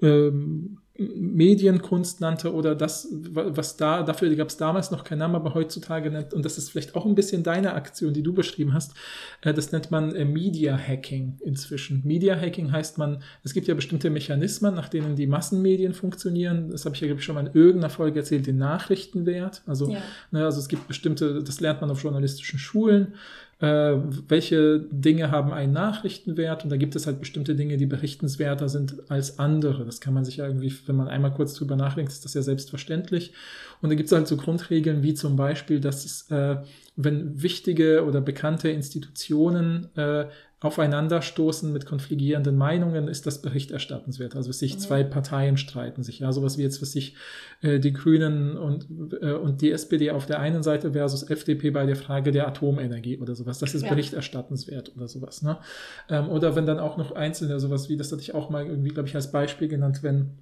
ähm, 0.00 0.78
Medienkunst 0.98 2.20
nannte 2.20 2.54
oder 2.54 2.74
das, 2.74 3.08
was 3.12 3.76
da, 3.76 4.02
dafür 4.02 4.34
gab 4.34 4.48
es 4.48 4.56
damals 4.56 4.90
noch 4.90 5.04
keinen 5.04 5.18
Namen, 5.18 5.34
aber 5.34 5.52
heutzutage 5.52 6.10
nennt, 6.10 6.32
und 6.32 6.44
das 6.44 6.56
ist 6.56 6.70
vielleicht 6.70 6.94
auch 6.94 7.04
ein 7.04 7.14
bisschen 7.14 7.42
deine 7.42 7.74
Aktion, 7.74 8.14
die 8.14 8.22
du 8.22 8.32
beschrieben 8.32 8.72
hast, 8.72 8.94
äh, 9.42 9.52
das 9.52 9.72
nennt 9.72 9.90
man 9.90 10.14
äh, 10.14 10.24
Media 10.24 10.76
Hacking 10.76 11.38
inzwischen. 11.44 12.00
Media 12.04 12.34
Hacking 12.34 12.72
heißt 12.72 12.96
man, 12.96 13.22
es 13.42 13.52
gibt 13.52 13.68
ja 13.68 13.74
bestimmte 13.74 14.08
Mechanismen, 14.08 14.74
nach 14.74 14.88
denen 14.88 15.16
die 15.16 15.26
Massenmedien 15.26 15.92
funktionieren. 15.92 16.70
Das 16.70 16.86
habe 16.86 16.94
ich 16.94 17.00
ja, 17.02 17.08
glaube 17.08 17.20
ich, 17.20 17.26
schon 17.26 17.34
mal 17.34 17.46
in 17.46 17.54
irgendeiner 17.54 17.90
Folge 17.90 18.20
erzählt, 18.20 18.46
den 18.46 18.58
Nachrichtenwert. 18.58 19.62
Also, 19.66 19.90
ja. 19.90 20.00
ne, 20.30 20.44
also 20.44 20.60
es 20.60 20.68
gibt 20.68 20.88
bestimmte, 20.88 21.42
das 21.42 21.60
lernt 21.60 21.82
man 21.82 21.90
auf 21.90 22.02
journalistischen 22.02 22.58
Schulen 22.58 23.14
äh, 23.58 23.94
welche 24.28 24.80
Dinge 24.90 25.30
haben 25.30 25.52
einen 25.52 25.72
Nachrichtenwert 25.72 26.64
und 26.64 26.70
da 26.70 26.76
gibt 26.76 26.94
es 26.94 27.06
halt 27.06 27.20
bestimmte 27.20 27.54
Dinge, 27.54 27.78
die 27.78 27.86
berichtenswerter 27.86 28.68
sind 28.68 29.10
als 29.10 29.38
andere. 29.38 29.86
Das 29.86 30.00
kann 30.00 30.12
man 30.12 30.26
sich 30.26 30.40
irgendwie, 30.40 30.72
wenn 30.86 30.96
man 30.96 31.08
einmal 31.08 31.32
kurz 31.32 31.54
drüber 31.54 31.74
nachdenkt, 31.74 32.12
ist 32.12 32.24
das 32.24 32.34
ja 32.34 32.42
selbstverständlich. 32.42 33.32
Und 33.80 33.88
da 33.88 33.94
gibt 33.94 34.08
es 34.08 34.12
halt 34.12 34.28
so 34.28 34.36
Grundregeln 34.36 35.02
wie 35.02 35.14
zum 35.14 35.36
Beispiel, 35.36 35.80
dass 35.80 36.04
es, 36.04 36.30
äh, 36.30 36.56
wenn 36.96 37.42
wichtige 37.42 38.04
oder 38.04 38.20
bekannte 38.20 38.68
Institutionen 38.68 39.88
äh, 39.96 40.26
aufeinanderstoßen 40.60 41.70
mit 41.70 41.84
konfligierenden 41.84 42.56
Meinungen, 42.56 43.08
ist 43.08 43.26
das 43.26 43.42
berichterstattenswert. 43.42 44.36
Also 44.36 44.52
sich 44.52 44.74
mhm. 44.76 44.78
zwei 44.78 45.04
Parteien 45.04 45.58
streiten 45.58 46.02
sich. 46.02 46.20
Ja, 46.20 46.32
sowas 46.32 46.56
wie 46.56 46.62
jetzt, 46.62 46.80
was 46.80 46.92
sich 46.92 47.14
äh, 47.60 47.78
die 47.78 47.92
Grünen 47.92 48.56
und, 48.56 48.86
äh, 49.20 49.32
und 49.32 49.60
die 49.60 49.70
SPD 49.70 50.10
auf 50.10 50.24
der 50.24 50.40
einen 50.40 50.62
Seite 50.62 50.92
versus 50.92 51.28
FDP 51.28 51.70
bei 51.70 51.84
der 51.84 51.96
Frage 51.96 52.32
der 52.32 52.48
Atomenergie 52.48 53.18
oder 53.18 53.34
sowas. 53.34 53.58
Das 53.58 53.74
ist 53.74 53.82
ja. 53.82 53.90
berichterstattenswert 53.90 54.96
oder 54.96 55.08
sowas. 55.08 55.42
Ne? 55.42 55.58
Ähm, 56.08 56.30
oder 56.30 56.56
wenn 56.56 56.64
dann 56.64 56.78
auch 56.78 56.96
noch 56.96 57.12
einzelne, 57.12 57.60
sowas 57.60 57.90
wie, 57.90 57.98
das 57.98 58.10
hatte 58.10 58.22
ich 58.22 58.34
auch 58.34 58.48
mal 58.48 58.66
irgendwie, 58.66 58.90
glaube 58.90 59.10
ich, 59.10 59.14
als 59.14 59.30
Beispiel 59.30 59.68
genannt, 59.68 60.02
wenn 60.02 60.38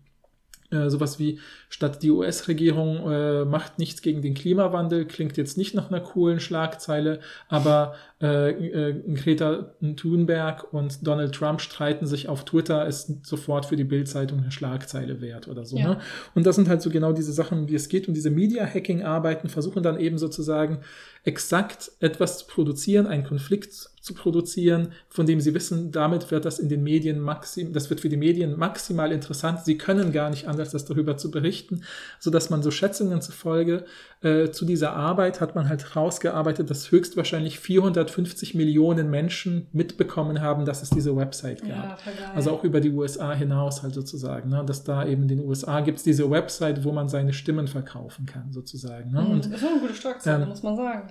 äh, 0.75 0.91
sowas 0.91 1.19
wie, 1.19 1.39
statt 1.69 2.03
die 2.03 2.11
US-Regierung 2.11 3.11
äh, 3.11 3.45
macht 3.45 3.79
nichts 3.79 4.03
gegen 4.03 4.23
den 4.23 4.35
Klimawandel, 4.35 5.07
klingt 5.07 5.37
jetzt 5.37 5.59
nicht 5.59 5.75
nach 5.75 5.91
einer 5.91 6.01
coolen 6.01 6.41
Schlagzeile, 6.41 7.21
aber 7.49 7.95
äh, 8.23 8.51
äh, 8.51 9.15
Greta 9.15 9.75
Thunberg 9.97 10.73
und 10.73 11.05
Donald 11.07 11.35
Trump 11.35 11.61
streiten 11.61 12.07
sich 12.07 12.29
auf 12.29 12.45
Twitter, 12.45 12.87
ist 12.87 13.27
sofort 13.27 13.67
für 13.67 13.77
die 13.77 13.85
Bildzeitung 13.85 14.39
eine 14.39 14.53
Schlagzeile 14.53 15.21
wert 15.21 15.49
oder 15.49 15.65
so. 15.65 15.77
Ja. 15.77 15.95
Ne? 15.95 16.01
Und 16.35 16.47
das 16.47 16.55
sind 16.57 16.69
halt 16.69 16.81
so 16.81 16.91
genau 16.91 17.13
diese 17.13 17.33
Sachen, 17.33 17.67
die 17.67 17.75
es 17.75 17.89
geht. 17.89 18.07
Und 18.07 18.15
diese 18.15 18.31
Media-Hacking-Arbeiten 18.31 19.49
versuchen 19.49 19.83
dann 19.83 19.99
eben 19.99 20.19
sozusagen 20.19 20.79
exakt 21.25 21.91
etwas 22.01 22.39
zu 22.39 22.47
produzieren, 22.47 23.07
einen 23.07 23.25
Konflikt 23.25 23.73
zu 23.73 24.13
produzieren, 24.13 24.93
von 25.09 25.25
dem 25.25 25.41
sie 25.41 25.55
wissen, 25.55 25.91
damit 25.91 26.31
wird 26.31 26.45
das 26.45 26.59
in 26.59 26.69
den 26.69 26.83
Medien 26.83 27.21
maxim, 27.21 27.73
das 27.73 27.89
wird 27.89 28.01
für 28.01 28.11
die 28.11 28.19
Medien 28.19 28.59
maximal 28.59 29.11
interessant. 29.11 29.65
Sie 29.65 29.79
können 29.79 30.13
gar 30.13 30.29
nicht 30.29 30.47
anders 30.47 30.71
das 30.71 30.85
darüber 30.85 31.17
zu 31.17 31.31
berichten, 31.31 31.83
so 32.21 32.31
dass 32.31 32.51
man 32.51 32.63
so 32.63 32.71
Schätzungen 32.71 33.23
zufolge 33.23 33.87
äh, 34.25 34.51
zu 34.51 34.65
dieser 34.65 34.95
Arbeit 34.95 35.43
hat 35.43 35.55
man 35.55 35.69
halt 35.69 35.95
rausgearbeitet, 35.95 36.71
dass 36.71 36.91
höchstwahrscheinlich 36.91 37.59
450 37.59 38.55
Millionen 38.55 39.11
Menschen 39.11 39.67
mitbekommen 39.73 40.41
haben, 40.41 40.65
dass 40.65 40.83
es 40.83 40.89
diese 40.89 41.15
Website 41.15 41.61
gab. 41.61 41.71
Ja, 41.71 41.99
also 42.35 42.51
auch 42.53 42.65
über 42.65 42.81
die 42.81 42.91
USA 42.91 43.35
hinaus 43.35 43.83
halt 43.83 43.93
sozusagen, 43.93 44.49
ne? 44.49 44.65
dass 44.67 44.83
da 44.83 45.07
eben 45.07 45.23
in 45.23 45.29
den 45.29 45.41
USA 45.41 45.81
gibt 45.83 45.99
es 45.99 46.05
diese 46.05 46.31
Website, 46.31 46.85
wo 46.85 46.93
man 46.93 47.09
seine 47.09 47.35
Stimmen 47.35 47.69
verkaufen 47.69 48.25
kann 48.25 48.51
sozusagen. 48.51 49.11
Ne? 49.11 49.21
Mhm, 49.21 49.31
Und 49.31 49.45
das 49.53 49.61
ist 49.61 49.69
eine 49.69 49.81
gute 49.81 49.95
Schlagzeile, 49.95 50.43
ähm, 50.45 50.49
muss 50.49 50.63
man 50.63 50.77
sagen. 50.77 51.09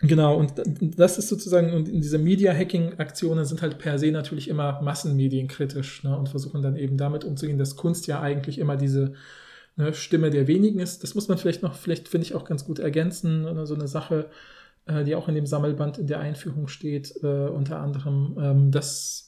Genau, 0.00 0.36
und 0.36 0.52
das 0.80 1.18
ist 1.18 1.28
sozusagen, 1.28 1.72
und 1.72 1.86
diese 1.86 2.18
Media-Hacking-Aktionen 2.18 3.44
sind 3.44 3.62
halt 3.62 3.78
per 3.78 3.98
se 3.98 4.10
natürlich 4.10 4.48
immer 4.48 4.82
massenmedienkritisch 4.82 6.04
ne, 6.04 6.18
und 6.18 6.28
versuchen 6.28 6.60
dann 6.60 6.76
eben 6.76 6.98
damit 6.98 7.24
umzugehen, 7.24 7.58
dass 7.58 7.76
Kunst 7.76 8.06
ja 8.06 8.20
eigentlich 8.20 8.58
immer 8.58 8.76
diese 8.76 9.14
ne, 9.76 9.94
Stimme 9.94 10.30
der 10.30 10.46
wenigen 10.46 10.80
ist. 10.80 11.02
Das 11.02 11.14
muss 11.14 11.28
man 11.28 11.38
vielleicht 11.38 11.62
noch, 11.62 11.74
vielleicht 11.74 12.08
finde 12.08 12.26
ich 12.26 12.34
auch 12.34 12.44
ganz 12.44 12.64
gut 12.64 12.78
ergänzen, 12.78 13.46
oder 13.46 13.66
so 13.66 13.74
eine 13.74 13.88
Sache, 13.88 14.30
äh, 14.86 15.04
die 15.04 15.14
auch 15.14 15.28
in 15.28 15.34
dem 15.34 15.46
Sammelband 15.46 15.98
in 15.98 16.06
der 16.06 16.20
Einführung 16.20 16.68
steht, 16.68 17.14
äh, 17.22 17.48
unter 17.48 17.80
anderem, 17.80 18.36
ähm, 18.40 18.70
dass 18.70 19.25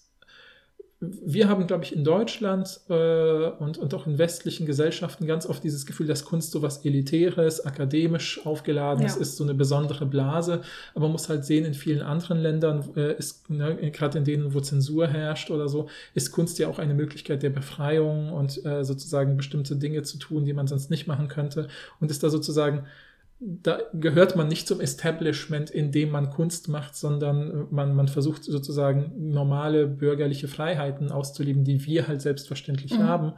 wir 1.00 1.48
haben, 1.48 1.68
glaube 1.68 1.84
ich, 1.84 1.94
in 1.94 2.02
Deutschland 2.02 2.80
äh, 2.88 3.50
und, 3.50 3.78
und 3.78 3.94
auch 3.94 4.08
in 4.08 4.18
westlichen 4.18 4.66
Gesellschaften 4.66 5.26
ganz 5.28 5.46
oft 5.46 5.62
dieses 5.62 5.86
Gefühl, 5.86 6.08
dass 6.08 6.24
Kunst 6.24 6.50
so 6.50 6.60
was 6.60 6.84
Elitäres, 6.84 7.64
akademisch 7.64 8.44
aufgeladenes 8.44 9.14
Ja. 9.14 9.20
ist, 9.20 9.36
so 9.36 9.44
eine 9.44 9.54
besondere 9.54 10.06
Blase. 10.06 10.62
Aber 10.94 11.04
man 11.04 11.12
muss 11.12 11.28
halt 11.28 11.44
sehen, 11.44 11.64
in 11.64 11.74
vielen 11.74 12.02
anderen 12.02 12.38
Ländern 12.38 12.84
äh, 12.96 13.16
ist, 13.16 13.48
ne, 13.48 13.76
gerade 13.92 14.18
in 14.18 14.24
denen, 14.24 14.54
wo 14.54 14.60
Zensur 14.60 15.06
herrscht 15.06 15.52
oder 15.52 15.68
so, 15.68 15.88
ist 16.14 16.32
Kunst 16.32 16.58
ja 16.58 16.66
auch 16.66 16.80
eine 16.80 16.94
Möglichkeit 16.94 17.44
der 17.44 17.50
Befreiung 17.50 18.32
und 18.32 18.64
äh, 18.66 18.84
sozusagen 18.84 19.36
bestimmte 19.36 19.76
Dinge 19.76 20.02
zu 20.02 20.18
tun, 20.18 20.44
die 20.44 20.52
man 20.52 20.66
sonst 20.66 20.90
nicht 20.90 21.06
machen 21.06 21.28
könnte. 21.28 21.68
Und 22.00 22.10
ist 22.10 22.24
da 22.24 22.28
sozusagen 22.30 22.86
da 23.40 23.78
gehört 23.94 24.34
man 24.34 24.48
nicht 24.48 24.66
zum 24.66 24.80
Establishment, 24.80 25.70
in 25.70 25.92
dem 25.92 26.10
man 26.10 26.30
Kunst 26.30 26.68
macht, 26.68 26.96
sondern 26.96 27.68
man, 27.70 27.94
man 27.94 28.08
versucht 28.08 28.44
sozusagen 28.44 29.12
normale 29.30 29.86
bürgerliche 29.86 30.48
Freiheiten 30.48 31.12
auszuleben, 31.12 31.62
die 31.64 31.84
wir 31.86 32.08
halt 32.08 32.20
selbstverständlich 32.20 32.94
Mhm. 32.94 33.02
haben. 33.04 33.32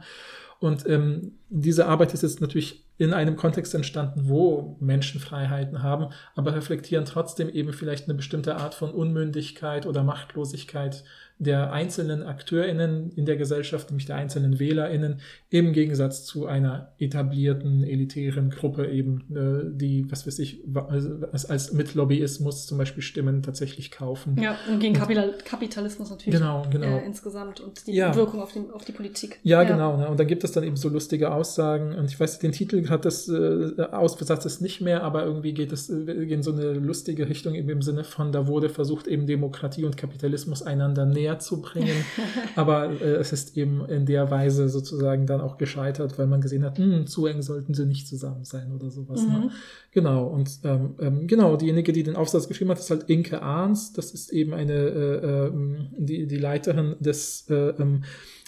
Und 0.59 0.87
ähm, 0.87 1.33
diese 1.49 1.87
Arbeit 1.87 2.13
ist 2.13 2.21
jetzt 2.21 2.39
natürlich 2.39 2.85
in 2.99 3.13
einem 3.13 3.35
Kontext 3.35 3.73
entstanden, 3.73 4.29
wo 4.29 4.77
Menschen 4.79 5.19
Freiheiten 5.19 5.81
haben, 5.81 6.09
aber 6.35 6.53
reflektieren 6.53 7.05
trotzdem 7.05 7.49
eben 7.49 7.73
vielleicht 7.73 8.05
eine 8.05 8.13
bestimmte 8.13 8.57
Art 8.57 8.75
von 8.75 8.91
Unmündigkeit 8.91 9.87
oder 9.87 10.03
Machtlosigkeit 10.03 11.03
der 11.41 11.73
einzelnen 11.73 12.21
AkteurInnen 12.21 13.11
in 13.15 13.25
der 13.25 13.35
Gesellschaft, 13.35 13.89
nämlich 13.89 14.05
der 14.05 14.15
einzelnen 14.15 14.59
WählerInnen, 14.59 15.21
im 15.49 15.73
Gegensatz 15.73 16.23
zu 16.23 16.45
einer 16.45 16.93
etablierten, 16.99 17.83
elitären 17.83 18.51
Gruppe 18.51 18.87
eben, 18.87 19.21
äh, 19.35 19.75
die, 19.75 20.05
was 20.11 20.27
weiß 20.27 20.37
ich, 20.37 20.63
also 20.87 21.09
als, 21.49 21.73
mit 21.73 21.95
Lobbyismus 21.95 22.67
zum 22.67 22.77
Beispiel 22.77 23.01
Stimmen 23.01 23.41
tatsächlich 23.41 23.89
kaufen. 23.89 24.39
Ja, 24.39 24.55
und 24.69 24.79
gegen 24.79 24.93
Kapital 24.93 25.33
Kapitalismus 25.43 26.11
natürlich 26.11 26.39
Genau, 26.39 26.63
genau. 26.69 26.97
Äh, 26.99 27.05
insgesamt 27.07 27.59
und 27.59 27.87
die 27.87 27.93
Ja. 27.93 28.15
Wirkung 28.15 28.39
auf, 28.39 28.53
den, 28.53 28.69
auf 28.69 28.85
die 28.85 28.91
Politik. 28.91 29.39
Ja, 29.41 29.63
genau. 29.63 29.97
Ne? 29.97 30.07
Und 30.09 30.19
dann 30.19 30.27
gibt 30.27 30.43
es 30.43 30.51
dann 30.51 30.63
eben 30.63 30.75
so 30.75 30.89
lustige 30.89 31.31
Aussagen. 31.33 31.95
Und 31.95 32.05
ich 32.05 32.19
weiß, 32.19 32.37
den 32.37 32.51
Titel 32.51 32.87
hat 32.87 33.03
das 33.03 33.27
äh, 33.27 33.81
ausbesatzt 33.91 34.45
es 34.45 34.61
nicht 34.61 34.79
mehr, 34.79 35.03
aber 35.03 35.25
irgendwie 35.25 35.53
geht 35.53 35.71
es 35.71 35.89
äh, 35.89 35.95
in 35.95 36.43
so 36.43 36.51
eine 36.51 36.73
lustige 36.73 37.27
Richtung 37.27 37.55
eben 37.55 37.69
im 37.69 37.81
Sinne 37.81 38.03
von, 38.03 38.31
da 38.31 38.45
wurde 38.45 38.69
versucht, 38.69 39.07
eben 39.07 39.25
Demokratie 39.25 39.85
und 39.85 39.97
Kapitalismus 39.97 40.61
einander 40.61 41.07
näher 41.07 41.30
zu 41.39 41.61
bringen. 41.61 42.05
aber 42.55 42.89
äh, 43.01 43.15
es 43.15 43.33
ist 43.33 43.57
eben 43.57 43.85
in 43.85 44.05
der 44.05 44.31
Weise 44.31 44.69
sozusagen 44.69 45.25
dann 45.25 45.41
auch 45.41 45.57
gescheitert, 45.57 46.17
weil 46.17 46.27
man 46.27 46.41
gesehen 46.41 46.63
hat, 46.63 46.77
hm, 46.77 47.07
zu 47.07 47.25
eng 47.25 47.41
sollten 47.41 47.73
sie 47.73 47.85
nicht 47.85 48.07
zusammen 48.07 48.43
sein 48.43 48.71
oder 48.71 48.89
sowas. 48.89 49.21
Ne? 49.21 49.43
Mhm. 49.45 49.51
Genau, 49.91 50.27
und 50.27 50.59
ähm, 50.63 50.95
ähm, 50.99 51.27
genau, 51.27 51.55
diejenige, 51.57 51.93
die 51.93 52.03
den 52.03 52.15
Aufsatz 52.15 52.47
geschrieben 52.47 52.71
hat, 52.71 52.79
ist 52.79 52.89
halt 52.89 53.03
Inke 53.09 53.41
Arns. 53.41 53.93
Das 53.93 54.11
ist 54.11 54.31
eben 54.31 54.53
eine, 54.53 54.73
äh, 54.73 55.47
ähm, 55.47 55.89
die, 55.97 56.27
die 56.27 56.37
Leiterin 56.37 56.95
des 56.99 57.45
äh, 57.49 57.69
ähm, 57.71 58.03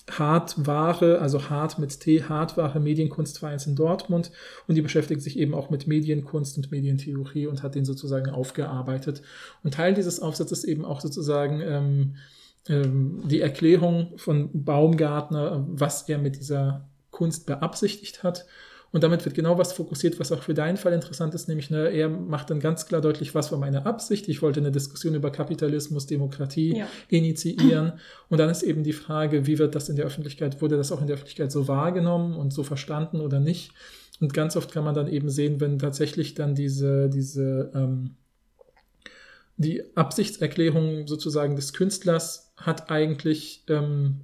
Hartware, 0.09 1.19
also 1.19 1.49
Hart 1.49 1.79
mit 1.79 1.99
T, 2.01 2.23
Hartware 2.23 2.79
Medienkunstvereins 2.79 3.67
in 3.67 3.75
Dortmund. 3.75 4.31
Und 4.67 4.75
die 4.75 4.81
beschäftigt 4.81 5.21
sich 5.21 5.39
eben 5.39 5.53
auch 5.53 5.69
mit 5.69 5.87
Medienkunst 5.87 6.57
und 6.57 6.71
Medientheorie 6.71 7.47
und 7.47 7.63
hat 7.63 7.75
den 7.75 7.85
sozusagen 7.85 8.29
aufgearbeitet. 8.29 9.21
Und 9.63 9.75
Teil 9.75 9.93
dieses 9.93 10.19
Aufsatzes 10.19 10.63
eben 10.65 10.83
auch 10.83 10.99
sozusagen 10.99 11.61
ähm, 11.61 12.15
die 12.67 13.41
Erklärung 13.41 14.17
von 14.17 14.49
Baumgartner, 14.53 15.65
was 15.69 16.07
er 16.07 16.17
mit 16.17 16.37
dieser 16.37 16.87
Kunst 17.11 17.45
beabsichtigt 17.45 18.23
hat. 18.23 18.45
Und 18.93 19.03
damit 19.03 19.25
wird 19.25 19.33
genau 19.33 19.57
was 19.57 19.73
fokussiert, 19.73 20.19
was 20.19 20.31
auch 20.31 20.43
für 20.43 20.53
deinen 20.53 20.77
Fall 20.77 20.93
interessant 20.93 21.33
ist, 21.33 21.47
nämlich 21.49 21.71
ne, 21.71 21.89
er 21.89 22.09
macht 22.09 22.51
dann 22.51 22.59
ganz 22.59 22.85
klar 22.85 23.01
deutlich, 23.01 23.33
was 23.33 23.51
war 23.51 23.57
meine 23.57 23.87
Absicht. 23.87 24.29
Ich 24.29 24.43
wollte 24.43 24.59
eine 24.59 24.71
Diskussion 24.71 25.15
über 25.15 25.31
Kapitalismus, 25.31 26.05
Demokratie 26.05 26.77
Ja. 26.77 26.87
initiieren. 27.09 27.93
Und 28.29 28.37
dann 28.37 28.51
ist 28.51 28.61
eben 28.61 28.83
die 28.83 28.93
Frage, 28.93 29.47
wie 29.47 29.57
wird 29.57 29.73
das 29.73 29.89
in 29.89 29.95
der 29.95 30.05
Öffentlichkeit, 30.05 30.61
wurde 30.61 30.77
das 30.77 30.91
auch 30.91 31.01
in 31.01 31.07
der 31.07 31.15
Öffentlichkeit 31.15 31.51
so 31.51 31.67
wahrgenommen 31.67 32.35
und 32.35 32.53
so 32.53 32.61
verstanden 32.63 33.19
oder 33.19 33.39
nicht? 33.39 33.71
Und 34.21 34.33
ganz 34.33 34.55
oft 34.55 34.71
kann 34.71 34.83
man 34.83 34.93
dann 34.93 35.07
eben 35.07 35.29
sehen, 35.29 35.59
wenn 35.59 35.79
tatsächlich 35.79 36.35
dann 36.35 36.53
diese, 36.53 37.09
diese 37.09 37.71
ähm, 37.73 38.11
die 39.57 39.83
Absichtserklärung 39.95 41.07
sozusagen 41.07 41.55
des 41.55 41.73
Künstlers 41.73 42.53
hat 42.57 42.89
eigentlich 42.89 43.63
ähm, 43.67 44.21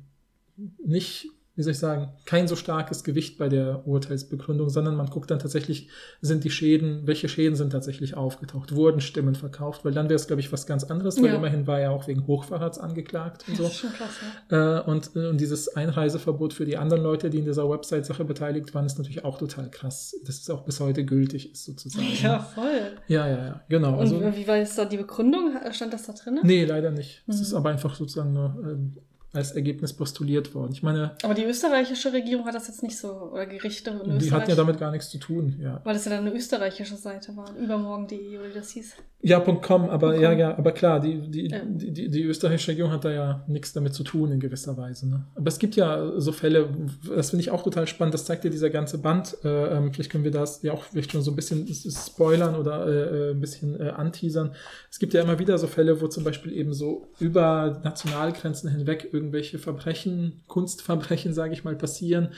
nicht, 0.83 1.29
wie 1.59 1.63
soll 1.63 1.73
ich 1.73 1.79
sagen, 1.79 2.13
kein 2.25 2.47
so 2.47 2.55
starkes 2.55 3.03
Gewicht 3.03 3.37
bei 3.37 3.49
der 3.49 3.85
Urteilsbegründung, 3.85 4.69
sondern 4.69 4.95
man 4.95 5.07
guckt 5.07 5.29
dann 5.29 5.39
tatsächlich, 5.39 5.89
sind 6.21 6.45
die 6.45 6.49
Schäden, 6.51 7.05
welche 7.05 7.27
Schäden 7.27 7.57
sind 7.57 7.71
tatsächlich 7.71 8.15
aufgetaucht, 8.15 8.73
wurden 8.73 9.01
Stimmen 9.01 9.35
verkauft, 9.35 9.83
weil 9.83 9.91
dann 9.91 10.05
wäre 10.07 10.15
es, 10.15 10.27
glaube 10.27 10.39
ich, 10.39 10.53
was 10.53 10.65
ganz 10.67 10.85
anderes, 10.85 11.17
weil 11.21 11.31
Ja. 11.31 11.35
immerhin 11.35 11.67
war 11.67 11.77
er 11.81 11.91
auch 11.91 12.07
wegen 12.07 12.25
Hochverrats 12.27 12.79
angeklagt 12.79 13.43
und 13.49 13.57
so. 13.57 13.63
Das 13.63 13.73
ist 13.73 13.79
schon 13.79 13.91
krass, 13.91 14.09
ja. 14.49 14.77
Äh, 14.79 14.81
und, 14.89 15.11
äh, 15.17 15.27
und 15.27 15.41
dieses 15.41 15.75
Einreiseverbot 15.75 16.53
für 16.53 16.63
die 16.63 16.77
anderen 16.77 17.03
Leute, 17.03 17.29
die 17.29 17.39
in 17.39 17.45
dieser 17.45 17.69
Website-Sache 17.69 18.23
beteiligt 18.23 18.73
waren, 18.73 18.85
ist 18.85 18.97
natürlich 18.97 19.25
auch 19.25 19.37
total 19.37 19.69
krass. 19.69 20.15
Das 20.25 20.37
ist 20.37 20.49
auch 20.49 20.63
bis 20.63 20.79
heute 20.79 21.03
gültig 21.03 21.51
ist, 21.51 21.65
sozusagen. 21.65 22.07
Ja, 22.23 22.39
voll. 22.39 22.93
ja, 23.09 23.27
ja, 23.27 23.45
ja, 23.45 23.61
genau. 23.67 23.95
Und 23.95 23.99
Also, 23.99 24.21
wie 24.35 24.47
war 24.47 24.55
jetzt 24.55 24.77
da 24.77 24.85
die 24.85 24.95
Begründung? 24.95 25.51
Stand 25.71 25.91
das 25.91 26.05
da 26.05 26.13
drin? 26.13 26.39
nee, 26.43 26.63
leider 26.63 26.91
nicht. 26.91 27.21
Es 27.27 27.35
Mhm. 27.35 27.41
ist 27.41 27.53
aber 27.53 27.69
einfach 27.69 27.95
sozusagen 27.95 28.31
nur 28.31 28.55
ähm, 28.63 28.93
als 29.31 29.51
Ergebnis 29.51 29.93
postuliert 29.93 30.55
worden. 30.55 30.71
Ich 30.73 30.81
meine, 30.81 31.11
Aber 31.23 31.33
die 31.35 31.43
österreichische 31.43 32.11
Regierung 32.11 32.45
hat 32.45 32.55
das 32.55 32.67
jetzt 32.67 32.81
nicht 32.81 32.97
so, 32.97 33.09
oder 33.31 33.45
Gerichte 33.45 33.91
in 33.91 33.97
die 33.97 34.25
Österreich. 34.25 34.31
hatten 34.31 34.49
ja 34.49 34.55
damit 34.55 34.79
gar 34.79 34.91
nichts 34.91 35.09
zu 35.09 35.19
tun, 35.19 35.55
ja. 35.61 35.81
weil 35.83 35.93
das 35.93 36.05
ja 36.05 36.11
dann 36.11 36.25
eine 36.25 36.33
österreichische 36.35 36.95
Seite 36.95 37.35
war, 37.37 37.55
übermorgen.de 37.55 38.37
oder 38.39 38.49
wie 38.49 38.53
das 38.53 38.71
hieß. 38.71 38.95
Ja, 39.21 39.39
.com, 39.41 39.89
aber 39.89 40.13
.com. 40.13 40.21
ja, 40.21 40.31
ja, 40.31 40.57
aber 40.57 40.71
klar, 40.71 40.99
die, 40.99 41.19
die, 41.29 41.47
Ja. 41.49 41.59
die, 41.63 41.91
die, 41.91 42.09
die 42.09 42.23
österreichische 42.23 42.71
Regierung 42.71 42.91
hat 42.91 43.05
da 43.05 43.11
ja 43.11 43.43
nichts 43.47 43.73
damit 43.73 43.93
zu 43.93 44.03
tun 44.03 44.31
in 44.31 44.39
gewisser 44.39 44.77
Weise. 44.77 45.07
Ne? 45.09 45.25
Aber 45.35 45.47
es 45.47 45.59
gibt 45.59 45.75
ja 45.75 46.19
so 46.19 46.31
Fälle, 46.31 46.69
das 47.15 47.29
finde 47.29 47.41
ich 47.41 47.51
auch 47.51 47.61
total 47.63 47.85
spannend, 47.85 48.13
das 48.13 48.25
zeigt 48.25 48.43
dir 48.45 48.49
dieser 48.49 48.69
ganze 48.69 48.97
Band. 48.97 49.37
Äh, 49.43 49.77
ähm, 49.77 49.93
vielleicht 49.93 50.09
können 50.11 50.23
wir 50.23 50.31
das 50.31 50.61
ja 50.63 50.73
auch 50.73 50.83
vielleicht 50.83 51.11
schon 51.11 51.21
so 51.21 51.31
ein 51.31 51.35
bisschen 51.35 51.67
spoilern 51.67 52.55
oder 52.55 52.87
äh, 52.87 52.91
äh, 53.29 53.31
ein 53.31 53.41
bisschen 53.41 53.79
äh, 53.79 53.89
anteasern. 53.89 54.53
Es 54.89 54.97
gibt 54.99 55.13
ja 55.13 55.21
immer 55.21 55.37
wieder 55.37 55.57
so 55.57 55.67
Fälle, 55.67 56.01
wo 56.01 56.07
zum 56.07 56.23
Beispiel 56.23 56.53
eben 56.53 56.73
so 56.73 57.09
über 57.19 57.81
Nationalgrenzen 57.83 58.69
hinweg 58.69 59.09
irgendwelche 59.19 59.59
Verbrechen, 59.59 60.41
Kunstverbrechen, 60.47 61.33
sage 61.33 61.53
ich 61.53 61.63
mal, 61.63 61.75
passieren 61.75 62.29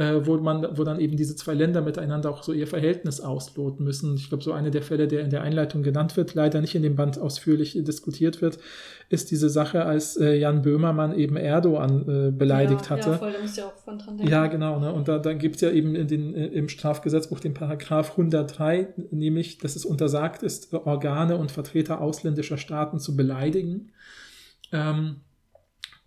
äh, 0.00 0.26
wo 0.26 0.38
man, 0.38 0.66
wo 0.78 0.82
dann 0.82 0.98
eben 0.98 1.16
diese 1.18 1.36
zwei 1.36 1.52
Länder 1.52 1.82
miteinander 1.82 2.30
auch 2.30 2.42
so 2.42 2.54
ihr 2.54 2.66
Verhältnis 2.66 3.20
ausloten 3.20 3.84
müssen. 3.84 4.14
Ich 4.14 4.30
glaube, 4.30 4.42
so 4.42 4.52
eine 4.52 4.70
der 4.70 4.80
Fälle, 4.80 5.06
der 5.06 5.20
in 5.20 5.28
der 5.28 5.42
Einleitung 5.42 5.82
genannt 5.82 6.16
wird, 6.16 6.32
leider 6.32 6.62
nicht 6.62 6.74
in 6.74 6.82
dem 6.82 6.96
Band 6.96 7.18
ausführlich 7.18 7.78
diskutiert 7.84 8.40
wird, 8.40 8.58
ist 9.10 9.30
diese 9.30 9.50
Sache, 9.50 9.84
als 9.84 10.16
äh, 10.16 10.36
Jan 10.36 10.62
Böhmermann 10.62 11.14
eben 11.14 11.36
Erdogan 11.36 12.08
äh, 12.08 12.30
beleidigt 12.30 12.84
ja, 12.84 12.90
hatte. 12.90 13.10
Ja, 13.10 13.18
voll, 13.18 13.32
da 13.32 13.40
musst 13.40 13.56
du 13.58 13.60
ja 13.60 13.66
auch 13.66 13.76
von 13.76 13.98
dran 13.98 14.16
denken. 14.16 14.32
Ja, 14.32 14.46
genau. 14.46 14.80
Ne? 14.80 14.90
Und 14.90 15.06
da, 15.06 15.18
da 15.18 15.34
gibt 15.34 15.56
es 15.56 15.60
ja 15.60 15.70
eben 15.70 15.94
in 15.94 16.08
den, 16.08 16.34
äh, 16.34 16.46
im 16.46 16.70
Strafgesetzbuch 16.70 17.40
den 17.40 17.52
Paragraph 17.52 18.12
103, 18.12 18.94
nämlich, 19.10 19.58
dass 19.58 19.76
es 19.76 19.84
untersagt 19.84 20.42
ist, 20.42 20.72
Organe 20.72 21.36
und 21.36 21.50
Vertreter 21.50 22.00
ausländischer 22.00 22.56
Staaten 22.56 23.00
zu 23.00 23.16
beleidigen. 23.16 23.92
Ähm, 24.72 25.16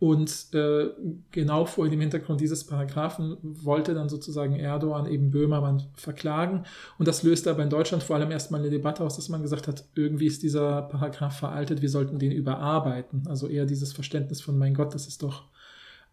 und 0.03 0.53
äh, 0.53 0.89
genau 1.31 1.63
vor 1.63 1.87
dem 1.87 2.01
Hintergrund 2.01 2.41
dieses 2.41 2.65
Paragraphen 2.65 3.37
wollte 3.41 3.93
dann 3.93 4.09
sozusagen 4.09 4.57
Erdogan 4.57 5.05
eben 5.05 5.31
Böhmermann 5.31 5.83
verklagen. 5.93 6.65
Und 6.97 7.07
das 7.07 7.23
löste 7.23 7.49
aber 7.49 7.63
in 7.63 7.69
Deutschland 7.69 8.03
vor 8.03 8.17
allem 8.17 8.29
erstmal 8.29 8.59
eine 8.59 8.69
Debatte 8.69 9.01
aus, 9.01 9.15
dass 9.15 9.29
man 9.29 9.41
gesagt 9.41 9.69
hat, 9.69 9.85
irgendwie 9.95 10.25
ist 10.25 10.43
dieser 10.43 10.81
Paragraph 10.81 11.37
veraltet, 11.37 11.81
wir 11.81 11.87
sollten 11.87 12.19
den 12.19 12.33
überarbeiten. 12.33 13.23
Also 13.29 13.47
eher 13.47 13.65
dieses 13.65 13.93
Verständnis 13.93 14.41
von, 14.41 14.57
mein 14.57 14.73
Gott, 14.73 14.93
das 14.93 15.07
ist 15.07 15.23
doch 15.23 15.43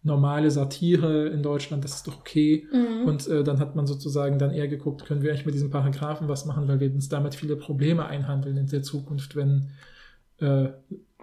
normale 0.03 0.51
Satire 0.51 1.27
in 1.27 1.43
Deutschland, 1.43 1.83
das 1.83 1.95
ist 1.95 2.07
doch 2.07 2.17
okay. 2.17 2.65
Mhm. 2.71 3.09
Und 3.09 3.27
äh, 3.27 3.43
dann 3.43 3.59
hat 3.59 3.75
man 3.75 3.87
sozusagen 3.87 4.39
dann 4.39 4.51
eher 4.51 4.69
geguckt, 4.69 5.03
können 5.03 5.21
wir 5.21 5.31
eigentlich 5.31 5.45
mit 5.45 5.55
diesem 5.55 5.69
Paragraphen 5.69 6.29
was 6.29 6.45
machen, 6.45 6.69
weil 6.69 6.79
wir 6.79 6.93
uns 6.93 7.09
damit 7.09 7.35
viele 7.35 7.57
Probleme 7.57 8.05
einhandeln 8.05 8.55
in 8.55 8.67
der 8.67 8.83
Zukunft, 8.83 9.35
wenn 9.35 9.71
äh, 10.37 10.69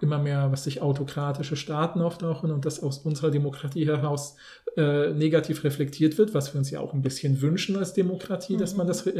immer 0.03 0.19
mehr, 0.19 0.51
was 0.51 0.63
sich 0.63 0.81
autokratische 0.81 1.55
Staaten 1.55 2.01
auftauchen 2.01 2.51
und 2.51 2.65
das 2.65 2.81
aus 2.81 2.99
unserer 2.99 3.31
Demokratie 3.31 3.85
heraus 3.85 4.35
äh, 4.77 5.13
negativ 5.13 5.63
reflektiert 5.63 6.17
wird, 6.17 6.33
was 6.33 6.53
wir 6.53 6.59
uns 6.59 6.69
ja 6.71 6.79
auch 6.79 6.93
ein 6.93 7.01
bisschen 7.01 7.41
wünschen 7.41 7.75
als 7.75 7.93
Demokratie, 7.93 8.55
mhm. 8.55 8.59
dass 8.59 8.75
man 8.75 8.87
das 8.87 9.05
äh, 9.07 9.13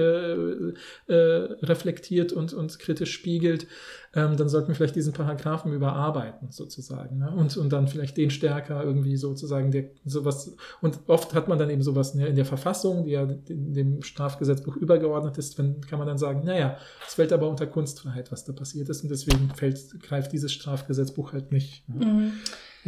äh, 1.07 1.15
reflektiert 1.63 2.33
und, 2.33 2.53
und 2.53 2.77
kritisch 2.79 3.11
spiegelt, 3.13 3.67
ähm, 4.15 4.37
dann 4.37 4.49
sollten 4.49 4.69
wir 4.69 4.75
vielleicht 4.75 4.95
diesen 4.95 5.13
Paragraphen 5.13 5.71
überarbeiten, 5.71 6.51
sozusagen. 6.51 7.19
Ne? 7.19 7.31
Und, 7.31 7.55
und 7.57 7.71
dann 7.71 7.87
vielleicht 7.87 8.17
den 8.17 8.31
stärker 8.31 8.83
irgendwie 8.83 9.17
sozusagen 9.17 9.71
der, 9.71 9.85
sowas. 10.03 10.55
Und 10.81 10.99
oft 11.07 11.33
hat 11.35 11.47
man 11.47 11.59
dann 11.59 11.69
eben 11.69 11.83
sowas 11.83 12.15
ne, 12.15 12.27
in 12.27 12.35
der 12.35 12.45
Verfassung, 12.45 13.05
die 13.05 13.11
ja 13.11 13.25
dem 13.25 14.01
Strafgesetzbuch 14.01 14.75
übergeordnet 14.77 15.37
ist, 15.37 15.57
wenn, 15.59 15.81
kann 15.81 15.99
man 15.99 16.07
dann 16.07 16.17
sagen, 16.17 16.41
naja, 16.43 16.77
es 17.07 17.15
fällt 17.15 17.31
aber 17.31 17.47
unter 17.47 17.67
Kunstfreiheit, 17.67 18.31
was 18.31 18.45
da 18.45 18.53
passiert 18.53 18.89
ist, 18.89 19.03
und 19.03 19.09
deswegen 19.09 19.49
fällt, 19.55 20.01
greift 20.01 20.31
dieses 20.31 20.51
Strafgesetzbuch 20.51 21.33
halt 21.33 21.51
nicht. 21.51 21.87
Ne? 21.87 22.05
Mhm. 22.05 22.31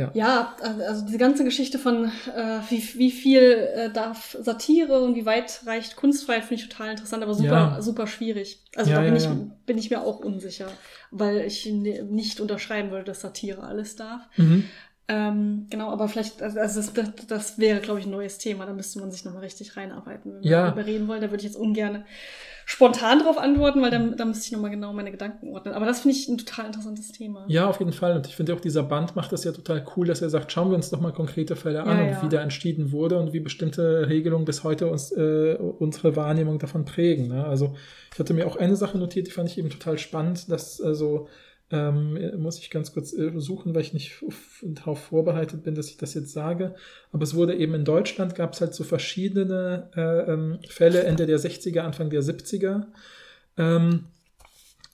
Ja. 0.01 0.11
ja, 0.13 0.55
also 0.87 1.05
diese 1.05 1.17
ganze 1.17 1.43
Geschichte 1.43 1.77
von 1.77 2.05
äh, 2.05 2.59
wie, 2.69 2.83
wie 2.95 3.11
viel 3.11 3.41
äh, 3.41 3.89
darf 3.91 4.35
Satire 4.39 5.01
und 5.01 5.15
wie 5.15 5.25
weit 5.25 5.61
reicht 5.65 5.95
Kunstfreiheit, 5.95 6.45
finde 6.45 6.63
ich 6.63 6.69
total 6.69 6.91
interessant, 6.91 7.23
aber 7.23 7.33
super, 7.33 7.73
ja. 7.75 7.81
super 7.81 8.07
schwierig. 8.07 8.63
Also 8.75 8.91
ja, 8.91 8.97
da 8.97 9.03
bin, 9.03 9.15
ich, 9.15 9.27
bin 9.65 9.77
ich 9.77 9.89
mir 9.89 10.01
auch 10.01 10.19
unsicher, 10.19 10.67
weil 11.11 11.41
ich 11.41 11.65
nicht 11.65 12.39
unterschreiben 12.39 12.91
würde, 12.91 13.05
dass 13.05 13.21
Satire 13.21 13.63
alles 13.63 13.95
darf. 13.95 14.21
Mhm. 14.37 14.65
Ähm, 15.11 15.67
genau, 15.69 15.89
aber 15.89 16.07
vielleicht, 16.07 16.41
also 16.41 16.55
das, 16.55 16.93
das, 16.93 17.09
das 17.27 17.59
wäre, 17.59 17.81
glaube 17.81 17.99
ich, 17.99 18.05
ein 18.05 18.11
neues 18.11 18.37
Thema. 18.37 18.65
Da 18.65 18.71
müsste 18.71 18.99
man 18.99 19.11
sich 19.11 19.25
nochmal 19.25 19.43
richtig 19.43 19.75
reinarbeiten, 19.75 20.33
wenn 20.33 20.43
wir 20.43 20.51
darüber 20.51 20.85
reden 20.85 21.07
wollen. 21.09 21.19
Da 21.19 21.29
würde 21.29 21.43
ich 21.43 21.49
jetzt 21.49 21.57
ungern 21.57 22.05
spontan 22.63 23.19
darauf 23.19 23.37
antworten, 23.37 23.81
weil 23.81 23.91
da, 23.91 23.99
da 23.99 24.23
müsste 24.23 24.45
ich 24.45 24.51
nochmal 24.53 24.71
genau 24.71 24.93
meine 24.93 25.11
Gedanken 25.11 25.49
ordnen. 25.49 25.73
Aber 25.73 25.85
das 25.85 25.99
finde 25.99 26.15
ich 26.15 26.29
ein 26.29 26.37
total 26.37 26.67
interessantes 26.67 27.11
Thema. 27.11 27.43
Ja, 27.49 27.67
auf 27.67 27.79
jeden 27.79 27.91
Fall. 27.91 28.15
Und 28.15 28.25
ich 28.27 28.37
finde 28.37 28.53
auch, 28.53 28.61
dieser 28.61 28.83
Band 28.83 29.17
macht 29.17 29.33
das 29.33 29.43
ja 29.43 29.51
total 29.51 29.83
cool, 29.97 30.07
dass 30.07 30.21
er 30.21 30.29
sagt, 30.29 30.53
schauen 30.53 30.69
wir 30.69 30.75
uns 30.75 30.89
doch 30.89 31.01
mal 31.01 31.11
konkrete 31.11 31.57
Fälle 31.57 31.83
an 31.83 31.97
ja, 31.97 32.03
und 32.03 32.11
ja. 32.11 32.23
wie 32.23 32.29
da 32.29 32.41
entschieden 32.41 32.93
wurde 32.93 33.19
und 33.19 33.33
wie 33.33 33.41
bestimmte 33.41 34.07
Regelungen 34.07 34.45
bis 34.45 34.63
heute 34.63 34.87
uns 34.87 35.11
äh, 35.11 35.57
unsere 35.79 36.15
Wahrnehmung 36.15 36.59
davon 36.59 36.85
prägen. 36.85 37.27
Ne? 37.27 37.43
Also 37.43 37.75
ich 38.13 38.19
hatte 38.19 38.33
mir 38.33 38.47
auch 38.47 38.55
eine 38.55 38.77
Sache 38.77 38.97
notiert, 38.97 39.27
die 39.27 39.31
fand 39.31 39.49
ich 39.49 39.57
eben 39.57 39.69
total 39.69 39.97
spannend, 39.97 40.49
dass 40.49 40.79
also 40.79 41.27
ähm, 41.71 42.39
muss 42.41 42.59
ich 42.59 42.69
ganz 42.69 42.93
kurz 42.93 43.13
äh, 43.13 43.31
suchen, 43.35 43.73
weil 43.73 43.81
ich 43.81 43.93
nicht 43.93 44.13
darauf 44.61 44.99
vorbereitet 44.99 45.63
bin, 45.63 45.75
dass 45.75 45.89
ich 45.89 45.97
das 45.97 46.13
jetzt 46.13 46.33
sage. 46.33 46.75
Aber 47.11 47.23
es 47.23 47.35
wurde 47.35 47.55
eben 47.55 47.73
in 47.73 47.85
Deutschland, 47.85 48.35
gab 48.35 48.53
es 48.53 48.61
halt 48.61 48.73
so 48.73 48.83
verschiedene 48.83 49.89
äh, 49.95 50.31
ähm, 50.31 50.59
Fälle 50.67 51.03
Ende 51.03 51.25
der 51.25 51.39
60er, 51.39 51.79
Anfang 51.79 52.09
der 52.09 52.21
70er. 52.21 52.85
Ähm, 53.57 54.05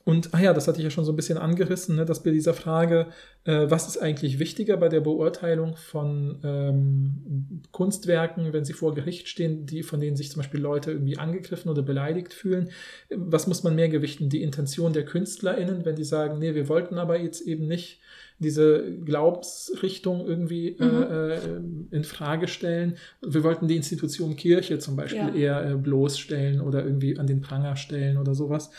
und, 0.08 0.34
ah 0.34 0.39
ja, 0.39 0.53
das 0.53 0.70
hatte 0.70 0.78
ich 0.78 0.86
ja 0.86 0.89
schon 0.89 1.03
so 1.03 1.12
ein 1.12 1.18
bisschen 1.18 1.38
angerissen, 1.38 1.97
ne, 1.97 2.05
dass 2.05 2.24
bei 2.24 2.32
dieser 2.32 2.53
Frage, 2.53 3.08
äh, 3.43 3.66
was 3.68 3.89
ist 3.89 3.97
eigentlich 3.97 4.39
wichtiger 4.39 4.78
bei 4.78 4.88
der 4.88 5.01
Beurteilung 5.01 5.76
von 5.76 6.39
ähm, 6.45 7.62
Kunstwerken, 7.72 8.53
wenn 8.53 8.64
sie 8.64 8.72
vor 8.72 8.95
Gericht 8.95 9.28
stehen, 9.28 9.66
die, 9.66 9.84
von 9.84 9.99
denen 9.99 10.16
sich 10.16 10.32
zum 10.32 10.39
Beispiel 10.39 10.62
Leute 10.62 10.91
irgendwie 10.91 11.18
angegriffen 11.18 11.70
oder 11.70 11.82
beleidigt 11.82 12.34
fühlen, 12.34 12.70
was 13.10 13.47
muss 13.47 13.64
man 13.64 13.76
mehr 13.76 13.89
gewichten? 13.89 14.30
Die 14.30 14.43
Intention 14.43 14.93
der 14.93 15.03
KünstlerInnen, 15.03 15.84
wenn 15.84 15.97
die 15.97 16.05
sagen, 16.05 16.39
nee, 16.39 16.55
wir 16.55 16.70
wollten 16.70 16.99
aber 16.99 17.20
jetzt 17.20 17.41
eben 17.41 17.68
nicht 17.68 17.99
diese 18.39 18.84
Glaubensrichtung 19.03 20.28
irgendwie 20.28 20.70
äh, 20.70 20.86
mhm. 20.86 21.91
äh, 21.91 21.95
in 21.95 22.03
Frage 22.03 22.47
stellen. 22.47 22.97
Wir 23.22 23.43
wollten 23.43 23.68
die 23.68 23.76
Institution 23.76 24.36
Kirche 24.36 24.78
zum 24.78 24.95
Beispiel 24.95 25.20
ja. 25.20 25.34
eher 25.34 25.72
äh, 25.72 25.76
bloßstellen 25.76 26.62
oder 26.62 26.86
irgendwie 26.86 27.18
an 27.18 27.26
den 27.26 27.41
Pranger 27.41 27.76
stellen 27.76 28.18
oder 28.18 28.36
sowas. 28.36 28.70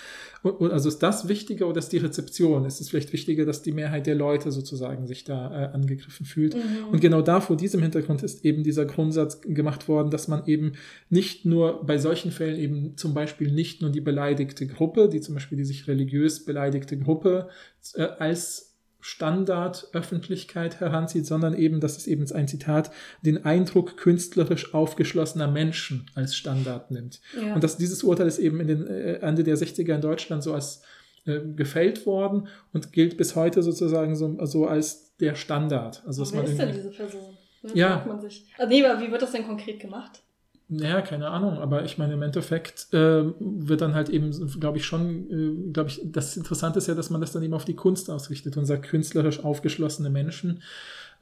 Also 0.43 0.89
ist 0.89 1.01
das 1.01 1.29
wichtiger 1.29 1.67
oder 1.67 1.79
ist 1.79 1.93
die 1.93 1.99
Rezeption? 1.99 2.65
Ist 2.65 2.81
es 2.81 2.91
vielleicht 2.91 3.13
wichtiger, 3.13 3.45
dass 3.45 3.63
die 3.63 3.73
Mehrheit 3.73 4.07
der 4.07 4.15
Leute 4.15 4.53
sozusagen 4.53 5.07
sich 5.07 5.25
da 5.25 5.51
äh, 5.51 5.75
angegriffen 5.75 6.27
fühlt? 6.27 6.55
Mhm. 6.55 6.93
Und 6.93 7.01
genau 7.01 7.23
da 7.23 7.41
vor 7.41 7.57
diesem 7.57 7.83
Hintergrund 7.83 8.23
ist 8.23 8.45
eben 8.45 8.63
dieser 8.63 8.85
Grundsatz 8.85 9.41
gemacht 9.41 9.89
worden, 9.89 10.11
dass 10.11 10.29
man 10.29 10.47
eben 10.47 10.73
nicht 11.11 11.45
nur 11.45 11.85
bei 11.85 11.99
solchen 11.99 12.31
Fällen 12.31 12.59
eben 12.59 12.97
zum 12.97 13.15
Beispiel 13.15 13.51
nicht 13.51 13.83
nur 13.83 13.91
die 13.91 14.01
beleidigte 14.01 14.67
Gruppe, 14.67 15.09
die 15.09 15.21
zum 15.21 15.35
Beispiel 15.35 15.59
die 15.59 15.65
sich 15.65 15.89
religiös 15.89 16.45
beleidigte 16.45 16.97
Gruppe 16.99 17.49
äh, 17.95 18.03
als 18.03 18.68
Standardöffentlichkeit 19.01 20.81
heranzieht, 20.81 21.27
sondern 21.27 21.55
eben, 21.55 21.81
das 21.81 21.97
ist 21.97 22.07
eben 22.07 22.31
ein 22.33 22.49
Zitat, 22.49 22.91
den 23.23 23.45
Eindruck 23.45 23.97
künstlerisch 23.97 24.75
aufgeschlossener 24.75 25.49
Menschen 25.49 26.07
als 26.15 26.35
Standard 26.35 26.91
nimmt. 26.91 27.21
Ja. 27.41 27.55
Und 27.55 27.63
dass 27.63 27.77
dieses 27.77 28.03
Urteil 28.03 28.27
ist 28.27 28.39
eben 28.39 28.61
in 28.61 28.67
den 28.67 28.87
äh, 28.87 29.15
Ende 29.15 29.45
der 29.45 29.57
60er 29.57 29.95
in 29.95 30.01
Deutschland 30.01 30.43
so 30.43 30.53
als 30.53 30.83
äh, 31.27 31.41
gefällt 31.55 32.07
worden 32.07 32.49
und 32.73 32.93
gilt 32.93 33.17
bis 33.17 33.37
heute 33.37 33.63
sozusagen 33.63 34.17
so, 34.17 34.37
so 34.47 34.67
als 34.67 35.17
der 35.19 35.35
Standard. 35.35 36.03
Also, 36.07 36.31
wer 36.33 36.45
ist 36.45 36.59
denn 36.59 36.73
diese 36.73 36.91
Person? 36.91 37.37
ja. 37.75 38.05
Man 38.07 38.21
sich. 38.21 38.47
Also, 38.57 38.73
nee, 38.73 38.85
aber 38.85 39.01
wie 39.01 39.11
wird 39.11 39.23
das 39.23 39.33
denn 39.33 39.47
konkret 39.47 39.81
gemacht? 39.81 40.23
Naja, 40.71 41.01
keine 41.01 41.29
Ahnung, 41.29 41.59
aber 41.59 41.85
ich 41.85 41.97
meine, 41.97 42.13
im 42.13 42.21
Endeffekt 42.21 42.93
äh, 42.93 43.25
wird 43.39 43.81
dann 43.81 43.95
halt 43.95 44.11
eben, 44.11 44.31
glaube 44.61 44.77
ich, 44.77 44.85
schon, 44.85 45.31
äh, 45.31 45.73
glaube 45.73 45.89
ich, 45.89 46.03
das 46.05 46.37
Interessante 46.37 46.79
ist 46.79 46.89
ja, 46.89 46.95
dass 46.95 47.09
man 47.09 47.23
das 47.23 47.33
dann 47.33 47.43
eben 47.43 47.55
auf 47.55 47.65
die 47.65 47.75
Kunst 47.75 48.11
ausrichtet 48.11 48.57
und 48.59 48.67
sagt, 48.67 48.83
künstlerisch 48.83 49.43
aufgeschlossene 49.43 50.11
Menschen 50.11 50.63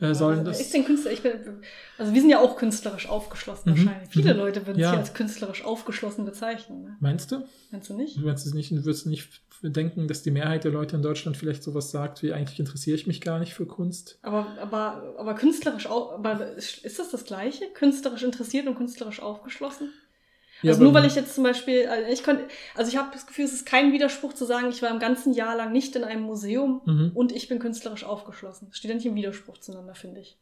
äh, 0.00 0.14
sollen 0.14 0.44
das. 0.44 0.60
Ist 0.60 0.74
denn 0.74 0.84
Künstler? 0.84 1.12
Ich 1.12 1.22
bin, 1.22 1.32
also 1.96 2.12
wir 2.12 2.20
sind 2.20 2.28
ja 2.28 2.40
auch 2.40 2.56
künstlerisch 2.56 3.08
aufgeschlossen 3.08 3.72
mhm. 3.72 3.86
wahrscheinlich. 3.86 4.10
Viele 4.10 4.34
mhm. 4.34 4.40
Leute 4.40 4.66
würden 4.66 4.78
ja. 4.78 4.90
sich 4.90 4.98
als 4.98 5.14
künstlerisch 5.14 5.64
aufgeschlossen 5.64 6.24
bezeichnen. 6.24 6.82
Ne? 6.82 6.96
Meinst 7.00 7.32
du? 7.32 7.44
Meinst 7.70 7.88
du 7.88 7.94
nicht? 7.94 8.16
Du 8.16 8.26
meinst 8.26 8.46
es 8.46 8.52
nicht, 8.52 8.72
würdest 8.72 9.06
nicht 9.06 9.40
denken, 9.62 10.08
dass 10.08 10.22
die 10.22 10.30
Mehrheit 10.30 10.64
der 10.64 10.72
Leute 10.72 10.96
in 10.96 11.02
Deutschland 11.02 11.36
vielleicht 11.36 11.62
sowas 11.62 11.90
sagt, 11.90 12.22
wie 12.22 12.32
eigentlich 12.32 12.58
interessiere 12.58 12.96
ich 12.96 13.06
mich 13.06 13.20
gar 13.20 13.38
nicht 13.38 13.54
für 13.54 13.66
Kunst. 13.66 14.18
Aber, 14.22 14.46
aber, 14.60 15.14
aber 15.18 15.34
künstlerisch 15.34 15.86
auch, 15.86 16.12
aber 16.12 16.56
ist 16.56 16.98
das 16.98 17.10
das 17.10 17.24
Gleiche? 17.24 17.66
Künstlerisch 17.74 18.22
interessiert 18.22 18.66
und 18.66 18.76
künstlerisch 18.76 19.20
aufgeschlossen? 19.20 19.92
Ja, 20.62 20.72
also 20.72 20.84
nur 20.84 20.94
weil 20.94 21.04
ich 21.04 21.14
jetzt 21.14 21.34
zum 21.34 21.44
Beispiel, 21.44 21.86
also 21.86 22.10
ich 22.10 22.22
konnte, 22.22 22.44
also 22.74 22.90
ich 22.90 22.96
habe 22.96 23.10
das 23.12 23.26
Gefühl, 23.26 23.44
es 23.44 23.52
ist 23.52 23.66
kein 23.66 23.92
Widerspruch 23.92 24.32
zu 24.32 24.46
sagen, 24.46 24.68
ich 24.70 24.80
war 24.80 24.90
im 24.90 24.98
ganzen 24.98 25.34
Jahr 25.34 25.54
lang 25.56 25.72
nicht 25.72 25.94
in 25.96 26.04
einem 26.04 26.22
Museum 26.22 26.80
mhm. 26.86 27.10
und 27.14 27.32
ich 27.32 27.48
bin 27.48 27.58
künstlerisch 27.58 28.04
aufgeschlossen. 28.04 28.68
Das 28.68 28.78
steht 28.78 28.90
ja 28.90 28.94
nicht 28.94 29.06
im 29.06 29.14
Widerspruch 29.14 29.58
zueinander, 29.58 29.94
finde 29.94 30.20
ich. 30.20 30.38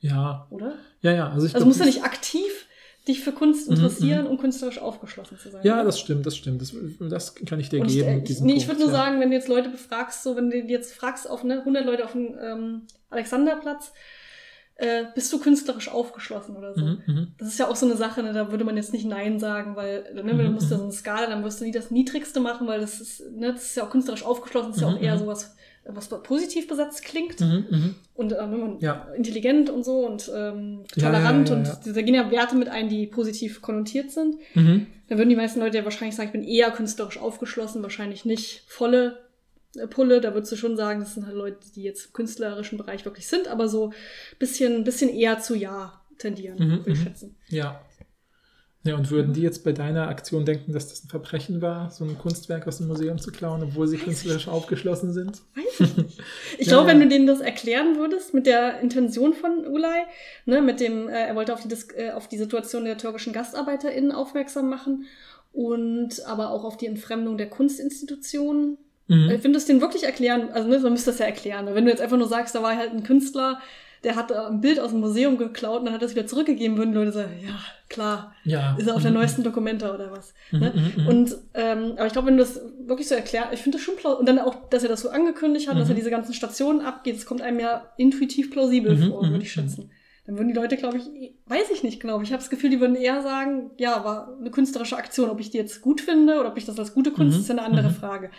Ja. 0.00 0.46
Oder? 0.50 0.78
Ja, 1.02 1.12
ja. 1.12 1.30
Also, 1.30 1.46
ich 1.46 1.54
also 1.54 1.66
musst 1.66 1.80
du 1.80 1.84
nicht 1.84 2.02
aktiv 2.02 2.61
dich 3.08 3.20
für 3.20 3.32
Kunst 3.32 3.68
mhm, 3.68 3.76
interessieren, 3.76 4.24
mhm, 4.24 4.30
um 4.30 4.38
künstlerisch 4.38 4.78
aufgeschlossen 4.78 5.38
zu 5.38 5.50
sein. 5.50 5.62
Ja, 5.64 5.76
oder? 5.76 5.84
das 5.84 5.98
stimmt, 5.98 6.24
das 6.26 6.36
stimmt. 6.36 6.60
Das, 6.60 6.74
das 7.00 7.34
kann 7.34 7.58
ich 7.58 7.68
dir 7.68 7.80
und 7.80 7.88
geben. 7.88 8.22
Ich, 8.24 8.40
nee, 8.40 8.54
ich 8.54 8.68
würde 8.68 8.80
nur 8.80 8.90
ja. 8.90 8.94
sagen, 8.94 9.20
wenn 9.20 9.30
du 9.30 9.36
jetzt 9.36 9.48
Leute 9.48 9.68
befragst, 9.68 10.22
so 10.22 10.36
wenn 10.36 10.50
du 10.50 10.56
jetzt 10.56 10.94
fragst 10.94 11.28
auf 11.28 11.42
ne, 11.42 11.60
100 11.60 11.84
Leute 11.84 12.04
auf 12.04 12.12
dem 12.12 12.36
ähm, 12.40 12.82
Alexanderplatz, 13.10 13.92
äh, 14.76 15.04
bist 15.14 15.32
du 15.32 15.38
künstlerisch 15.38 15.88
aufgeschlossen 15.88 16.56
oder 16.56 16.74
so. 16.74 16.84
Mhm, 16.84 17.02
mhm, 17.06 17.34
das 17.38 17.48
ist 17.48 17.58
ja 17.58 17.68
auch 17.68 17.76
so 17.76 17.86
eine 17.86 17.96
Sache, 17.96 18.22
ne, 18.22 18.32
da 18.32 18.50
würde 18.50 18.64
man 18.64 18.76
jetzt 18.76 18.92
nicht 18.92 19.04
Nein 19.04 19.38
sagen, 19.38 19.76
weil 19.76 20.04
ne, 20.14 20.26
wenn 20.26 20.38
du 20.38 20.44
mhm, 20.44 20.54
musst 20.54 20.70
ja 20.70 20.76
mhm. 20.76 20.80
so 20.80 20.84
eine 20.84 20.92
Skala, 20.92 21.26
dann 21.26 21.44
wirst 21.44 21.60
du 21.60 21.64
nie 21.64 21.72
das 21.72 21.90
Niedrigste 21.90 22.40
machen, 22.40 22.66
weil 22.66 22.80
das 22.80 23.00
ist, 23.00 23.30
ne, 23.32 23.52
das 23.52 23.64
ist 23.64 23.76
ja 23.76 23.84
auch 23.84 23.90
künstlerisch 23.90 24.24
aufgeschlossen, 24.24 24.70
das 24.70 24.76
ist 24.76 24.82
ja 24.82 24.88
auch 24.88 25.00
eher 25.00 25.18
sowas, 25.18 25.54
was 25.84 26.08
positiv 26.22 26.68
besetzt 26.68 27.04
klingt. 27.04 27.40
Und 28.14 28.32
äh, 28.32 28.38
wenn 28.38 28.60
man 28.60 28.80
ja. 28.80 29.08
intelligent 29.16 29.70
und 29.70 29.84
so 29.84 30.06
und 30.06 30.30
ähm, 30.34 30.84
tolerant 30.98 31.48
ja, 31.48 31.56
ja, 31.56 31.72
und 31.72 31.96
da 31.96 32.02
gehen 32.02 32.14
ja 32.14 32.30
Werte 32.30 32.56
mit 32.56 32.68
ein, 32.68 32.88
die 32.88 33.06
positiv 33.06 33.62
konnotiert 33.62 34.10
sind. 34.10 34.36
Dann 35.08 35.18
würden 35.18 35.30
die 35.30 35.36
meisten 35.36 35.60
Leute 35.60 35.78
ja 35.78 35.84
wahrscheinlich 35.84 36.16
sagen, 36.16 36.28
ich 36.28 36.32
bin 36.32 36.44
eher 36.44 36.70
künstlerisch 36.70 37.18
aufgeschlossen, 37.18 37.82
wahrscheinlich 37.82 38.24
nicht 38.24 38.64
volle 38.66 39.18
Pulle, 39.90 40.20
da 40.20 40.34
würdest 40.34 40.52
du 40.52 40.56
schon 40.56 40.76
sagen, 40.76 41.00
das 41.00 41.14
sind 41.14 41.26
halt 41.26 41.36
Leute, 41.36 41.58
die 41.74 41.82
jetzt 41.82 42.06
im 42.06 42.12
künstlerischen 42.12 42.76
Bereich 42.76 43.04
wirklich 43.04 43.26
sind, 43.26 43.48
aber 43.48 43.68
so 43.68 43.92
bisschen, 44.38 44.84
bisschen 44.84 45.08
eher 45.08 45.38
zu 45.38 45.54
Ja 45.54 46.02
tendieren, 46.18 46.58
mhm, 46.58 46.78
würde 46.78 46.92
ich 46.92 46.98
mhm. 46.98 47.04
schätzen. 47.04 47.36
Ja. 47.48 47.80
Ja, 48.84 48.96
und 48.96 49.10
würden 49.10 49.32
die 49.32 49.42
jetzt 49.42 49.62
bei 49.62 49.72
deiner 49.72 50.08
Aktion 50.08 50.44
denken, 50.44 50.72
dass 50.72 50.88
das 50.88 51.04
ein 51.04 51.08
Verbrechen 51.08 51.62
war, 51.62 51.90
so 51.90 52.04
ein 52.04 52.18
Kunstwerk 52.18 52.66
aus 52.66 52.78
dem 52.78 52.88
Museum 52.88 53.18
zu 53.18 53.30
klauen, 53.30 53.62
obwohl 53.62 53.86
sie 53.86 53.96
Weiß 53.96 54.04
künstlerisch 54.04 54.48
aufgeschlossen 54.48 55.12
sind? 55.12 55.42
Weiß 55.54 55.88
ich 55.88 55.96
nicht. 55.96 56.20
Ich 56.58 56.66
ja, 56.66 56.74
glaube, 56.74 56.88
wenn 56.88 57.00
du 57.00 57.08
denen 57.08 57.26
das 57.26 57.40
erklären 57.40 57.96
würdest, 57.96 58.34
mit 58.34 58.46
der 58.46 58.80
Intention 58.80 59.34
von 59.34 59.66
Ulay, 59.66 60.02
ne, 60.46 60.60
mit 60.60 60.80
dem, 60.80 61.08
äh, 61.08 61.28
er 61.28 61.34
wollte 61.34 61.54
auf 61.54 61.60
die, 61.62 61.74
äh, 61.96 62.10
auf 62.10 62.28
die 62.28 62.38
Situation 62.38 62.84
der 62.84 62.98
türkischen 62.98 63.32
GastarbeiterInnen 63.32 64.12
aufmerksam 64.12 64.68
machen 64.68 65.06
und 65.52 66.24
aber 66.26 66.50
auch 66.50 66.64
auf 66.64 66.76
die 66.76 66.86
Entfremdung 66.86 67.38
der 67.38 67.48
Kunstinstitutionen 67.48 68.78
Mhm. 69.08 69.30
Äh, 69.30 69.44
wenn 69.44 69.52
du 69.52 69.58
es 69.58 69.66
denen 69.66 69.80
wirklich 69.80 70.04
erklären, 70.04 70.50
also 70.52 70.68
ne, 70.68 70.78
man 70.78 70.92
müsste 70.92 71.10
das 71.10 71.18
ja 71.18 71.26
erklären. 71.26 71.66
Wenn 71.74 71.84
du 71.84 71.90
jetzt 71.90 72.00
einfach 72.00 72.16
nur 72.16 72.28
sagst, 72.28 72.54
da 72.54 72.62
war 72.62 72.76
halt 72.76 72.92
ein 72.92 73.02
Künstler, 73.02 73.60
der 74.04 74.16
hat 74.16 74.32
ein 74.32 74.60
Bild 74.60 74.80
aus 74.80 74.90
dem 74.90 75.00
Museum 75.00 75.38
geklaut 75.38 75.80
und 75.80 75.86
dann 75.86 75.94
hat 75.94 76.02
das 76.02 76.14
wieder 76.14 76.26
zurückgegeben, 76.26 76.76
würden 76.76 76.92
Leute 76.92 77.12
sagen, 77.12 77.32
ja, 77.44 77.54
klar, 77.88 78.34
ja. 78.44 78.76
ist 78.76 78.88
er 78.88 78.94
auf 78.94 79.00
mhm. 79.00 79.04
der 79.04 79.12
neuesten 79.12 79.42
Dokumente 79.44 79.92
oder 79.92 80.10
was. 80.10 80.34
Mhm, 80.50 80.58
ne? 80.58 80.72
Mhm, 80.74 81.02
mhm. 81.02 81.08
Und 81.08 81.36
ähm, 81.54 81.92
aber 81.96 82.06
ich 82.06 82.12
glaube, 82.12 82.28
wenn 82.28 82.36
du 82.36 82.42
das 82.42 82.60
wirklich 82.84 83.06
so 83.06 83.14
erklärst, 83.14 83.52
ich 83.52 83.60
finde 83.60 83.78
das 83.78 83.84
schon 83.84 83.96
plausibel. 83.96 84.20
Und 84.20 84.26
dann 84.26 84.38
auch, 84.40 84.68
dass 84.70 84.82
er 84.82 84.88
das 84.88 85.02
so 85.02 85.10
angekündigt 85.10 85.68
hat, 85.68 85.78
dass 85.78 85.88
er 85.88 85.94
mhm. 85.94 85.98
diese 85.98 86.10
ganzen 86.10 86.34
Stationen 86.34 86.80
abgeht, 86.80 87.16
das 87.16 87.26
kommt 87.26 87.42
einem 87.42 87.60
ja 87.60 87.92
intuitiv 87.96 88.50
plausibel 88.50 88.96
vor, 88.96 89.22
würde 89.22 89.42
ich 89.42 89.52
schätzen. 89.52 89.90
Dann 90.26 90.36
würden 90.36 90.48
die 90.48 90.54
Leute, 90.54 90.76
glaube 90.76 90.98
ich, 90.98 91.34
weiß 91.46 91.70
ich 91.72 91.82
nicht 91.82 92.00
genau. 92.00 92.20
Ich 92.20 92.32
habe 92.32 92.40
das 92.40 92.50
Gefühl, 92.50 92.70
die 92.70 92.80
würden 92.80 92.94
eher 92.94 93.22
sagen, 93.22 93.72
ja, 93.76 94.04
war 94.04 94.36
eine 94.38 94.50
künstlerische 94.50 94.96
Aktion. 94.96 95.30
Ob 95.30 95.40
ich 95.40 95.50
die 95.50 95.58
jetzt 95.58 95.80
gut 95.80 96.00
finde 96.00 96.38
oder 96.38 96.50
ob 96.50 96.56
ich 96.56 96.64
das 96.64 96.78
als 96.78 96.94
gute 96.94 97.10
Kunst, 97.10 97.38
ist 97.38 97.48
ja 97.48 97.56
eine 97.56 97.64
andere 97.64 97.90
Frage. 97.90 98.30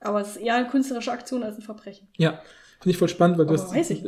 Aber 0.00 0.20
es 0.20 0.30
ist 0.30 0.36
eher 0.36 0.54
eine 0.54 0.68
künstlerische 0.68 1.10
Aktion 1.10 1.42
als 1.42 1.56
ein 1.56 1.62
Verbrechen. 1.62 2.06
Ja, 2.16 2.40
Finde 2.78 2.90
ich 2.92 2.98
voll 2.98 3.08
spannend, 3.08 3.38
weil 3.38 3.46
du 3.46 3.54
Aber 3.54 3.62
hast 3.62 3.72
nicht. 3.90 4.04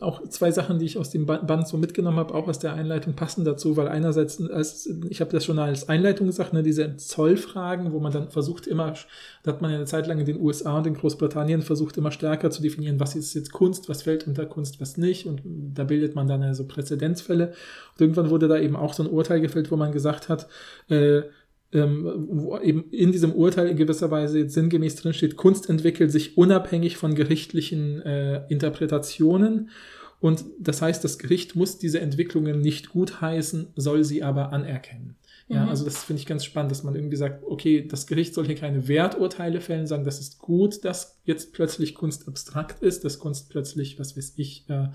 auch 0.00 0.22
zwei 0.28 0.52
Sachen, 0.52 0.78
die 0.78 0.84
ich 0.86 0.96
aus 0.96 1.10
dem 1.10 1.26
Ba- 1.26 1.38
Band 1.38 1.66
so 1.66 1.76
mitgenommen 1.76 2.18
habe, 2.18 2.32
auch 2.34 2.46
aus 2.46 2.60
der 2.60 2.72
Einleitung 2.72 3.14
passen 3.14 3.44
dazu, 3.44 3.76
weil 3.76 3.88
einerseits, 3.88 4.40
als, 4.48 4.88
ich 5.10 5.20
habe 5.20 5.32
das 5.32 5.44
schon 5.44 5.58
als 5.58 5.88
Einleitung 5.88 6.28
gesagt, 6.28 6.52
ne, 6.52 6.62
diese 6.62 6.96
Zollfragen, 6.96 7.92
wo 7.92 7.98
man 7.98 8.12
dann 8.12 8.30
versucht 8.30 8.68
immer, 8.68 8.94
da 9.42 9.52
hat 9.52 9.60
man 9.60 9.72
ja 9.72 9.76
eine 9.78 9.86
Zeit 9.86 10.06
lang 10.06 10.20
in 10.20 10.26
den 10.26 10.40
USA 10.40 10.78
und 10.78 10.86
in 10.86 10.94
Großbritannien 10.94 11.62
versucht 11.62 11.96
immer 11.96 12.12
stärker 12.12 12.50
zu 12.50 12.62
definieren, 12.62 13.00
was 13.00 13.16
ist 13.16 13.34
jetzt 13.34 13.52
Kunst, 13.52 13.88
was 13.88 14.02
fällt 14.02 14.26
unter 14.28 14.46
Kunst, 14.46 14.80
was 14.80 14.96
nicht 14.96 15.26
und 15.26 15.42
da 15.74 15.82
bildet 15.84 16.14
man 16.14 16.28
dann 16.28 16.42
also 16.44 16.64
Präzedenzfälle 16.64 17.48
und 17.48 18.00
irgendwann 18.00 18.30
wurde 18.30 18.46
da 18.46 18.56
eben 18.56 18.76
auch 18.76 18.94
so 18.94 19.02
ein 19.02 19.10
Urteil 19.10 19.40
gefällt, 19.40 19.70
wo 19.72 19.76
man 19.76 19.90
gesagt 19.90 20.28
hat, 20.28 20.46
äh, 20.88 21.22
ähm, 21.72 22.26
wo 22.28 22.58
eben 22.58 22.84
in 22.90 23.12
diesem 23.12 23.32
Urteil 23.32 23.68
in 23.68 23.76
gewisser 23.76 24.10
Weise 24.10 24.38
jetzt 24.38 24.54
sinngemäß 24.54 24.96
drin 24.96 25.14
steht, 25.14 25.36
Kunst 25.36 25.68
entwickelt 25.70 26.12
sich 26.12 26.36
unabhängig 26.36 26.96
von 26.96 27.14
gerichtlichen 27.14 28.02
äh, 28.02 28.46
Interpretationen. 28.48 29.70
Und 30.20 30.44
das 30.60 30.82
heißt, 30.82 31.02
das 31.02 31.18
Gericht 31.18 31.56
muss 31.56 31.78
diese 31.78 32.00
Entwicklungen 32.00 32.60
nicht 32.60 32.90
gutheißen, 32.90 33.68
soll 33.74 34.04
sie 34.04 34.22
aber 34.22 34.52
anerkennen. 34.52 35.16
Ja, 35.48 35.64
Mhm. 35.64 35.68
also 35.70 35.84
das 35.84 36.04
finde 36.04 36.20
ich 36.20 36.26
ganz 36.26 36.44
spannend, 36.44 36.70
dass 36.70 36.84
man 36.84 36.94
irgendwie 36.94 37.16
sagt, 37.16 37.42
okay, 37.44 37.86
das 37.86 38.06
Gericht 38.06 38.32
soll 38.32 38.46
hier 38.46 38.54
keine 38.54 38.86
Werturteile 38.86 39.60
fällen, 39.60 39.86
sagen, 39.86 40.04
das 40.04 40.20
ist 40.20 40.38
gut, 40.38 40.84
dass 40.84 41.20
jetzt 41.24 41.52
plötzlich 41.52 41.94
Kunst 41.94 42.28
abstrakt 42.28 42.82
ist, 42.82 43.04
dass 43.04 43.18
Kunst 43.18 43.50
plötzlich, 43.50 43.98
was 43.98 44.16
weiß 44.16 44.34
ich, 44.36 44.64
äh, 44.68 44.88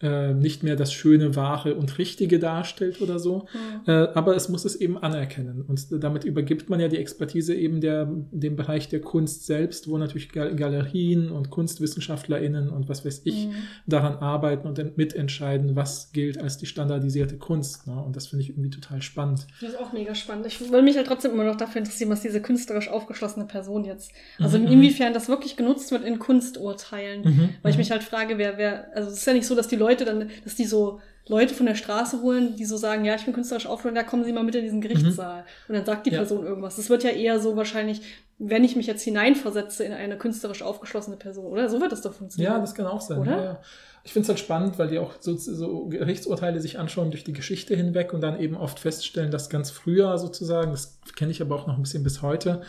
äh, 0.00 0.32
nicht 0.32 0.62
mehr 0.62 0.76
das 0.76 0.92
Schöne, 0.92 1.34
Wahre 1.34 1.74
und 1.74 1.98
Richtige 1.98 2.38
darstellt 2.38 3.00
oder 3.00 3.18
so. 3.18 3.46
Mhm. 3.52 3.90
Äh, 3.90 4.08
aber 4.14 4.36
es 4.36 4.48
muss 4.48 4.64
es 4.64 4.76
eben 4.76 4.96
anerkennen. 4.98 5.62
Und 5.66 5.86
damit 6.02 6.24
übergibt 6.24 6.70
man 6.70 6.78
ja 6.80 6.88
die 6.88 6.98
Expertise 6.98 7.54
eben 7.54 7.80
der, 7.80 8.08
dem 8.30 8.54
Bereich 8.56 8.88
der 8.88 9.00
Kunst 9.00 9.46
selbst, 9.46 9.88
wo 9.88 9.98
natürlich 9.98 10.28
Gal 10.30 10.54
Galerien 10.54 11.30
und 11.30 11.50
KunstwissenschaftlerInnen 11.50 12.68
und 12.70 12.88
was 12.88 13.04
weiß 13.04 13.22
ich 13.24 13.46
Mhm. 13.46 13.54
daran 13.86 14.16
arbeiten 14.16 14.68
und 14.68 14.96
mitentscheiden, 14.96 15.74
was 15.76 16.12
gilt 16.12 16.38
als 16.38 16.58
die 16.58 16.66
standardisierte 16.66 17.36
Kunst. 17.36 17.86
Ne? 17.86 18.00
Und 18.00 18.14
das 18.16 18.28
finde 18.28 18.42
ich 18.44 18.50
irgendwie 18.50 18.70
total 18.70 19.02
spannend. 19.02 19.46
Das 19.60 19.70
ist 19.70 19.78
auch 19.78 19.92
mega 19.92 20.14
spannend. 20.14 20.46
Ich 20.46 20.60
würde 20.60 20.82
mich 20.82 20.96
halt 20.96 21.06
trotzdem 21.06 21.32
immer 21.32 21.44
noch 21.44 21.56
dafür 21.56 21.80
interessieren, 21.80 22.10
was 22.10 22.20
diese 22.20 22.40
künstlerisch 22.40 22.88
aufgeschlossene 22.88 23.46
Person 23.46 23.84
jetzt, 23.84 24.12
also 24.38 24.58
Mhm, 24.58 24.66
inwiefern 24.68 25.12
das 25.12 25.28
wirklich 25.28 25.56
genutzt 25.56 25.90
wird 25.90 26.04
in 26.04 26.18
Kunsturteilen. 26.18 27.22
Mhm, 27.22 27.48
Weil 27.62 27.70
ich 27.70 27.76
mhm. 27.76 27.80
mich 27.80 27.90
halt 27.90 28.02
frage, 28.02 28.38
wer, 28.38 28.58
wer, 28.58 28.94
also 28.94 29.10
es 29.10 29.18
ist 29.18 29.26
ja 29.26 29.32
nicht 29.32 29.46
so, 29.46 29.54
dass 29.54 29.68
die 29.68 29.76
Leute 29.76 29.87
dann, 29.96 30.30
dass 30.44 30.54
die 30.54 30.64
so 30.64 31.00
Leute 31.26 31.54
von 31.54 31.66
der 31.66 31.74
Straße 31.74 32.22
holen, 32.22 32.56
die 32.56 32.64
so 32.64 32.76
sagen, 32.76 33.04
ja, 33.04 33.14
ich 33.14 33.24
bin 33.24 33.34
künstlerisch 33.34 33.66
aufgefallen, 33.66 33.94
da 33.94 34.02
kommen 34.02 34.24
Sie 34.24 34.32
mal 34.32 34.44
mit 34.44 34.54
in 34.54 34.62
diesen 34.64 34.80
Gerichtssaal. 34.80 35.44
Und 35.68 35.74
dann 35.74 35.84
sagt 35.84 36.06
die 36.06 36.10
Mhm. 36.10 36.14
Ja. 36.14 36.20
Person 36.20 36.46
irgendwas. 36.46 36.76
Das 36.76 36.88
wird 36.88 37.04
ja 37.04 37.10
eher 37.10 37.38
so 37.38 37.54
wahrscheinlich, 37.54 38.00
wenn 38.38 38.64
ich 38.64 38.76
mich 38.76 38.86
jetzt 38.86 39.02
hineinversetze 39.02 39.84
in 39.84 39.92
eine 39.92 40.16
künstlerisch 40.16 40.62
aufgeschlossene 40.62 41.16
Person, 41.16 41.46
oder? 41.46 41.68
So 41.68 41.80
wird 41.80 41.92
das 41.92 42.00
doch 42.02 42.14
funktionieren. 42.14 42.54
Ja, 42.54 42.58
das 42.60 42.74
kann 42.74 42.86
auch 42.86 43.00
sein. 43.02 43.18
Oder? 43.18 43.44
Ja. 43.44 43.60
Ich 44.04 44.12
finde 44.12 44.22
es 44.24 44.28
halt 44.30 44.38
spannend, 44.38 44.78
weil 44.78 44.88
die 44.88 44.98
auch 44.98 45.14
so, 45.20 45.36
so 45.36 45.86
Gerichtsurteile 45.86 46.60
sich 46.62 46.78
anschauen 46.78 47.10
durch 47.10 47.24
die 47.24 47.34
Geschichte 47.34 47.76
hinweg 47.76 48.14
und 48.14 48.22
dann 48.22 48.40
eben 48.40 48.56
oft 48.56 48.78
feststellen, 48.78 49.30
dass 49.30 49.50
ganz 49.50 49.70
früher 49.70 50.16
sozusagen, 50.16 50.70
das 50.70 50.98
kenne 51.14 51.30
ich 51.30 51.42
aber 51.42 51.56
auch 51.56 51.66
noch 51.66 51.76
ein 51.76 51.82
bisschen 51.82 52.04
bis 52.04 52.22
heute, 52.22 52.62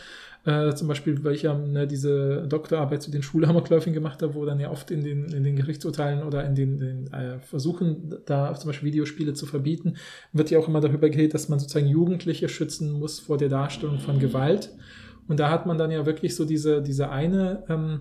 äh, 0.44 0.74
zum 0.74 0.88
Beispiel, 0.88 1.22
weil 1.22 1.34
ich 1.34 1.42
ja 1.42 1.54
ne, 1.54 1.86
diese 1.86 2.46
Doktorarbeit 2.48 3.02
zu 3.02 3.10
den 3.10 3.22
Schulhammerläufen 3.22 3.92
gemacht 3.92 4.22
habe, 4.22 4.34
wo 4.34 4.44
dann 4.46 4.58
ja 4.58 4.70
oft 4.70 4.90
in 4.90 5.02
den, 5.02 5.26
in 5.26 5.44
den 5.44 5.56
Gerichtsurteilen 5.56 6.22
oder 6.22 6.44
in 6.44 6.54
den, 6.54 6.78
den 6.78 7.12
äh, 7.12 7.38
Versuchen, 7.40 8.14
da 8.24 8.54
zum 8.54 8.68
Beispiel 8.68 8.88
Videospiele 8.88 9.34
zu 9.34 9.46
verbieten, 9.46 9.96
wird 10.32 10.50
ja 10.50 10.58
auch 10.58 10.68
immer 10.68 10.80
darüber 10.80 11.10
geredet, 11.10 11.34
dass 11.34 11.48
man 11.48 11.58
sozusagen 11.58 11.86
Jugendliche 11.86 12.48
schützen 12.48 12.92
muss 12.92 13.20
vor 13.20 13.36
der 13.36 13.48
Darstellung 13.48 13.98
von 13.98 14.18
Gewalt. 14.18 14.72
Und 15.28 15.38
da 15.38 15.50
hat 15.50 15.66
man 15.66 15.78
dann 15.78 15.90
ja 15.90 16.06
wirklich 16.06 16.34
so 16.34 16.44
diese, 16.44 16.82
diese 16.82 17.10
eine 17.10 17.64
ähm, 17.68 18.00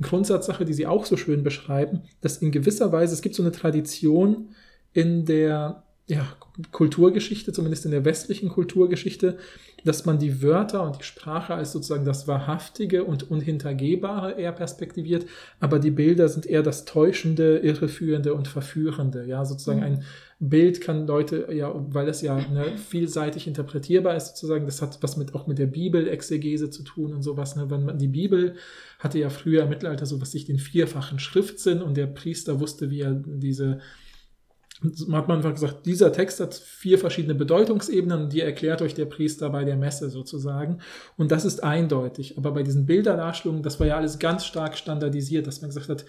Grundsatzsache, 0.00 0.64
die 0.64 0.74
sie 0.74 0.86
auch 0.86 1.06
so 1.06 1.16
schön 1.16 1.42
beschreiben, 1.42 2.02
dass 2.20 2.38
in 2.38 2.52
gewisser 2.52 2.92
Weise, 2.92 3.14
es 3.14 3.22
gibt 3.22 3.34
so 3.34 3.42
eine 3.42 3.52
Tradition 3.52 4.50
in 4.92 5.24
der 5.24 5.84
ja, 6.08 6.26
Kulturgeschichte, 6.72 7.52
zumindest 7.52 7.84
in 7.84 7.90
der 7.90 8.04
westlichen 8.04 8.48
Kulturgeschichte, 8.48 9.38
dass 9.84 10.06
man 10.06 10.18
die 10.18 10.42
Wörter 10.42 10.82
und 10.82 10.98
die 10.98 11.04
Sprache 11.04 11.54
als 11.54 11.70
sozusagen 11.72 12.04
das 12.04 12.26
Wahrhaftige 12.26 13.04
und 13.04 13.30
Unhintergehbare 13.30 14.32
eher 14.32 14.52
perspektiviert, 14.52 15.26
aber 15.60 15.78
die 15.78 15.90
Bilder 15.90 16.28
sind 16.28 16.46
eher 16.46 16.62
das 16.62 16.84
Täuschende, 16.84 17.58
Irreführende 17.58 18.34
und 18.34 18.48
Verführende. 18.48 19.24
Ja, 19.26 19.44
sozusagen 19.44 19.80
Mhm. 19.80 19.84
ein 19.84 20.04
Bild 20.40 20.80
kann 20.80 21.06
Leute, 21.06 21.48
ja, 21.52 21.72
weil 21.90 22.08
es 22.08 22.22
ja 22.22 22.36
ne, 22.36 22.64
vielseitig 22.76 23.46
interpretierbar 23.46 24.16
ist, 24.16 24.28
sozusagen, 24.28 24.66
das 24.66 24.80
hat 24.80 24.98
was 25.02 25.16
mit 25.16 25.34
auch 25.34 25.46
mit 25.46 25.58
der 25.58 25.66
Bibelexegese 25.66 26.70
zu 26.70 26.82
tun 26.84 27.12
und 27.12 27.22
sowas. 27.22 27.54
Ne? 27.54 27.70
Wenn 27.70 27.84
man 27.84 27.98
die 27.98 28.08
Bibel 28.08 28.54
hatte 28.98 29.18
ja 29.18 29.30
früher 29.30 29.64
im 29.64 29.68
Mittelalter 29.68 30.06
so 30.06 30.20
was 30.20 30.32
sich 30.32 30.44
den 30.44 30.58
vierfachen 30.58 31.18
Schriftsinn 31.18 31.82
und 31.82 31.96
der 31.96 32.06
Priester 32.06 32.60
wusste, 32.60 32.90
wie 32.90 33.00
er 33.00 33.12
diese 33.12 33.80
hat 34.82 35.28
man 35.28 35.38
einfach 35.38 35.54
gesagt, 35.54 35.86
dieser 35.86 36.12
Text 36.12 36.38
hat 36.38 36.54
vier 36.54 36.98
verschiedene 36.98 37.34
Bedeutungsebenen 37.34 38.30
die 38.30 38.40
erklärt 38.40 38.80
euch 38.80 38.94
der 38.94 39.06
Priester 39.06 39.50
bei 39.50 39.64
der 39.64 39.76
Messe 39.76 40.08
sozusagen. 40.08 40.78
Und 41.16 41.32
das 41.32 41.44
ist 41.44 41.64
eindeutig. 41.64 42.38
Aber 42.38 42.52
bei 42.52 42.62
diesen 42.62 42.86
Bilderdarstellungen, 42.86 43.62
das 43.62 43.80
war 43.80 43.88
ja 43.88 43.96
alles 43.96 44.18
ganz 44.18 44.44
stark 44.44 44.76
standardisiert, 44.76 45.46
dass 45.46 45.60
man 45.60 45.70
gesagt 45.70 45.88
hat, 45.88 46.04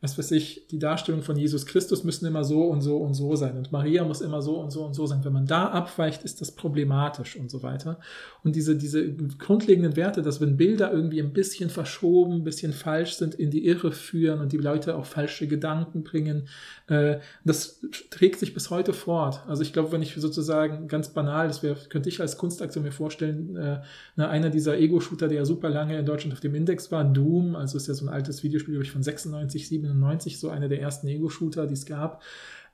was 0.00 0.16
weiß 0.16 0.30
ich, 0.30 0.66
die 0.70 0.78
Darstellung 0.78 1.22
von 1.22 1.36
Jesus 1.36 1.66
Christus 1.66 2.04
müssen 2.04 2.24
immer 2.24 2.42
so 2.42 2.64
und 2.64 2.80
so 2.80 2.96
und 2.96 3.12
so 3.12 3.36
sein 3.36 3.58
und 3.58 3.70
Maria 3.70 4.02
muss 4.04 4.22
immer 4.22 4.40
so 4.40 4.56
und 4.56 4.70
so 4.70 4.84
und 4.84 4.94
so 4.94 5.06
sein. 5.06 5.22
Wenn 5.24 5.34
man 5.34 5.46
da 5.46 5.66
abweicht, 5.66 6.22
ist 6.22 6.40
das 6.40 6.52
problematisch 6.52 7.36
und 7.36 7.50
so 7.50 7.62
weiter. 7.62 8.00
Und 8.42 8.56
diese, 8.56 8.76
diese 8.76 9.12
grundlegenden 9.12 9.96
Werte, 9.96 10.22
dass 10.22 10.40
wenn 10.40 10.56
Bilder 10.56 10.90
irgendwie 10.90 11.20
ein 11.20 11.34
bisschen 11.34 11.68
verschoben, 11.68 12.36
ein 12.36 12.44
bisschen 12.44 12.72
falsch 12.72 13.16
sind, 13.16 13.34
in 13.34 13.50
die 13.50 13.66
Irre 13.66 13.92
führen 13.92 14.40
und 14.40 14.52
die 14.52 14.56
Leute 14.56 14.96
auch 14.96 15.04
falsche 15.04 15.46
Gedanken 15.46 16.02
bringen, 16.02 16.48
äh, 16.86 17.18
das 17.44 17.80
trägt 18.10 18.40
sich 18.40 18.54
bis 18.54 18.70
heute 18.70 18.94
fort. 18.94 19.42
Also 19.46 19.62
ich 19.62 19.74
glaube, 19.74 19.92
wenn 19.92 20.02
ich 20.02 20.14
sozusagen 20.14 20.88
ganz 20.88 21.10
banal, 21.10 21.48
das 21.48 21.62
wäre, 21.62 21.76
könnte 21.90 22.08
ich 22.08 22.20
als 22.22 22.38
Kunstaktion 22.38 22.84
mir 22.84 22.92
vorstellen, 22.92 23.56
äh, 23.56 23.80
na, 24.16 24.30
einer 24.30 24.48
dieser 24.48 24.78
Ego-Shooter, 24.78 25.28
der 25.28 25.38
ja 25.38 25.44
super 25.44 25.68
lange 25.68 25.98
in 25.98 26.06
Deutschland 26.06 26.32
auf 26.32 26.40
dem 26.40 26.54
Index 26.54 26.90
war, 26.90 27.04
Doom, 27.04 27.54
also 27.54 27.76
ist 27.76 27.86
ja 27.86 27.94
so 27.94 28.06
ein 28.06 28.08
altes 28.08 28.42
Videospiel, 28.42 28.72
glaube 28.72 28.84
ich, 28.84 28.92
von 28.92 29.02
96, 29.02 29.68
97, 29.68 29.89
so 30.38 30.50
einer 30.50 30.68
der 30.68 30.80
ersten 30.80 31.08
Ego-Shooter, 31.08 31.66
die 31.66 31.74
es 31.74 31.86
gab. 31.86 32.22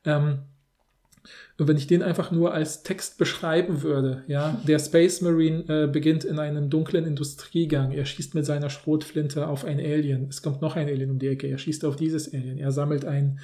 Ähm, 0.05 0.41
und 1.59 1.69
wenn 1.69 1.77
ich 1.77 1.87
den 1.87 2.03
einfach 2.03 2.31
nur 2.31 2.53
als 2.53 2.83
Text 2.83 3.19
beschreiben 3.19 3.83
würde, 3.83 4.25
ja, 4.27 4.61
der 4.67 4.79
Space 4.79 5.23
Marine 5.23 5.64
äh, 5.69 5.87
beginnt 5.87 6.25
in 6.25 6.39
einem 6.39 6.71
dunklen 6.71 7.07
Industriegang, 7.07 7.93
er 7.93 8.05
schießt 8.05 8.35
mit 8.35 8.45
seiner 8.45 8.71
Schrotflinte 8.71 9.49
auf 9.49 9.64
ein 9.64 9.79
Alien, 9.79 10.29
es 10.29 10.43
kommt 10.43 10.61
noch 10.61 10.77
ein 10.77 10.89
Alien 10.89 11.11
um 11.11 11.19
die 11.19 11.29
Ecke, 11.29 11.49
er 11.49 11.59
schießt 11.59 11.85
auf 11.85 11.97
dieses 11.97 12.33
Alien, 12.33 12.59
er 12.59 12.73
sammelt 12.73 13.05
ein 13.05 13.41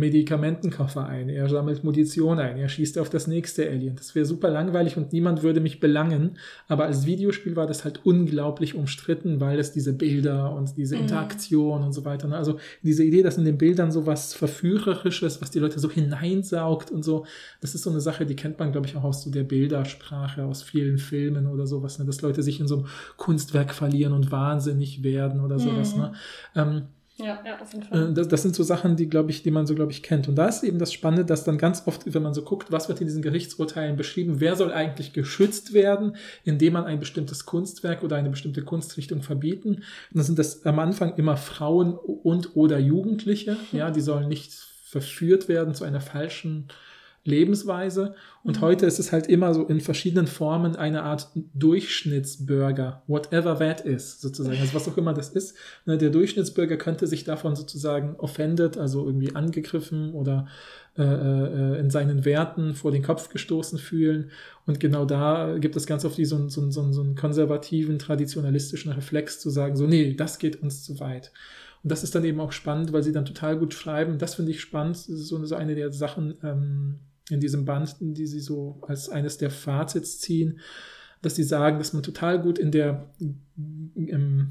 Medikamentenkoffer 0.00 1.06
ein, 1.06 1.28
er 1.28 1.48
sammelt 1.48 1.84
Munition 1.84 2.38
ein, 2.40 2.56
er 2.56 2.68
schießt 2.68 2.98
auf 2.98 3.10
das 3.10 3.26
nächste 3.26 3.68
Alien. 3.68 3.94
Das 3.96 4.14
wäre 4.14 4.26
super 4.26 4.50
langweilig 4.50 4.96
und 4.96 5.12
niemand 5.12 5.42
würde 5.42 5.60
mich 5.60 5.78
belangen, 5.78 6.38
aber 6.66 6.86
als 6.86 7.06
Videospiel 7.06 7.54
war 7.54 7.66
das 7.66 7.84
halt 7.84 8.00
unglaublich 8.04 8.74
umstritten, 8.74 9.40
weil 9.40 9.58
es 9.60 9.72
diese 9.72 9.92
Bilder 9.92 10.52
und 10.54 10.76
diese 10.76 10.96
Mhm. 10.96 11.02
Interaktion 11.02 11.82
und 11.82 11.92
so 11.92 12.04
weiter, 12.04 12.26
ne? 12.26 12.36
also 12.36 12.58
diese 12.82 13.04
Idee, 13.04 13.22
dass 13.22 13.38
in 13.38 13.44
den 13.44 13.58
Bildern 13.58 13.92
so 13.92 14.06
was 14.06 14.34
Verführerisches, 14.34 15.40
was 15.40 15.50
die 15.50 15.58
Leute 15.58 15.78
so 15.78 15.90
hineinsaugt 15.90 16.90
und 16.90 17.04
so, 17.04 17.26
das 17.60 17.74
ist 17.74 17.82
so 17.82 17.90
eine 17.90 18.00
Sache, 18.00 18.26
die 18.26 18.36
kennt 18.36 18.58
man, 18.58 18.72
glaube 18.72 18.86
ich, 18.86 18.96
auch 18.96 19.04
aus 19.04 19.22
so 19.22 19.30
der 19.30 19.44
Bildersprache, 19.44 20.44
aus 20.44 20.62
vielen 20.62 20.98
Filmen 20.98 21.46
oder 21.46 21.66
sowas, 21.66 21.98
ne? 21.98 22.04
dass 22.06 22.22
Leute 22.22 22.42
sich 22.42 22.58
in 22.60 22.66
so 22.66 22.78
einem 22.78 22.86
Kunstwerk 23.16 23.74
verlieren 23.74 24.12
und 24.12 24.32
wahnsinnig 24.32 25.02
werden 25.02 25.40
oder 25.40 25.58
sowas. 25.58 25.94
Mhm. 25.94 26.00
Ne? 26.02 26.12
Ähm, 26.56 26.82
Ja, 27.20 27.38
ja, 27.44 27.60
auf 27.60 27.72
jeden 27.72 27.84
Fall. 27.84 28.10
äh, 28.10 28.14
Das, 28.14 28.28
das 28.28 28.42
sind 28.42 28.54
so 28.54 28.62
Sachen, 28.62 28.96
die, 28.96 29.08
glaube 29.08 29.30
ich, 29.30 29.42
die 29.42 29.50
man 29.50 29.66
so, 29.66 29.74
glaube 29.74 29.92
ich, 29.92 30.02
kennt. 30.02 30.28
Und 30.28 30.36
da 30.36 30.46
ist 30.48 30.62
eben 30.62 30.78
das 30.78 30.92
Spannende, 30.92 31.24
dass 31.24 31.44
dann 31.44 31.58
ganz 31.58 31.82
oft, 31.86 32.12
wenn 32.12 32.22
man 32.22 32.34
so 32.34 32.42
guckt, 32.42 32.72
was 32.72 32.88
wird 32.88 33.00
in 33.00 33.06
diesen 33.06 33.22
Gerichtsurteilen 33.22 33.96
beschrieben, 33.96 34.40
wer 34.40 34.56
soll 34.56 34.72
eigentlich 34.72 35.12
geschützt 35.12 35.72
werden, 35.72 36.16
indem 36.44 36.72
man 36.74 36.84
ein 36.84 36.98
bestimmtes 36.98 37.46
Kunstwerk 37.46 38.02
oder 38.02 38.16
eine 38.16 38.30
bestimmte 38.30 38.62
Kunstrichtung 38.62 39.22
verbieten. 39.22 39.68
Und 39.76 39.84
dann 40.14 40.24
sind 40.24 40.38
das 40.38 40.64
am 40.64 40.78
Anfang 40.78 41.14
immer 41.16 41.36
Frauen 41.36 41.94
und 41.94 42.56
oder 42.56 42.78
Jugendliche, 42.78 43.56
ja, 43.72 43.90
die 43.90 44.00
sollen 44.00 44.28
nicht 44.28 44.52
verführt 44.82 45.48
werden 45.48 45.74
zu 45.74 45.84
einer 45.84 46.00
falschen 46.00 46.66
Lebensweise. 47.24 48.14
Und 48.42 48.56
Mhm. 48.56 48.60
heute 48.62 48.86
ist 48.86 48.98
es 48.98 49.12
halt 49.12 49.26
immer 49.26 49.52
so 49.54 49.64
in 49.66 49.80
verschiedenen 49.80 50.26
Formen 50.26 50.74
eine 50.76 51.02
Art 51.02 51.28
Durchschnittsbürger, 51.54 53.02
whatever 53.06 53.58
that 53.58 53.82
is, 53.82 54.20
sozusagen. 54.20 54.58
Also 54.58 54.74
was 54.74 54.88
auch 54.88 54.96
immer 54.96 55.12
das 55.12 55.28
ist. 55.30 55.56
Ne, 55.86 55.98
Der 55.98 56.10
Durchschnittsbürger 56.10 56.76
könnte 56.76 57.06
sich 57.06 57.24
davon 57.24 57.56
sozusagen 57.56 58.16
offended, 58.16 58.78
also 58.78 59.04
irgendwie 59.06 59.34
angegriffen 59.34 60.12
oder 60.14 60.46
äh, 60.98 61.02
äh, 61.02 61.78
in 61.80 61.90
seinen 61.90 62.24
Werten 62.24 62.74
vor 62.74 62.90
den 62.90 63.02
Kopf 63.02 63.28
gestoßen 63.28 63.78
fühlen. 63.78 64.30
Und 64.66 64.80
genau 64.80 65.04
da 65.04 65.56
gibt 65.58 65.76
es 65.76 65.86
ganz 65.86 66.04
oft 66.04 66.16
die, 66.18 66.24
so, 66.24 66.36
einen- 66.36 66.50
so, 66.50 66.68
so, 66.70 66.92
so 66.92 67.02
einen 67.02 67.14
konservativen, 67.14 67.98
traditionalistischen 67.98 68.92
Reflex 68.92 69.40
zu 69.40 69.50
sagen, 69.50 69.76
so, 69.76 69.86
nee, 69.86 70.14
das 70.14 70.38
geht 70.38 70.60
uns 70.62 70.82
zu 70.84 70.98
weit. 71.00 71.32
Und 71.82 71.90
das 71.92 72.02
ist 72.02 72.14
dann 72.14 72.24
eben 72.24 72.40
auch 72.40 72.52
spannend, 72.52 72.92
weil 72.92 73.02
sie 73.02 73.12
dann 73.12 73.24
total 73.24 73.56
gut 73.58 73.72
schreiben. 73.72 74.18
Das 74.18 74.34
finde 74.34 74.50
ich 74.50 74.60
spannend. 74.60 74.96
Das 74.96 75.08
ist 75.08 75.28
so 75.28 75.42
so 75.46 75.54
eine 75.54 75.74
der 75.74 75.92
Sachen 75.92 76.34
ähm, 76.42 76.98
in 77.30 77.40
diesem 77.40 77.64
Band, 77.64 77.96
die 78.00 78.26
sie 78.26 78.40
so 78.40 78.80
als 78.86 79.08
eines 79.08 79.38
der 79.38 79.50
Fazits 79.50 80.18
ziehen, 80.18 80.60
dass 81.22 81.36
sie 81.36 81.44
sagen, 81.44 81.78
dass 81.78 81.92
man 81.92 82.02
total 82.02 82.40
gut 82.40 82.58
in 82.58 82.70
der, 82.70 83.10
im, 83.94 84.50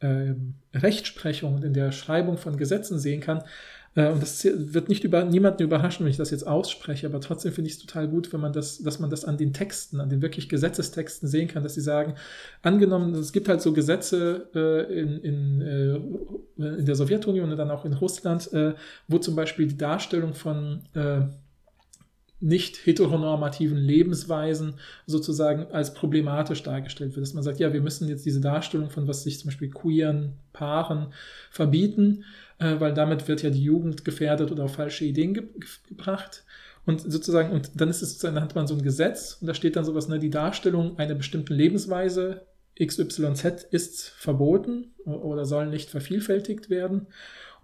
ähm, 0.00 0.54
Rechtsprechung 0.74 1.54
und 1.54 1.64
in 1.64 1.72
der 1.72 1.90
Schreibung 1.92 2.36
von 2.36 2.56
Gesetzen 2.56 2.98
sehen 2.98 3.20
kann. 3.20 3.42
Äh, 3.94 4.10
und 4.10 4.22
das 4.22 4.44
wird 4.44 4.88
nicht 4.88 5.04
über 5.04 5.24
niemanden 5.24 5.62
überraschen, 5.62 6.04
wenn 6.04 6.10
ich 6.10 6.18
das 6.18 6.30
jetzt 6.30 6.46
ausspreche, 6.46 7.06
aber 7.06 7.20
trotzdem 7.20 7.52
finde 7.52 7.68
ich 7.70 7.76
es 7.76 7.82
total 7.82 8.06
gut, 8.08 8.32
wenn 8.32 8.40
man 8.40 8.52
das, 8.52 8.78
dass 8.82 9.00
man 9.00 9.10
das 9.10 9.24
an 9.24 9.38
den 9.38 9.52
Texten, 9.52 10.00
an 10.00 10.10
den 10.10 10.22
wirklich 10.22 10.48
Gesetzestexten 10.48 11.28
sehen 11.28 11.48
kann, 11.48 11.62
dass 11.62 11.74
sie 11.74 11.80
sagen, 11.80 12.14
angenommen, 12.62 13.14
es 13.14 13.32
gibt 13.32 13.48
halt 13.48 13.62
so 13.62 13.72
Gesetze 13.72 14.48
äh, 14.54 15.00
in, 15.00 15.18
in, 15.18 15.60
äh, 15.62 15.96
in 16.78 16.84
der 16.84 16.94
Sowjetunion 16.94 17.50
und 17.50 17.56
dann 17.56 17.70
auch 17.70 17.84
in 17.84 17.94
Russland, 17.94 18.52
äh, 18.52 18.74
wo 19.08 19.18
zum 19.18 19.34
Beispiel 19.34 19.66
die 19.66 19.78
Darstellung 19.78 20.34
von 20.34 20.82
äh, 20.94 21.22
nicht 22.40 22.84
heteronormativen 22.84 23.78
Lebensweisen 23.78 24.74
sozusagen 25.06 25.66
als 25.72 25.94
problematisch 25.94 26.62
dargestellt 26.62 27.16
wird. 27.16 27.26
Dass 27.26 27.34
man 27.34 27.42
sagt, 27.42 27.58
ja, 27.58 27.72
wir 27.72 27.80
müssen 27.80 28.08
jetzt 28.08 28.26
diese 28.26 28.40
Darstellung 28.40 28.90
von 28.90 29.08
was 29.08 29.22
sich 29.22 29.38
zum 29.38 29.48
Beispiel 29.48 29.70
queeren 29.70 30.34
Paaren 30.52 31.12
verbieten, 31.50 32.24
äh, 32.58 32.78
weil 32.78 32.92
damit 32.92 33.26
wird 33.28 33.42
ja 33.42 33.50
die 33.50 33.62
Jugend 33.62 34.04
gefährdet 34.04 34.50
oder 34.52 34.64
auf 34.64 34.74
falsche 34.74 35.04
Ideen 35.04 35.34
ge 35.34 35.44
gebracht. 35.88 36.44
Und 36.84 37.00
sozusagen, 37.00 37.50
und 37.50 37.70
dann 37.74 37.88
ist 37.88 38.02
es, 38.02 38.18
dann 38.18 38.40
hat 38.40 38.54
man 38.54 38.66
so 38.66 38.74
ein 38.74 38.82
Gesetz 38.82 39.38
und 39.40 39.48
da 39.48 39.54
steht 39.54 39.74
dann 39.74 39.84
sowas, 39.84 40.06
ne, 40.08 40.18
die 40.18 40.30
Darstellung 40.30 40.98
einer 40.98 41.14
bestimmten 41.14 41.54
Lebensweise 41.54 42.46
XYZ 42.80 43.66
ist 43.70 44.08
verboten 44.08 44.92
oder 45.04 45.46
soll 45.46 45.66
nicht 45.66 45.90
vervielfältigt 45.90 46.68
werden. 46.68 47.06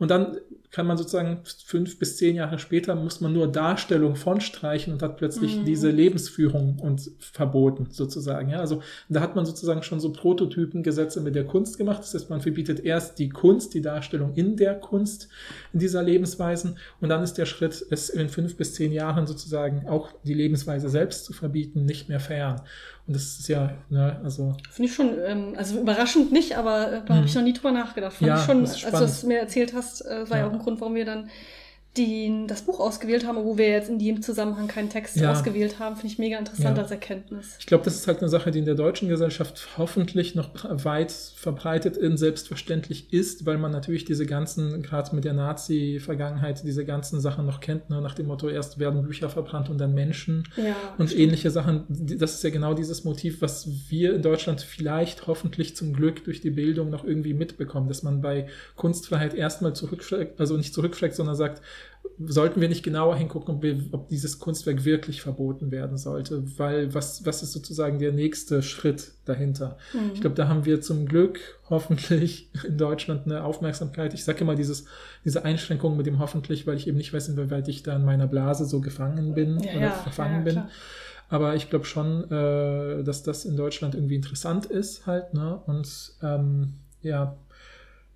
Und 0.02 0.10
dann 0.10 0.36
kann 0.72 0.88
man 0.88 0.96
sozusagen 0.96 1.42
fünf 1.64 1.96
bis 2.00 2.16
zehn 2.16 2.34
Jahre 2.34 2.58
später 2.58 2.96
muss 2.96 3.20
man 3.20 3.32
nur 3.32 3.46
Darstellung 3.46 4.16
von 4.16 4.40
streichen 4.40 4.92
und 4.92 5.00
hat 5.00 5.16
plötzlich 5.16 5.58
mhm. 5.58 5.64
diese 5.64 5.90
Lebensführung 5.90 6.80
und 6.80 7.08
verboten 7.20 7.86
sozusagen. 7.90 8.50
Ja, 8.50 8.58
also 8.58 8.82
da 9.08 9.20
hat 9.20 9.36
man 9.36 9.46
sozusagen 9.46 9.84
schon 9.84 10.00
so 10.00 10.12
Prototypengesetze 10.12 11.20
mit 11.20 11.36
der 11.36 11.44
Kunst 11.44 11.78
gemacht. 11.78 12.00
Das 12.00 12.14
heißt, 12.14 12.30
man 12.30 12.40
verbietet 12.40 12.80
erst 12.80 13.20
die 13.20 13.28
Kunst, 13.28 13.74
die 13.74 13.80
Darstellung 13.80 14.34
in 14.34 14.56
der 14.56 14.74
Kunst, 14.74 15.28
in 15.72 15.78
dieser 15.78 16.02
Lebensweisen. 16.02 16.78
Und 17.00 17.10
dann 17.10 17.22
ist 17.22 17.34
der 17.34 17.46
Schritt, 17.46 17.86
es 17.90 18.10
in 18.10 18.28
fünf 18.28 18.56
bis 18.56 18.74
zehn 18.74 18.90
Jahren 18.90 19.28
sozusagen 19.28 19.86
auch 19.86 20.10
die 20.24 20.34
Lebensweise 20.34 20.88
selbst 20.88 21.26
zu 21.26 21.32
verbieten, 21.32 21.84
nicht 21.84 22.08
mehr 22.08 22.18
fern. 22.18 22.60
Und 23.06 23.16
das 23.16 23.40
ist 23.40 23.48
ja, 23.48 23.72
ne, 23.90 24.20
also. 24.22 24.54
Finde 24.70 24.88
ich 24.88 24.94
schon, 24.94 25.10
ähm, 25.26 25.54
also 25.56 25.80
überraschend 25.80 26.30
nicht, 26.30 26.56
aber 26.56 26.92
äh, 26.92 27.00
da 27.04 27.16
habe 27.16 27.26
ich 27.26 27.34
mhm. 27.34 27.40
noch 27.40 27.46
nie 27.46 27.52
drüber 27.52 27.72
nachgedacht. 27.72 28.12
Fand 28.12 28.28
ja, 28.28 28.36
ich 28.36 28.44
schon, 28.44 28.60
als 28.60 28.80
du 28.80 29.04
es 29.04 29.22
mir 29.24 29.40
erzählt 29.40 29.74
hast, 29.74 30.06
äh, 30.06 30.30
war 30.30 30.38
ja. 30.38 30.44
ja 30.44 30.48
auch 30.48 30.52
ein 30.52 30.60
Grund, 30.60 30.80
warum 30.80 30.94
wir 30.94 31.04
dann 31.04 31.28
die, 31.96 32.46
das 32.46 32.62
Buch 32.62 32.80
ausgewählt 32.80 33.26
haben, 33.26 33.44
wo 33.44 33.58
wir 33.58 33.68
jetzt 33.68 33.90
in 33.90 33.98
dem 33.98 34.22
Zusammenhang 34.22 34.66
keinen 34.66 34.88
Text 34.88 35.16
ja. 35.16 35.30
ausgewählt 35.30 35.78
haben, 35.78 35.96
finde 35.96 36.12
ich 36.12 36.18
mega 36.18 36.38
interessant 36.38 36.78
ja. 36.78 36.82
als 36.82 36.90
Erkenntnis. 36.90 37.56
Ich 37.58 37.66
glaube, 37.66 37.84
das 37.84 37.96
ist 37.96 38.06
halt 38.06 38.20
eine 38.20 38.30
Sache, 38.30 38.50
die 38.50 38.60
in 38.60 38.64
der 38.64 38.76
deutschen 38.76 39.10
Gesellschaft 39.10 39.68
hoffentlich 39.76 40.34
noch 40.34 40.50
weit 40.84 41.12
verbreitet 41.12 41.98
in 41.98 42.16
selbstverständlich 42.16 43.12
ist, 43.12 43.44
weil 43.44 43.58
man 43.58 43.72
natürlich 43.72 44.06
diese 44.06 44.24
ganzen, 44.24 44.82
gerade 44.82 45.14
mit 45.14 45.24
der 45.24 45.34
Nazi-Vergangenheit, 45.34 46.62
diese 46.64 46.86
ganzen 46.86 47.20
Sachen 47.20 47.44
noch 47.44 47.60
kennt, 47.60 47.90
ne? 47.90 48.00
nach 48.00 48.14
dem 48.14 48.26
Motto, 48.26 48.48
erst 48.48 48.78
werden 48.78 49.02
Bücher 49.02 49.28
verbrannt 49.28 49.68
und 49.68 49.76
dann 49.76 49.92
Menschen 49.92 50.48
ja, 50.56 50.74
und 50.96 51.08
stimmt. 51.08 51.22
ähnliche 51.22 51.50
Sachen. 51.50 51.84
Das 51.88 52.34
ist 52.34 52.42
ja 52.42 52.50
genau 52.50 52.72
dieses 52.72 53.04
Motiv, 53.04 53.42
was 53.42 53.68
wir 53.90 54.14
in 54.14 54.22
Deutschland 54.22 54.62
vielleicht 54.62 55.26
hoffentlich 55.26 55.76
zum 55.76 55.92
Glück 55.92 56.24
durch 56.24 56.40
die 56.40 56.50
Bildung 56.50 56.88
noch 56.88 57.04
irgendwie 57.04 57.34
mitbekommen, 57.34 57.88
dass 57.88 58.02
man 58.02 58.22
bei 58.22 58.46
Kunstfreiheit 58.76 59.34
erstmal 59.34 59.74
zurückschlägt, 59.74 60.40
also 60.40 60.56
nicht 60.56 60.72
zurückschlägt, 60.72 61.14
sondern 61.14 61.34
sagt, 61.34 61.60
sollten 62.18 62.60
wir 62.60 62.68
nicht 62.68 62.82
genauer 62.82 63.16
hingucken, 63.16 63.54
ob, 63.54 63.62
wir, 63.62 63.78
ob, 63.92 64.08
dieses 64.08 64.38
Kunstwerk 64.38 64.84
wirklich 64.84 65.22
verboten 65.22 65.70
werden 65.70 65.96
sollte, 65.96 66.42
weil 66.58 66.94
was, 66.94 67.24
was 67.26 67.42
ist 67.42 67.52
sozusagen 67.52 67.98
der 67.98 68.12
nächste 68.12 68.62
Schritt 68.62 69.12
dahinter? 69.24 69.78
Mhm. 69.92 70.10
Ich 70.14 70.20
glaube, 70.20 70.36
da 70.36 70.48
haben 70.48 70.64
wir 70.64 70.80
zum 70.80 71.06
Glück 71.06 71.40
hoffentlich 71.68 72.50
in 72.66 72.78
Deutschland 72.78 73.26
eine 73.26 73.44
Aufmerksamkeit. 73.44 74.14
Ich 74.14 74.24
sage 74.24 74.40
immer 74.40 74.54
dieses, 74.54 74.84
diese 75.24 75.44
Einschränkung 75.44 75.96
mit 75.96 76.06
dem 76.06 76.18
hoffentlich, 76.18 76.66
weil 76.66 76.76
ich 76.76 76.86
eben 76.86 76.96
nicht 76.96 77.12
weiß, 77.12 77.28
inwieweit 77.28 77.68
ich 77.68 77.82
da 77.82 77.96
in 77.96 78.04
meiner 78.04 78.26
Blase 78.26 78.64
so 78.64 78.80
gefangen 78.80 79.34
bin 79.34 79.60
ja, 79.60 79.70
oder 79.72 79.80
ja, 79.80 79.90
verfangen 79.90 80.46
ja, 80.46 80.52
bin. 80.52 80.62
Aber 81.28 81.54
ich 81.54 81.70
glaube 81.70 81.86
schon, 81.86 82.30
äh, 82.30 83.02
dass 83.02 83.22
das 83.22 83.44
in 83.44 83.56
Deutschland 83.56 83.94
irgendwie 83.94 84.16
interessant 84.16 84.66
ist 84.66 85.06
halt, 85.06 85.32
ne? 85.32 85.60
Und 85.66 86.12
ähm, 86.22 86.74
ja, 87.00 87.36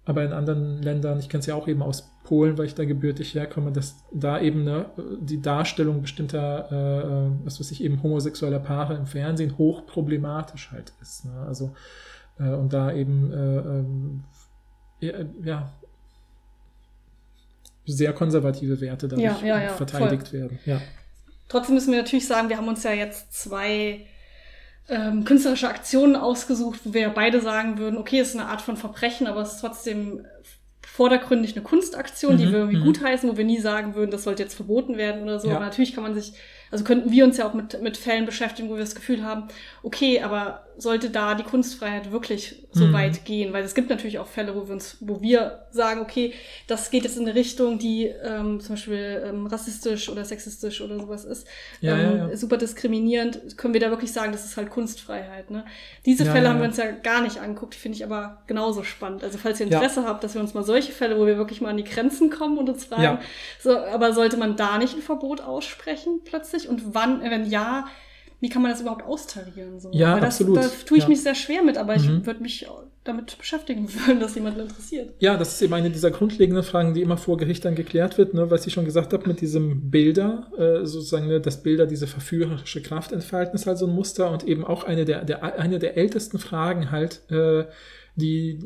aber 0.05 0.22
in 0.22 0.32
anderen 0.32 0.82
Ländern, 0.82 1.18
ich 1.18 1.28
kenne 1.28 1.41
es 1.41 1.47
ja 1.47 1.55
auch 1.55 1.66
eben 1.66 1.82
aus 1.82 2.11
Polen, 2.27 2.59
weil 2.59 2.66
ich 2.66 2.74
da 2.74 2.85
gebürtig 2.85 3.35
herkomme, 3.35 3.70
dass 3.70 4.05
da 4.12 4.41
eben 4.41 4.64
ne, 4.64 4.87
die 5.20 5.41
Darstellung 5.41 6.03
bestimmter, 6.03 7.31
äh, 7.41 7.45
was 7.45 7.61
weiß 7.61 7.70
ich, 7.70 7.83
eben 7.83 8.03
homosexueller 8.03 8.59
Paare 8.59 8.97
im 8.97 9.07
Fernsehen 9.07 9.57
hochproblematisch 9.57 10.72
halt 10.72 10.93
ist. 11.01 11.24
Ne? 11.24 11.33
Also 11.47 11.72
äh, 12.41 12.49
und 12.49 12.72
da 12.72 12.93
eben 12.93 13.33
äh, 13.33 13.59
ähm, 13.59 14.24
ja 15.45 15.72
sehr 17.87 18.12
konservative 18.12 18.81
Werte 18.81 19.07
dadurch 19.07 19.24
ja, 19.24 19.39
ja, 19.47 19.62
ja, 19.62 19.68
verteidigt 19.74 20.29
voll. 20.29 20.41
werden. 20.41 20.59
Ja. 20.66 20.81
Trotzdem 21.49 21.77
müssen 21.77 21.93
wir 21.93 22.03
natürlich 22.03 22.27
sagen, 22.27 22.49
wir 22.49 22.57
haben 22.57 22.66
uns 22.66 22.83
ja 22.83 22.93
jetzt 22.93 23.33
zwei 23.33 24.07
ähm, 24.89 25.24
künstlerische 25.24 25.68
Aktionen 25.68 26.16
ausgesucht, 26.16 26.81
wo 26.83 26.93
wir 26.93 27.09
beide 27.11 27.41
sagen 27.41 27.79
würden, 27.79 27.97
okay, 27.97 28.18
es 28.18 28.31
ist 28.31 28.37
eine 28.37 28.49
Art 28.49 28.62
von 28.62 28.77
Verbrechen, 28.77 29.29
aber 29.29 29.43
es 29.43 29.53
ist 29.55 29.61
trotzdem 29.61 30.27
vordergründig 30.97 31.55
eine 31.55 31.62
Kunstaktion, 31.62 32.34
mhm, 32.34 32.38
die 32.38 32.47
wir 32.47 32.59
irgendwie 32.59 32.78
mhm. 32.78 32.84
gutheißen, 32.84 33.30
wo 33.30 33.36
wir 33.36 33.44
nie 33.44 33.61
sagen 33.61 33.94
würden, 33.94 34.11
das 34.11 34.24
sollte 34.24 34.42
jetzt 34.42 34.55
verboten 34.55 34.97
werden 34.97 35.22
oder 35.22 35.38
so. 35.38 35.49
Ja. 35.49 35.57
Aber 35.57 35.64
natürlich 35.64 35.94
kann 35.94 36.03
man 36.03 36.14
sich 36.14 36.32
also 36.70 36.84
könnten 36.84 37.11
wir 37.11 37.24
uns 37.24 37.36
ja 37.36 37.49
auch 37.49 37.55
mit, 37.55 37.80
mit 37.80 37.97
Fällen 37.97 38.26
beschäftigen, 38.26 38.68
wo 38.68 38.74
wir 38.74 38.80
das 38.80 38.94
Gefühl 38.94 39.22
haben, 39.22 39.44
okay, 39.82 40.20
aber 40.20 40.66
sollte 40.79 41.11
da 41.11 41.35
die 41.35 41.43
Kunstfreiheit 41.43 42.12
wirklich 42.12 42.66
so 42.72 42.87
mhm. 42.87 42.93
weit 42.93 43.24
gehen? 43.24 43.53
Weil 43.53 43.64
es 43.64 43.74
gibt 43.74 43.89
natürlich 43.89 44.18
auch 44.18 44.27
Fälle, 44.27 44.55
wo 44.55 44.66
wir 44.66 44.74
uns, 44.74 44.99
wo 45.01 45.22
wir 45.22 45.66
sagen, 45.70 46.01
okay, 46.01 46.35
das 46.66 46.91
geht 46.91 47.05
jetzt 47.05 47.16
in 47.16 47.22
eine 47.22 47.35
Richtung, 47.35 47.79
die 47.79 48.05
ähm, 48.07 48.61
zum 48.61 48.74
Beispiel 48.74 49.22
ähm, 49.27 49.47
rassistisch 49.47 50.09
oder 50.09 50.24
sexistisch 50.24 50.81
oder 50.81 50.99
sowas 50.99 51.24
ist, 51.24 51.47
ja, 51.81 51.97
ähm, 51.97 52.18
ja, 52.18 52.29
ja. 52.29 52.37
super 52.37 52.59
diskriminierend, 52.59 53.57
können 53.57 53.72
wir 53.72 53.81
da 53.81 53.91
wirklich 53.91 54.12
sagen, 54.12 54.33
das 54.33 54.45
ist 54.45 54.57
halt 54.57 54.70
Kunstfreiheit. 54.70 55.51
Ne? 55.51 55.64
Diese 56.05 56.24
Fälle 56.24 56.49
haben 56.49 56.61
wir 56.61 56.66
uns 56.66 56.77
ja 56.77 56.91
gar 56.91 57.22
nicht 57.22 57.39
angeguckt, 57.39 57.74
die 57.74 57.79
finde 57.79 57.97
ich 57.97 58.05
aber 58.05 58.43
genauso 58.47 58.85
spannend. 58.85 59.24
Also 59.24 59.39
falls 59.39 59.61
ihr 59.61 59.66
Interesse 59.66 60.05
habt, 60.05 60.22
dass 60.22 60.35
wir 60.35 60.41
uns 60.41 60.55
mal 60.55 60.64
solche 60.64 60.93
Fälle, 60.93 61.18
wo 61.18 61.27
wir 61.27 61.39
wirklich 61.39 61.61
mal 61.61 61.70
an 61.70 61.77
die 61.77 61.85
Grenzen 61.85 62.31
kommen 62.31 62.59
und 62.59 62.68
uns 62.68 62.85
fragen, 62.85 63.18
so, 63.59 63.79
aber 63.79 64.12
sollte 64.12 64.37
man 64.37 64.57
da 64.57 64.79
nicht 64.79 64.95
ein 64.95 65.03
Verbot 65.03 65.41
aussprechen 65.41 66.20
plötzlich? 66.24 66.66
und 66.68 66.95
wann, 66.95 67.22
wenn 67.22 67.47
ja, 67.47 67.87
wie 68.41 68.49
kann 68.51 68.62
man 68.62 68.70
das 68.70 68.80
überhaupt 68.80 69.05
austarieren? 69.05 69.80
So? 69.80 69.91
Ja, 69.93 70.20
das, 70.20 70.41
absolut. 70.41 70.59
Da 70.59 70.68
tue 70.84 70.99
ich 70.99 71.05
ja. 71.05 71.09
mich 71.09 71.22
sehr 71.22 71.34
schwer 71.34 71.62
mit, 71.62 71.78
aber 71.78 71.97
ich 71.97 72.07
mhm. 72.07 72.26
würde 72.26 72.43
mich 72.43 72.66
damit 73.03 73.39
beschäftigen 73.39 73.89
wollen, 74.07 74.20
dass 74.20 74.34
jemand 74.34 74.59
interessiert. 74.59 75.14
Ja, 75.20 75.37
das 75.37 75.55
ist 75.55 75.62
eben 75.62 75.72
eine 75.72 75.91
dieser 75.91 76.11
grundlegenden 76.11 76.64
Fragen, 76.64 76.93
die 76.93 77.03
immer 77.03 77.16
vor 77.16 77.39
Gericht 77.39 77.64
dann 77.64 77.74
geklärt 77.74 78.18
wird, 78.18 78.34
ne, 78.34 78.51
was 78.51 78.66
ich 78.66 78.74
schon 78.74 78.84
gesagt 78.84 79.12
habe, 79.12 79.26
mit 79.26 79.41
diesem 79.41 79.91
Bilder, 79.91 80.51
äh, 80.59 80.87
sozusagen, 80.87 81.28
ne, 81.28 81.41
dass 81.41 81.62
Bilder 81.62 81.87
diese 81.87 82.07
verführerische 82.07 82.82
Kraft 82.82 83.12
entfalten, 83.12 83.55
ist 83.55 83.66
halt 83.66 83.78
so 83.78 83.87
ein 83.87 83.95
Muster 83.95 84.30
und 84.30 84.45
eben 84.45 84.64
auch 84.64 84.84
eine 84.84 85.05
der, 85.05 85.24
der, 85.24 85.59
eine 85.59 85.78
der 85.78 85.97
ältesten 85.97 86.39
Fragen 86.39 86.91
halt, 86.91 87.22
äh, 87.30 87.64
die 88.16 88.59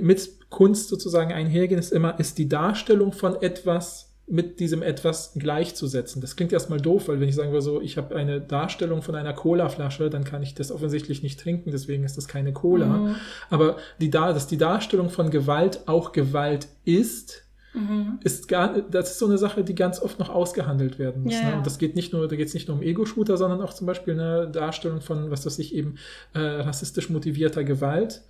mit 0.00 0.50
Kunst 0.50 0.88
sozusagen 0.88 1.32
einhergehen, 1.32 1.78
ist 1.78 1.92
immer, 1.92 2.18
ist 2.18 2.38
die 2.38 2.48
Darstellung 2.48 3.12
von 3.12 3.40
etwas 3.42 4.03
mit 4.26 4.58
diesem 4.58 4.82
etwas 4.82 5.32
gleichzusetzen. 5.34 6.22
Das 6.22 6.34
klingt 6.34 6.52
erstmal 6.52 6.80
doof, 6.80 7.08
weil 7.08 7.20
wenn 7.20 7.28
ich 7.28 7.34
sagen 7.34 7.50
würde, 7.50 7.62
so, 7.62 7.80
ich 7.82 7.98
habe 7.98 8.16
eine 8.16 8.40
Darstellung 8.40 9.02
von 9.02 9.14
einer 9.14 9.34
Cola-Flasche, 9.34 10.08
dann 10.08 10.24
kann 10.24 10.42
ich 10.42 10.54
das 10.54 10.72
offensichtlich 10.72 11.22
nicht 11.22 11.38
trinken, 11.40 11.70
deswegen 11.70 12.04
ist 12.04 12.16
das 12.16 12.26
keine 12.26 12.52
Cola. 12.52 12.86
Mhm. 12.86 13.16
Aber 13.50 13.76
die, 14.00 14.10
dass 14.10 14.46
die 14.46 14.56
Darstellung 14.56 15.10
von 15.10 15.30
Gewalt 15.30 15.80
auch 15.86 16.12
Gewalt 16.12 16.68
ist, 16.86 17.42
mhm. 17.74 18.18
ist 18.24 18.48
gar, 18.48 18.80
das 18.80 19.10
ist 19.10 19.18
so 19.18 19.26
eine 19.26 19.36
Sache, 19.36 19.62
die 19.62 19.74
ganz 19.74 20.00
oft 20.00 20.18
noch 20.18 20.30
ausgehandelt 20.30 20.98
werden 20.98 21.24
muss. 21.24 21.34
Ja, 21.34 21.50
ne? 21.50 21.56
Und 21.58 21.66
das 21.66 21.76
geht 21.76 21.94
nicht 21.94 22.14
nur, 22.14 22.26
da 22.26 22.36
geht 22.36 22.48
es 22.48 22.54
nicht 22.54 22.68
nur 22.68 22.78
um 22.78 22.82
Ego-Shooter, 22.82 23.36
sondern 23.36 23.60
auch 23.60 23.74
zum 23.74 23.86
Beispiel 23.86 24.14
eine 24.14 24.48
Darstellung 24.48 25.02
von, 25.02 25.30
was 25.30 25.44
weiß 25.44 25.58
ich, 25.58 25.74
eben 25.74 25.96
äh, 26.32 26.38
rassistisch 26.38 27.10
motivierter 27.10 27.62
Gewalt 27.62 28.22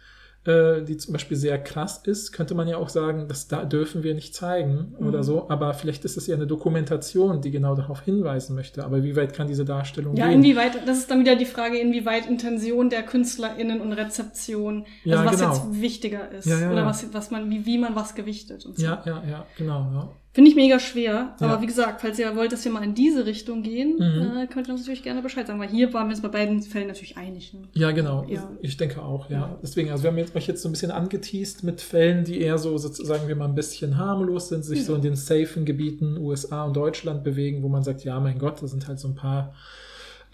äh, 0.47 0.83
die 0.83 0.97
zum 0.97 1.13
Beispiel 1.13 1.37
sehr 1.37 1.59
krass 1.59 2.03
ist, 2.05 2.33
könnte 2.33 2.55
man 2.55 2.69
ja 2.69 2.77
auch 2.77 2.91
sagen, 2.91 3.29
das 3.29 3.49
da 3.49 3.65
dürfen 3.65 4.03
wir 4.03 4.15
nicht 4.15 4.35
zeigen 4.35 4.95
mhm. 4.99 5.07
oder 5.07 5.23
so. 5.23 5.49
Aber 5.49 5.73
vielleicht 5.75 6.05
ist 6.05 6.17
es 6.17 6.27
ja 6.27 6.37
eine 6.37 6.47
Dokumentation, 6.47 7.41
die 7.41 7.51
genau 7.51 7.75
darauf 7.75 8.03
hinweisen 8.03 8.55
möchte. 8.55 8.85
Aber 8.85 9.03
wie 9.03 9.17
weit 9.17 9.33
kann 9.33 9.47
diese 9.47 9.65
Darstellung 9.65 10.17
ja, 10.17 10.27
gehen? 10.27 10.33
Ja, 10.33 10.39
inwieweit, 10.39 10.87
das 10.87 10.99
ist 10.99 11.11
dann 11.11 11.21
wieder 11.21 11.37
die 11.37 11.47
Frage, 11.47 11.79
inwieweit 11.79 12.27
Intention 12.27 12.91
der 12.91 13.03
KünstlerInnen 13.03 13.81
und 13.81 13.93
Rezeption, 13.93 14.85
also 15.05 15.11
ja, 15.11 15.25
was 15.25 15.41
genau. 15.41 15.55
jetzt 15.55 15.81
wichtiger 15.81 16.31
ist. 16.31 16.47
Ja, 16.47 16.71
oder 16.71 16.85
was, 16.85 17.13
was 17.15 17.31
man, 17.31 17.51
wie, 17.51 17.65
wie 17.65 17.79
man 17.79 17.97
was 17.97 18.15
gewichtet 18.15 18.67
und 18.67 18.77
so. 18.77 18.85
Ja, 18.85 19.03
ja, 19.07 19.23
ja, 19.29 19.47
genau, 19.57 19.91
ja. 19.95 20.09
Finde 20.35 20.51
ich 20.51 20.57
mega 20.57 20.81
schwer. 20.81 21.37
Aber 21.39 21.55
ja. 21.55 21.63
wie 21.63 21.67
gesagt, 21.67 22.01
falls 22.01 22.19
ihr 22.19 22.35
wollt, 22.35 22.51
dass 22.51 22.65
wir 22.65 22.73
mal 22.73 22.83
in 22.83 22.97
diese 22.97 23.25
Richtung 23.25 23.63
gehen, 23.63 23.95
mhm. 23.95 24.37
äh, 24.37 24.47
könnt 24.49 24.67
ihr 24.67 24.73
uns 24.73 24.81
natürlich 24.81 25.05
gerne 25.05 25.23
Bescheid 25.23 25.47
sagen. 25.47 25.61
Weil 25.61 25.69
hier 25.69 25.95
waren 25.95 26.09
wir 26.09 26.11
uns 26.11 26.23
bei 26.23 26.29
beiden 26.29 26.61
Fällen 26.61 26.89
natürlich 26.89 27.17
einig. 27.17 27.55
Ne? 27.55 27.61
Ja, 27.75 27.93
genau. 27.93 28.27
Ja. 28.29 28.51
Ich 28.61 28.77
denke 28.77 29.01
auch, 29.01 29.31
ja. 29.31 29.39
ja. 29.39 29.59
Deswegen, 29.63 29.91
also 29.93 30.03
wir 30.03 30.11
haben 30.11 30.19
jetzt, 30.19 30.35
euch 30.35 30.49
jetzt 30.49 30.61
so 30.61 30.69
ein 30.69 30.73
bisschen 30.73 30.91
angeteased 30.91 31.63
mit 31.63 31.81
Fällen, 31.81 32.25
die 32.25 32.41
eher 32.41 32.59
so, 32.59 32.77
sagen 32.77 33.29
wir 33.29 33.37
mal, 33.37 33.45
ein 33.45 33.55
bisschen 33.55 33.97
harmlos 33.97 34.49
sind, 34.49 34.65
sich 34.65 34.85
so 34.85 34.97
in 34.97 35.03
den 35.03 35.15
safen 35.15 35.65
Gebieten 35.65 36.17
USA 36.17 36.65
und 36.65 36.77
Deutschland 36.77 37.23
bewegen, 37.23 37.63
wo 37.63 37.69
man 37.69 37.85
sagt, 37.85 38.03
ja, 38.03 38.19
mein 38.19 38.41
Gott, 38.41 38.61
da 38.61 38.67
sind 38.67 38.89
halt 38.89 38.99
so 38.99 39.07
ein 39.07 39.15
paar 39.15 39.55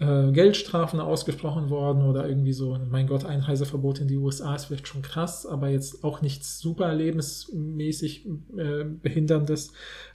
äh, 0.00 0.32
Geldstrafen 0.32 0.98
ausgesprochen 0.98 1.68
worden 1.68 2.02
oder 2.02 2.26
irgendwie 2.26 2.54
so, 2.54 2.78
mein 2.90 3.06
Gott, 3.06 3.26
Einreiseverbot 3.26 4.00
in 4.00 4.08
die 4.08 4.16
USA 4.16 4.54
ist 4.54 4.64
vielleicht 4.64 4.88
schon 4.88 5.02
krass, 5.02 5.44
aber 5.44 5.68
jetzt 5.68 6.04
auch 6.04 6.22
nichts 6.22 6.58
super 6.58 6.94
lebensmäßig 6.94 8.26
äh, 8.56 8.84
behinderndes. 8.84 9.72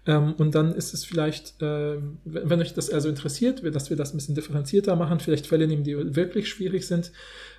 Ähm, 0.07 0.33
und 0.37 0.55
dann 0.55 0.73
ist 0.73 0.95
es 0.95 1.05
vielleicht, 1.05 1.61
äh, 1.61 1.97
wenn 2.25 2.61
euch 2.61 2.73
das 2.73 2.89
also 2.89 3.09
interessiert, 3.09 3.63
dass 3.75 3.91
wir 3.91 3.97
das 3.97 4.13
ein 4.13 4.17
bisschen 4.17 4.33
differenzierter 4.33 4.95
machen, 4.95 5.19
vielleicht 5.19 5.45
Fälle 5.45 5.67
nehmen, 5.67 5.83
die 5.83 6.15
wirklich 6.15 6.49
schwierig 6.49 6.87
sind, 6.87 7.11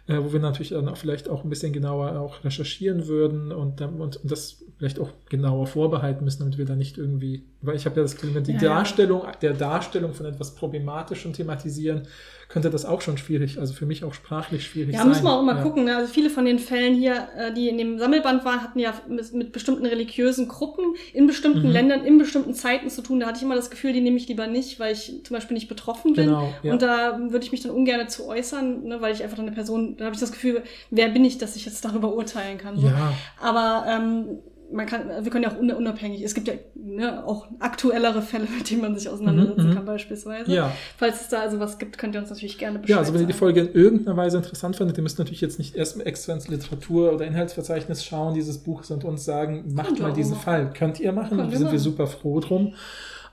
äh, 0.08 0.18
wo 0.18 0.32
wir 0.32 0.40
natürlich 0.40 0.70
dann 0.70 0.88
auch 0.88 0.96
vielleicht 0.96 1.28
auch 1.28 1.44
ein 1.44 1.50
bisschen 1.50 1.72
genauer 1.72 2.18
auch 2.18 2.42
recherchieren 2.42 3.06
würden 3.06 3.52
und, 3.52 3.80
und, 3.80 4.16
und 4.16 4.20
das 4.24 4.64
vielleicht 4.78 4.98
auch 5.00 5.10
genauer 5.30 5.66
vorbehalten 5.66 6.24
müssen, 6.24 6.40
damit 6.40 6.58
wir 6.58 6.66
da 6.66 6.76
nicht 6.76 6.98
irgendwie, 6.98 7.44
weil 7.62 7.76
ich 7.76 7.86
habe 7.86 7.96
ja 7.96 8.02
das 8.02 8.16
Gefühl, 8.16 8.42
die 8.42 8.52
Ja, 8.52 8.58
Darstellung, 8.58 9.22
der 9.40 9.54
Darstellung 9.54 10.12
von 10.12 10.26
etwas 10.26 10.54
Problematischem 10.54 11.32
thematisieren, 11.32 12.02
könnte 12.48 12.70
das 12.70 12.84
auch 12.84 13.00
schon 13.00 13.16
schwierig, 13.16 13.58
also 13.58 13.72
für 13.72 13.86
mich 13.86 14.04
auch 14.04 14.12
sprachlich 14.14 14.64
schwierig 14.66 14.92
Ja, 14.94 15.00
sein. 15.00 15.08
muss 15.08 15.22
man 15.22 15.32
auch 15.32 15.42
mal 15.42 15.56
ja. 15.56 15.62
gucken. 15.62 15.84
Ne? 15.84 15.96
Also 15.96 16.12
viele 16.12 16.30
von 16.30 16.44
den 16.44 16.58
Fällen 16.58 16.94
hier, 16.94 17.26
äh, 17.36 17.52
die 17.54 17.68
in 17.68 17.78
dem 17.78 17.98
Sammelband 17.98 18.44
waren, 18.44 18.60
hatten 18.62 18.78
ja 18.78 18.92
mit, 19.08 19.32
mit 19.32 19.52
bestimmten 19.52 19.84
religiösen 19.86 20.46
Gruppen 20.46 20.94
in 21.12 21.26
bestimmten 21.26 21.66
Mhm. 21.66 21.72
Ländern, 21.72 22.04
in 22.04 22.18
bestimmten 22.18 22.52
Zeiten 22.54 22.88
zu 22.90 23.02
tun. 23.02 23.18
Da 23.18 23.26
hatte 23.26 23.38
ich 23.38 23.42
immer 23.42 23.56
das 23.56 23.70
Gefühl, 23.70 23.92
die 23.94 24.00
nehme 24.02 24.16
ich 24.18 24.28
lieber 24.28 24.46
nicht, 24.46 24.78
weil 24.78 24.92
ich 24.92 25.22
zum 25.24 25.34
Beispiel 25.34 25.54
nicht 25.54 25.68
betroffen 25.68 26.12
bin. 26.12 26.26
Genau, 26.26 26.52
ja. 26.62 26.72
Und 26.72 26.82
da 26.82 27.18
würde 27.18 27.44
ich 27.44 27.50
mich 27.50 27.62
dann 27.62 27.72
ungern 27.72 28.08
zu 28.08 28.26
äußern, 28.28 28.84
ne? 28.84 29.00
weil 29.00 29.12
ich 29.14 29.24
einfach 29.24 29.38
eine 29.38 29.52
Person, 29.52 29.96
da 29.96 30.04
habe 30.04 30.14
ich 30.14 30.20
das 30.20 30.30
Gefühl, 30.32 30.62
wer 30.90 31.08
bin 31.08 31.24
ich, 31.24 31.38
dass 31.38 31.56
ich 31.56 31.64
jetzt 31.64 31.84
darüber 31.84 32.14
urteilen 32.14 32.58
kann. 32.58 32.78
So. 32.78 32.86
Ja, 32.86 33.12
Aber 33.40 33.86
ähm, 33.88 34.38
man 34.72 34.86
kann, 34.86 35.09
wir 35.22 35.30
können 35.30 35.44
ja 35.44 35.51
auch 35.52 35.59
un- 35.60 35.70
unabhängig, 35.70 36.22
es 36.22 36.34
gibt 36.34 36.48
ja 36.48 36.55
ne, 36.74 37.24
auch 37.26 37.47
aktuellere 37.60 38.20
Fälle, 38.22 38.47
mit 38.59 38.70
denen 38.70 38.80
man 38.82 38.94
sich 38.97 39.09
auseinandersetzen 39.09 39.62
Mhm, 39.64 39.70
mhm. 39.70 39.74
kann, 39.74 39.84
beispielsweise. 39.84 40.52
ja. 40.52 40.72
Falls 40.97 41.20
es 41.22 41.28
da 41.28 41.40
also 41.40 41.60
was 41.60 41.78
gibt, 41.78 41.98
könnt 41.98 42.14
ihr 42.14 42.20
uns 42.20 42.30
natürlich 42.30 42.59
gerne 42.59 42.78
Bescheid 42.78 42.90
Ja, 42.90 42.98
also 42.98 43.14
wenn 43.14 43.20
ihr 43.20 43.26
die. 43.26 43.32
Folge 43.32 43.60
in 43.60 43.72
irgendeiner 43.74 44.16
Weise 44.16 44.38
interessant 44.38 44.76
fandet, 44.76 44.97
ihr 44.97 45.02
müsst 45.02 45.18
natürlich 45.18 45.40
jetzt 45.40 45.59
nicht 45.59 45.76
erst 45.76 46.01
extra 46.05 46.32
ins 46.32 46.48
Literatur- 46.48 47.12
oder 47.12 47.26
Inhaltsverzeichnis 47.26 48.05
schauen 48.05 48.34
dieses 48.34 48.59
Buches 48.59 48.90
und 48.90 49.05
uns 49.05 49.24
sagen, 49.24 49.64
macht 49.74 49.98
mal 50.01 50.12
diesen 50.12 50.32
machen. 50.32 50.43
Fall. 50.44 50.72
Könnt 50.72 51.01
ihr 51.01 51.12
machen, 51.12 51.36
Können 51.38 51.51
wir 51.51 51.59
sind 51.59 51.70
wir 51.72 51.78
super 51.78 52.06
froh 52.06 52.40
drum. 52.40 52.74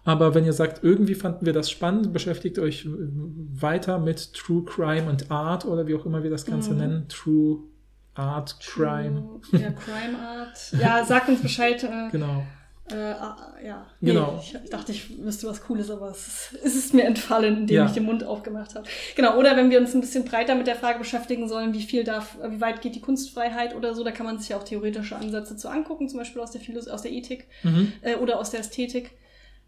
Aber 0.05 0.35
wenn 0.35 0.43
ihr 0.45 0.51
sagt, 0.51 0.83
irgendwie 0.83 1.15
fanden 1.15 1.45
wir 1.45 1.53
das 1.53 1.71
spannend, 1.71 2.11
beschäftigt 2.11 2.59
euch 2.59 2.85
weiter 2.89 3.99
mit 3.99 4.33
True 4.33 4.63
Crime 4.65 5.09
und 5.09 5.31
Art 5.31 5.65
oder 5.65 5.87
wie 5.87 5.95
auch 5.95 6.05
immer 6.05 6.23
wir 6.23 6.29
das 6.29 6.45
Ganze 6.45 6.71
Mhm. 6.73 6.77
nennen. 6.77 7.05
True 7.07 7.59
Art 8.15 8.59
Crime. 8.59 9.39
Ja, 9.51 9.71
Crime 9.71 10.17
Art. 10.19 10.71
Ja, 10.79 11.03
sagt 11.05 11.29
uns 11.29 11.41
Bescheid. 11.41 11.83
Äh, 11.83 12.09
Genau. 12.11 12.43
äh, 12.91 12.95
ah, 12.95 13.53
ja. 13.65 13.85
Genau. 14.01 14.39
ich, 14.41 14.55
ich 14.63 14.69
dachte, 14.69 14.91
ich 14.91 15.23
wüsste 15.23 15.47
was 15.47 15.63
Cooles, 15.63 15.89
aber 15.89 16.09
es 16.11 16.27
ist, 16.27 16.59
es 16.63 16.75
ist 16.75 16.93
mir 16.93 17.05
entfallen, 17.05 17.57
indem 17.61 17.75
Ja. 17.77 17.85
ich 17.85 17.93
den 17.93 18.03
Mund 18.03 18.23
aufgemacht 18.23 18.75
habe. 18.75 18.85
Genau. 19.15 19.37
Oder 19.37 19.55
wenn 19.57 19.69
wir 19.71 19.79
uns 19.79 19.93
ein 19.95 20.01
bisschen 20.01 20.25
breiter 20.25 20.53
mit 20.55 20.67
der 20.67 20.75
Frage 20.75 20.99
beschäftigen 20.99 21.47
sollen, 21.47 21.73
wie 21.73 21.81
viel 21.81 22.03
darf, 22.03 22.37
wie 22.47 22.61
weit 22.61 22.81
geht 22.81 22.93
die 22.95 23.01
Kunstfreiheit 23.01 23.75
oder 23.75 23.95
so, 23.95 24.03
da 24.03 24.11
kann 24.11 24.25
man 24.25 24.37
sich 24.37 24.49
ja 24.49 24.57
auch 24.57 24.63
theoretische 24.63 25.15
Ansätze 25.15 25.55
zu 25.57 25.69
angucken, 25.69 26.07
zum 26.09 26.19
Beispiel 26.19 26.41
aus 26.41 26.51
der 26.51 26.61
Philos 26.61 26.87
aus 26.87 27.01
der 27.01 27.11
Ethik 27.11 27.47
Mhm. 27.63 27.93
äh, 28.01 28.15
oder 28.15 28.39
aus 28.39 28.51
der 28.51 28.59
Ästhetik. 28.59 29.11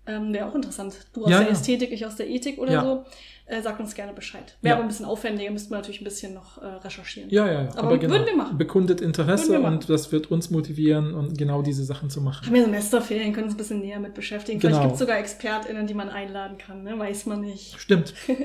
Ähm, 0.07 0.33
Wäre 0.33 0.47
auch 0.47 0.55
interessant. 0.55 0.95
Du 1.13 1.23
aus 1.23 1.29
Ja, 1.31 1.39
der 1.39 1.47
ja. 1.47 1.53
Ästhetik, 1.53 1.91
ich 1.91 2.05
aus 2.05 2.15
der 2.15 2.29
Ethik 2.29 2.57
oder 2.59 2.73
Ja. 2.73 2.83
so. 2.83 3.05
Äh, 3.47 3.61
sagt 3.61 3.79
uns 3.79 3.93
gerne 3.93 4.11
Bescheid. 4.11 4.55
Wäre 4.63 4.73
aber 4.75 4.83
ein 4.85 4.87
bisschen 4.87 5.05
aufwendiger, 5.05 5.51
müssten 5.51 5.69
wir 5.69 5.77
natürlich 5.77 6.01
ein 6.01 6.03
bisschen 6.03 6.33
noch 6.33 6.59
äh, 6.63 6.65
recherchieren. 6.65 7.29
Ja, 7.29 7.45
ja, 7.45 7.63
ja. 7.65 7.69
Aber 7.75 7.91
würden 7.91 8.25
wir 8.25 8.35
machen. 8.35 8.57
Bekundet 8.57 9.01
Interesse 9.01 9.51
wir 9.51 9.61
und 9.61 9.87
das 9.87 10.11
wird 10.11 10.31
uns 10.31 10.49
motivieren 10.49 11.13
und 11.13 11.37
genau 11.37 11.61
diese 11.61 11.83
Sachen 11.83 12.09
zu 12.09 12.21
machen. 12.21 12.47
Haben 12.47 12.55
ja 12.55 12.63
Semesterferien, 12.63 13.33
können 13.33 13.45
uns 13.45 13.53
ein 13.53 13.57
bisschen 13.57 13.81
näher 13.81 13.99
mit 13.99 14.15
beschäftigen. 14.15 14.59
Genau. 14.59 14.71
Vielleicht 14.71 14.83
gibt 14.83 14.93
es 14.93 14.99
sogar 14.99 15.19
ExpertInnen, 15.19 15.85
die 15.85 15.93
man 15.93 16.09
einladen 16.09 16.57
kann, 16.57 16.81
ne? 16.81 16.97
weiß 16.97 17.27
man 17.27 17.41
nicht. 17.41 17.79
Stimmt. 17.79 18.15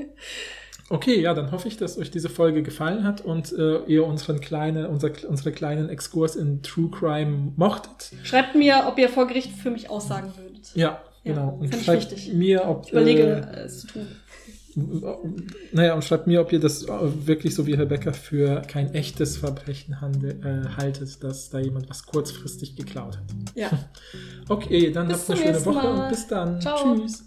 Okay, 0.93 1.21
ja, 1.21 1.35
dann 1.35 1.53
hoffe 1.53 1.69
ich, 1.69 1.77
dass 1.77 1.99
euch 1.99 2.11
diese 2.11 2.29
Folge 2.29 2.65
gefallen 2.65 3.05
hat 3.05 3.21
und 3.21 3.53
äh, 3.53 3.79
ihr 3.85 4.05
unseren 4.05 4.41
kleine, 4.41 4.89
unser, 4.89 5.13
unsere 5.29 5.53
kleinen 5.53 5.89
Exkurs 5.89 6.35
in 6.35 6.63
True 6.65 6.91
Crime 6.91 7.53
mochtet. 7.55 8.11
Schreibt 8.25 8.57
mir, 8.57 8.87
ob 8.89 8.99
ihr 8.99 9.09
vor 9.09 9.29
Gericht 9.29 9.53
für 9.53 9.71
mich 9.71 9.89
aussagen 9.89 10.33
würdet. 10.37 10.73
Ja, 10.75 11.01
genau. 11.25 11.59
Und 11.61 11.75
schreibt 11.75 12.13
wichtig. 12.13 12.35
mir, 12.35 12.67
ob 12.69 12.85
Ich 12.87 12.93
überlege, 12.93 13.23
äh, 13.55 13.61
es 13.63 13.81
zu 13.81 13.87
tun. 13.89 14.07
naja, 15.73 15.95
und 15.95 16.05
schreibt 16.05 16.27
mir, 16.27 16.41
ob 16.41 16.53
ihr 16.53 16.61
das 16.61 16.85
äh, 16.85 16.89
wirklich 17.27 17.55
so 17.55 17.67
wie 17.67 17.75
Rebecca 17.75 18.13
für 18.13 18.63
kein 18.63 18.95
echtes 18.95 19.37
Verbrechen 19.37 20.01
handel, 20.01 20.41
äh, 20.45 20.77
haltet, 20.81 21.23
dass 21.25 21.51
da 21.51 21.59
jemand 21.59 21.91
was 21.91 22.07
kurzfristig 22.07 22.77
geklaut 22.77 23.17
hat. 23.19 23.25
Ja. 23.55 23.71
Okay, 24.49 24.91
dann 24.91 25.07
Bis 25.07 25.29
habt 25.29 25.31
eine 25.31 25.41
schöne 25.41 25.65
Woche 25.67 25.75
Mal. 25.87 26.03
und 26.05 26.09
bis 26.09 26.27
dann. 26.27 26.61
Ciao. 26.61 26.97
Tschüss. 26.97 27.25